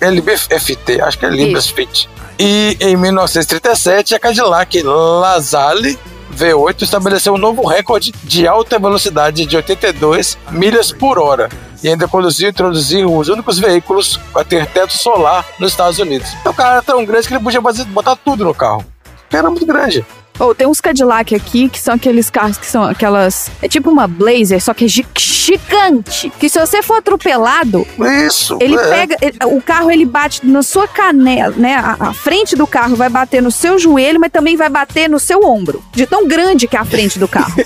LBFT, 0.00 1.00
acho 1.00 1.18
que 1.18 1.24
é 1.24 1.30
libras 1.30 1.66
fit. 1.66 2.08
E 2.38 2.76
em 2.78 2.94
1937, 2.94 4.14
a 4.14 4.18
Cadillac 4.18 4.82
LaSalle 4.82 5.98
V8 6.36 6.82
estabeleceu 6.82 7.34
um 7.34 7.38
novo 7.38 7.66
recorde 7.66 8.12
de 8.22 8.46
alta 8.46 8.78
velocidade 8.78 9.46
de 9.46 9.56
82 9.56 10.38
milhas 10.50 10.92
por 10.92 11.18
hora 11.18 11.48
e 11.82 11.88
ainda 11.88 12.06
conduziu 12.08 12.48
e 12.48 12.50
introduziu 12.50 13.14
os 13.16 13.28
únicos 13.28 13.58
veículos 13.58 14.18
a 14.34 14.44
ter 14.44 14.66
teto 14.66 14.96
solar 14.96 15.44
nos 15.58 15.72
Estados 15.72 15.98
Unidos. 15.98 16.28
O 16.44 16.52
carro 16.52 16.72
era 16.72 16.82
tão 16.82 17.04
grande 17.04 17.26
que 17.28 17.34
ele 17.34 17.42
podia 17.42 17.60
botar 17.60 18.16
tudo 18.16 18.44
no 18.44 18.54
carro. 18.54 18.84
Era 19.32 19.48
muito 19.50 19.64
grande. 19.66 20.04
Ou 20.38 20.54
tem 20.54 20.66
uns 20.66 20.80
Cadillac 20.80 21.34
aqui 21.34 21.68
que 21.68 21.78
são 21.78 21.94
aqueles 21.94 22.30
carros 22.30 22.56
que 22.56 22.64
são 22.66 22.82
aquelas. 22.82 23.50
É 23.60 23.68
tipo 23.68 23.90
uma 23.90 24.06
Blazer, 24.08 24.58
só 24.62 24.72
que 24.72 24.86
é 24.86 24.88
gi- 24.88 25.06
gigante. 25.18 26.30
Que 26.38 26.48
se 26.48 26.58
você 26.58 26.82
for 26.82 26.94
atropelado, 26.94 27.86
Isso. 28.26 28.56
ele 28.60 28.74
é. 28.74 28.88
pega. 28.88 29.16
ele- 29.20 29.36
o 29.44 29.60
carro 29.60 29.90
ele 29.90 30.06
bate 30.06 30.44
na 30.46 30.62
sua 30.62 30.88
canela, 30.88 31.54
né? 31.56 31.74
A, 31.74 32.08
a 32.08 32.14
frente 32.14 32.56
do 32.56 32.66
carro 32.66 32.96
vai 32.96 33.08
bater 33.10 33.42
no 33.42 33.50
seu 33.50 33.78
joelho, 33.78 34.18
mas 34.18 34.32
também 34.32 34.56
vai 34.56 34.70
bater 34.70 35.08
no 35.10 35.18
seu 35.18 35.44
ombro. 35.44 35.82
De 35.92 36.06
tão 36.06 36.26
grande 36.26 36.66
que 36.66 36.76
é 36.76 36.80
a 36.80 36.84
frente 36.84 37.18
do 37.18 37.28
carro. 37.28 37.52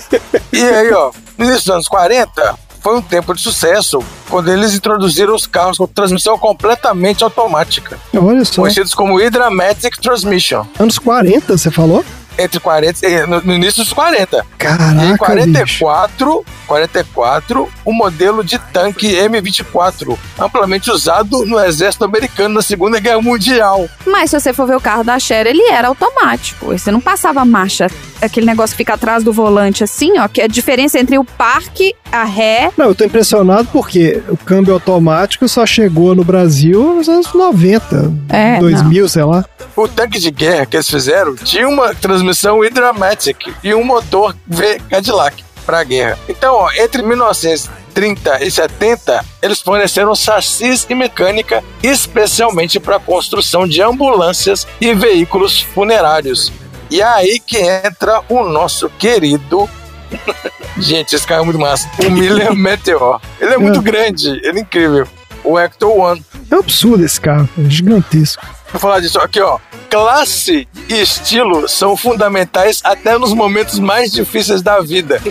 E 0.53 0.63
aí, 0.63 0.89
ó, 0.93 1.11
no 1.37 1.43
início 1.45 1.63
dos 1.65 1.69
anos 1.69 1.87
40, 1.89 2.57
foi 2.85 2.95
um 2.97 3.01
tempo 3.01 3.33
de 3.33 3.41
sucesso 3.41 3.97
quando 4.29 4.51
eles 4.51 4.75
introduziram 4.75 5.33
os 5.33 5.47
carros 5.47 5.79
com 5.79 5.87
transmissão 5.87 6.37
completamente 6.37 7.23
automática, 7.23 7.97
Olha 8.15 8.45
só. 8.45 8.61
conhecidos 8.61 8.93
como 8.93 9.17
Hydramatic 9.19 9.97
Transmission. 9.97 10.63
Anos 10.77 10.99
40, 10.99 11.57
você 11.57 11.71
falou? 11.71 12.05
Entre 12.37 12.59
40, 12.59 13.03
eh, 13.07 13.25
no, 13.25 13.41
no 13.41 13.53
início 13.55 13.83
dos 13.83 13.91
40. 13.91 14.37
E 14.37 14.39
em 14.39 14.43
Caraca, 14.57 14.93
bicho. 14.93 15.17
44, 15.17 16.45
44, 16.67 17.69
o 17.83 17.93
modelo 17.93 18.43
de 18.43 18.59
tanque 18.59 19.15
M24, 19.15 20.15
amplamente 20.37 20.91
usado 20.91 21.45
no 21.45 21.59
exército 21.59 22.03
americano 22.05 22.55
na 22.55 22.61
Segunda 22.61 22.99
Guerra 22.99 23.21
Mundial. 23.21 23.87
Mas 24.05 24.29
se 24.29 24.39
você 24.39 24.53
for 24.53 24.67
ver 24.67 24.75
o 24.75 24.81
carro 24.81 25.03
da 25.03 25.17
Cher, 25.17 25.47
ele 25.47 25.63
era 25.71 25.87
automático. 25.87 26.67
Você 26.67 26.91
não 26.91 26.99
passava 27.01 27.43
marcha, 27.45 27.87
aquele 28.21 28.45
negócio 28.45 28.75
que 28.75 28.83
fica 28.83 28.93
atrás 28.93 29.23
do 29.23 29.31
volante 29.33 29.83
assim, 29.83 30.19
ó, 30.19 30.27
que 30.27 30.41
é 30.41 30.43
a 30.43 30.47
diferença 30.47 30.99
entre 30.99 31.17
o 31.17 31.23
parque, 31.23 31.95
a 32.11 32.23
ré. 32.23 32.71
Não, 32.77 32.87
eu 32.87 32.95
tô 32.95 33.03
impressionado 33.03 33.67
porque 33.71 34.21
o 34.29 34.37
câmbio 34.37 34.73
automático 34.73 35.47
só 35.47 35.65
chegou 35.65 36.15
no 36.15 36.23
Brasil 36.23 36.95
nos 36.95 37.09
anos 37.09 37.33
90, 37.33 38.13
É, 38.29 38.59
2000, 38.59 39.09
sei 39.09 39.23
lá. 39.23 39.45
O 39.75 39.87
tanque 39.87 40.19
de 40.19 40.31
guerra 40.31 40.65
que 40.65 40.77
eles 40.77 40.89
fizeram 40.89 41.35
tinha 41.35 41.67
uma 41.67 41.93
transmissão 41.93 42.59
Hydramatic 42.63 43.37
e 43.63 43.73
um 43.73 43.83
motor 43.83 44.35
V 44.47 44.79
Cadillac 44.89 45.43
para 45.65 45.79
a 45.79 45.83
guerra. 45.83 46.17
Então, 46.29 46.53
ó, 46.55 46.71
entre 46.77 47.01
1930 47.01 48.43
e 48.43 48.51
70, 48.51 49.25
eles 49.41 49.59
forneceram 49.61 50.15
chassis 50.15 50.85
e 50.89 50.95
mecânica 50.95 51.63
especialmente 51.81 52.79
para 52.79 52.97
a 52.97 52.99
construção 52.99 53.67
de 53.67 53.81
ambulâncias 53.81 54.67
e 54.79 54.93
veículos 54.93 55.61
funerários. 55.61 56.51
E 56.89 57.01
é 57.01 57.03
aí 57.03 57.39
que 57.39 57.57
entra 57.57 58.21
o 58.29 58.43
nosso 58.43 58.89
querido 58.91 59.67
Gente, 60.77 61.15
esse 61.15 61.25
carro 61.25 61.41
é 61.41 61.45
muito 61.45 61.59
massa. 61.59 61.89
O 62.05 62.09
Miller 62.11 62.53
Meteor. 62.53 63.21
Ele 63.39 63.53
é 63.53 63.57
muito 63.57 63.81
grande, 63.81 64.29
ele 64.43 64.59
é 64.59 64.61
incrível. 64.61 65.07
o 65.43 65.57
Ecto 65.59 65.89
One. 65.89 66.23
É 66.49 66.55
um 66.55 66.59
absurdo 66.59 67.05
esse 67.05 67.19
carro, 67.19 67.47
é 67.57 67.69
gigantesco. 67.69 68.45
Vou 68.71 68.79
falar 68.79 68.99
disso 68.99 69.19
aqui, 69.19 69.39
ó. 69.39 69.57
Classe 69.89 70.67
e 70.89 71.01
estilo 71.01 71.69
são 71.69 71.95
fundamentais 71.95 72.81
até 72.83 73.17
nos 73.17 73.33
momentos 73.33 73.79
mais 73.79 74.11
difíceis 74.11 74.61
da 74.61 74.81
vida. 74.81 75.21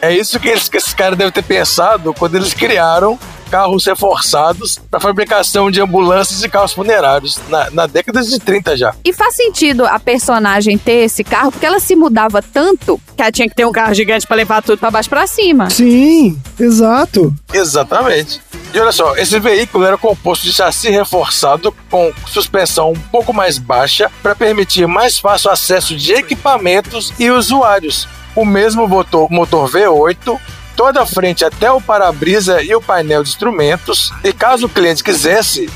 É 0.00 0.12
isso 0.14 0.38
que, 0.38 0.48
eles, 0.48 0.68
que 0.68 0.76
esses 0.76 0.94
caras 0.94 1.18
devem 1.18 1.32
ter 1.32 1.42
pensado 1.42 2.14
quando 2.14 2.36
eles 2.36 2.54
criaram 2.54 3.18
carros 3.48 3.86
reforçados 3.86 4.78
para 4.90 5.00
fabricação 5.00 5.70
de 5.70 5.80
ambulâncias 5.80 6.42
e 6.42 6.48
carros 6.48 6.72
funerários 6.72 7.38
na, 7.48 7.70
na 7.70 7.86
década 7.86 8.22
de 8.22 8.38
30 8.38 8.76
já. 8.76 8.94
E 9.04 9.12
faz 9.12 9.34
sentido 9.34 9.84
a 9.86 9.98
personagem 9.98 10.76
ter 10.76 11.04
esse 11.04 11.24
carro, 11.24 11.50
porque 11.50 11.66
ela 11.66 11.80
se 11.80 11.96
mudava 11.96 12.42
tanto 12.42 13.00
que 13.16 13.22
ela 13.22 13.32
tinha 13.32 13.48
que 13.48 13.54
ter 13.54 13.64
um 13.64 13.72
carro 13.72 13.94
gigante 13.94 14.26
pra 14.26 14.36
levar 14.36 14.62
tudo 14.62 14.78
pra 14.78 14.90
baixo 14.90 15.08
pra 15.08 15.26
cima. 15.26 15.70
Sim, 15.70 16.38
exato. 16.58 17.34
Exatamente. 17.52 18.40
E 18.72 18.78
olha 18.78 18.92
só, 18.92 19.16
esse 19.16 19.40
veículo 19.40 19.84
era 19.84 19.96
composto 19.96 20.44
de 20.44 20.52
chassi 20.52 20.90
reforçado 20.90 21.74
com 21.90 22.12
suspensão 22.26 22.92
um 22.92 23.00
pouco 23.10 23.32
mais 23.32 23.58
baixa 23.58 24.10
para 24.22 24.34
permitir 24.34 24.86
mais 24.86 25.18
fácil 25.18 25.50
acesso 25.50 25.96
de 25.96 26.12
equipamentos 26.12 27.12
e 27.18 27.30
usuários. 27.30 28.06
O 28.36 28.44
mesmo 28.44 28.86
motor, 28.86 29.30
motor 29.30 29.68
V8, 29.68 30.38
toda 30.78 31.02
a 31.02 31.06
frente 31.06 31.44
até 31.44 31.68
o 31.72 31.80
para-brisa 31.80 32.62
e 32.62 32.72
o 32.72 32.80
painel 32.80 33.24
de 33.24 33.30
instrumentos. 33.30 34.12
E 34.22 34.32
caso 34.32 34.66
o 34.66 34.68
cliente 34.68 35.02
quisesse, 35.02 35.68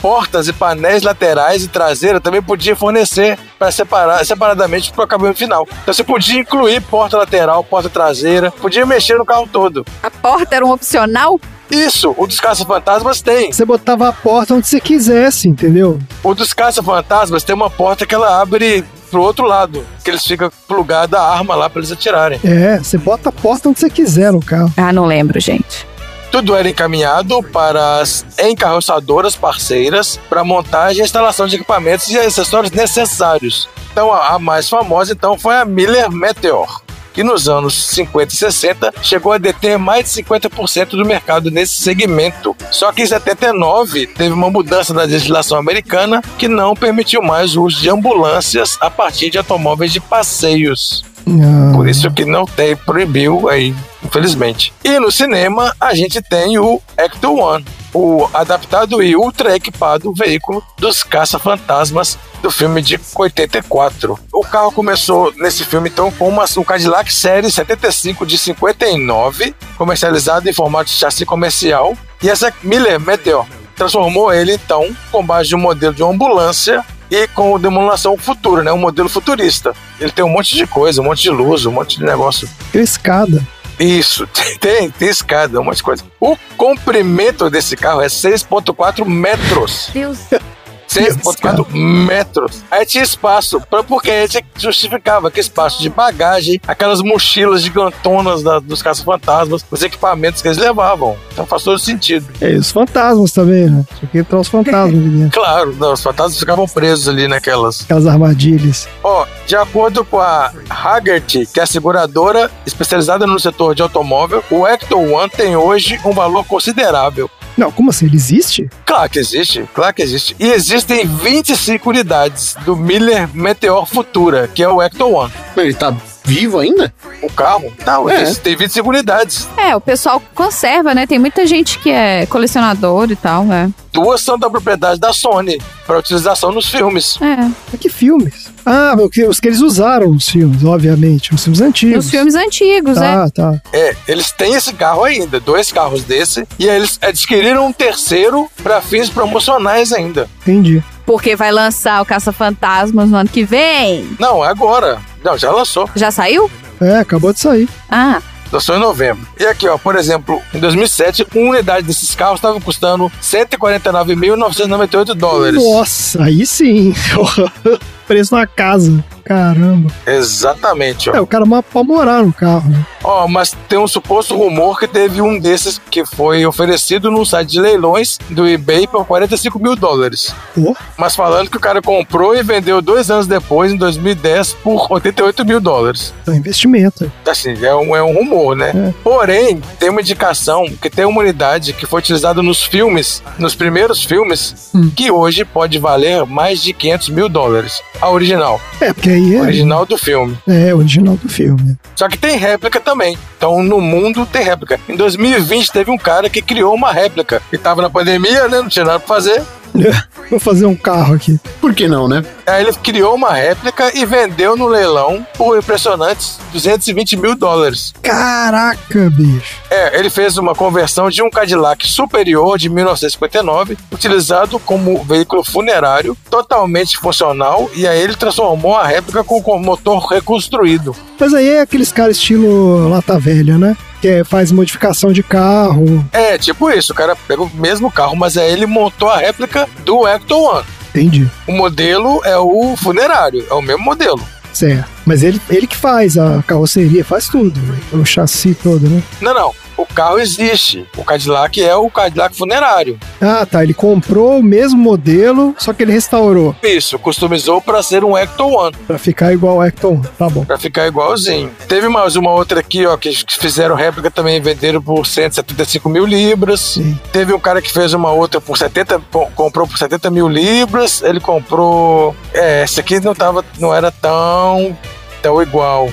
portas 0.00 0.48
e 0.48 0.52
painéis 0.52 1.04
laterais 1.04 1.62
e 1.62 1.68
traseira 1.68 2.20
também 2.20 2.42
podia 2.42 2.74
fornecer 2.74 3.38
para 3.56 3.70
separar 3.70 4.26
separadamente 4.26 4.90
para 4.90 5.02
o 5.02 5.04
acabamento 5.04 5.38
final. 5.38 5.64
Então 5.82 5.94
você 5.94 6.02
podia 6.02 6.40
incluir 6.40 6.82
porta 6.82 7.16
lateral, 7.16 7.62
porta 7.62 7.88
traseira, 7.88 8.50
podia 8.50 8.84
mexer 8.84 9.16
no 9.16 9.24
carro 9.24 9.48
todo. 9.50 9.86
A 10.02 10.10
porta 10.10 10.56
era 10.56 10.66
um 10.66 10.72
opcional? 10.72 11.40
Isso, 11.70 12.12
o 12.18 12.26
dos 12.26 12.40
caça-fantasmas 12.40 13.20
tem. 13.20 13.52
Você 13.52 13.64
botava 13.64 14.08
a 14.08 14.12
porta 14.12 14.54
onde 14.54 14.66
você 14.66 14.80
quisesse, 14.80 15.46
entendeu? 15.48 16.00
O 16.24 16.34
dos 16.34 16.52
caça-fantasmas 16.52 17.44
tem 17.44 17.54
uma 17.54 17.70
porta 17.70 18.04
que 18.04 18.14
ela 18.14 18.40
abre 18.40 18.84
pro 19.10 19.22
outro 19.22 19.46
lado, 19.46 19.84
que 20.04 20.10
eles 20.10 20.24
ficam 20.24 20.50
plugados 20.66 21.18
a 21.18 21.22
arma 21.22 21.54
lá 21.54 21.68
para 21.68 21.80
eles 21.80 21.92
atirarem. 21.92 22.40
É, 22.44 22.78
você 22.78 22.98
bota 22.98 23.28
a 23.28 23.32
porta 23.32 23.68
onde 23.68 23.80
você 23.80 23.90
quiser 23.90 24.32
no 24.32 24.40
carro. 24.40 24.72
Ah, 24.76 24.92
não 24.92 25.06
lembro, 25.06 25.40
gente. 25.40 25.86
Tudo 26.30 26.54
era 26.54 26.68
encaminhado 26.68 27.42
para 27.42 28.00
as 28.00 28.24
encarroçadoras 28.38 29.34
parceiras 29.34 30.20
para 30.28 30.44
montagem 30.44 31.00
e 31.00 31.04
instalação 31.04 31.46
de 31.46 31.56
equipamentos 31.56 32.08
e 32.08 32.18
acessórios 32.18 32.70
necessários. 32.70 33.68
Então, 33.90 34.12
a 34.12 34.34
a 34.34 34.38
mais 34.38 34.68
famosa 34.68 35.12
então 35.12 35.38
foi 35.38 35.56
a 35.56 35.64
Miller 35.64 36.10
Meteor, 36.10 36.82
que 37.18 37.24
nos 37.24 37.48
anos 37.48 37.74
50 37.74 38.32
e 38.32 38.36
60 38.36 38.94
chegou 39.02 39.32
a 39.32 39.38
deter 39.38 39.76
mais 39.76 40.04
de 40.04 40.22
50% 40.22 40.90
do 40.90 41.04
mercado 41.04 41.50
nesse 41.50 41.82
segmento. 41.82 42.56
Só 42.70 42.92
que 42.92 43.02
em 43.02 43.06
79 43.06 44.06
teve 44.06 44.32
uma 44.32 44.48
mudança 44.48 44.94
da 44.94 45.02
legislação 45.02 45.58
americana 45.58 46.22
que 46.38 46.46
não 46.46 46.76
permitiu 46.76 47.20
mais 47.20 47.56
o 47.56 47.64
uso 47.64 47.80
de 47.80 47.90
ambulâncias 47.90 48.78
a 48.80 48.88
partir 48.88 49.30
de 49.30 49.38
automóveis 49.38 49.92
de 49.92 49.98
passeios. 49.98 51.04
Ah, 51.42 51.72
Por 51.74 51.88
isso 51.88 52.10
que 52.10 52.24
não 52.24 52.44
tem, 52.44 52.76
proibiu 52.76 53.48
aí, 53.48 53.74
infelizmente. 54.02 54.72
E 54.84 54.98
no 54.98 55.10
cinema 55.10 55.74
a 55.80 55.94
gente 55.94 56.22
tem 56.22 56.58
o 56.58 56.80
Ecto 56.96 57.34
One, 57.34 57.64
o 57.92 58.28
adaptado 58.32 59.02
e 59.02 59.16
ultra 59.16 59.54
equipado 59.54 60.12
veículo 60.12 60.62
dos 60.78 61.02
caça-fantasmas 61.02 62.18
do 62.42 62.50
filme 62.50 62.80
de 62.80 62.98
84. 63.14 64.18
O 64.32 64.42
carro 64.42 64.72
começou 64.72 65.32
nesse 65.36 65.64
filme 65.64 65.88
então 65.88 66.10
com 66.10 66.28
uma, 66.28 66.44
um 66.56 66.64
Cadillac 66.64 67.12
Série 67.12 67.50
75 67.50 68.24
de 68.24 68.38
59, 68.38 69.54
comercializado 69.76 70.48
em 70.48 70.52
formato 70.52 70.86
de 70.86 70.96
chassi 70.96 71.26
comercial, 71.26 71.96
e 72.22 72.28
essa 72.28 72.52
Miller 72.62 73.00
Meteor 73.00 73.46
transformou 73.76 74.32
ele 74.32 74.52
então 74.52 74.94
com 75.10 75.24
base 75.24 75.50
de 75.50 75.54
um 75.54 75.60
modelo 75.60 75.94
de 75.94 76.02
ambulância 76.02 76.84
e 77.10 77.26
com 77.28 77.58
demolição 77.58 78.16
futura, 78.16 78.62
né? 78.62 78.72
Um 78.72 78.78
modelo 78.78 79.08
futurista. 79.08 79.74
Ele 80.00 80.10
tem 80.10 80.24
um 80.24 80.28
monte 80.28 80.54
de 80.54 80.66
coisa, 80.66 81.00
um 81.00 81.04
monte 81.04 81.22
de 81.22 81.30
luz, 81.30 81.66
um 81.66 81.72
monte 81.72 81.98
de 81.98 82.04
negócio. 82.04 82.48
tem 82.72 82.82
escada. 82.82 83.46
Isso, 83.78 84.26
tem, 84.60 84.90
tem 84.90 85.08
escada, 85.08 85.60
um 85.60 85.64
monte 85.64 85.76
de 85.76 85.82
coisa. 85.82 86.04
O 86.20 86.36
comprimento 86.56 87.48
desse 87.48 87.76
carro 87.76 88.00
é 88.00 88.06
6,4 88.06 89.04
metros. 89.04 89.90
Deus. 89.92 90.18
6,4 90.88 91.66
metros. 91.74 92.62
Aí 92.70 92.84
tinha 92.86 93.04
espaço, 93.04 93.60
pra, 93.68 93.82
porque 93.82 94.10
a 94.10 94.26
gente 94.26 94.46
justificava 94.58 95.30
que 95.30 95.40
espaço 95.40 95.80
de 95.82 95.88
bagagem, 95.88 96.60
aquelas 96.66 97.00
mochilas 97.02 97.62
gigantonas 97.62 98.42
da- 98.42 98.58
dos 98.58 98.82
caça-fantasmas, 98.82 99.64
os 99.70 99.82
equipamentos 99.82 100.42
que 100.42 100.48
eles 100.48 100.58
levavam. 100.58 101.16
Então 101.32 101.46
faz 101.46 101.62
todo 101.62 101.78
sentido. 101.78 102.26
É, 102.40 102.52
e 102.52 102.56
os 102.56 102.70
fantasmas 102.70 103.32
também, 103.32 103.68
né? 103.68 103.84
Isso 103.94 104.04
aqui 104.04 104.18
entrar 104.18 104.38
os 104.40 104.48
fantasmas 104.48 104.94
ali 104.94 105.08
dentro. 105.08 105.38
Claro, 105.48 105.74
não, 105.78 105.92
os 105.92 106.02
fantasmas 106.02 106.38
ficavam 106.38 106.66
presos 106.66 107.08
ali 107.08 107.28
naquelas. 107.28 107.82
Aquelas 107.82 108.06
armadilhas. 108.06 108.88
Ó, 109.04 109.24
de 109.46 109.54
acordo 109.56 110.04
com 110.04 110.18
a 110.18 110.52
Hagerty, 110.68 111.46
que 111.46 111.60
é 111.60 111.62
a 111.62 111.66
seguradora 111.66 112.50
especializada 112.66 113.26
no 113.26 113.38
setor 113.38 113.74
de 113.74 113.82
automóvel, 113.82 114.42
o 114.50 114.66
Ecto 114.66 114.98
One 114.98 115.30
tem 115.30 115.56
hoje 115.56 115.98
um 116.04 116.12
valor 116.12 116.44
considerável. 116.44 117.30
Não, 117.58 117.70
como 117.72 117.90
assim? 117.90 118.06
Ele 118.06 118.16
existe? 118.16 118.70
Claro 118.86 119.10
que 119.10 119.18
existe, 119.18 119.68
claro 119.74 119.92
que 119.92 120.00
existe. 120.02 120.34
E 120.38 120.46
existem 120.48 121.04
25 121.06 121.90
unidades 121.90 122.56
do 122.64 122.76
Miller 122.76 123.28
Meteor 123.34 123.84
Futura, 123.84 124.48
que 124.48 124.62
é 124.62 124.68
o 124.68 124.80
Ecto 124.80 125.06
One. 125.12 125.32
Ele 125.56 125.74
tá 125.74 125.94
vivo 126.24 126.58
ainda? 126.58 126.92
O 127.22 127.32
carro? 127.32 127.72
Não, 127.86 128.08
É. 128.08 128.32
tem 128.34 128.54
25 128.54 128.88
unidades. 128.88 129.48
É, 129.56 129.74
o 129.74 129.80
pessoal 129.80 130.22
conserva, 130.34 130.94
né? 130.94 131.06
Tem 131.06 131.18
muita 131.18 131.46
gente 131.46 131.78
que 131.78 131.90
é 131.90 132.26
colecionador 132.26 133.10
e 133.10 133.16
tal, 133.16 133.44
né? 133.44 133.70
Duas 133.92 134.20
são 134.20 134.38
da 134.38 134.48
propriedade 134.48 135.00
da 135.00 135.12
Sony, 135.12 135.60
para 135.86 135.98
utilização 135.98 136.52
nos 136.52 136.66
filmes. 136.68 137.18
É. 137.20 137.36
Mas 137.72 137.80
que 137.80 137.88
filmes? 137.88 138.47
Ah, 138.64 138.94
os 139.28 139.40
que 139.40 139.48
eles 139.48 139.60
usaram 139.60 140.12
nos 140.12 140.28
filmes, 140.28 140.64
obviamente. 140.64 141.34
Os 141.34 141.42
filmes 141.42 141.60
antigos. 141.60 141.96
Nos 141.96 142.10
filmes 142.10 142.34
antigos, 142.34 142.98
é. 142.98 143.00
Tá, 143.00 143.30
tá. 143.30 143.62
É, 143.72 143.96
eles 144.06 144.30
têm 144.32 144.54
esse 144.54 144.72
carro 144.72 145.04
ainda, 145.04 145.40
dois 145.40 145.72
carros 145.72 146.02
desse, 146.04 146.46
e 146.58 146.68
aí 146.68 146.76
eles 146.76 146.98
adquiriram 147.00 147.66
um 147.66 147.72
terceiro 147.72 148.48
para 148.62 148.80
fins 148.80 149.08
promocionais 149.08 149.92
ainda. 149.92 150.28
Entendi. 150.42 150.82
Porque 151.06 151.34
vai 151.34 151.50
lançar 151.50 152.02
o 152.02 152.04
Caça-Fantasmas 152.04 153.08
no 153.08 153.16
ano 153.16 153.30
que 153.30 153.42
vem. 153.42 154.08
Não, 154.18 154.44
é 154.44 154.48
agora. 154.48 154.98
Não, 155.24 155.38
já 155.38 155.50
lançou. 155.50 155.88
Já 155.96 156.10
saiu? 156.10 156.50
É, 156.80 156.98
acabou 156.98 157.32
de 157.32 157.40
sair. 157.40 157.68
Ah, 157.90 158.20
Lançou 158.50 158.76
em 158.76 158.80
novembro. 158.80 159.26
E 159.38 159.44
aqui, 159.44 159.68
ó, 159.68 159.76
por 159.76 159.94
exemplo, 159.94 160.40
em 160.54 160.58
2007, 160.58 161.26
uma 161.34 161.50
unidade 161.50 161.86
desses 161.86 162.14
carros 162.14 162.36
estava 162.36 162.58
custando 162.60 163.12
149.998 163.22 165.14
dólares. 165.14 165.62
Nossa, 165.62 166.24
aí 166.24 166.46
sim. 166.46 166.94
Preço 168.08 168.34
na 168.34 168.46
casa. 168.46 169.04
Caramba. 169.24 169.90
Exatamente, 170.06 171.10
ó. 171.10 171.14
É, 171.14 171.20
o 171.20 171.26
cara 171.26 171.44
pode 171.70 171.86
morar 171.86 172.22
no 172.24 172.32
carro, 172.32 172.70
né? 172.70 172.84
Ó, 173.04 173.28
mas 173.28 173.54
tem 173.68 173.78
um 173.78 173.86
suposto 173.86 174.34
rumor 174.34 174.78
que 174.80 174.88
teve 174.88 175.20
um 175.20 175.38
desses 175.38 175.78
que 175.90 176.04
foi 176.06 176.44
oferecido 176.46 177.10
num 177.10 177.24
site 177.24 177.50
de 177.50 177.60
leilões 177.60 178.18
do 178.30 178.48
eBay 178.48 178.86
por 178.86 179.04
45 179.04 179.58
mil 179.58 179.76
dólares. 179.76 180.34
Pô, 180.54 180.74
Mas 180.96 181.14
falando 181.14 181.50
que 181.50 181.56
o 181.58 181.60
cara 181.60 181.82
comprou 181.82 182.34
e 182.34 182.42
vendeu 182.42 182.80
dois 182.80 183.10
anos 183.10 183.26
depois, 183.26 183.70
em 183.70 183.76
2010, 183.76 184.54
por 184.64 184.90
88 184.90 185.44
mil 185.44 185.60
dólares. 185.60 186.14
é 186.26 186.30
um 186.30 186.34
investimento. 186.34 187.12
Assim, 187.26 187.54
é 187.62 187.74
um, 187.74 187.94
é 187.94 188.02
um 188.02 188.14
rumor, 188.14 188.56
né? 188.56 188.70
É. 188.74 188.94
Porém, 189.04 189.60
tem 189.78 189.90
uma 189.90 190.00
indicação 190.00 190.64
que 190.80 190.88
tem 190.88 191.04
uma 191.04 191.20
unidade 191.20 191.74
que 191.74 191.84
foi 191.84 191.98
utilizada 192.00 192.42
nos 192.42 192.62
filmes, 192.64 193.22
nos 193.38 193.54
primeiros 193.54 194.02
filmes, 194.04 194.70
Hum. 194.74 194.90
que 194.94 195.10
hoje 195.10 195.44
pode 195.44 195.78
valer 195.78 196.24
mais 196.24 196.62
de 196.62 196.72
500 196.72 197.08
mil 197.10 197.28
dólares. 197.28 197.82
A 198.00 198.10
original. 198.10 198.60
É, 198.80 198.92
porque 198.92 199.10
aí 199.10 199.36
é. 199.36 199.40
Original 199.40 199.84
do 199.84 199.98
filme. 199.98 200.38
É, 200.46 200.74
original 200.74 201.16
do 201.16 201.28
filme. 201.28 201.76
Só 201.96 202.08
que 202.08 202.16
tem 202.16 202.36
réplica 202.36 202.80
também. 202.80 203.18
Então, 203.36 203.62
no 203.62 203.80
mundo 203.80 204.24
tem 204.24 204.42
réplica. 204.44 204.78
Em 204.88 204.94
2020, 204.94 205.72
teve 205.72 205.90
um 205.90 205.98
cara 205.98 206.30
que 206.30 206.40
criou 206.40 206.74
uma 206.74 206.92
réplica. 206.92 207.42
E 207.52 207.58
tava 207.58 207.82
na 207.82 207.90
pandemia, 207.90 208.46
né? 208.48 208.60
Não 208.60 208.68
tinha 208.68 208.84
nada 208.84 209.00
pra 209.00 209.08
fazer. 209.08 209.42
Vou 210.30 210.38
fazer 210.38 210.66
um 210.66 210.76
carro 210.76 211.14
aqui. 211.14 211.40
Por 211.60 211.74
que 211.74 211.88
não, 211.88 212.06
né? 212.06 212.22
Aí 212.46 212.62
ele 212.62 212.72
criou 212.74 213.14
uma 213.14 213.32
réplica 213.32 213.90
e 213.96 214.04
vendeu 214.04 214.56
no 214.56 214.66
leilão 214.66 215.26
por 215.36 215.56
impressionantes 215.56 216.38
220 216.52 217.16
mil 217.16 217.34
dólares. 217.34 217.94
Caraca, 218.02 219.08
bicho. 219.10 219.56
É, 219.70 219.98
ele 219.98 220.10
fez 220.10 220.36
uma 220.36 220.54
conversão 220.54 221.08
de 221.08 221.22
um 221.22 221.30
Cadillac 221.30 221.86
superior 221.86 222.58
de 222.58 222.68
1959, 222.68 223.78
utilizado 223.90 224.58
como 224.58 225.02
veículo 225.02 225.42
funerário, 225.42 226.16
totalmente 226.30 226.98
funcional, 226.98 227.70
e 227.74 227.86
aí 227.86 228.00
ele 228.00 228.14
transformou 228.14 228.76
a 228.76 228.86
réplica 228.86 229.24
com 229.24 229.42
com 229.42 229.58
motor 229.58 230.04
reconstruído. 230.06 230.94
Mas 231.18 231.32
aí 231.32 231.48
é 231.48 231.60
aqueles 231.62 231.90
caras 231.90 232.16
estilo 232.16 232.88
lata 232.88 233.18
velha, 233.18 233.56
né? 233.56 233.76
Que 234.00 234.08
é, 234.08 234.24
faz 234.24 234.52
modificação 234.52 235.12
de 235.12 235.22
carro. 235.22 236.04
É, 236.12 236.38
tipo 236.38 236.70
isso, 236.70 236.92
o 236.92 236.94
cara 236.94 237.16
pegou 237.16 237.46
o 237.46 237.56
mesmo 237.56 237.90
carro, 237.90 238.16
mas 238.16 238.36
aí 238.36 238.52
ele 238.52 238.66
montou 238.66 239.08
a 239.08 239.18
réplica 239.18 239.68
do 239.84 240.06
Ecto 240.06 240.36
One. 240.36 240.64
Entendi. 240.90 241.28
O 241.46 241.52
modelo 241.52 242.20
é 242.24 242.36
o 242.38 242.76
funerário, 242.76 243.44
é 243.48 243.54
o 243.54 243.62
mesmo 243.62 243.84
modelo. 243.84 244.20
Certo. 244.52 244.88
Mas 245.04 245.22
ele, 245.22 245.40
ele 245.48 245.66
que 245.66 245.76
faz 245.76 246.16
a 246.18 246.42
carroceria, 246.46 247.04
faz 247.04 247.28
tudo. 247.28 247.60
O 247.92 248.04
chassi 248.04 248.54
todo, 248.54 248.88
né? 248.88 249.02
Não, 249.20 249.34
não. 249.34 249.54
O 249.78 249.86
carro 249.86 250.18
existe. 250.18 250.84
O 250.96 251.04
Cadillac 251.04 251.62
é 251.62 251.74
o 251.74 251.88
Cadillac 251.88 252.36
funerário. 252.36 252.98
Ah, 253.20 253.46
tá. 253.46 253.62
Ele 253.62 253.72
comprou 253.72 254.38
o 254.38 254.42
mesmo 254.42 254.78
modelo, 254.78 255.54
só 255.56 255.72
que 255.72 255.82
ele 255.84 255.92
restaurou 255.92 256.54
Isso, 256.62 256.98
customizou 256.98 257.60
para 257.62 257.82
ser 257.82 258.04
um 258.04 258.18
Ecto 258.18 258.44
One, 258.46 258.74
pra 258.86 258.98
ficar 258.98 259.32
igual 259.32 259.58
o 259.58 259.64
Ecton. 259.64 260.02
Tá 260.18 260.28
bom. 260.28 260.44
para 260.44 260.58
ficar 260.58 260.86
igualzinho. 260.88 261.50
Teve 261.68 261.88
mais 261.88 262.16
uma 262.16 262.32
outra 262.32 262.60
aqui, 262.60 262.84
ó, 262.86 262.96
que 262.96 263.10
fizeram 263.38 263.74
réplica 263.76 264.10
também 264.10 264.36
e 264.36 264.40
venderam 264.40 264.82
por 264.82 265.06
175 265.06 265.88
mil 265.88 266.04
libras. 266.04 266.60
Sim. 266.60 266.98
Teve 267.12 267.32
um 267.32 267.38
cara 267.40 267.62
que 267.62 267.72
fez 267.72 267.94
uma 267.94 268.10
outra 268.10 268.40
por 268.40 268.58
70, 268.58 268.98
po- 269.10 269.28
comprou 269.36 269.66
por 269.66 269.78
70 269.78 270.10
mil 270.10 270.28
libras. 270.28 271.02
Ele 271.02 271.20
comprou. 271.20 272.16
É, 272.34 272.62
essa 272.62 272.80
aqui 272.80 272.98
não 273.00 273.14
tava, 273.14 273.44
não 273.58 273.72
era 273.72 273.90
tão, 273.92 274.76
tão 275.22 275.40
igual. 275.40 275.88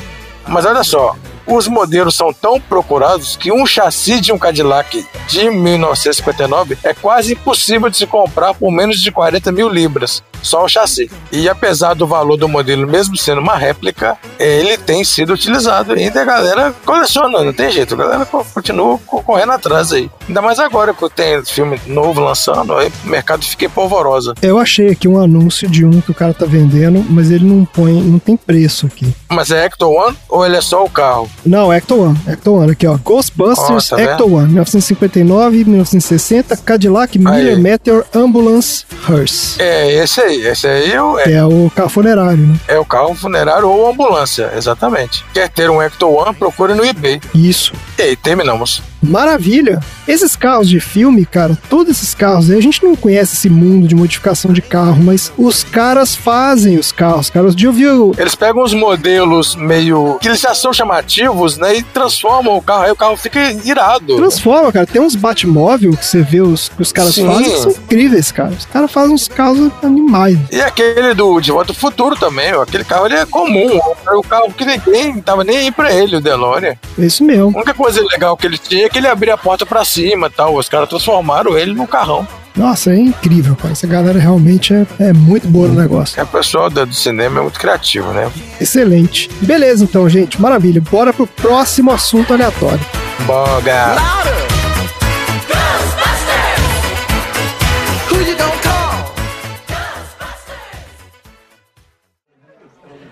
Mas 0.48 0.66
olha 0.66 0.84
só, 0.84 1.16
os 1.48 1.68
modelos 1.68 2.16
são 2.16 2.34
tão 2.34 2.60
procurados 2.60 3.36
que 3.36 3.52
um 3.52 3.66
chassi 3.66 4.20
de 4.20 4.32
um 4.32 4.38
Cadillac 4.38 5.06
de 5.28 5.50
1959 5.50 6.78
é 6.84 6.94
quase 6.94 7.34
impossível 7.34 7.90
de 7.90 7.98
se 7.98 8.08
comprar 8.08 8.54
por 8.54 8.72
menos 8.72 9.00
de 9.00 9.12
40 9.12 9.52
mil 9.52 9.70
libras. 9.70 10.24
Só 10.46 10.64
o 10.64 10.70
chassi. 10.70 11.10
E 11.32 11.50
apesar 11.50 11.94
do 11.96 12.06
valor 12.08 12.38
do 12.38 12.48
modelo, 12.48 12.88
mesmo 12.88 13.18
sendo 13.18 13.42
uma 13.42 13.56
réplica, 13.56 14.18
ele 14.40 14.78
tem 14.78 15.04
sido 15.04 15.34
utilizado 15.34 15.94
ainda. 15.94 16.20
e 16.20 16.22
A 16.22 16.26
galera 16.26 16.74
coleciona, 16.86 17.44
não 17.44 17.52
tem 17.54 17.72
jeito. 17.72 17.94
A 17.96 17.98
galera 17.98 18.26
co- 18.26 18.46
continua 18.54 18.98
co- 19.06 19.22
correndo 19.24 19.52
atrás 19.54 19.92
aí. 19.92 20.10
Ainda 20.28 20.42
mais 20.42 20.60
agora 20.60 20.94
que 20.94 21.10
tem 21.10 21.44
filme 21.46 21.80
novo 21.88 22.22
lançando, 22.22 22.74
aí 22.76 22.92
o 23.04 23.08
mercado 23.10 23.44
fica 23.44 23.68
polvorosa. 23.70 24.34
Eu 24.42 24.60
achei 24.60 24.90
aqui 24.90 25.08
um 25.08 25.20
anúncio 25.22 25.68
de 25.68 25.84
um 25.86 26.00
que 26.02 26.12
o 26.12 26.14
cara 26.14 26.34
tá 26.34 26.46
vendendo, 26.46 27.04
mas 27.10 27.32
ele 27.32 27.46
não 27.46 27.66
põe, 27.66 27.94
não 27.94 28.20
tem 28.20 28.38
preço 28.38 28.86
aqui. 28.86 29.14
Mas 29.30 29.50
é 29.52 29.66
Ecto 29.66 29.90
One 29.90 30.16
ou 30.30 30.46
ele 30.46 30.58
é 30.58 30.62
só 30.62 30.84
o 30.84 30.90
carro? 30.90 31.30
Não, 31.46 31.74
Ecto 31.74 32.00
One. 32.00 32.20
Ecto 32.28 32.54
One, 32.54 32.72
aqui 32.72 32.86
ó. 32.86 32.98
Ghostbusters 33.04 33.92
Ó, 33.92 33.96
tá? 33.96 34.02
Ecto 34.02 34.26
One, 34.26 34.48
1959, 34.48 35.64
1960, 35.66 36.58
Cadillac 36.58 37.18
Miller. 37.18 37.58
Meteor 37.60 38.06
Ambulance 38.14 38.86
Hearse. 39.10 39.56
É 39.62 40.04
esse 40.04 40.22
aí. 40.22 40.35
Esse 40.42 40.68
aí 40.68 40.92
é 40.92 41.02
o- 41.02 41.20
é, 41.20 41.32
é 41.34 41.44
o 41.46 41.72
carro 41.76 41.90
funerário, 41.90 42.38
né? 42.38 42.56
é 42.68 42.78
o 42.80 42.86
carro 42.86 43.14
funerário 43.16 43.68
ou 43.70 43.90
ambulância, 43.90 44.52
exatamente. 44.56 45.24
Quer 45.34 45.50
ter 45.50 45.70
um 45.70 45.82
Ecto 45.82 46.08
One, 46.10 46.34
procure 46.36 46.74
no 46.74 46.86
eBay. 46.86 47.20
Isso. 47.34 47.74
E 47.98 48.02
aí, 48.02 48.16
terminamos. 48.16 48.82
Maravilha! 49.02 49.80
Esses 50.08 50.36
carros 50.36 50.68
de 50.68 50.80
filme, 50.80 51.26
cara, 51.26 51.58
todos 51.70 51.92
esses 51.96 52.14
carros 52.16 52.50
aí, 52.50 52.58
a 52.58 52.62
gente 52.62 52.84
não 52.84 52.96
conhece 52.96 53.36
esse 53.36 53.50
mundo 53.50 53.88
de 53.88 53.96
modificação 53.96 54.52
de 54.52 54.62
carro, 54.62 55.02
mas 55.04 55.32
os 55.38 55.64
caras 55.64 56.16
fazem 56.16 56.78
os 56.78 56.92
carros, 56.92 57.30
cara. 57.30 57.46
Os 57.46 57.56
dia 57.56 57.70
eu 57.70 57.74
vi 57.74 57.84
Eles 58.20 58.34
pegam 58.36 58.64
os 58.64 58.74
modelos 58.74 59.56
meio. 59.56 60.18
que 60.20 60.28
eles 60.28 60.40
já 60.40 60.54
são 60.56 60.74
chamativos, 60.74 61.58
né? 61.58 61.78
E 61.78 61.84
transformam 61.84 62.58
o 62.58 62.62
carro. 62.62 62.84
Aí 62.84 62.92
o 62.92 62.96
carro 62.96 63.16
fica 63.16 63.40
irado. 63.64 64.16
Transforma, 64.16 64.72
cara. 64.72 64.86
Tem 64.88 65.02
uns 65.02 65.16
Batmóvel 65.16 65.96
que 65.96 66.06
você 66.06 66.22
vê 66.22 66.42
os, 66.42 66.70
que 66.70 66.82
os 66.82 66.92
caras 66.92 67.14
Sim. 67.16 67.28
fazem 67.28 67.52
que 67.52 67.58
são 67.60 67.72
incríveis, 67.72 68.32
cara. 68.32 68.50
Os 68.52 68.66
caras 68.66 68.92
fazem 68.92 69.14
uns 69.14 69.28
carros 69.28 69.72
animais. 69.84 70.38
E 70.52 70.62
aquele 70.62 71.14
do 71.14 71.40
De 71.40 71.52
Volta 71.52 71.72
ao 71.72 71.76
Futuro 71.76 72.16
também, 72.16 72.54
ó. 72.54 72.64
aquele 72.64 72.84
carro 72.84 73.06
ele 73.06 73.16
é 73.16 73.26
comum. 73.26 73.80
É 74.08 74.16
o 74.16 74.22
carro 74.24 74.52
que 74.52 74.66
ninguém 74.66 75.22
tava 75.22 75.44
nem 75.44 75.58
aí 75.58 75.72
pra 75.72 75.94
ele, 75.94 76.16
o 76.18 76.22
DeLorean. 76.22 76.76
É 76.98 77.06
isso 77.06 77.24
mesmo. 77.24 77.52
A 77.54 77.58
única 77.58 77.74
coisa 77.74 77.85
legal 77.94 78.36
que 78.36 78.48
ele 78.48 78.58
tinha 78.58 78.86
é 78.86 78.90
que 78.90 78.98
ele 78.98 79.08
abria 79.08 79.34
a 79.34 79.38
porta 79.38 79.66
pra 79.66 79.86
cima 79.86 80.28
e 80.28 80.30
tal. 80.30 80.56
Os 80.56 80.68
caras 80.70 80.90
transformaram 80.90 81.58
ele 81.58 81.74
num 81.74 81.86
carrão. 81.86 82.28
Nossa, 82.56 82.92
é 82.92 82.98
incrível, 82.98 83.56
cara. 83.56 83.74
Essa 83.74 83.86
galera 83.86 84.18
realmente 84.18 84.74
é, 84.74 84.86
é 85.00 85.14
muito 85.14 85.48
boa 85.48 85.68
no 85.68 85.76
negócio. 85.76 86.20
É, 86.20 86.24
o 86.24 86.28
pessoal 86.28 86.70
do, 86.70 86.94
cinema 86.94 87.40
é 87.40 87.42
muito 87.44 87.60
criativo, 87.60 88.14
né? 88.14 88.32
Excelente. 88.60 89.30
Beleza, 89.42 89.84
então, 89.84 90.08
gente. 90.08 90.42
Maravilha. 90.42 90.82
Bora 90.82 91.12
pro 91.12 91.28
próximo 91.28 91.92
assunto 91.92 92.34
aleatório. 92.34 92.80
Boga. 93.26 93.96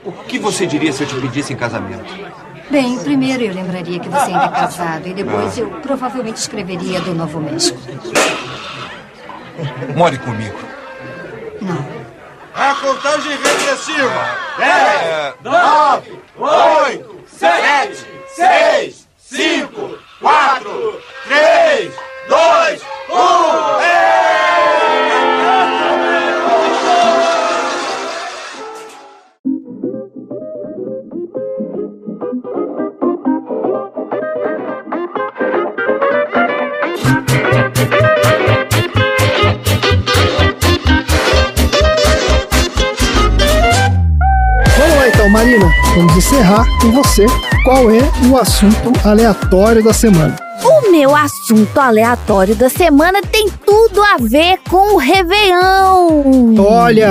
O 0.06 0.12
que 0.12 0.38
você 0.38 0.66
diria 0.66 0.92
se 0.92 1.04
eu 1.04 1.08
te 1.08 1.16
pedisse 1.16 1.54
em 1.54 1.56
casamento? 1.56 2.23
Bem, 2.74 2.98
primeiro 2.98 3.44
eu 3.44 3.54
lembraria 3.54 4.00
que 4.00 4.10
você 4.10 4.32
ainda 4.32 4.46
é 4.46 4.50
casado 4.50 5.08
e 5.08 5.14
depois 5.14 5.56
eu 5.60 5.70
provavelmente 5.82 6.38
escreveria 6.38 7.00
do 7.02 7.14
Novo 7.14 7.40
México. 7.40 7.78
More 9.96 10.18
comigo. 10.18 10.58
Não. 11.62 11.86
A 12.56 12.74
contagem 12.74 13.38
regressiva. 13.38 14.38
10, 14.58 15.36
9, 15.44 16.20
8, 16.36 17.20
7, 17.28 18.08
6, 18.30 19.08
5, 19.20 20.00
4, 20.20 21.02
3, 21.28 21.94
2, 22.28 22.82
1. 22.82 24.43
Vamos 44.78 44.96
lá 44.96 45.08
então, 45.08 45.30
Marina. 45.30 45.66
Vamos 45.96 46.18
encerrar 46.18 46.66
com 46.82 46.92
você. 46.92 47.26
Qual 47.64 47.92
é 47.92 48.02
o 48.30 48.38
assunto 48.38 48.92
aleatório 49.08 49.84
da 49.84 49.94
semana? 49.94 50.36
O 50.94 50.96
meu 50.96 51.16
assunto 51.16 51.80
aleatório 51.80 52.56
da 52.56 52.70
semana 52.70 53.20
tem 53.24 53.50
tudo 53.66 54.00
a 54.00 54.18
ver 54.22 54.60
com 54.70 54.94
o 54.94 54.98
Réveillon. 54.98 56.54
Olha! 56.60 57.10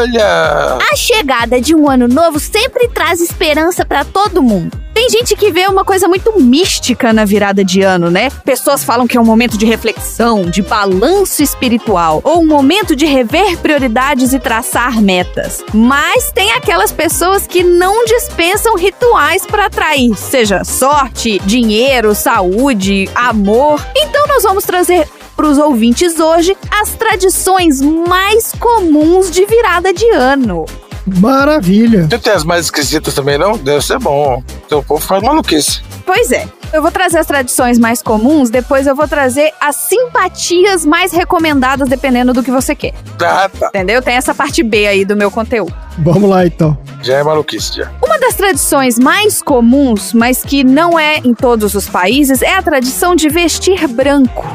Olha! 0.00 0.78
A 0.90 0.96
chegada 0.96 1.60
de 1.60 1.72
um 1.72 1.88
ano 1.88 2.08
novo 2.08 2.40
sempre 2.40 2.88
traz 2.88 3.20
esperança 3.20 3.84
pra 3.84 4.04
todo 4.04 4.42
mundo. 4.42 4.76
Tem 4.92 5.08
gente 5.08 5.36
que 5.36 5.50
vê 5.52 5.66
uma 5.66 5.84
coisa 5.84 6.08
muito 6.08 6.38
mística 6.40 7.12
na 7.12 7.24
virada 7.24 7.64
de 7.64 7.80
ano, 7.80 8.10
né? 8.10 8.28
Pessoas 8.44 8.84
falam 8.84 9.06
que 9.06 9.16
é 9.16 9.20
um 9.20 9.24
momento 9.24 9.56
de 9.56 9.64
reflexão, 9.64 10.42
de 10.42 10.60
balanço 10.60 11.42
espiritual, 11.42 12.20
ou 12.24 12.42
um 12.42 12.46
momento 12.46 12.94
de 12.94 13.06
rever 13.06 13.56
prioridades 13.58 14.32
e 14.32 14.38
traçar 14.38 15.00
metas. 15.00 15.64
Mas 15.72 16.30
tem 16.32 16.52
aquelas 16.52 16.92
pessoas 16.92 17.46
que 17.46 17.62
não 17.62 18.04
dispensam 18.04 18.76
rituais 18.76 19.46
para 19.46 19.66
atrair, 19.66 20.14
seja 20.16 20.64
sorte, 20.64 21.38
dinheiro, 21.46 22.14
saúde, 22.14 22.79
amor. 23.14 23.84
Então 23.96 24.26
nós 24.26 24.42
vamos 24.42 24.64
trazer 24.64 25.08
para 25.36 25.46
os 25.46 25.58
ouvintes 25.58 26.18
hoje 26.18 26.56
as 26.70 26.90
tradições 26.90 27.80
mais 27.80 28.52
comuns 28.58 29.30
de 29.30 29.44
virada 29.46 29.92
de 29.92 30.08
ano. 30.10 30.66
Maravilha! 31.06 32.06
Tu 32.08 32.18
tem 32.18 32.32
as 32.32 32.44
mais 32.44 32.66
esquisitas 32.66 33.14
também, 33.14 33.38
não? 33.38 33.56
Deve 33.56 33.84
ser 33.84 33.98
bom. 33.98 34.42
Então 34.66 34.80
o 34.80 34.84
povo 34.84 35.00
faz 35.00 35.22
maluquice. 35.22 35.82
Pois 36.04 36.30
é. 36.30 36.46
Eu 36.72 36.80
vou 36.80 36.92
trazer 36.92 37.18
as 37.18 37.26
tradições 37.26 37.80
mais 37.80 38.00
comuns, 38.00 38.48
depois 38.48 38.86
eu 38.86 38.94
vou 38.94 39.08
trazer 39.08 39.52
as 39.60 39.74
simpatias 39.74 40.86
mais 40.86 41.12
recomendadas, 41.12 41.88
dependendo 41.88 42.32
do 42.32 42.44
que 42.44 42.50
você 42.50 42.76
quer. 42.76 42.94
Ah, 43.20 43.48
tá. 43.48 43.68
Entendeu? 43.68 44.00
Tem 44.00 44.14
essa 44.14 44.32
parte 44.32 44.62
B 44.62 44.86
aí 44.86 45.04
do 45.04 45.16
meu 45.16 45.32
conteúdo. 45.32 45.74
Vamos 45.98 46.30
lá 46.30 46.46
então. 46.46 46.78
Já 47.02 47.18
é 47.18 47.22
maluquice, 47.24 47.78
já. 47.78 47.90
Uma 48.00 48.18
das 48.20 48.34
tradições 48.34 48.98
mais 48.98 49.42
comuns, 49.42 50.12
mas 50.12 50.44
que 50.44 50.62
não 50.62 50.96
é 50.96 51.18
em 51.18 51.34
todos 51.34 51.74
os 51.74 51.88
países, 51.88 52.40
é 52.40 52.54
a 52.54 52.62
tradição 52.62 53.16
de 53.16 53.28
vestir 53.28 53.88
branco. 53.88 54.46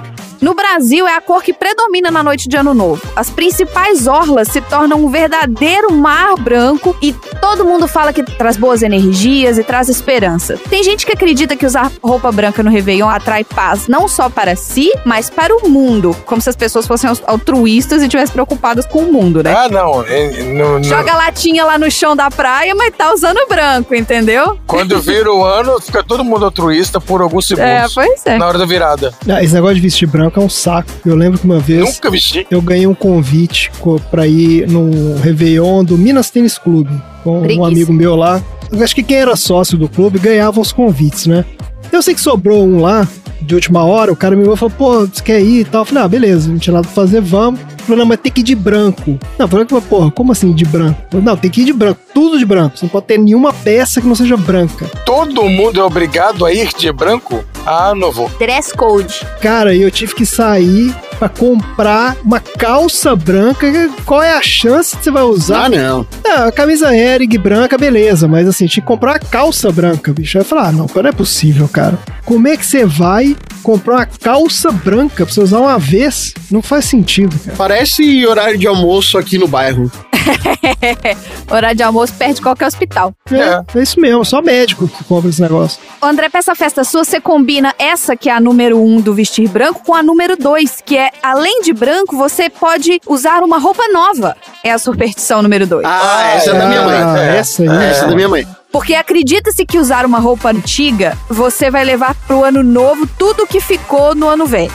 No 0.46 0.54
Brasil, 0.54 1.08
é 1.08 1.16
a 1.16 1.22
cor 1.22 1.42
que 1.42 1.52
predomina 1.52 2.12
na 2.12 2.22
noite 2.22 2.48
de 2.48 2.56
Ano 2.56 2.72
Novo. 2.72 3.02
As 3.16 3.32
principais 3.32 4.06
orlas 4.06 4.48
se 4.50 4.62
tornam 4.62 5.04
um 5.04 5.10
verdadeiro 5.10 5.92
mar 5.92 6.36
branco 6.36 6.96
e 7.02 7.12
todo 7.42 7.66
mundo 7.66 7.88
fala 7.88 8.14
que 8.14 8.22
traz 8.22 8.56
boas 8.56 8.84
energias 8.84 9.58
e 9.58 9.64
traz 9.64 9.90
esperança. 9.90 10.56
Tem 10.70 10.84
gente 10.84 11.04
que 11.04 11.12
acredita 11.14 11.56
que 11.56 11.66
usar 11.66 11.92
roupa 12.00 12.32
branca 12.32 12.62
no 12.62 12.70
Réveillon 12.70 13.10
atrai 13.10 13.44
paz 13.44 13.88
não 13.88 14.08
só 14.08 14.30
para 14.30 14.56
si, 14.56 14.92
mas 15.04 15.32
para 15.32 15.52
o 15.52 15.68
mundo. 15.68 16.16
Como 16.28 16.40
se 16.40 16.48
as 16.48 16.56
pessoas 16.56 16.86
fossem 16.86 17.10
altruístas 17.26 18.04
e 18.04 18.06
estivessem 18.06 18.34
preocupadas 18.34 18.86
com 18.86 19.00
o 19.00 19.12
mundo, 19.12 19.42
né? 19.42 19.52
Ah, 19.52 19.68
não. 19.68 20.04
é- 20.04 20.44
no- 20.44 20.78
no- 20.78 20.84
Joga 20.84 21.16
latinha 21.16 21.66
lá 21.66 21.80
no 21.80 21.90
chão 21.90 22.16
da 22.16 22.30
praia, 22.30 22.76
mas 22.76 22.94
tá 22.96 23.12
usando 23.12 23.40
branco, 23.50 23.96
entendeu? 23.96 24.60
Quando 24.68 25.02
vira 25.02 25.34
o 25.34 25.44
ano, 25.44 25.82
fica 25.82 26.04
todo 26.04 26.24
mundo 26.24 26.46
altruísta 26.46 27.02
por 27.02 27.24
alguns 27.24 27.48
segundos. 27.48 27.68
É, 27.72 27.88
pois 27.96 28.22
é. 28.28 28.38
Na 28.38 28.46
hora 28.46 28.60
da 28.60 28.66
virada. 28.68 29.12
Ah, 29.28 29.42
esse 29.44 29.52
negócio 29.56 29.74
de 29.78 29.82
vestir 29.82 30.06
branco 30.08 30.35
é 30.40 30.42
um 30.44 30.50
saco. 30.50 30.90
Eu 31.06 31.16
lembro 31.16 31.38
que 31.40 31.46
uma 31.46 31.60
vez 31.60 31.82
Nunca 31.96 32.10
vesti. 32.12 32.46
eu 32.50 32.62
ganhei 32.62 32.88
um 32.88 32.94
convite 32.96 33.72
co- 33.80 34.00
pra 34.12 34.28
ir 34.28 34.68
no 34.70 35.18
Réveillon 35.20 35.84
do 35.84 35.98
Minas 35.98 36.30
Tênis 36.30 36.58
Clube 36.58 36.92
com 37.24 37.40
Preguiça. 37.42 37.62
um 37.62 37.66
amigo 37.66 37.94
meu 37.94 38.16
lá. 38.16 38.42
Eu 38.72 38.84
acho 38.84 38.96
que 38.96 39.04
quem 39.04 39.18
era 39.18 39.36
sócio 39.36 39.78
do 39.78 39.88
clube 39.88 40.20
ganhava 40.20 40.60
os 40.60 40.72
convites, 40.72 41.28
né? 41.28 41.46
Eu 41.92 42.02
sei 42.02 42.14
que 42.16 42.22
sobrou 42.22 42.66
um 42.66 42.82
lá, 42.82 43.08
de 43.42 43.54
última 43.54 43.84
hora, 43.84 44.12
o 44.12 44.16
cara 44.16 44.36
me 44.36 44.42
ligou 44.42 44.56
e 44.56 44.58
falou, 44.58 44.74
pô, 44.76 45.06
você 45.06 45.22
quer 45.22 45.40
ir 45.40 45.60
e 45.62 45.66
tal? 45.66 45.82
Eu 45.82 45.86
falei, 45.86 46.04
ah, 46.04 46.08
beleza, 46.08 46.50
não 46.50 46.58
tinha 46.58 46.74
nada 46.74 46.86
pra 46.88 46.96
fazer, 46.96 47.22
vamos. 47.22 47.60
Ele 47.60 47.70
falou, 47.84 48.00
não, 48.00 48.06
mas 48.08 48.20
tem 48.20 48.32
que 48.32 48.42
ir 48.42 48.44
de 48.44 48.56
branco. 48.56 49.12
Não, 49.38 49.46
eu 49.46 49.48
falei, 49.48 49.66
porra, 49.66 50.10
como 50.10 50.32
assim 50.32 50.52
de 50.52 50.66
branco? 50.66 51.00
Falei, 51.12 51.26
não, 51.26 51.38
tem 51.38 51.52
que 51.52 51.62
ir 51.62 51.66
de 51.66 51.74
branco, 51.74 52.00
tudo 52.14 52.40
de 52.40 52.46
branco. 52.46 52.76
Você 52.78 52.86
não 52.86 52.90
pode 52.90 53.06
ter 53.06 53.20
nenhuma 53.20 53.54
peça 53.54 54.02
que 54.02 54.08
não 54.08 54.16
seja 54.16 54.36
branca. 54.36 54.88
Todo 55.06 55.44
mundo 55.48 55.80
é 55.80 55.84
obrigado 55.84 56.44
a 56.44 56.52
ir 56.52 56.70
de 56.76 56.92
branco? 56.92 57.46
Ah, 57.66 57.94
não 57.96 58.12
vou. 58.12 58.30
Dress 58.38 58.74
code. 58.74 59.26
Cara, 59.42 59.76
eu 59.76 59.90
tive 59.90 60.14
que 60.14 60.26
sair 60.26 60.96
pra 61.18 61.30
comprar 61.30 62.16
uma 62.24 62.40
calça 62.40 63.16
branca. 63.16 63.68
Qual 64.06 64.22
é 64.22 64.34
a 64.34 64.42
chance 64.42 64.96
que 64.96 65.04
você 65.04 65.12
vai 65.12 65.24
usar? 65.24 65.66
Ah, 65.66 65.70
não. 65.70 66.08
É, 66.24 66.32
a 66.32 66.52
camisa 66.52 66.96
Eric 66.96 67.38
branca, 67.38 67.78
beleza, 67.78 68.28
mas 68.28 68.48
assim, 68.48 68.68
tinha 68.68 68.82
que 68.82 68.88
comprar 68.88 69.14
uma 69.14 69.20
calça 69.20 69.72
branca, 69.72 70.14
bicho. 70.14 70.38
Aí 70.38 70.42
eu 70.44 70.46
falei, 70.46 70.66
ah, 70.66 70.72
não, 70.72 70.88
não 70.94 71.10
é 71.10 71.12
possível, 71.12 71.68
cara. 71.68 71.98
Como 72.24 72.48
é 72.48 72.56
que 72.58 72.66
você 72.66 72.86
vai 72.86 73.36
comprar 73.64 73.96
uma 73.96 74.06
calça 74.06 74.72
branca 74.72 75.26
pra 75.26 75.34
você 75.34 75.42
usar 75.42 75.60
uma 75.60 75.80
vez? 75.80 76.34
Não 76.52 76.62
faz 76.62 76.86
sentido, 76.86 77.38
cara. 77.40 77.58
Parece 77.58 78.26
horário 78.26 78.58
de 78.58 78.68
almoço 78.68 79.18
aqui 79.18 79.38
no 79.38 79.48
bairro. 79.48 79.92
Horário 81.50 81.78
de 81.78 81.84
almoço 81.84 82.14
perde 82.14 82.42
qualquer 82.42 82.68
hospital. 82.68 83.14
É, 83.32 83.78
é 83.78 83.82
isso 83.82 84.00
mesmo, 84.00 84.26
só 84.26 84.42
médico 84.42 84.88
que 84.88 85.04
compra 85.04 85.30
esse 85.30 85.42
negócio. 85.42 85.80
Ô, 86.02 86.06
André, 86.06 86.30
pra 86.30 86.40
essa 86.40 86.56
festa 86.56 86.84
sua, 86.84 87.04
você 87.04 87.20
combina 87.20 87.55
essa, 87.78 88.16
que 88.16 88.30
é 88.30 88.34
a 88.34 88.40
número 88.40 88.82
um 88.82 89.00
do 89.00 89.14
vestir 89.14 89.48
branco, 89.48 89.82
com 89.86 89.94
a 89.94 90.02
número 90.02 90.36
dois, 90.38 90.82
que 90.84 90.98
é, 90.98 91.12
além 91.22 91.62
de 91.62 91.74
branco, 91.74 92.18
você 92.18 92.50
pode 92.50 93.00
usar 93.08 93.44
uma 93.44 93.58
roupa 93.58 93.84
nova. 93.92 94.36
É 94.64 94.72
a 94.72 94.78
superstição 94.78 95.42
número 95.42 95.68
dois. 95.68 95.86
Ah, 95.86 96.34
essa 96.36 96.52
é 96.52 96.54
da 96.60 96.66
minha 96.68 96.82
mãe. 96.82 96.96
Ah, 96.96 97.20
essa 97.20 97.62
aí. 97.62 97.70
Essa 97.70 98.06
é 98.06 98.08
da 98.10 98.16
minha 98.16 98.30
mãe. 98.30 98.48
Porque 98.72 98.94
acredita-se 98.94 99.66
que 99.66 99.78
usar 99.78 100.06
uma 100.06 100.20
roupa 100.20 100.50
antiga, 100.50 101.18
você 101.30 101.72
vai 101.72 101.86
levar 101.86 102.14
pro 102.28 102.44
ano 102.44 102.62
novo 102.62 103.08
tudo 103.18 103.48
que 103.48 103.62
ficou 103.62 104.14
no 104.14 104.28
ano 104.28 104.46
velho. 104.46 104.72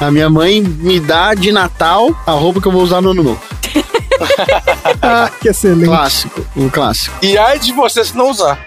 A 0.00 0.10
minha 0.10 0.30
mãe 0.30 0.62
me 0.62 0.98
dá 0.98 1.34
de 1.34 1.52
Natal 1.52 2.14
a 2.26 2.32
roupa 2.32 2.62
que 2.62 2.68
eu 2.68 2.72
vou 2.72 2.82
usar 2.82 3.02
no 3.02 3.10
ano 3.10 3.22
novo. 3.22 3.42
Ah, 5.04 5.30
que 5.40 5.48
excelente. 5.48 5.86
Clássico, 5.88 6.46
um 6.56 6.68
clássico. 6.68 7.16
E 7.22 7.36
ai 7.36 7.58
de 7.58 7.72
você 7.72 8.04
se 8.04 8.16
não 8.16 8.30
usar. 8.30 8.58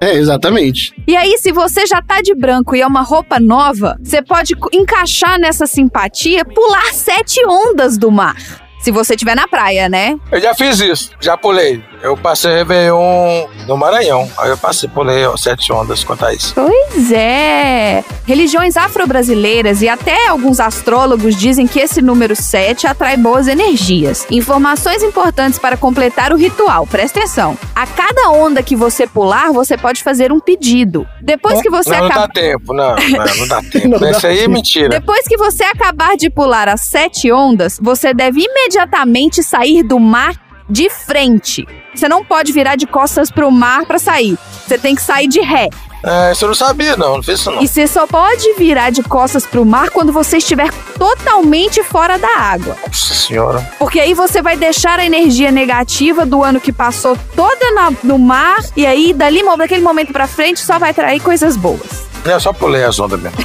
É, 0.00 0.14
exatamente. 0.14 0.92
E 1.06 1.16
aí, 1.16 1.38
se 1.38 1.52
você 1.52 1.86
já 1.86 2.02
tá 2.02 2.20
de 2.20 2.34
branco 2.34 2.74
e 2.76 2.80
é 2.82 2.86
uma 2.86 3.02
roupa 3.02 3.40
nova, 3.40 3.96
você 4.02 4.20
pode 4.20 4.54
encaixar 4.72 5.38
nessa 5.38 5.66
simpatia, 5.66 6.44
pular 6.44 6.92
sete 6.92 7.40
ondas 7.46 7.96
do 7.96 8.10
mar. 8.10 8.36
Se 8.80 8.90
você 8.90 9.14
estiver 9.14 9.34
na 9.34 9.46
praia, 9.46 9.88
né? 9.88 10.18
Eu 10.32 10.40
já 10.40 10.54
fiz 10.54 10.80
isso, 10.80 11.10
já 11.20 11.36
pulei. 11.36 11.82
Eu 12.02 12.16
passei 12.16 12.54
Réveillon 12.54 13.46
no 13.66 13.76
Maranhão. 13.76 14.28
Aí 14.38 14.50
eu 14.50 14.56
passei, 14.56 14.88
pulei 14.88 15.24
ó, 15.26 15.36
sete 15.36 15.72
ondas 15.72 16.02
quanto 16.02 16.24
a 16.24 16.32
isso. 16.32 16.54
Pois 16.54 17.12
é. 17.12 18.02
Religiões 18.26 18.76
afro-brasileiras 18.76 19.82
e 19.82 19.88
até 19.88 20.28
alguns 20.28 20.60
astrólogos 20.60 21.36
dizem 21.36 21.66
que 21.66 21.78
esse 21.80 22.00
número 22.00 22.34
7 22.34 22.86
atrai 22.86 23.16
boas 23.16 23.48
energias. 23.48 24.26
Informações 24.30 25.02
importantes 25.02 25.58
para 25.58 25.76
completar 25.76 26.32
o 26.32 26.36
ritual. 26.36 26.86
Presta 26.86 27.18
atenção. 27.18 27.58
A 27.74 27.86
cada 27.86 28.30
onda 28.30 28.62
que 28.62 28.76
você 28.76 29.06
pular, 29.06 29.52
você 29.52 29.76
pode 29.76 30.02
fazer 30.02 30.32
um 30.32 30.40
pedido. 30.40 31.06
Depois 31.20 31.60
que 31.60 31.68
você 31.68 31.90
não, 31.90 31.98
não 31.98 32.06
acaba 32.06 32.26
dá 32.26 32.32
tempo, 32.32 32.72
não, 32.72 32.94
não, 32.94 33.36
não 33.36 33.48
dá 33.48 33.62
tempo. 33.70 33.88
Não 33.88 33.98
dá 33.98 34.10
Isso 34.12 34.26
aí 34.26 34.38
é 34.40 34.48
mentira. 34.48 34.88
Depois 34.88 35.26
que 35.26 35.36
você 35.36 35.64
acabar 35.64 36.16
de 36.16 36.30
pular 36.30 36.68
as 36.68 36.82
sete 36.82 37.30
ondas, 37.32 37.78
você 37.82 38.14
deve 38.14 38.40
imediatamente 38.42 39.42
sair 39.42 39.82
do 39.82 39.98
mar 39.98 40.49
de 40.70 40.88
frente. 40.88 41.66
Você 41.94 42.08
não 42.08 42.24
pode 42.24 42.52
virar 42.52 42.76
de 42.76 42.86
costas 42.86 43.30
pro 43.30 43.50
mar 43.50 43.84
pra 43.84 43.98
sair. 43.98 44.38
Você 44.66 44.78
tem 44.78 44.94
que 44.94 45.02
sair 45.02 45.26
de 45.26 45.40
ré. 45.40 45.68
É, 46.02 46.32
isso 46.32 46.44
eu 46.44 46.48
não 46.48 46.54
sabia, 46.54 46.96
não. 46.96 47.16
Não 47.16 47.22
fiz 47.22 47.40
isso, 47.40 47.50
não. 47.50 47.62
E 47.62 47.68
você 47.68 47.86
só 47.86 48.06
pode 48.06 48.54
virar 48.54 48.88
de 48.88 49.02
costas 49.02 49.44
pro 49.44 49.66
mar 49.66 49.90
quando 49.90 50.10
você 50.12 50.38
estiver 50.38 50.70
totalmente 50.96 51.82
fora 51.82 52.18
da 52.18 52.38
água. 52.38 52.76
Nossa 52.86 53.12
senhora. 53.14 53.70
Porque 53.78 54.00
aí 54.00 54.14
você 54.14 54.40
vai 54.40 54.56
deixar 54.56 54.98
a 54.98 55.04
energia 55.04 55.50
negativa 55.50 56.24
do 56.24 56.42
ano 56.42 56.60
que 56.60 56.72
passou 56.72 57.18
toda 57.36 57.70
na- 57.72 57.92
no 58.02 58.18
mar. 58.18 58.58
E 58.76 58.86
aí, 58.86 59.12
dali, 59.12 59.42
daquele 59.58 59.82
momento 59.82 60.12
pra 60.12 60.26
frente, 60.26 60.60
só 60.60 60.78
vai 60.78 60.94
trair 60.94 61.20
coisas 61.20 61.56
boas. 61.56 62.08
Eu 62.24 62.40
só 62.40 62.52
pulei 62.52 62.84
as 62.84 62.98
ondas 62.98 63.20
mesmo. 63.20 63.38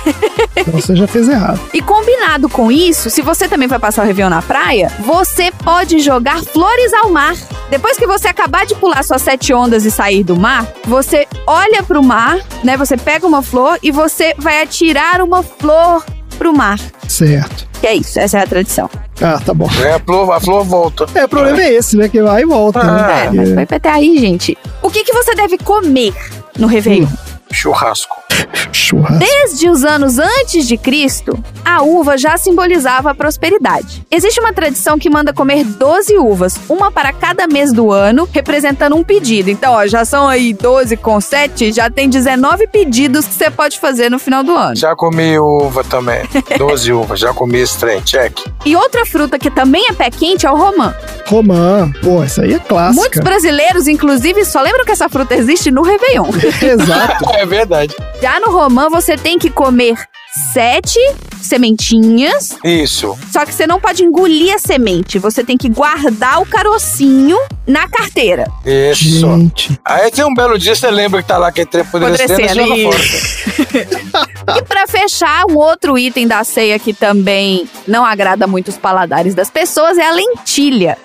Então 0.56 0.74
você 0.80 0.96
já 0.96 1.08
fez 1.08 1.30
errado. 1.30 1.60
E 1.74 1.82
combinado 1.82 2.50
com 2.50 2.72
isso, 2.72 3.10
se 3.10 3.22
você 3.22 3.48
também 3.48 3.68
vai 3.68 3.80
passar 3.80 4.04
o 4.04 4.06
Réveillon 4.06 4.30
na 4.30 4.42
praia, 4.42 4.92
você 5.00 5.52
pode 5.52 6.00
jogar 6.00 6.44
flores 6.44 6.94
ao 6.94 7.10
mar. 7.10 7.36
Depois 7.70 7.98
que 7.98 8.06
você 8.06 8.28
acabar 8.28 8.66
de 8.66 8.76
pular 8.76 9.04
suas 9.04 9.22
sete 9.22 9.54
ondas 9.54 9.86
e 9.86 9.92
sair 9.92 10.24
do 10.24 10.36
mar, 10.36 10.68
você 10.86 11.28
olha 11.48 11.82
pro 11.84 12.04
mar, 12.04 12.40
né? 12.64 12.78
Você 12.78 12.98
pega 12.98 13.26
uma 13.26 13.42
flor 13.42 13.80
e 13.82 13.92
você 13.92 14.36
vai 14.38 14.62
atirar 14.62 15.22
uma 15.22 15.42
flor 15.42 16.04
pro 16.38 16.56
mar. 16.56 16.80
Certo. 17.08 17.68
Que 17.80 17.88
é 17.88 17.96
isso, 17.96 18.20
essa 18.20 18.40
é 18.40 18.44
a 18.44 18.48
tradição. 18.48 18.90
Ah, 19.22 19.40
tá 19.44 19.54
bom. 19.54 19.70
É, 19.82 19.94
a 19.94 20.00
flor, 20.00 20.32
a 20.32 20.40
flor 20.40 20.64
volta. 20.66 21.06
É, 21.16 21.24
o 21.24 21.30
problema 21.30 21.62
é 21.62 21.74
esse, 21.74 21.96
né? 21.96 22.10
Que 22.10 22.22
vai 22.22 22.42
e 22.42 22.46
volta, 22.46 22.84
né? 22.84 23.26
É, 23.28 23.32
mas 23.32 23.54
foi 23.54 23.78
até 23.78 23.90
aí, 23.90 24.18
gente. 24.18 24.58
O 24.82 24.90
que, 24.90 25.04
que 25.04 25.14
você 25.14 25.34
deve 25.34 25.58
comer 25.58 26.14
no 26.58 26.68
Réveillon? 26.68 27.08
Churrasco. 27.52 28.25
Churrasco. 28.72 29.20
Desde 29.20 29.70
os 29.70 29.84
anos 29.84 30.20
antes 30.20 30.68
de 30.68 30.78
Cristo, 30.78 31.38
a 31.64 31.82
uva 31.82 32.18
já 32.18 32.38
simbolizava 32.38 33.12
a 33.12 33.16
prosperidade. 33.16 34.06
Existe 34.12 34.40
uma 34.40 34.54
tradição 34.54 35.00
que 35.00 35.10
manda 35.10 35.34
comer 35.34 35.64
12 35.64 36.18
uvas, 36.18 36.60
uma 36.70 36.92
para 36.92 37.12
cada 37.12 37.48
mês 37.48 37.72
do 37.72 37.92
ano, 37.92 38.28
representando 38.32 38.96
um 38.96 39.04
pedido. 39.04 39.50
Então, 39.50 39.74
ó, 39.74 39.88
já 39.88 40.06
são 40.06 40.28
aí 40.28 40.54
12 40.54 40.98
com 40.98 41.20
7, 41.20 41.72
já 41.72 41.90
tem 41.90 42.10
19 42.10 42.68
pedidos 42.68 43.26
que 43.26 43.34
você 43.34 43.50
pode 43.50 43.80
fazer 43.80 44.10
no 44.10 44.20
final 44.20 44.44
do 44.44 44.56
ano. 44.56 44.76
Já 44.76 44.96
comi 44.96 45.38
uva 45.40 45.84
também. 45.84 46.24
Doze 46.58 46.92
uvas. 46.92 47.20
Já 47.20 47.34
comi 47.34 47.60
esse 47.60 47.78
trem, 47.78 48.02
check. 48.02 48.38
E 48.66 48.76
outra 48.76 49.06
fruta 49.06 49.40
que 49.40 49.50
também 49.50 49.88
é 49.90 49.94
pé 49.94 50.10
quente 50.10 50.46
é 50.46 50.52
o 50.52 50.56
romã. 50.56 50.94
Romã. 51.28 51.92
Pô, 52.04 52.22
essa 52.22 52.44
aí 52.44 52.54
é 52.54 52.60
clássica. 52.60 53.02
Muitos 53.02 53.22
brasileiros, 53.22 53.88
inclusive, 53.88 54.46
só 54.46 54.62
lembram 54.62 54.86
que 54.86 54.92
essa 54.92 55.10
fruta 55.10 55.34
existe 55.36 55.72
no 55.72 55.82
Réveillon. 55.82 56.28
Exato. 56.62 57.26
É 57.36 57.46
verdade. 57.46 57.94
Já 58.26 58.40
no 58.40 58.50
romã, 58.50 58.90
você 58.90 59.16
tem 59.16 59.38
que 59.38 59.52
comer 59.52 60.04
sete 60.54 61.00
sementinhas, 61.42 62.58
Isso. 62.64 63.18
só 63.32 63.46
que 63.46 63.54
você 63.54 63.68
não 63.68 63.80
pode 63.80 64.04
engolir 64.04 64.54
a 64.54 64.60
semente. 64.60 65.20
Você 65.20 65.44
tem 65.44 65.58
que 65.58 65.70
guardar 65.70 66.42
o 66.42 66.46
carocinho 66.46 67.38
na 67.68 67.88
carteira. 67.88 68.46
Isso. 68.66 69.20
Gente. 69.20 69.80
Aí 69.86 70.12
tem 70.12 70.26
um 70.26 70.34
belo 70.34 70.58
dia, 70.58 70.76
você 70.76 70.90
lembra 70.90 71.22
que 71.22 71.28
tá 71.28 71.38
lá 71.38 71.50
aquele 71.50 71.68
trem 71.68 71.84
apodrecendo 71.84 72.76
e. 72.76 72.90
E 74.58 74.62
pra 74.62 74.86
fechar, 74.86 75.46
um 75.50 75.58
outro 75.58 75.98
item 75.98 76.28
da 76.28 76.44
ceia 76.44 76.78
que 76.78 76.94
também 76.94 77.68
não 77.88 78.06
agrada 78.06 78.46
muito 78.46 78.68
os 78.68 78.78
paladares 78.78 79.34
das 79.34 79.50
pessoas 79.50 79.98
é 79.98 80.08
a 80.08 80.12
lentilha. 80.12 80.98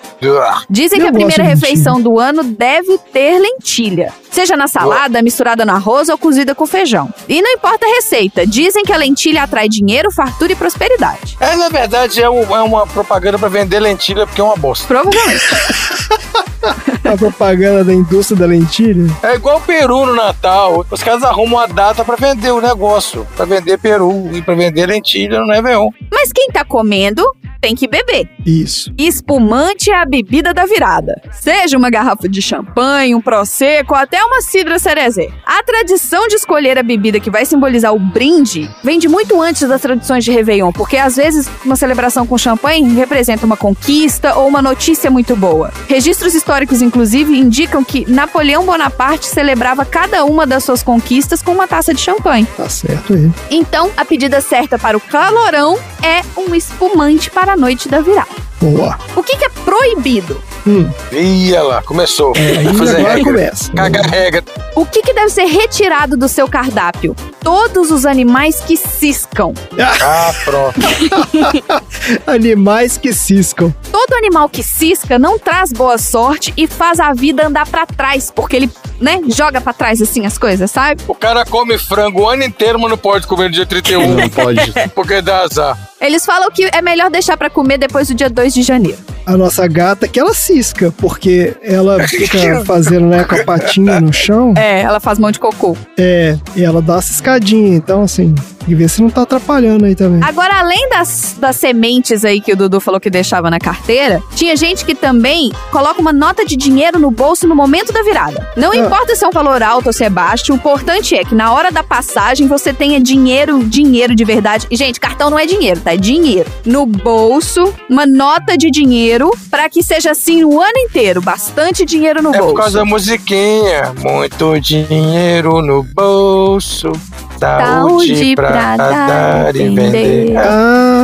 Dizem 0.69 0.99
Eu 0.99 1.05
que 1.05 1.09
a 1.09 1.13
primeira 1.13 1.43
refeição 1.43 1.99
do 1.99 2.19
ano 2.19 2.43
deve 2.43 2.99
ter 3.11 3.39
lentilha. 3.39 4.13
Seja 4.29 4.55
na 4.55 4.67
salada, 4.67 5.21
misturada 5.21 5.65
no 5.65 5.71
arroz 5.71 6.07
ou 6.07 6.17
cozida 6.17 6.53
com 6.53 6.65
feijão. 6.65 7.11
E 7.27 7.41
não 7.41 7.51
importa 7.51 7.85
a 7.85 7.89
receita, 7.95 8.45
dizem 8.45 8.83
que 8.83 8.93
a 8.93 8.97
lentilha 8.97 9.20
atrai 9.37 9.69
dinheiro, 9.69 10.11
fartura 10.11 10.51
e 10.51 10.55
prosperidade. 10.55 11.37
É, 11.39 11.55
na 11.55 11.69
verdade, 11.69 12.21
é, 12.21 12.29
um- 12.29 12.55
é 12.55 12.61
uma 12.61 12.85
propaganda 12.87 13.37
pra 13.39 13.49
vender 13.49 13.79
lentilha 13.79 14.25
porque 14.25 14.41
é 14.41 14.43
uma 14.43 14.55
bosta. 14.55 14.87
Provavelmente. 14.87 15.43
A 17.03 17.17
propaganda 17.17 17.83
da 17.83 17.93
indústria 17.93 18.39
da 18.39 18.45
lentilha. 18.45 19.05
É 19.23 19.35
igual 19.35 19.57
o 19.57 19.61
peru 19.61 20.05
no 20.05 20.15
Natal. 20.15 20.85
Os 20.89 21.03
caras 21.03 21.23
arrumam 21.23 21.59
uma 21.59 21.67
data 21.67 22.05
pra 22.05 22.15
vender 22.15 22.51
o 22.51 22.61
negócio. 22.61 23.27
Pra 23.35 23.45
vender 23.45 23.77
peru 23.77 24.29
e 24.31 24.41
pra 24.41 24.55
vender 24.55 24.85
lentilha 24.85 25.39
no 25.39 25.51
Réveillon. 25.51 25.89
Mas 26.11 26.31
quem 26.31 26.49
tá 26.49 26.63
comendo 26.63 27.23
tem 27.61 27.75
que 27.75 27.87
beber. 27.87 28.27
Isso. 28.43 28.91
Espumante 28.97 29.91
é 29.91 29.95
a 29.95 30.05
bebida 30.05 30.51
da 30.51 30.65
virada. 30.65 31.21
Seja 31.31 31.77
uma 31.77 31.91
garrafa 31.91 32.27
de 32.27 32.41
champanhe, 32.41 33.13
um 33.13 33.21
prosecco 33.21 33.93
ou 33.93 33.99
até 33.99 34.21
uma 34.23 34.41
cidra 34.41 34.79
cerezé. 34.79 35.29
A 35.45 35.61
tradição 35.61 36.27
de 36.27 36.35
escolher 36.35 36.79
a 36.79 36.83
bebida 36.83 37.19
que 37.19 37.29
vai 37.29 37.45
simbolizar 37.45 37.93
o 37.93 37.99
brinde 37.99 38.67
vem 38.83 38.97
de 38.97 39.07
muito 39.07 39.39
antes 39.39 39.67
das 39.67 39.79
tradições 39.79 40.25
de 40.25 40.31
Réveillon, 40.31 40.71
porque 40.71 40.97
às 40.97 41.15
vezes 41.17 41.47
uma 41.63 41.75
celebração 41.75 42.25
com 42.25 42.37
champanhe 42.37 42.95
representa 42.95 43.45
uma 43.45 43.55
conquista 43.55 44.35
ou 44.35 44.47
uma 44.47 44.61
notícia 44.61 45.11
muito 45.11 45.35
boa. 45.35 45.71
Registros 45.87 46.33
históricos, 46.33 46.50
inclusive, 46.81 47.37
indicam 47.37 47.83
que 47.83 48.09
Napoleão 48.09 48.65
Bonaparte 48.65 49.25
celebrava 49.27 49.85
cada 49.85 50.25
uma 50.25 50.45
das 50.45 50.63
suas 50.63 50.83
conquistas 50.83 51.41
com 51.41 51.51
uma 51.51 51.67
taça 51.67 51.93
de 51.93 52.01
champanhe. 52.01 52.45
Tá 52.57 52.67
certo 52.69 53.13
ele. 53.13 53.31
Então, 53.49 53.89
a 53.95 54.03
pedida 54.03 54.41
certa 54.41 54.77
para 54.77 54.97
o 54.97 55.01
calorão 55.01 55.79
é 56.03 56.21
um 56.39 56.53
espumante 56.53 57.31
para 57.31 57.53
a 57.53 57.57
noite 57.57 57.87
da 57.87 58.01
virada. 58.01 58.50
Boa. 58.61 58.97
O 59.15 59.23
que, 59.23 59.35
que 59.37 59.45
é 59.45 59.49
proibido? 59.49 60.41
Hum. 60.67 60.87
Ia 61.11 61.63
lá, 61.63 61.81
começou. 61.81 62.33
É, 62.35 62.61
Vai 62.61 62.73
e 62.73 62.77
fazer 62.77 62.97
agora 62.97 63.13
regra. 63.15 63.23
começa. 63.33 63.73
Cagar 63.73 64.05
regra. 64.05 64.43
O 64.75 64.85
que, 64.85 65.01
que 65.01 65.13
deve 65.13 65.29
ser 65.29 65.45
retirado 65.45 66.15
do 66.15 66.27
seu 66.29 66.47
cardápio? 66.47 67.15
Todos 67.43 67.89
os 67.89 68.05
animais 68.05 68.61
que 68.61 68.77
ciscam. 68.77 69.53
Ah, 70.01 70.31
pronto. 70.45 70.79
Animais 72.27 72.97
que 72.97 73.13
ciscam. 73.13 73.73
Todo 73.91 74.13
animal 74.13 74.47
que 74.49 74.61
cisca 74.63 75.17
não 75.17 75.39
traz 75.39 75.71
boa 75.73 75.97
sorte 75.97 76.53
e 76.55 76.67
faz 76.67 76.99
a 76.99 77.13
vida 77.13 77.47
andar 77.47 77.67
pra 77.67 77.85
trás, 77.85 78.31
porque 78.33 78.55
ele, 78.55 78.69
né, 78.99 79.19
joga 79.27 79.59
pra 79.59 79.73
trás 79.73 80.01
assim 80.01 80.25
as 80.25 80.37
coisas, 80.37 80.69
sabe? 80.69 81.01
O 81.07 81.15
cara 81.15 81.45
come 81.45 81.77
frango 81.77 82.21
o 82.21 82.29
ano 82.29 82.43
inteiro, 82.43 82.79
mas 82.79 82.89
não 82.91 82.97
pode 82.97 83.25
comer 83.27 83.45
no 83.45 83.51
dia 83.51 83.65
31. 83.65 84.13
Não 84.13 84.29
pode. 84.29 84.71
Porque 84.93 85.21
dá 85.21 85.39
azar. 85.41 85.90
Eles 86.01 86.25
falam 86.25 86.49
que 86.51 86.65
é 86.73 86.81
melhor 86.81 87.09
deixar 87.11 87.37
pra 87.37 87.49
comer 87.49 87.77
depois 87.77 88.07
do 88.07 88.13
dia 88.15 88.29
2 88.29 88.53
de 88.53 88.63
janeiro. 88.63 88.97
A 89.25 89.37
nossa 89.37 89.67
gata 89.67 90.07
que 90.07 90.19
ela 90.19 90.33
cisca, 90.33 90.91
porque 90.97 91.55
ela 91.61 92.05
fica 92.07 92.63
fazendo, 92.65 93.05
né, 93.05 93.23
com 93.23 93.35
a 93.35 93.43
patinha 93.43 94.01
no 94.01 94.11
chão. 94.11 94.53
É, 94.57 94.81
ela 94.81 94.99
faz 94.99 95.19
mão 95.19 95.29
de 95.31 95.39
cocô. 95.39 95.77
É, 95.97 96.35
e 96.55 96.63
ela 96.63 96.81
dá 96.81 96.93
uma 96.95 97.01
ciscadinha. 97.03 97.75
Então, 97.75 98.01
assim, 98.01 98.33
E 98.67 98.75
ver 98.75 98.87
se 98.89 99.01
não 99.01 99.09
tá 99.09 99.21
atrapalhando 99.23 99.85
aí 99.85 99.95
também. 99.95 100.21
Agora, 100.23 100.59
além 100.59 100.87
das, 100.89 101.35
das 101.39 101.55
sementes 101.55 102.23
aí 102.25 102.39
que 102.39 102.53
o 102.53 102.55
Dudu 102.55 102.79
falou 102.79 102.99
que 102.99 103.09
deixava 103.09 103.49
na 103.49 103.57
carteira, 103.59 104.21
tinha 104.35 104.55
gente 104.55 104.85
que 104.85 104.93
também 104.93 105.51
coloca 105.71 105.99
uma 105.99 106.13
nota 106.13 106.45
de 106.45 106.55
dinheiro 106.55 106.99
no 106.99 107.09
bolso 107.09 107.47
no 107.47 107.55
momento 107.55 107.91
da 107.91 108.03
virada. 108.03 108.47
Não 108.55 108.71
Ah. 108.71 108.77
importa 108.77 109.15
se 109.15 109.23
é 109.25 109.27
um 109.27 109.31
valor 109.31 109.63
alto 109.63 109.87
ou 109.87 109.93
se 109.93 110.03
é 110.03 110.09
baixo, 110.11 110.51
o 110.51 110.55
importante 110.55 111.15
é 111.15 111.23
que 111.23 111.33
na 111.33 111.51
hora 111.53 111.71
da 111.71 111.83
passagem 111.83 112.47
você 112.47 112.71
tenha 112.71 112.99
dinheiro, 112.99 113.63
dinheiro 113.63 114.13
de 114.15 114.23
verdade. 114.23 114.67
E, 114.69 114.75
gente, 114.75 114.99
cartão 114.99 115.29
não 115.31 115.39
é 115.39 115.45
dinheiro, 115.47 115.79
tá? 115.79 115.90
É 115.91 115.97
dinheiro. 115.97 116.49
No 116.65 116.85
bolso, 116.85 117.73
uma 117.89 118.05
nota 118.05 118.57
de 118.57 118.71
dinheiro 118.71 119.29
pra 119.49 119.67
que 119.69 119.83
seja 119.83 120.11
assim 120.11 120.41
o 120.45 120.61
ano 120.61 120.77
inteiro. 120.77 121.21
Bastante 121.21 121.83
dinheiro 121.85 122.21
no 122.23 122.33
É 122.33 122.37
bolso. 122.37 122.53
por 122.53 122.61
causa 122.61 122.77
da 122.79 122.85
musiquinha. 122.85 123.93
Muito 124.01 124.57
dinheiro 124.61 125.61
no 125.61 125.83
bolso. 125.83 126.93
Saúde, 127.37 128.07
Saúde 128.15 128.35
pra, 128.35 128.51
pra 128.51 128.77
dar, 128.77 129.07
dar 129.07 129.55
e 129.55 129.61
e 129.63 129.69
vender. 129.75 129.91
vender. 129.91 130.37
Ah, 130.37 131.00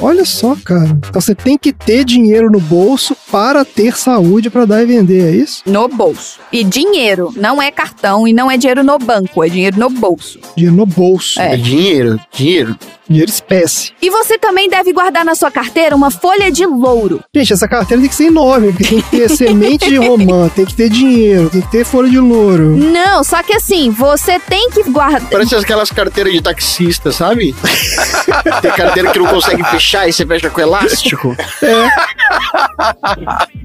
olha 0.00 0.24
só, 0.24 0.56
cara. 0.64 0.98
Então 1.08 1.20
você 1.20 1.34
tem 1.34 1.58
que 1.58 1.72
ter 1.72 2.04
dinheiro 2.04 2.50
no 2.50 2.60
bolso 2.60 3.16
para 3.30 3.64
ter 3.64 3.96
saúde 3.96 4.50
para 4.50 4.64
dar 4.64 4.82
e 4.82 4.86
vender, 4.86 5.32
é 5.32 5.36
isso? 5.36 5.62
No 5.66 5.88
bolso. 5.88 6.40
E 6.52 6.64
dinheiro, 6.64 7.32
não 7.36 7.60
é 7.60 7.70
cartão 7.70 8.26
e 8.26 8.32
não 8.32 8.50
é 8.50 8.56
dinheiro 8.56 8.82
no 8.82 8.98
banco, 8.98 9.44
é 9.44 9.48
dinheiro 9.48 9.78
no 9.78 9.90
bolso. 9.90 10.38
Dinheiro 10.56 10.76
no 10.76 10.86
bolso. 10.86 11.40
É. 11.40 11.56
Dinheiro, 11.56 12.20
dinheiro. 12.32 12.76
Dinheiro 13.10 13.28
espécie. 13.28 13.90
E 14.00 14.08
você 14.08 14.38
também 14.38 14.70
deve 14.70 14.92
guardar 14.92 15.24
na 15.24 15.34
sua 15.34 15.50
carteira 15.50 15.96
uma 15.96 16.12
folha 16.12 16.48
de 16.48 16.64
louro. 16.64 17.20
Gente, 17.34 17.52
essa 17.52 17.66
carteira 17.66 18.00
tem 18.00 18.08
que 18.08 18.14
ser 18.14 18.26
enorme, 18.26 18.68
porque 18.68 18.84
tem 18.84 19.02
que 19.02 19.10
ter 19.10 19.28
semente 19.36 19.88
de 19.88 19.96
romã, 19.96 20.48
tem 20.48 20.64
que 20.64 20.74
ter 20.74 20.88
dinheiro, 20.88 21.50
tem 21.50 21.60
que 21.60 21.70
ter 21.72 21.84
folha 21.84 22.08
de 22.08 22.20
louro. 22.20 22.76
Não, 22.76 23.24
só 23.24 23.42
que 23.42 23.52
assim, 23.52 23.90
você 23.90 24.38
tem 24.38 24.70
que 24.70 24.84
guardar. 24.84 25.28
Parece 25.28 25.56
aquelas 25.56 25.90
carteiras 25.90 26.32
de 26.32 26.40
taxista, 26.40 27.10
sabe? 27.10 27.52
Tem 28.62 28.70
carteira 28.70 29.10
que 29.10 29.18
não 29.18 29.26
consegue 29.26 29.59
fechar 29.64 30.08
e 30.08 30.12
você 30.12 30.26
fecha 30.26 30.50
com 30.50 30.60
elástico. 30.60 31.36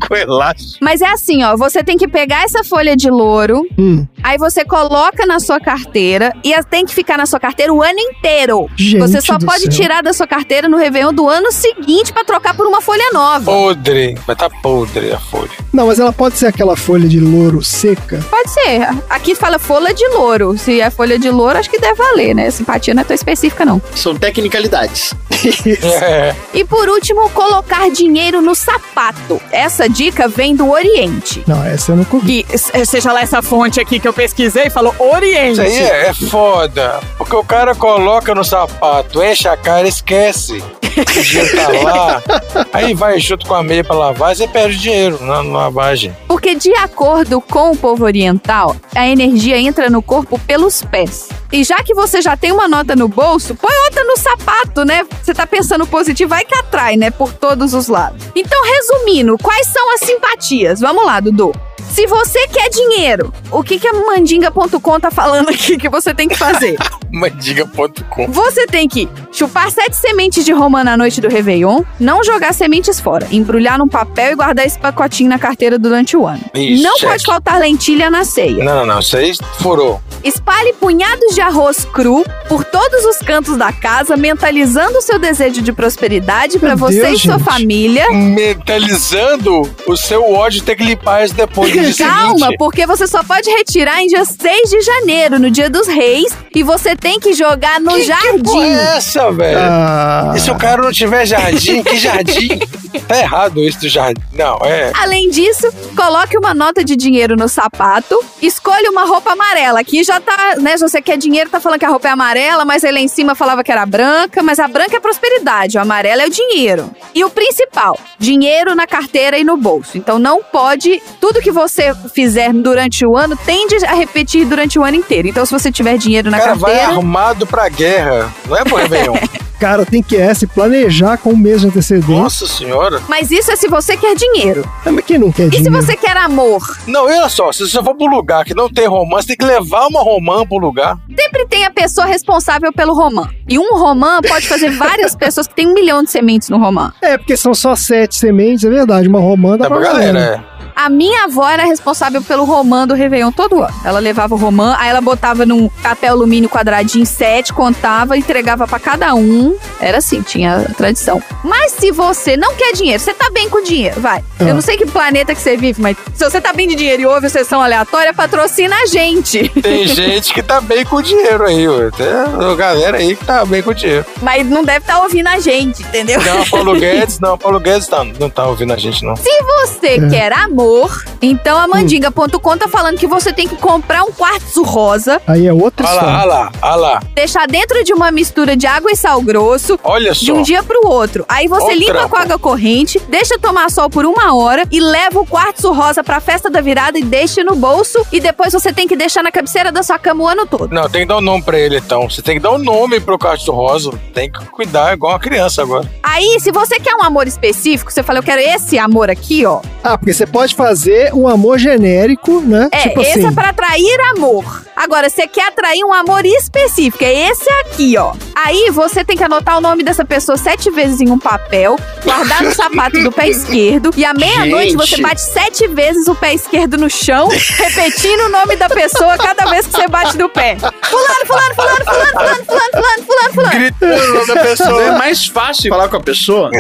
Com 0.08 0.16
elástico. 0.16 0.78
Mas 0.82 1.02
é 1.02 1.08
assim, 1.08 1.44
ó, 1.44 1.56
você 1.56 1.84
tem 1.84 1.98
que 1.98 2.08
pegar 2.08 2.44
essa 2.44 2.64
folha 2.64 2.96
de 2.96 3.10
louro, 3.10 3.66
Hum. 3.78 4.06
aí 4.24 4.38
você 4.38 4.64
coloca 4.66 5.26
na 5.26 5.40
sua 5.40 5.60
carteira 5.60 6.34
e 6.44 6.54
ela 6.54 6.64
tem 6.64 6.86
que 6.86 6.94
ficar 6.94 7.18
na 7.18 7.26
sua 7.26 7.40
carteira 7.40 7.74
o 7.74 7.82
ano 7.82 8.00
inteiro. 8.00 8.70
Gente 8.76 9.00
você 9.00 9.22
só 9.22 9.38
pode 9.40 9.62
céu. 9.64 9.72
tirar 9.72 10.04
da 10.04 10.14
sua 10.14 10.28
carteira 10.28 10.68
no 10.68 10.78
Réveillon 10.78 11.14
do 11.14 11.28
ano 11.30 11.52
seguinte 11.52 12.12
pra 12.14 12.24
trocar 12.24 12.56
por 12.56 12.68
uma 12.68 12.82
folha 12.82 13.10
nova. 13.14 13.46
Podre. 13.52 14.16
Vai 14.28 14.36
tá 14.36 14.50
podre 14.62 15.12
a 15.14 15.20
folha. 15.20 15.50
Não, 15.74 15.88
mas 15.88 16.00
ela 16.00 16.14
pode 16.14 16.38
ser 16.38 16.48
aquela 16.48 16.76
folha 16.76 17.08
de 17.08 17.20
louro 17.20 17.64
seca. 17.64 18.20
Pode 18.30 18.50
ser. 18.52 18.88
Aqui 19.10 19.36
fala 19.36 19.58
folha 19.60 19.94
de 19.94 20.08
louro. 20.10 20.58
Se 20.58 20.82
é 20.82 20.90
folha 20.90 21.18
de 21.18 21.30
louro, 21.30 21.58
acho 21.58 21.70
que 21.70 21.80
deve 21.80 21.96
valer, 21.96 22.34
né? 22.36 22.50
Simpatia 22.52 22.94
não 22.94 23.02
é 23.02 23.06
tão 23.06 23.16
específica, 23.16 23.66
não. 23.66 23.82
São 23.96 24.16
tecnicalidades. 24.16 25.14
É. 25.88 26.36
E 26.54 26.64
por 26.64 26.88
último, 26.90 27.30
colocar 27.30 27.90
dinheiro 27.90 28.42
no 28.42 28.56
sapato. 28.56 29.42
Essa 29.52 29.88
dica 29.90 30.28
vem 30.28 30.56
do 30.56 30.70
Oriente. 30.70 31.44
Não, 31.48 31.64
essa 31.64 31.92
eu 31.92 31.96
nunca 31.96 32.18
vi. 32.20 32.44
Que, 32.44 32.58
seja 32.58 33.12
lá 33.12 33.22
essa 33.22 33.42
fonte 33.42 33.80
aqui 33.80 34.00
que 34.00 34.08
eu 34.08 34.14
pesquisei, 34.14 34.70
falou 34.70 34.96
Oriente. 35.00 35.54
Isso 35.54 35.62
aí 35.62 35.78
é, 35.78 36.08
é 36.08 36.14
foda. 36.14 37.00
Porque 37.18 37.36
o 37.36 37.44
cara 37.44 37.76
coloca 37.76 38.34
no 38.34 38.44
sapato, 38.44 39.24
enche 39.24 39.48
a 39.48 39.58
cara 39.58 39.86
e 39.86 39.90
esquece. 39.90 40.64
O 40.98 41.22
dinheiro 41.22 41.56
tá 41.56 41.68
lá. 41.84 42.24
Aí 42.72 42.94
vai 42.94 43.20
junto 43.20 43.46
com 43.46 43.54
a 43.54 43.62
meia 43.64 43.84
pra 43.84 43.96
lavar 43.96 44.32
e 44.32 44.38
você 44.38 44.48
perde 44.48 44.78
dinheiro 44.78 45.22
na, 45.22 45.44
na 45.44 45.58
lavagem. 45.58 46.16
Porque, 46.28 46.56
de 46.56 46.74
acordo 46.76 47.42
com 47.42 47.72
o 47.72 47.78
povo 47.78 48.06
oriental, 48.06 48.76
a 48.96 49.06
energia 49.08 49.60
entra 49.60 49.90
no 49.90 50.02
corpo 50.02 50.40
pelos 50.40 50.82
pés. 50.84 51.28
E 51.52 51.64
já 51.64 51.84
que 51.84 51.94
você 51.94 52.22
já 52.22 52.38
tem 52.38 52.52
uma 52.52 52.68
nota 52.68 52.96
no 52.96 53.08
bolso, 53.08 53.56
põe 53.56 53.76
outra 53.86 54.04
no 54.04 54.18
sapato, 54.18 54.86
né? 54.86 55.06
Você 55.22 55.34
tá 55.34 55.46
pensando 55.46 55.75
positivo, 55.84 56.30
vai 56.30 56.46
que 56.46 56.54
atrai, 56.54 56.96
né? 56.96 57.10
Por 57.10 57.34
todos 57.34 57.74
os 57.74 57.88
lados. 57.88 58.22
Então, 58.36 58.64
resumindo, 58.64 59.36
quais 59.42 59.66
são 59.68 59.94
as 59.96 60.02
simpatias? 60.02 60.80
Vamos 60.80 61.04
lá, 61.04 61.20
Dudu. 61.20 61.52
Se 61.96 62.06
você 62.08 62.46
quer 62.50 62.70
dinheiro, 62.70 63.34
o 63.50 63.64
que, 63.64 63.80
que 63.80 63.88
a 63.88 63.94
mandinga.com 63.94 65.00
tá 65.00 65.10
falando 65.10 65.48
aqui 65.48 65.78
que 65.78 65.88
você 65.88 66.14
tem 66.14 66.28
que 66.28 66.36
fazer? 66.36 66.76
Mandiga.com. 67.10 68.28
Você 68.28 68.68
tem 68.68 68.90
que 68.90 69.08
chupar 69.32 69.72
sete 69.72 69.96
sementes 69.96 70.44
de 70.44 70.52
romã 70.52 70.84
na 70.84 70.98
noite 70.98 71.22
do 71.22 71.30
Réveillon, 71.30 71.84
não 71.98 72.22
jogar 72.22 72.54
sementes 72.54 73.00
fora, 73.00 73.26
embrulhar 73.32 73.78
num 73.78 73.88
papel 73.88 74.34
e 74.34 74.36
guardar 74.36 74.66
esse 74.66 74.78
pacotinho 74.78 75.30
na 75.30 75.40
carteira 75.40 75.80
durante 75.80 76.18
o 76.18 76.28
ano. 76.28 76.42
Isso, 76.54 76.84
não 76.84 76.98
chefe. 76.98 77.06
pode 77.14 77.26
faltar 77.26 77.60
lentilha 77.62 78.10
na 78.10 78.26
ceia. 78.26 78.62
Não, 78.62 78.76
não, 78.76 78.86
não. 78.86 79.00
Isso 79.00 79.16
aí 79.16 79.32
furou. 79.60 80.02
Espalhe 80.22 80.74
punhados 80.74 81.34
de 81.34 81.40
arroz 81.40 81.86
cru 81.86 82.26
por 82.50 82.66
todos 82.66 83.06
os 83.06 83.20
cantos 83.20 83.56
da 83.56 83.72
casa, 83.72 84.18
mentalizando 84.18 84.98
o 84.98 85.02
seu 85.02 85.18
desejo 85.18 85.62
de 85.62 85.72
prosperidade 85.72 86.60
para 86.60 86.76
você 86.76 87.00
Deus, 87.02 87.20
e 87.20 87.22
sua 87.22 87.38
gente. 87.38 87.46
família. 87.46 88.12
Mentalizando 88.12 89.62
o 89.88 89.96
seu 89.96 90.34
ódio 90.34 90.62
ter 90.64 90.76
que 90.76 90.84
limpar 90.84 91.24
isso 91.24 91.34
depois 91.34 91.72
dia 91.92 92.08
Calma, 92.08 92.38
seguinte. 92.40 92.58
porque 92.58 92.86
você 92.86 93.08
só 93.08 93.24
pode 93.24 93.50
retirar 93.50 94.02
em 94.02 94.08
dia 94.08 94.24
6 94.26 94.70
de 94.70 94.82
janeiro, 94.82 95.40
no 95.40 95.50
dia 95.52 95.70
dos 95.70 95.88
reis, 95.88 96.36
e 96.54 96.64
você 96.64 96.96
tem 96.96 97.20
que 97.20 97.34
jogar 97.34 97.80
no 97.80 97.94
Que 97.96 98.06
porra 98.06 98.22
jardim. 98.22 98.64
é 98.64 98.98
essa, 98.98 99.32
velho? 99.32 99.58
Ah, 99.60 100.34
E 100.36 100.40
se 100.40 100.52
o 100.52 100.56
cara 100.56 100.82
não 100.82 100.92
tiver 100.92 101.26
jardim, 101.26 101.84
que 101.84 101.98
jardim? 101.98 102.60
tá 103.08 103.18
errado 103.20 103.60
isso 103.64 103.80
do 103.82 103.90
jardim. 103.90 104.22
Não, 104.34 104.58
é. 104.64 104.92
Além 104.96 105.30
disso, 105.30 105.68
coloque 105.96 106.38
uma 106.38 106.54
nota 106.54 106.84
de 106.84 106.96
dinheiro 106.96 107.36
no 107.36 107.48
sapato, 107.50 108.18
escolha 108.42 108.90
uma 108.90 109.06
roupa 109.06 109.32
amarela. 109.34 109.80
Aqui 109.80 110.04
já 110.04 110.20
tá, 110.20 110.56
né? 110.60 110.78
Se 110.78 110.88
você 110.88 111.02
quer 111.02 111.18
dinheiro, 111.18 111.50
tá 111.50 111.60
falando 111.60 111.80
que 111.80 111.86
a 111.86 111.90
roupa 111.90 112.08
é 112.08 112.12
amarela, 112.12 112.64
mas 112.66 112.84
aí 112.84 112.92
lá 112.92 113.00
em 113.00 113.08
cima 113.08 113.36
falava 113.36 113.64
que 113.64 113.72
era 113.72 113.86
branca, 113.86 114.42
mas 114.42 114.60
a 114.60 114.68
branca 114.68 114.98
é 114.98 115.00
prosperidade, 115.00 115.78
o 115.78 115.82
amarelo 115.82 116.22
é 116.22 116.26
o 116.26 116.30
dinheiro. 116.30 116.90
E 117.14 117.24
o 117.24 117.30
principal, 117.30 117.98
dinheiro 118.20 118.74
na 118.76 118.88
carteira 118.88 119.38
e 119.38 119.44
no 119.44 119.58
bolso. 119.58 119.98
Então 119.98 120.18
não 120.20 120.42
pode, 120.42 121.02
tudo 121.20 121.42
que 121.42 121.52
você 121.52 121.75
fizer 122.14 122.54
durante 122.54 123.06
o 123.06 123.18
ano 123.18 123.38
tende 123.46 123.76
a 123.86 123.94
repetir 123.94 124.46
durante 124.46 124.78
o 124.80 124.84
ano 124.84 124.98
inteiro. 124.98 125.28
Então 125.28 125.46
se 125.46 125.52
você 125.52 125.72
tiver 125.72 125.98
dinheiro 125.98 126.30
na 126.30 126.40
cara 126.40 126.56
vai 126.56 126.74
carteira, 126.74 126.98
armado 126.98 127.46
pra 127.46 127.70
guerra. 127.70 128.34
Não 128.48 128.58
é 128.58 128.64
pro 128.64 128.76
Réveillon. 128.78 129.16
cara, 129.60 129.86
tem 129.86 130.02
que 130.02 130.16
é, 130.18 130.34
se 130.34 130.46
planejar 130.48 131.18
com 131.18 131.36
mês 131.36 131.62
de 131.62 131.68
antecedência. 131.68 132.16
Nossa 132.16 132.48
senhora. 132.48 133.02
mas 133.08 133.32
isso 133.32 133.52
é 133.52 133.56
se 133.56 133.68
você 133.68 133.96
quer 133.98 134.16
dinheiro. 134.16 134.64
Ah, 134.86 134.92
Mas 134.92 135.06
quem 135.06 135.18
não 135.18 135.32
quer 135.32 135.44
E 135.48 135.52
se 135.52 135.64
dinheiro? 135.64 135.82
você 135.86 135.96
quer 135.96 136.16
amor? 136.18 136.62
Não, 136.88 137.06
olha 137.06 137.30
só, 137.30 137.52
se 137.52 137.68
você 137.68 137.82
for 137.84 137.96
pro 137.96 138.06
lugar 138.08 138.44
que 138.46 138.54
não 138.54 138.70
tem 138.70 138.88
romã, 138.88 139.18
você 139.22 139.28
tem 139.30 139.38
que 139.38 139.46
levar 139.46 139.88
uma 139.88 140.02
romã 140.02 140.46
pro 140.46 140.58
lugar. 140.58 140.98
Sempre 141.20 141.46
tem 141.48 141.66
a 141.66 141.72
pessoa 141.72 142.06
responsável 142.06 142.72
pelo 142.74 142.94
romã. 142.94 143.30
E 143.48 143.58
um 143.60 143.76
romã 143.78 144.20
pode 144.28 144.48
fazer 144.48 144.70
várias 144.78 145.16
pessoas 145.16 145.48
que 145.48 145.56
tem 145.56 145.68
um 145.68 145.74
milhão 145.74 146.04
de 146.04 146.12
sementes 146.12 146.50
no 146.50 146.58
romã. 146.58 146.94
É, 147.02 147.18
porque 147.18 147.36
são 147.38 147.54
só 147.54 147.76
sete 147.76 148.16
sementes, 148.16 148.64
é 148.66 148.70
verdade. 148.70 149.08
Uma 149.08 149.20
romã 149.20 149.58
dá 149.58 149.68
Dá 149.68 149.70
pra 149.70 149.80
galera, 149.80 150.14
galera. 150.14 150.46
é. 150.52 150.56
A 150.76 150.90
minha 150.90 151.24
avó 151.24 151.48
era 151.48 151.64
responsável 151.64 152.22
pelo 152.22 152.44
romã 152.44 152.86
do 152.86 152.94
Réveillon 152.94 153.32
todo 153.32 153.62
ano. 153.62 153.74
Ela 153.86 154.00
levava 154.00 154.36
o 154.36 154.38
romã, 154.38 154.76
aí 154.78 154.90
ela 154.90 155.00
botava 155.00 155.46
num 155.46 155.70
papel 155.82 156.12
alumínio 156.12 156.50
quadradinho, 156.50 157.06
sete, 157.06 157.54
contava, 157.54 158.18
entregava 158.18 158.68
pra 158.68 158.78
cada 158.78 159.16
um. 159.16 159.45
Era 159.80 159.98
assim, 160.00 160.22
tinha 160.22 160.58
a 160.58 160.74
tradição. 160.74 161.22
Mas 161.44 161.74
se 161.74 161.92
você 161.92 162.36
não 162.38 162.54
quer 162.56 162.74
dinheiro, 162.74 163.00
você 163.00 163.14
tá 163.14 163.30
bem 163.32 163.50
com 163.50 163.62
dinheiro, 163.64 164.00
vai. 164.02 164.24
Ah. 164.40 164.44
Eu 164.44 164.54
não 164.56 164.62
sei 164.62 164.78
que 164.78 164.86
planeta 164.86 165.34
que 165.36 165.42
você 165.42 165.56
vive, 165.58 165.82
mas 165.82 165.96
se 166.14 166.24
você 166.24 166.40
tá 166.42 166.54
bem 166.54 166.68
de 166.68 166.76
dinheiro 166.76 167.02
e 167.02 167.06
ouve 167.06 167.28
a 167.28 167.30
sessão 167.30 167.62
aleatória, 167.62 168.14
patrocina 168.14 168.76
a 168.76 168.86
gente. 168.86 169.50
Tem 169.62 169.86
gente 169.88 170.34
que 170.34 170.42
tá 170.42 170.60
bem 170.62 170.84
com 170.86 171.02
dinheiro 171.02 171.44
aí, 171.46 171.68
ué. 171.68 171.90
Tem 171.96 172.08
a 172.08 172.56
galera 172.56 172.98
aí 172.98 173.16
que 173.16 173.26
tá 173.26 173.46
bem 173.46 173.62
com 173.62 173.74
dinheiro. 173.74 174.06
Mas 174.22 174.46
não 174.48 174.64
deve 174.64 174.80
estar 174.80 175.00
ouvindo 175.02 175.28
a 175.28 175.40
gente, 175.40 175.82
entendeu? 175.84 176.22
Não, 176.22 176.46
Paulo 176.50 176.74
Guedes, 176.80 177.20
não, 177.20 177.38
Paulo 177.38 177.60
Guedes 177.60 177.88
tá, 177.88 178.04
não 178.04 178.30
tá 178.30 178.46
ouvindo 178.48 178.74
a 178.74 178.78
gente, 178.78 179.04
não. 179.04 179.16
Se 179.16 179.30
você 179.44 179.88
É. 179.96 180.10
quer 180.10 180.34
amor, 180.34 181.04
então 181.22 181.58
a 181.58 181.68
mandinga.com 181.68 182.58
tá 182.58 182.68
falando 182.68 182.98
que 182.98 183.08
você 183.08 183.32
tem 183.34 183.48
que 183.48 183.56
comprar 183.56 184.04
um 184.04 184.12
quartzo 184.12 184.64
rosa, 184.64 185.22
Aí 185.28 185.48
é 185.48 185.54
outra 185.54 185.88
Olha 185.88 185.96
lá, 185.96 186.02
olha 186.04 186.12
história. 186.18 186.34
lá, 186.34 186.52
olha 186.62 186.76
lá. 186.76 187.00
deixar 187.14 187.48
dentro 187.48 187.84
de 187.84 187.94
uma 187.94 188.12
mistura 188.12 188.56
de 188.56 188.66
água 188.68 188.92
e 188.92 188.96
sal 188.96 189.22
grosso, 189.22 189.35
Olha 189.84 190.14
de 190.14 190.26
só. 190.26 190.34
um 190.34 190.42
dia 190.42 190.64
pro 190.64 190.88
outro. 190.88 191.26
Aí 191.28 191.48
você 191.48 191.74
limpa 191.76 192.08
com 192.08 192.16
água 192.16 192.40
corrente, 192.40 193.00
deixa 193.10 193.38
tomar 193.38 193.70
sol 193.70 193.90
por 193.90 194.06
uma 194.06 194.36
hora 194.36 194.64
e 194.72 194.80
leva 194.80 195.20
o 195.20 195.26
quartzo 195.26 195.72
rosa 195.72 196.04
pra 196.04 196.20
festa 196.20 196.50
da 196.50 196.62
virada 196.62 196.98
e 196.98 197.04
deixa 197.04 197.44
no 197.44 197.56
bolso. 197.56 198.06
E 198.12 198.20
depois 198.20 198.54
você 198.54 198.72
tem 198.72 198.88
que 198.88 198.96
deixar 198.96 199.22
na 199.22 199.32
cabeceira 199.32 199.72
da 199.72 199.84
sua 199.84 200.00
cama 200.00 200.24
o 200.24 200.28
ano 200.28 200.46
todo. 200.46 200.74
Não, 200.74 200.90
tem 200.90 201.02
que 201.02 201.08
dar 201.08 201.18
um 201.18 201.22
nome 201.22 201.44
pra 201.44 201.60
ele, 201.60 201.78
então. 201.78 202.10
Você 202.10 202.22
tem 202.22 202.38
que 202.38 202.42
dar 202.42 202.52
um 202.52 202.58
nome 202.58 203.00
pro 203.00 203.18
Castro 203.18 203.54
Rosa. 203.54 203.92
Tem 204.14 204.32
que 204.32 204.44
cuidar 204.46 204.94
igual 204.94 205.14
uma 205.14 205.20
criança 205.20 205.62
agora. 205.62 205.90
Aí, 206.02 206.40
se 206.40 206.52
você 206.52 206.80
quer 206.80 206.96
um 206.96 207.04
amor 207.04 207.28
específico, 207.28 207.92
você 207.92 208.02
fala, 208.02 208.20
eu 208.20 208.24
quero 208.24 208.42
esse 208.42 208.80
amor 208.80 209.10
aqui, 209.10 209.46
ó. 209.46 209.62
Ah, 209.84 209.98
porque 209.98 210.14
você 210.14 210.26
pode 210.26 210.46
pode 210.46 210.56
fazer 210.56 211.12
um 211.14 211.28
amor 211.28 211.58
genérico, 211.58 212.40
né? 212.42 212.70
É, 212.72 212.84
tipo 212.84 213.02
esse 213.02 213.20
assim. 213.20 213.28
é 213.28 213.32
pra 213.32 213.50
atrair 213.50 214.00
amor. 214.16 214.65
Agora, 214.76 215.10
você 215.10 215.28
quer 215.28 215.48
atrair 215.48 215.84
um 215.84 215.94
amor 215.94 216.26
específico, 216.26 217.04
é 217.04 217.30
esse 217.30 217.50
aqui, 217.62 217.98
ó. 217.98 218.14
Aí 218.36 218.70
você 218.72 219.04
tem 219.06 219.16
que 219.16 219.24
anotar 219.24 219.58
o 219.58 219.62
nome 219.62 219.84
dessa 219.84 220.04
pessoa 220.04 220.38
sete 220.38 220.70
vezes 220.70 221.00
em 221.00 221.10
um 221.10 221.18
papel, 221.18 221.78
guardar 222.04 222.44
no 222.44 222.54
sapato 222.54 223.02
do 223.02 223.12
pé 223.12 223.30
esquerdo, 223.32 223.92
e 223.96 224.04
à 224.04 224.14
meia-noite 224.14 224.76
você 224.76 224.98
bate 225.02 225.22
sete 225.22 225.68
vezes 225.68 226.08
o 226.08 226.16
pé 226.16 226.34
esquerdo 226.34 226.78
no 226.78 226.90
chão, 226.90 227.30
repetindo 227.30 228.26
o 228.26 228.30
nome 228.30 228.56
da 228.58 228.68
pessoa 228.70 229.18
cada 229.18 229.46
vez 229.50 229.66
que 229.66 229.72
você 229.74 229.88
bate 229.88 230.18
do 230.18 230.28
pé. 230.30 230.58
Fulano, 230.58 231.26
fulano, 231.26 231.56
fulano, 231.56 231.86
fulano, 231.86 232.12
fulano, 232.12 232.46
fulano, 232.46 232.72
fulano, 232.72 233.04
fulano, 233.06 233.34
fulano. 233.34 233.52
Gritando 233.60 234.04
o 234.04 234.14
nome 234.14 234.28
da 234.28 234.42
É 234.42 234.44
pessoa. 234.44 234.92
mais 234.98 235.26
fácil 235.28 235.70
falar 235.70 235.88
com 235.90 235.98
a 235.98 236.02
pessoa. 236.02 236.52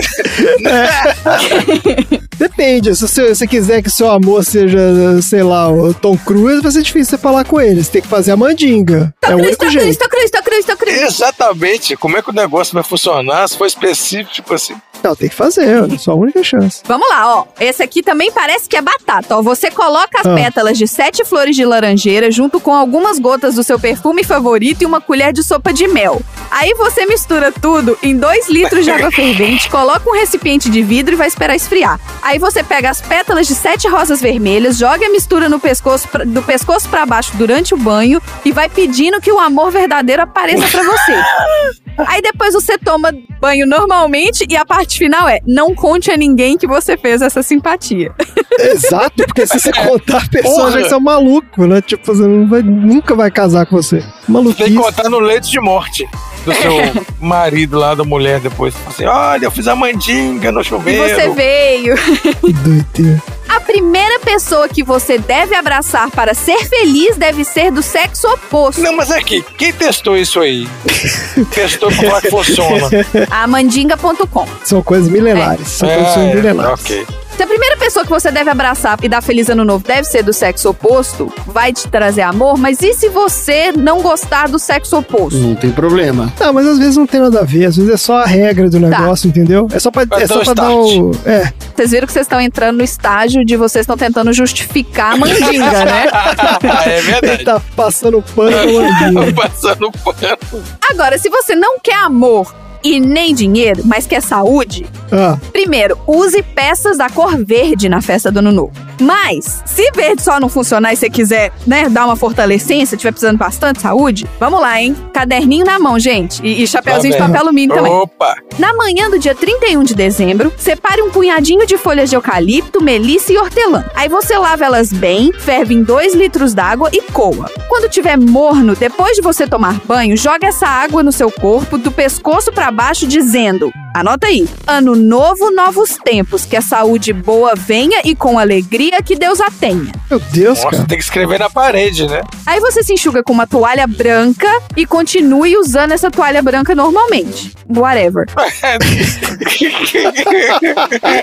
Depende, 2.37 2.95
se 2.95 3.01
você, 3.07 3.33
você 3.33 3.47
quiser 3.47 3.81
que 3.81 3.89
seu 3.89 4.09
amor 4.11 4.43
seja, 4.43 4.77
sei 5.21 5.43
lá, 5.43 5.69
o 5.71 5.93
Tom 5.93 6.17
Cruise, 6.17 6.61
vai 6.61 6.71
ser 6.71 6.81
difícil 6.81 7.11
você 7.11 7.17
falar 7.17 7.45
com 7.45 7.59
ele. 7.61 7.83
Você 7.83 7.91
tem 7.91 8.01
que 8.05 8.09
fazer 8.09 8.31
a 8.31 8.37
mandinga. 8.37 9.13
é 9.21 9.35
o 9.35 9.37
único 9.37 9.57
Tô 9.57 9.69
jeito. 9.69 9.83
Cristo, 9.85 10.03
tô 10.03 10.09
Cristo, 10.09 10.31
tô 10.37 10.43
Cristo, 10.43 10.67
tô 10.71 10.77
Cristo. 10.77 11.03
Exatamente. 11.05 11.95
Como 11.97 12.17
é 12.17 12.21
que 12.21 12.29
o 12.29 12.33
negócio 12.33 12.73
vai 12.73 12.83
funcionar 12.83 13.47
se 13.49 13.57
for 13.57 13.65
específico, 13.65 14.31
tipo 14.31 14.53
assim? 14.53 14.75
Não, 15.03 15.15
tem 15.15 15.29
que 15.29 15.35
fazer, 15.35 15.83
é 15.93 15.97
só 15.99 16.13
a 16.13 16.15
única 16.15 16.41
chance. 16.43 16.81
Vamos 16.87 17.07
lá, 17.09 17.35
ó. 17.39 17.45
Esse 17.59 17.83
aqui 17.83 18.01
também 18.01 18.31
parece 18.31 18.67
que 18.67 18.75
é 18.75 18.81
batata, 18.81 19.37
ó. 19.37 19.41
Você 19.43 19.69
coloca 19.69 20.19
as 20.21 20.25
Ah. 20.25 20.33
pétalas 20.33 20.77
de 20.79 20.87
sete 20.87 21.23
flores 21.23 21.55
de 21.55 21.63
laranjeira 21.63 22.31
junto 22.31 22.59
com 22.59 22.73
algumas 22.73 23.19
gotas 23.19 23.53
do 23.53 23.63
seu 23.63 23.79
perfume 23.79 24.23
favorito 24.23 24.81
e 24.81 24.85
uma 24.85 24.99
colher 24.99 25.31
de 25.31 25.43
sopa 25.43 25.71
de 25.71 25.87
mel. 25.87 26.21
Aí 26.49 26.73
você 26.73 27.05
mistura 27.05 27.51
tudo 27.51 27.95
em 28.01 28.17
dois 28.17 28.49
litros 28.49 28.83
de 28.83 28.89
água 28.89 29.11
fervente, 29.11 29.69
coloca 29.69 30.09
um 30.09 30.13
recipiente 30.13 30.69
de 30.71 30.81
vidro 30.81 31.13
e 31.13 31.17
vai 31.17 31.27
esperar 31.27 31.55
esfriar. 31.55 31.99
Aí 32.23 32.39
você 32.39 32.63
pega 32.63 32.89
as 32.89 32.99
pétalas 33.01 33.45
de 33.45 33.53
sete 33.53 33.87
rosas 33.87 34.19
vermelhas, 34.21 34.77
joga 34.77 35.05
a 35.05 35.09
mistura 35.09 35.47
no 35.47 35.59
pescoço, 35.59 36.07
pra- 36.07 36.23
do 36.25 36.41
pescoço 36.41 36.89
pra 36.89 37.05
baixo 37.05 37.31
durante 37.35 37.75
o 37.75 37.77
banho 37.77 37.94
e 38.43 38.51
vai 38.51 38.69
pedindo 38.69 39.19
que 39.21 39.31
o 39.31 39.39
amor 39.39 39.71
verdadeiro 39.71 40.21
apareça 40.21 40.67
pra 40.67 40.83
você. 40.83 41.13
Aí 42.07 42.21
depois 42.21 42.53
você 42.53 42.77
toma 42.77 43.09
banho 43.39 43.65
normalmente 43.65 44.45
e 44.49 44.57
a 44.57 44.65
parte 44.65 44.97
final 44.97 45.29
é: 45.29 45.39
não 45.47 45.73
conte 45.73 46.11
a 46.11 46.17
ninguém 46.17 46.57
que 46.57 46.67
você 46.67 46.97
fez 46.97 47.21
essa 47.21 47.41
simpatia. 47.41 48.11
Exato, 48.59 49.23
porque 49.25 49.47
se 49.47 49.57
você 49.59 49.71
contar, 49.87 50.23
a 50.23 50.29
pessoa 50.29 50.55
Porra. 50.55 50.71
já 50.71 50.77
que 50.81 50.87
você 50.89 50.93
é 50.93 50.97
um 50.97 51.01
maluco, 51.01 51.65
né? 51.65 51.81
Tipo, 51.81 52.05
você 52.13 52.23
não 52.27 52.47
vai- 52.49 52.61
nunca 52.61 53.15
vai 53.15 53.31
casar 53.31 53.65
com 53.65 53.77
você. 53.77 53.99
Tem 53.99 54.09
que 54.25 54.31
Maluquice. 54.31 54.73
contar 54.75 55.09
no 55.09 55.19
leito 55.19 55.49
de 55.49 55.59
morte 55.61 56.05
do 56.45 56.53
seu 56.53 56.73
marido 57.19 57.77
lá, 57.77 57.95
da 57.95 58.03
mulher 58.03 58.41
depois. 58.41 58.75
Assim, 58.87 59.05
olha, 59.05 59.45
eu 59.45 59.51
fiz 59.51 59.65
a 59.67 59.75
mandinga 59.75 60.51
no 60.51 60.59
E 60.61 60.63
chuveiro. 60.65 61.15
você 61.15 61.29
veio. 61.29 61.95
Que 62.41 62.51
doideira. 62.53 63.23
A 63.47 63.59
primeira 63.61 64.19
pessoa 64.19 64.67
que 64.67 64.83
você 64.83 65.17
deve 65.17 65.55
abraçar 65.55 66.09
para 66.11 66.33
ser 66.33 66.57
feliz 66.67 67.15
deve 67.15 67.43
ser 67.43 67.71
do 67.71 67.81
sexo 67.81 68.27
oposto. 68.27 68.81
Não, 68.81 68.95
mas 68.95 69.11
aqui, 69.11 69.43
quem 69.57 69.71
testou 69.71 70.17
isso 70.17 70.39
aí? 70.39 70.67
testou 71.53 71.89
pra 71.89 71.97
falar 72.03 72.21
que 72.21 72.29
funciona. 72.29 72.89
Amandinga.com. 73.29 74.47
São 74.63 74.81
coisas 74.81 75.07
milenares. 75.09 75.67
São 75.67 75.87
coisas 75.87 76.17
É, 76.17 76.35
milenares. 76.35 76.81
ok. 76.81 77.07
Se 77.35 77.43
a 77.43 77.47
primeira 77.47 77.75
pessoa 77.75 78.05
que 78.05 78.09
você 78.11 78.31
deve 78.31 78.49
abraçar 78.49 78.97
e 79.03 79.09
dar 79.09 79.21
feliz 79.21 79.49
ano 79.49 79.65
novo 79.65 79.83
deve 79.85 80.05
ser 80.05 80.23
do 80.23 80.31
sexo 80.31 80.69
oposto, 80.69 81.31
vai 81.45 81.73
te 81.73 81.85
trazer 81.89 82.21
amor, 82.21 82.57
mas 82.57 82.81
e 82.81 82.93
se 82.93 83.09
você 83.09 83.73
não 83.73 84.01
gostar 84.01 84.47
do 84.47 84.57
sexo 84.57 84.97
oposto? 84.97 85.37
Não 85.37 85.53
tem 85.53 85.69
problema. 85.69 86.31
Não, 86.39 86.53
mas 86.53 86.65
às 86.65 86.79
vezes 86.79 86.95
não 86.95 87.05
tem 87.05 87.19
nada 87.19 87.41
a 87.41 87.43
ver, 87.43 87.65
às 87.65 87.75
vezes 87.75 87.91
é 87.91 87.97
só 87.97 88.19
a 88.19 88.25
regra 88.25 88.69
do 88.69 88.79
Tá. 88.79 88.87
negócio, 88.87 89.27
entendeu? 89.27 89.67
É 89.73 89.79
só 89.79 89.91
pra, 89.91 90.07
Pra 90.07 90.21
é 90.21 90.27
dar 90.27 90.27
só 90.33 90.39
o 90.39 90.43
pra 90.45 90.53
dar 90.53 90.71
o. 90.71 91.11
É, 91.25 91.51
Vocês 91.75 91.91
viram 91.91 92.07
que 92.07 92.13
vocês 92.13 92.25
estão 92.25 92.39
entrando 92.39 92.77
no 92.77 92.83
estágio 92.83 93.43
de 93.43 93.57
vocês 93.57 93.83
estão 93.83 93.97
tentando 93.97 94.31
justificar 94.31 95.13
a 95.13 95.17
mandinga, 95.17 95.85
né? 95.85 96.05
é 96.85 97.01
verdade. 97.01 97.33
ele 97.33 97.43
tá 97.43 97.61
passando 97.75 98.23
pano 98.33 98.51
pra 98.51 98.65
mandinga. 98.65 99.33
Passando 99.35 99.91
pano. 99.91 100.63
Agora, 100.89 101.17
se 101.17 101.27
você 101.29 101.53
não 101.53 101.79
quer 101.79 101.95
amor 101.95 102.53
e 102.85 102.99
nem 102.99 103.33
dinheiro, 103.33 103.81
mas 103.85 104.05
quer 104.05 104.21
saúde, 104.21 104.85
Ah, 105.11 105.37
primeiro, 105.51 105.97
use 106.05 106.41
peças 106.43 106.97
da 106.97 107.09
cor 107.09 107.35
verde 107.43 107.89
na 107.89 108.01
festa 108.01 108.31
do 108.31 108.41
novo. 108.41 108.71
Mas, 108.99 109.63
se 109.65 109.91
verde 109.91 110.21
só 110.21 110.39
não 110.39 110.49
funcionar 110.49 110.93
e 110.93 110.95
você 110.95 111.09
quiser, 111.09 111.51
né, 111.65 111.89
dar 111.89 112.05
uma 112.05 112.15
fortalecência, 112.15 112.97
tiver 112.97 113.11
precisando 113.11 113.37
bastante 113.37 113.81
saúde, 113.81 114.25
vamos 114.39 114.61
lá, 114.61 114.81
hein? 114.81 114.95
Caderninho 115.13 115.65
na 115.65 115.79
mão, 115.79 115.99
gente. 115.99 116.41
E, 116.45 116.63
e 116.63 116.67
chapéuzinho 116.67 117.13
de 117.13 117.19
Tá 117.19 117.25
papel 117.25 117.41
alumínio 117.41 117.75
também. 117.75 117.91
Opa! 117.91 118.35
Na 118.57 118.73
manhã 118.73 119.09
do 119.09 119.19
dia 119.19 119.35
31 119.35 119.83
de 119.83 119.93
dezembro, 119.93 120.51
separe 120.57 121.01
um 121.01 121.09
punhadinho 121.09 121.65
de 121.65 121.77
folhas 121.77 122.09
de 122.09 122.15
eucalipto, 122.15 122.81
melissa 122.81 123.31
e 123.31 123.37
hortelã. 123.37 123.85
Aí 123.95 124.07
você 124.09 124.37
lava 124.37 124.65
elas 124.65 124.91
bem, 124.91 125.31
ferve 125.33 125.73
em 125.73 125.83
2 125.83 126.13
litros 126.15 126.53
d'água 126.53 126.89
e 126.91 127.01
coa. 127.01 127.49
Quando 127.67 127.89
tiver 127.89 128.17
morno, 128.17 128.75
depois 128.75 129.15
de 129.15 129.21
você 129.21 129.47
tomar 129.47 129.79
banho, 129.85 130.15
joga 130.17 130.47
essa 130.47 130.67
água 130.67 131.03
no 131.03 131.11
seu 131.11 131.31
corpo, 131.31 131.77
do 131.77 131.91
pescoço 131.91 132.51
pra 132.51 132.71
baixo, 132.71 133.07
dizendo: 133.07 133.71
Anota 133.95 134.27
aí. 134.27 134.45
Ano 134.67 134.93
novo, 134.93 135.51
novos 135.51 135.95
tempos. 136.03 136.45
Que 136.45 136.57
a 136.57 136.61
saúde 136.61 137.13
boa 137.13 137.55
venha 137.55 138.01
e 138.03 138.13
com 138.13 138.37
alegria 138.37 138.84
que 139.03 139.15
Deus 139.15 139.39
a 139.41 139.49
tenha. 139.51 139.91
meu 140.09 140.19
Deus, 140.31 140.59
Nossa, 140.63 140.71
cara. 140.77 140.87
tem 140.87 140.97
que 140.97 141.03
escrever 141.03 141.39
na 141.39 141.49
parede, 141.49 142.07
né? 142.07 142.21
Aí 142.45 142.59
você 142.59 142.83
se 142.83 142.93
enxuga 142.93 143.23
com 143.23 143.33
uma 143.33 143.47
toalha 143.47 143.85
branca 143.87 144.47
e 144.75 144.85
continue 144.85 145.57
usando 145.57 145.91
essa 145.91 146.09
toalha 146.11 146.41
branca 146.41 146.73
normalmente. 146.75 147.53
Whatever. 147.67 148.25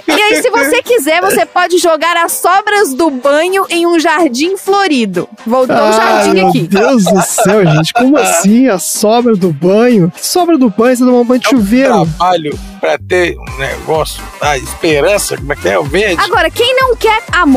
E 0.06 0.12
aí, 0.12 0.42
se 0.42 0.50
você 0.50 0.82
quiser, 0.82 1.20
você 1.20 1.44
pode 1.46 1.78
jogar 1.78 2.16
as 2.16 2.32
sobras 2.32 2.92
do 2.94 3.10
banho 3.10 3.64
em 3.70 3.86
um 3.86 3.98
jardim 3.98 4.56
florido. 4.56 5.28
Voltou 5.46 5.76
o 5.76 5.80
Ah, 5.80 5.92
jardim 5.92 6.34
meu 6.34 6.48
aqui. 6.48 6.62
Deus 6.66 7.04
do 7.04 7.22
céu, 7.22 7.64
gente. 7.64 7.92
Como 7.92 8.16
assim? 8.18 8.68
A 8.68 8.78
sobra 8.78 9.34
do 9.36 9.52
banho? 9.52 10.10
Que 10.14 10.26
sobra 10.26 10.58
do 10.58 10.68
banho? 10.70 10.96
Você 10.96 11.04
tomar 11.04 11.18
um 11.20 11.24
banho 11.24 11.40
de 11.40 11.48
chuveiro? 11.48 12.06
Trabalho 12.06 12.58
pra 12.80 12.98
ter 12.98 13.36
um 13.38 13.58
negócio, 13.58 14.20
a 14.40 14.58
esperança, 14.58 15.36
como 15.36 15.52
é 15.52 15.56
que 15.56 15.68
é? 15.68 15.78
O 15.78 15.84
verde? 15.84 16.20
Agora, 16.20 16.50
quem 16.50 16.74
não 16.74 16.96
quer 16.96 17.22
amor, 17.30 17.51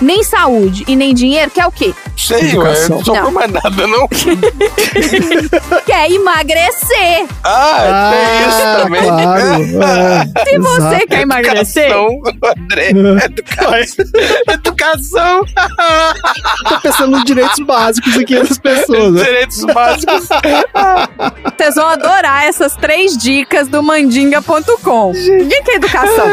nem 0.00 0.24
saúde 0.24 0.84
e 0.88 0.96
nem 0.96 1.12
dinheiro, 1.12 1.50
quer 1.50 1.66
o 1.66 1.72
quê? 1.72 1.94
Sei, 2.16 2.38
ué, 2.38 2.48
Educação. 2.48 2.96
não 2.96 3.04
sobrou 3.04 3.24
Não. 3.24 3.32
mais 3.32 3.50
nada, 3.52 3.86
não. 3.86 4.08
Quer 5.84 6.10
emagrecer. 6.10 7.26
Ah, 7.42 8.12
tem 8.12 8.48
isso 8.48 8.62
Ah, 8.62 8.76
também. 8.82 9.02
claro. 9.02 9.62
É, 9.82 10.44
Se 10.50 10.58
você 10.58 10.76
exato. 10.78 11.06
quer 11.08 11.20
emagrecer, 11.20 11.90
Educação, 11.90 12.22
André. 12.56 12.90
Educação. 13.24 13.74
Educação. 14.48 15.44
Tô 16.68 16.80
pensando 16.80 17.10
nos 17.10 17.24
direitos 17.24 17.58
básicos 17.66 18.16
aqui 18.16 18.38
das 18.40 18.58
pessoas. 18.58 19.12
né? 19.12 19.24
Direitos 19.24 19.64
básicos. 19.64 20.28
vocês 21.58 21.74
vão 21.74 21.88
adorar 21.88 22.44
essas 22.46 22.74
três 22.76 23.16
dicas 23.18 23.68
do 23.68 23.82
mandinga.com. 23.82 25.12
Ninguém 25.12 25.62
quer 25.62 25.74
educação. 25.76 26.26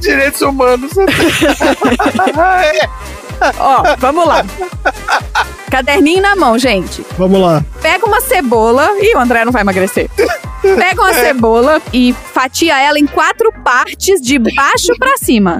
Direitos 0.00 0.40
humanos. 0.40 0.90
Ó, 3.58 3.96
vamos 3.98 4.26
lá. 4.26 4.44
Caderninho 5.70 6.22
na 6.22 6.34
mão, 6.34 6.58
gente. 6.58 7.04
Vamos 7.16 7.40
lá. 7.40 7.64
Pega 7.82 8.06
uma 8.06 8.20
cebola. 8.20 8.90
Ih, 9.00 9.14
o 9.14 9.18
André 9.18 9.44
não 9.44 9.52
vai 9.52 9.62
emagrecer. 9.62 10.10
Pega 10.62 11.00
uma 11.00 11.12
cebola 11.14 11.80
e 11.92 12.12
fatia 12.12 12.80
ela 12.80 12.98
em 12.98 13.06
quatro 13.06 13.52
partes, 13.62 14.20
de 14.20 14.38
baixo 14.38 14.96
pra 14.98 15.16
cima. 15.18 15.58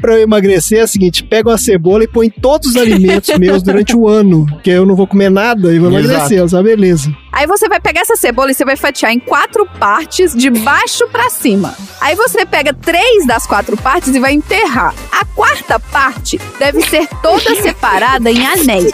Pra 0.00 0.14
eu 0.14 0.22
emagrecer 0.22 0.80
é 0.80 0.84
o 0.84 0.88
seguinte: 0.88 1.22
pega 1.22 1.50
uma 1.50 1.58
cebola 1.58 2.04
e 2.04 2.08
põe 2.08 2.30
todos 2.30 2.70
os 2.70 2.76
alimentos 2.76 3.30
meus 3.38 3.62
durante 3.62 3.96
o 3.96 4.08
ano. 4.08 4.46
Que 4.62 4.70
aí 4.70 4.76
eu 4.76 4.86
não 4.86 4.96
vou 4.96 5.06
comer 5.06 5.30
nada 5.30 5.72
e 5.72 5.78
vou 5.78 5.90
Exato. 5.90 6.04
emagrecer, 6.08 6.48
sabe? 6.48 6.70
Beleza. 6.70 7.14
Aí 7.32 7.46
você 7.46 7.68
vai 7.68 7.80
pegar 7.80 8.00
essa 8.00 8.16
cebola 8.16 8.50
e 8.50 8.54
você 8.54 8.64
vai 8.64 8.76
fatiar 8.76 9.12
em 9.12 9.18
quatro 9.18 9.66
partes, 9.78 10.34
de 10.34 10.50
baixo 10.50 11.06
pra 11.08 11.30
cima. 11.30 11.74
Aí 12.00 12.14
você 12.14 12.44
pega 12.44 12.72
três 12.72 13.26
das 13.26 13.46
quatro 13.46 13.76
partes 13.76 14.14
e 14.14 14.18
vai 14.18 14.32
enterrar. 14.32 14.94
A 15.12 15.24
quarta 15.24 15.78
parte 15.78 16.40
deve 16.58 16.82
ser 16.82 17.06
toda 17.22 17.54
separada 17.62 18.30
em 18.30 18.46
anéis. 18.46 18.92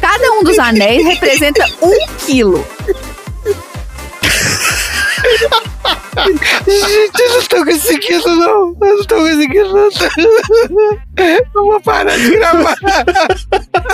Cada 0.00 0.32
um 0.32 0.44
dos 0.44 0.58
anéis 0.58 1.04
representa 1.04 1.64
um 1.82 2.06
quilo. 2.26 2.64
Gente, 6.66 7.22
eu 7.22 7.32
não 7.34 7.42
tô 7.42 7.64
conseguindo, 7.64 8.36
não. 8.36 8.76
Eu 8.80 8.96
não 8.96 9.04
tô 9.04 9.16
conseguindo, 9.16 9.72
não. 9.72 9.88
Eu 11.16 11.64
vou 11.64 11.80
parar 11.80 12.16
de 12.16 12.30
gravar. 12.36 12.76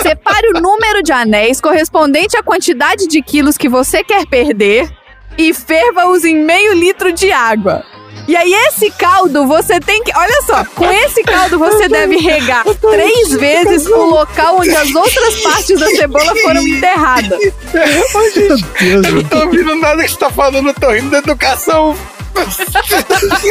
Separe 0.01 0.47
o 0.49 0.61
número 0.61 1.03
de 1.03 1.11
anéis 1.11 1.59
correspondente 1.59 2.37
à 2.37 2.43
quantidade 2.43 3.07
de 3.07 3.21
quilos 3.21 3.57
que 3.57 3.69
você 3.69 4.03
quer 4.03 4.25
perder 4.25 4.89
e 5.37 5.53
ferva-os 5.53 6.25
em 6.25 6.35
meio 6.35 6.73
litro 6.73 7.11
de 7.11 7.31
água. 7.31 7.83
E 8.27 8.35
aí, 8.35 8.53
esse 8.67 8.91
caldo 8.91 9.47
você 9.47 9.79
tem 9.79 10.03
que. 10.03 10.11
Olha 10.15 10.41
só, 10.43 10.63
com 10.75 10.85
esse 10.91 11.23
caldo 11.23 11.57
você 11.57 11.87
deve 11.89 12.17
regar 12.17 12.63
três 12.79 13.31
vezes 13.31 13.87
o 13.87 14.03
local 14.03 14.59
onde 14.59 14.75
as 14.75 14.93
outras 14.93 15.41
partes 15.41 15.79
da 15.79 15.87
cebola 15.87 16.35
foram 16.43 16.61
enterradas. 16.67 17.39
Ô, 17.39 18.29
gente, 18.29 18.63
Meu 18.81 19.01
Deus, 19.01 19.07
eu 19.07 19.15
não 19.15 19.23
tô 19.23 19.39
ouvindo 19.39 19.75
nada 19.75 20.03
que 20.03 20.11
você 20.11 20.17
tá 20.17 20.29
falando, 20.29 20.67
eu 20.69 20.73
tô 20.73 20.91
rindo 20.91 21.09
da 21.09 21.17
educação. 21.17 21.95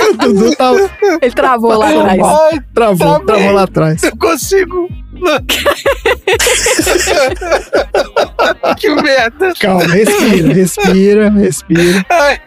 o 0.09 0.13
Dudu 0.17 0.57
tava. 0.57 0.91
Ele 1.21 1.35
travou 1.35 1.77
lá 1.77 1.91
atrás. 1.91 2.21
Ai, 2.23 2.61
Travou, 2.75 2.97
travei. 3.21 3.27
travou 3.27 3.53
lá 3.53 3.63
atrás. 3.65 4.03
Eu 4.03 4.17
consigo. 4.17 4.89
que 8.79 8.89
merda. 8.89 9.53
Calma, 9.61 9.83
respira, 9.85 10.55
respira, 10.55 11.29
respira. 11.31 12.07
Ai, 12.09 12.41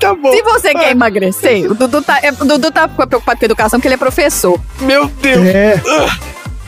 tá 0.00 0.14
bom. 0.14 0.32
Se 0.32 0.42
você 0.42 0.72
quer 0.74 0.90
emagrecer, 0.90 1.70
o 1.70 1.74
Dudu 1.74 2.02
tá, 2.02 2.18
é, 2.22 2.30
o 2.30 2.44
Dudu 2.44 2.70
tá 2.70 2.88
preocupado 2.88 3.38
com 3.38 3.44
a 3.44 3.46
educação 3.46 3.78
porque 3.78 3.88
ele 3.88 3.94
é 3.94 3.98
professor. 3.98 4.60
Meu 4.80 5.06
Deus. 5.06 5.46
É, 5.46 5.80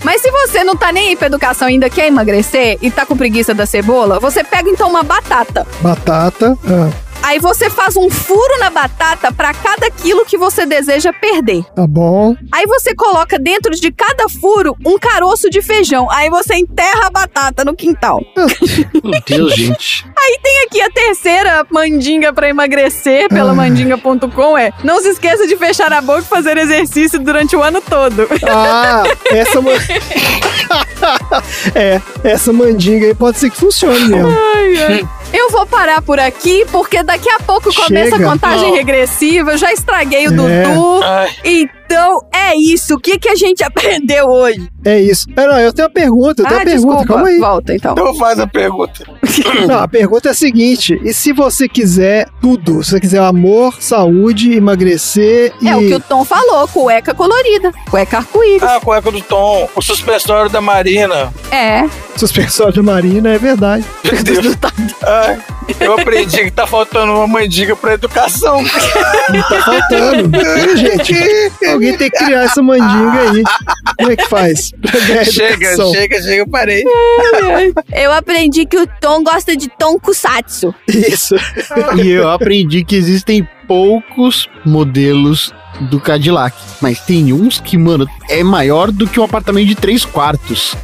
Mas 0.05 0.23
se 0.23 0.31
você 0.31 0.63
não 0.63 0.77
tá 0.77 0.93
nem 0.93 1.09
aí 1.09 1.17
pra 1.17 1.27
educação 1.27 1.69
ainda 1.69 1.91
quer 1.91 2.07
emagrecer 2.07 2.79
e 2.81 2.91
tá 2.91 3.05
com 3.05 3.17
preguiça 3.17 3.53
da 3.53 3.67
cebola, 3.67 4.21
você 4.21 4.45
pega 4.45 4.69
então 4.71 4.89
uma 4.89 5.03
batata. 5.03 5.67
batata. 5.81 6.57
ah, 6.67 7.06
Aí 7.23 7.39
você 7.41 7.69
faz 7.69 7.97
um 7.97 8.09
furo 8.09 8.59
na 8.61 8.71
batata 8.71 9.33
pra 9.33 9.53
cada 9.53 9.91
quilo 9.91 10.25
que 10.25 10.39
você 10.39 10.65
deseja 10.65 11.13
perder. 11.13 11.65
tá 11.75 11.87
bom. 11.87 12.37
Aí 12.53 12.67
você 12.67 12.95
coloca 12.95 13.37
dentro 13.39 13.73
de 13.73 13.91
cada 13.91 14.29
furo 14.29 14.77
um 14.87 14.97
caroço 14.99 15.51
de 15.51 15.61
feijão. 15.61 16.09
Aí 16.11 16.31
você 16.31 16.55
enterra 16.55 17.07
a 17.07 17.11
batata 17.11 17.65
no 17.65 17.75
quintal. 17.75 18.21
Meu 19.03 19.21
Deus, 19.27 19.55
gente. 19.55 20.07
Aí 20.17 20.39
tem 20.43 20.63
aqui 20.67 20.81
a 20.81 20.91
terceira 20.91 21.67
mandinga 21.71 22.33
pra 22.33 22.49
emagrecer 22.49 23.29
pela 23.29 23.51
Ah. 23.51 23.55
mandinga.com 23.55 24.57
é: 24.57 24.73
não 24.85 25.01
se 25.01 25.09
esqueça 25.09 25.47
de 25.49 25.57
fechar 25.57 25.93
a 25.93 26.01
boca 26.01 26.21
e 26.21 26.25
fazer 26.25 26.57
exercício 26.59 27.19
durante 27.19 27.57
o 27.57 27.63
ano 27.63 27.81
todo. 27.81 28.29
Ah, 28.49 29.03
essa 29.31 29.61
man... 29.61 29.73
É, 31.75 32.01
essa 32.25 32.53
mandinga 32.53 33.07
aí 33.07 33.15
pode 33.15 33.39
ser 33.39 33.51
que 33.51 33.57
funcione 33.57 34.01
mesmo. 34.09 34.29
Ai, 34.55 34.77
ai. 34.83 35.09
Eu 35.37 35.51
vou 35.51 35.67
parar 35.67 36.01
por 36.01 36.19
aqui, 36.19 36.65
porque 36.73 37.03
daqui 37.03 37.29
a 37.29 37.39
pouco 37.41 37.69
começa 37.75 38.13
Chega. 38.17 38.27
a 38.27 38.31
contagem 38.33 38.71
Não. 38.71 38.75
regressiva. 38.77 39.51
Eu 39.53 39.59
já 39.59 39.71
estraguei 39.71 40.27
o 40.29 40.33
É. 40.33 40.35
Dudu. 40.35 41.01
Ai. 41.05 41.31
Então 41.45 41.86
é 42.33 42.55
isso. 42.57 42.95
O 42.95 43.01
que, 43.01 43.19
que 43.19 43.29
a 43.29 43.35
gente 43.35 43.63
aprendeu 43.65 44.27
hoje? 44.27 44.69
É 44.85 45.01
isso. 45.01 45.27
Não, 45.37 45.59
eu 45.59 45.73
tenho 45.73 45.89
uma 45.89 45.95
pergunta, 45.95 46.43
eu 46.43 46.47
tenho 46.47 46.59
ah, 46.59 46.63
uma 46.63 46.65
pergunta, 46.65 46.97
desculpa. 46.97 47.07
calma 47.07 47.29
aí. 47.29 47.39
Volta 47.39 47.75
então. 47.75 47.93
Então 47.93 48.15
faz 48.15 48.39
a 48.39 48.47
pergunta. 48.47 49.05
Não, 49.67 49.81
a 49.81 49.89
pergunta 49.89 50.29
é 50.29 50.31
a 50.31 50.35
seguinte: 50.35 51.01
e 51.03 51.13
se 51.13 51.33
você 51.33 51.69
quiser 51.69 52.29
tudo? 52.41 52.85
Se 52.85 52.91
você 52.91 53.01
quiser 53.01 53.21
amor, 53.21 53.75
saúde, 53.81 54.53
emagrecer 54.53 55.53
e. 55.61 55.69
É 55.69 55.77
o 55.77 55.81
que 55.81 55.95
o 55.95 56.01
Tom 56.01 56.25
falou: 56.25 56.69
cueca 56.69 57.13
colorida, 57.15 57.73
cueca 57.91 58.19
arco-íris. 58.19 58.63
Ah, 58.63 58.77
a 58.77 58.81
cueca 58.81 59.11
do 59.11 59.21
Tom, 59.21 59.69
o 59.75 59.83
suspensório 59.83 60.51
da 60.51 60.61
Marina. 60.61 61.33
É. 61.51 61.89
Suspensório 62.17 62.73
de 62.73 62.83
marina, 62.83 63.35
é 63.35 63.39
verdade. 63.39 63.85
Meu 64.03 64.23
Deus. 64.23 64.57
Ai, 65.03 65.39
eu 65.79 65.93
aprendi 65.93 66.45
que 66.45 66.51
tá 66.51 66.67
faltando 66.67 67.13
uma 67.13 67.27
mandiga 67.27 67.77
pra 67.77 67.93
educação. 67.93 68.63
Não 68.63 69.43
tá 69.43 69.63
faltando. 69.63 70.31
Gente? 70.77 71.15
Alguém 71.77 71.97
tem 71.97 72.11
que 72.11 72.25
criar 72.25 72.45
essa 72.45 72.63
mandinga 72.63 73.31
aí. 73.31 73.43
Como 73.99 74.13
é 74.13 74.17
que 74.17 74.29
faz? 74.29 74.73
Chega, 75.31 75.77
chega, 75.93 76.23
chega, 76.23 76.35
eu 76.35 76.49
parei. 76.49 76.83
Eu 77.93 78.13
aprendi 78.13 78.67
que 78.67 78.79
o 78.79 78.87
Tom 79.01 79.23
gosta 79.23 79.57
de 79.57 79.71
Kusatsu. 80.03 80.75
Isso. 80.89 81.37
E 82.03 82.11
eu 82.11 82.29
aprendi 82.29 82.85
que 82.85 82.97
existem 82.97 83.47
poucos 83.67 84.49
modelos 84.65 85.53
do 85.83 86.01
Cadillac. 86.01 86.57
Mas 86.81 87.01
tem 87.01 87.33
uns 87.33 87.61
que, 87.61 87.77
mano, 87.77 88.07
é 88.29 88.43
maior 88.43 88.91
do 88.91 89.07
que 89.07 89.21
um 89.21 89.25
apartamento 89.25 89.67
de 89.67 89.75
três 89.75 90.05
quartos. 90.05 90.75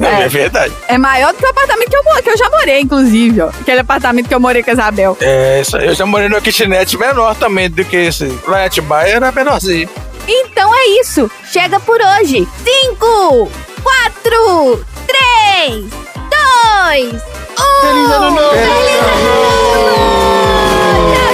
É, 0.00 0.28
verdade. 0.28 0.72
É 0.88 0.96
maior 0.96 1.32
do 1.32 1.38
que 1.38 1.44
o 1.44 1.50
apartamento 1.50 1.90
que 1.90 1.96
eu, 1.96 2.22
que 2.22 2.30
eu 2.30 2.36
já 2.36 2.50
morei, 2.50 2.80
inclusive, 2.80 3.40
ó. 3.40 3.48
Aquele 3.48 3.80
apartamento 3.80 4.28
que 4.28 4.34
eu 4.34 4.40
morei 4.40 4.62
com 4.62 4.70
a 4.70 4.72
Isabel. 4.72 5.16
É, 5.20 5.60
isso, 5.60 5.76
eu 5.76 5.94
já 5.94 6.06
morei 6.06 6.28
numa 6.28 6.40
kitnet 6.40 6.96
menor 6.96 7.34
também 7.34 7.70
do 7.70 7.84
que 7.84 7.96
esse. 7.96 8.26
Lá 8.46 8.62
em 8.62 8.66
Atibaia 8.66 9.16
era 9.16 9.32
menorzinho. 9.32 9.88
Então 10.26 10.74
é 10.74 10.86
isso. 11.00 11.30
Chega 11.44 11.78
por 11.80 12.00
hoje. 12.00 12.46
Cinco, 12.64 13.50
quatro, 13.82 14.84
três, 15.06 15.90
dois, 16.30 17.14
um. 17.14 17.80
Feliz 17.80 18.10
ano 18.10 18.30
novo! 18.30 18.50
Feliz 18.50 19.02
ano 19.02 19.16
novo! 19.24 20.12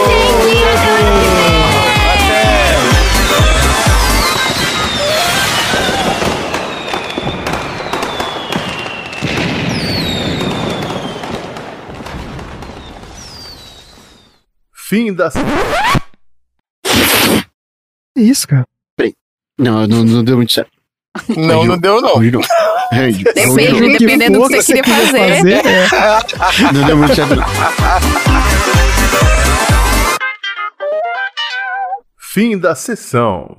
Que. 0.07 0.29
Fim 14.73 15.13
da. 15.13 15.31
É 18.17 18.21
isso, 18.21 18.49
cara. 18.49 18.65
Não, 19.59 19.87
não, 19.87 20.05
não 20.05 20.25
deu 20.25 20.37
muito 20.37 20.53
certo. 20.53 20.71
Não, 21.37 21.65
não 21.65 21.77
deu, 21.79 22.01
não. 22.01 22.17
Hoje 22.17 22.31
não. 22.31 22.41
É, 22.93 23.07
hoje 23.09 23.25
Depende, 23.25 23.81
não. 23.81 23.93
dependendo 23.99 24.39
do 24.41 24.49
que 24.49 24.63
você 24.63 24.75
queria 24.75 24.95
fazer. 25.07 25.67
é. 25.67 25.89
Não 26.73 26.85
deu 26.87 26.97
muito 26.97 27.15
certo. 27.15 27.35
não. 27.35 27.45
Fim 32.19 32.57
da 32.59 32.75
sessão. 32.75 33.57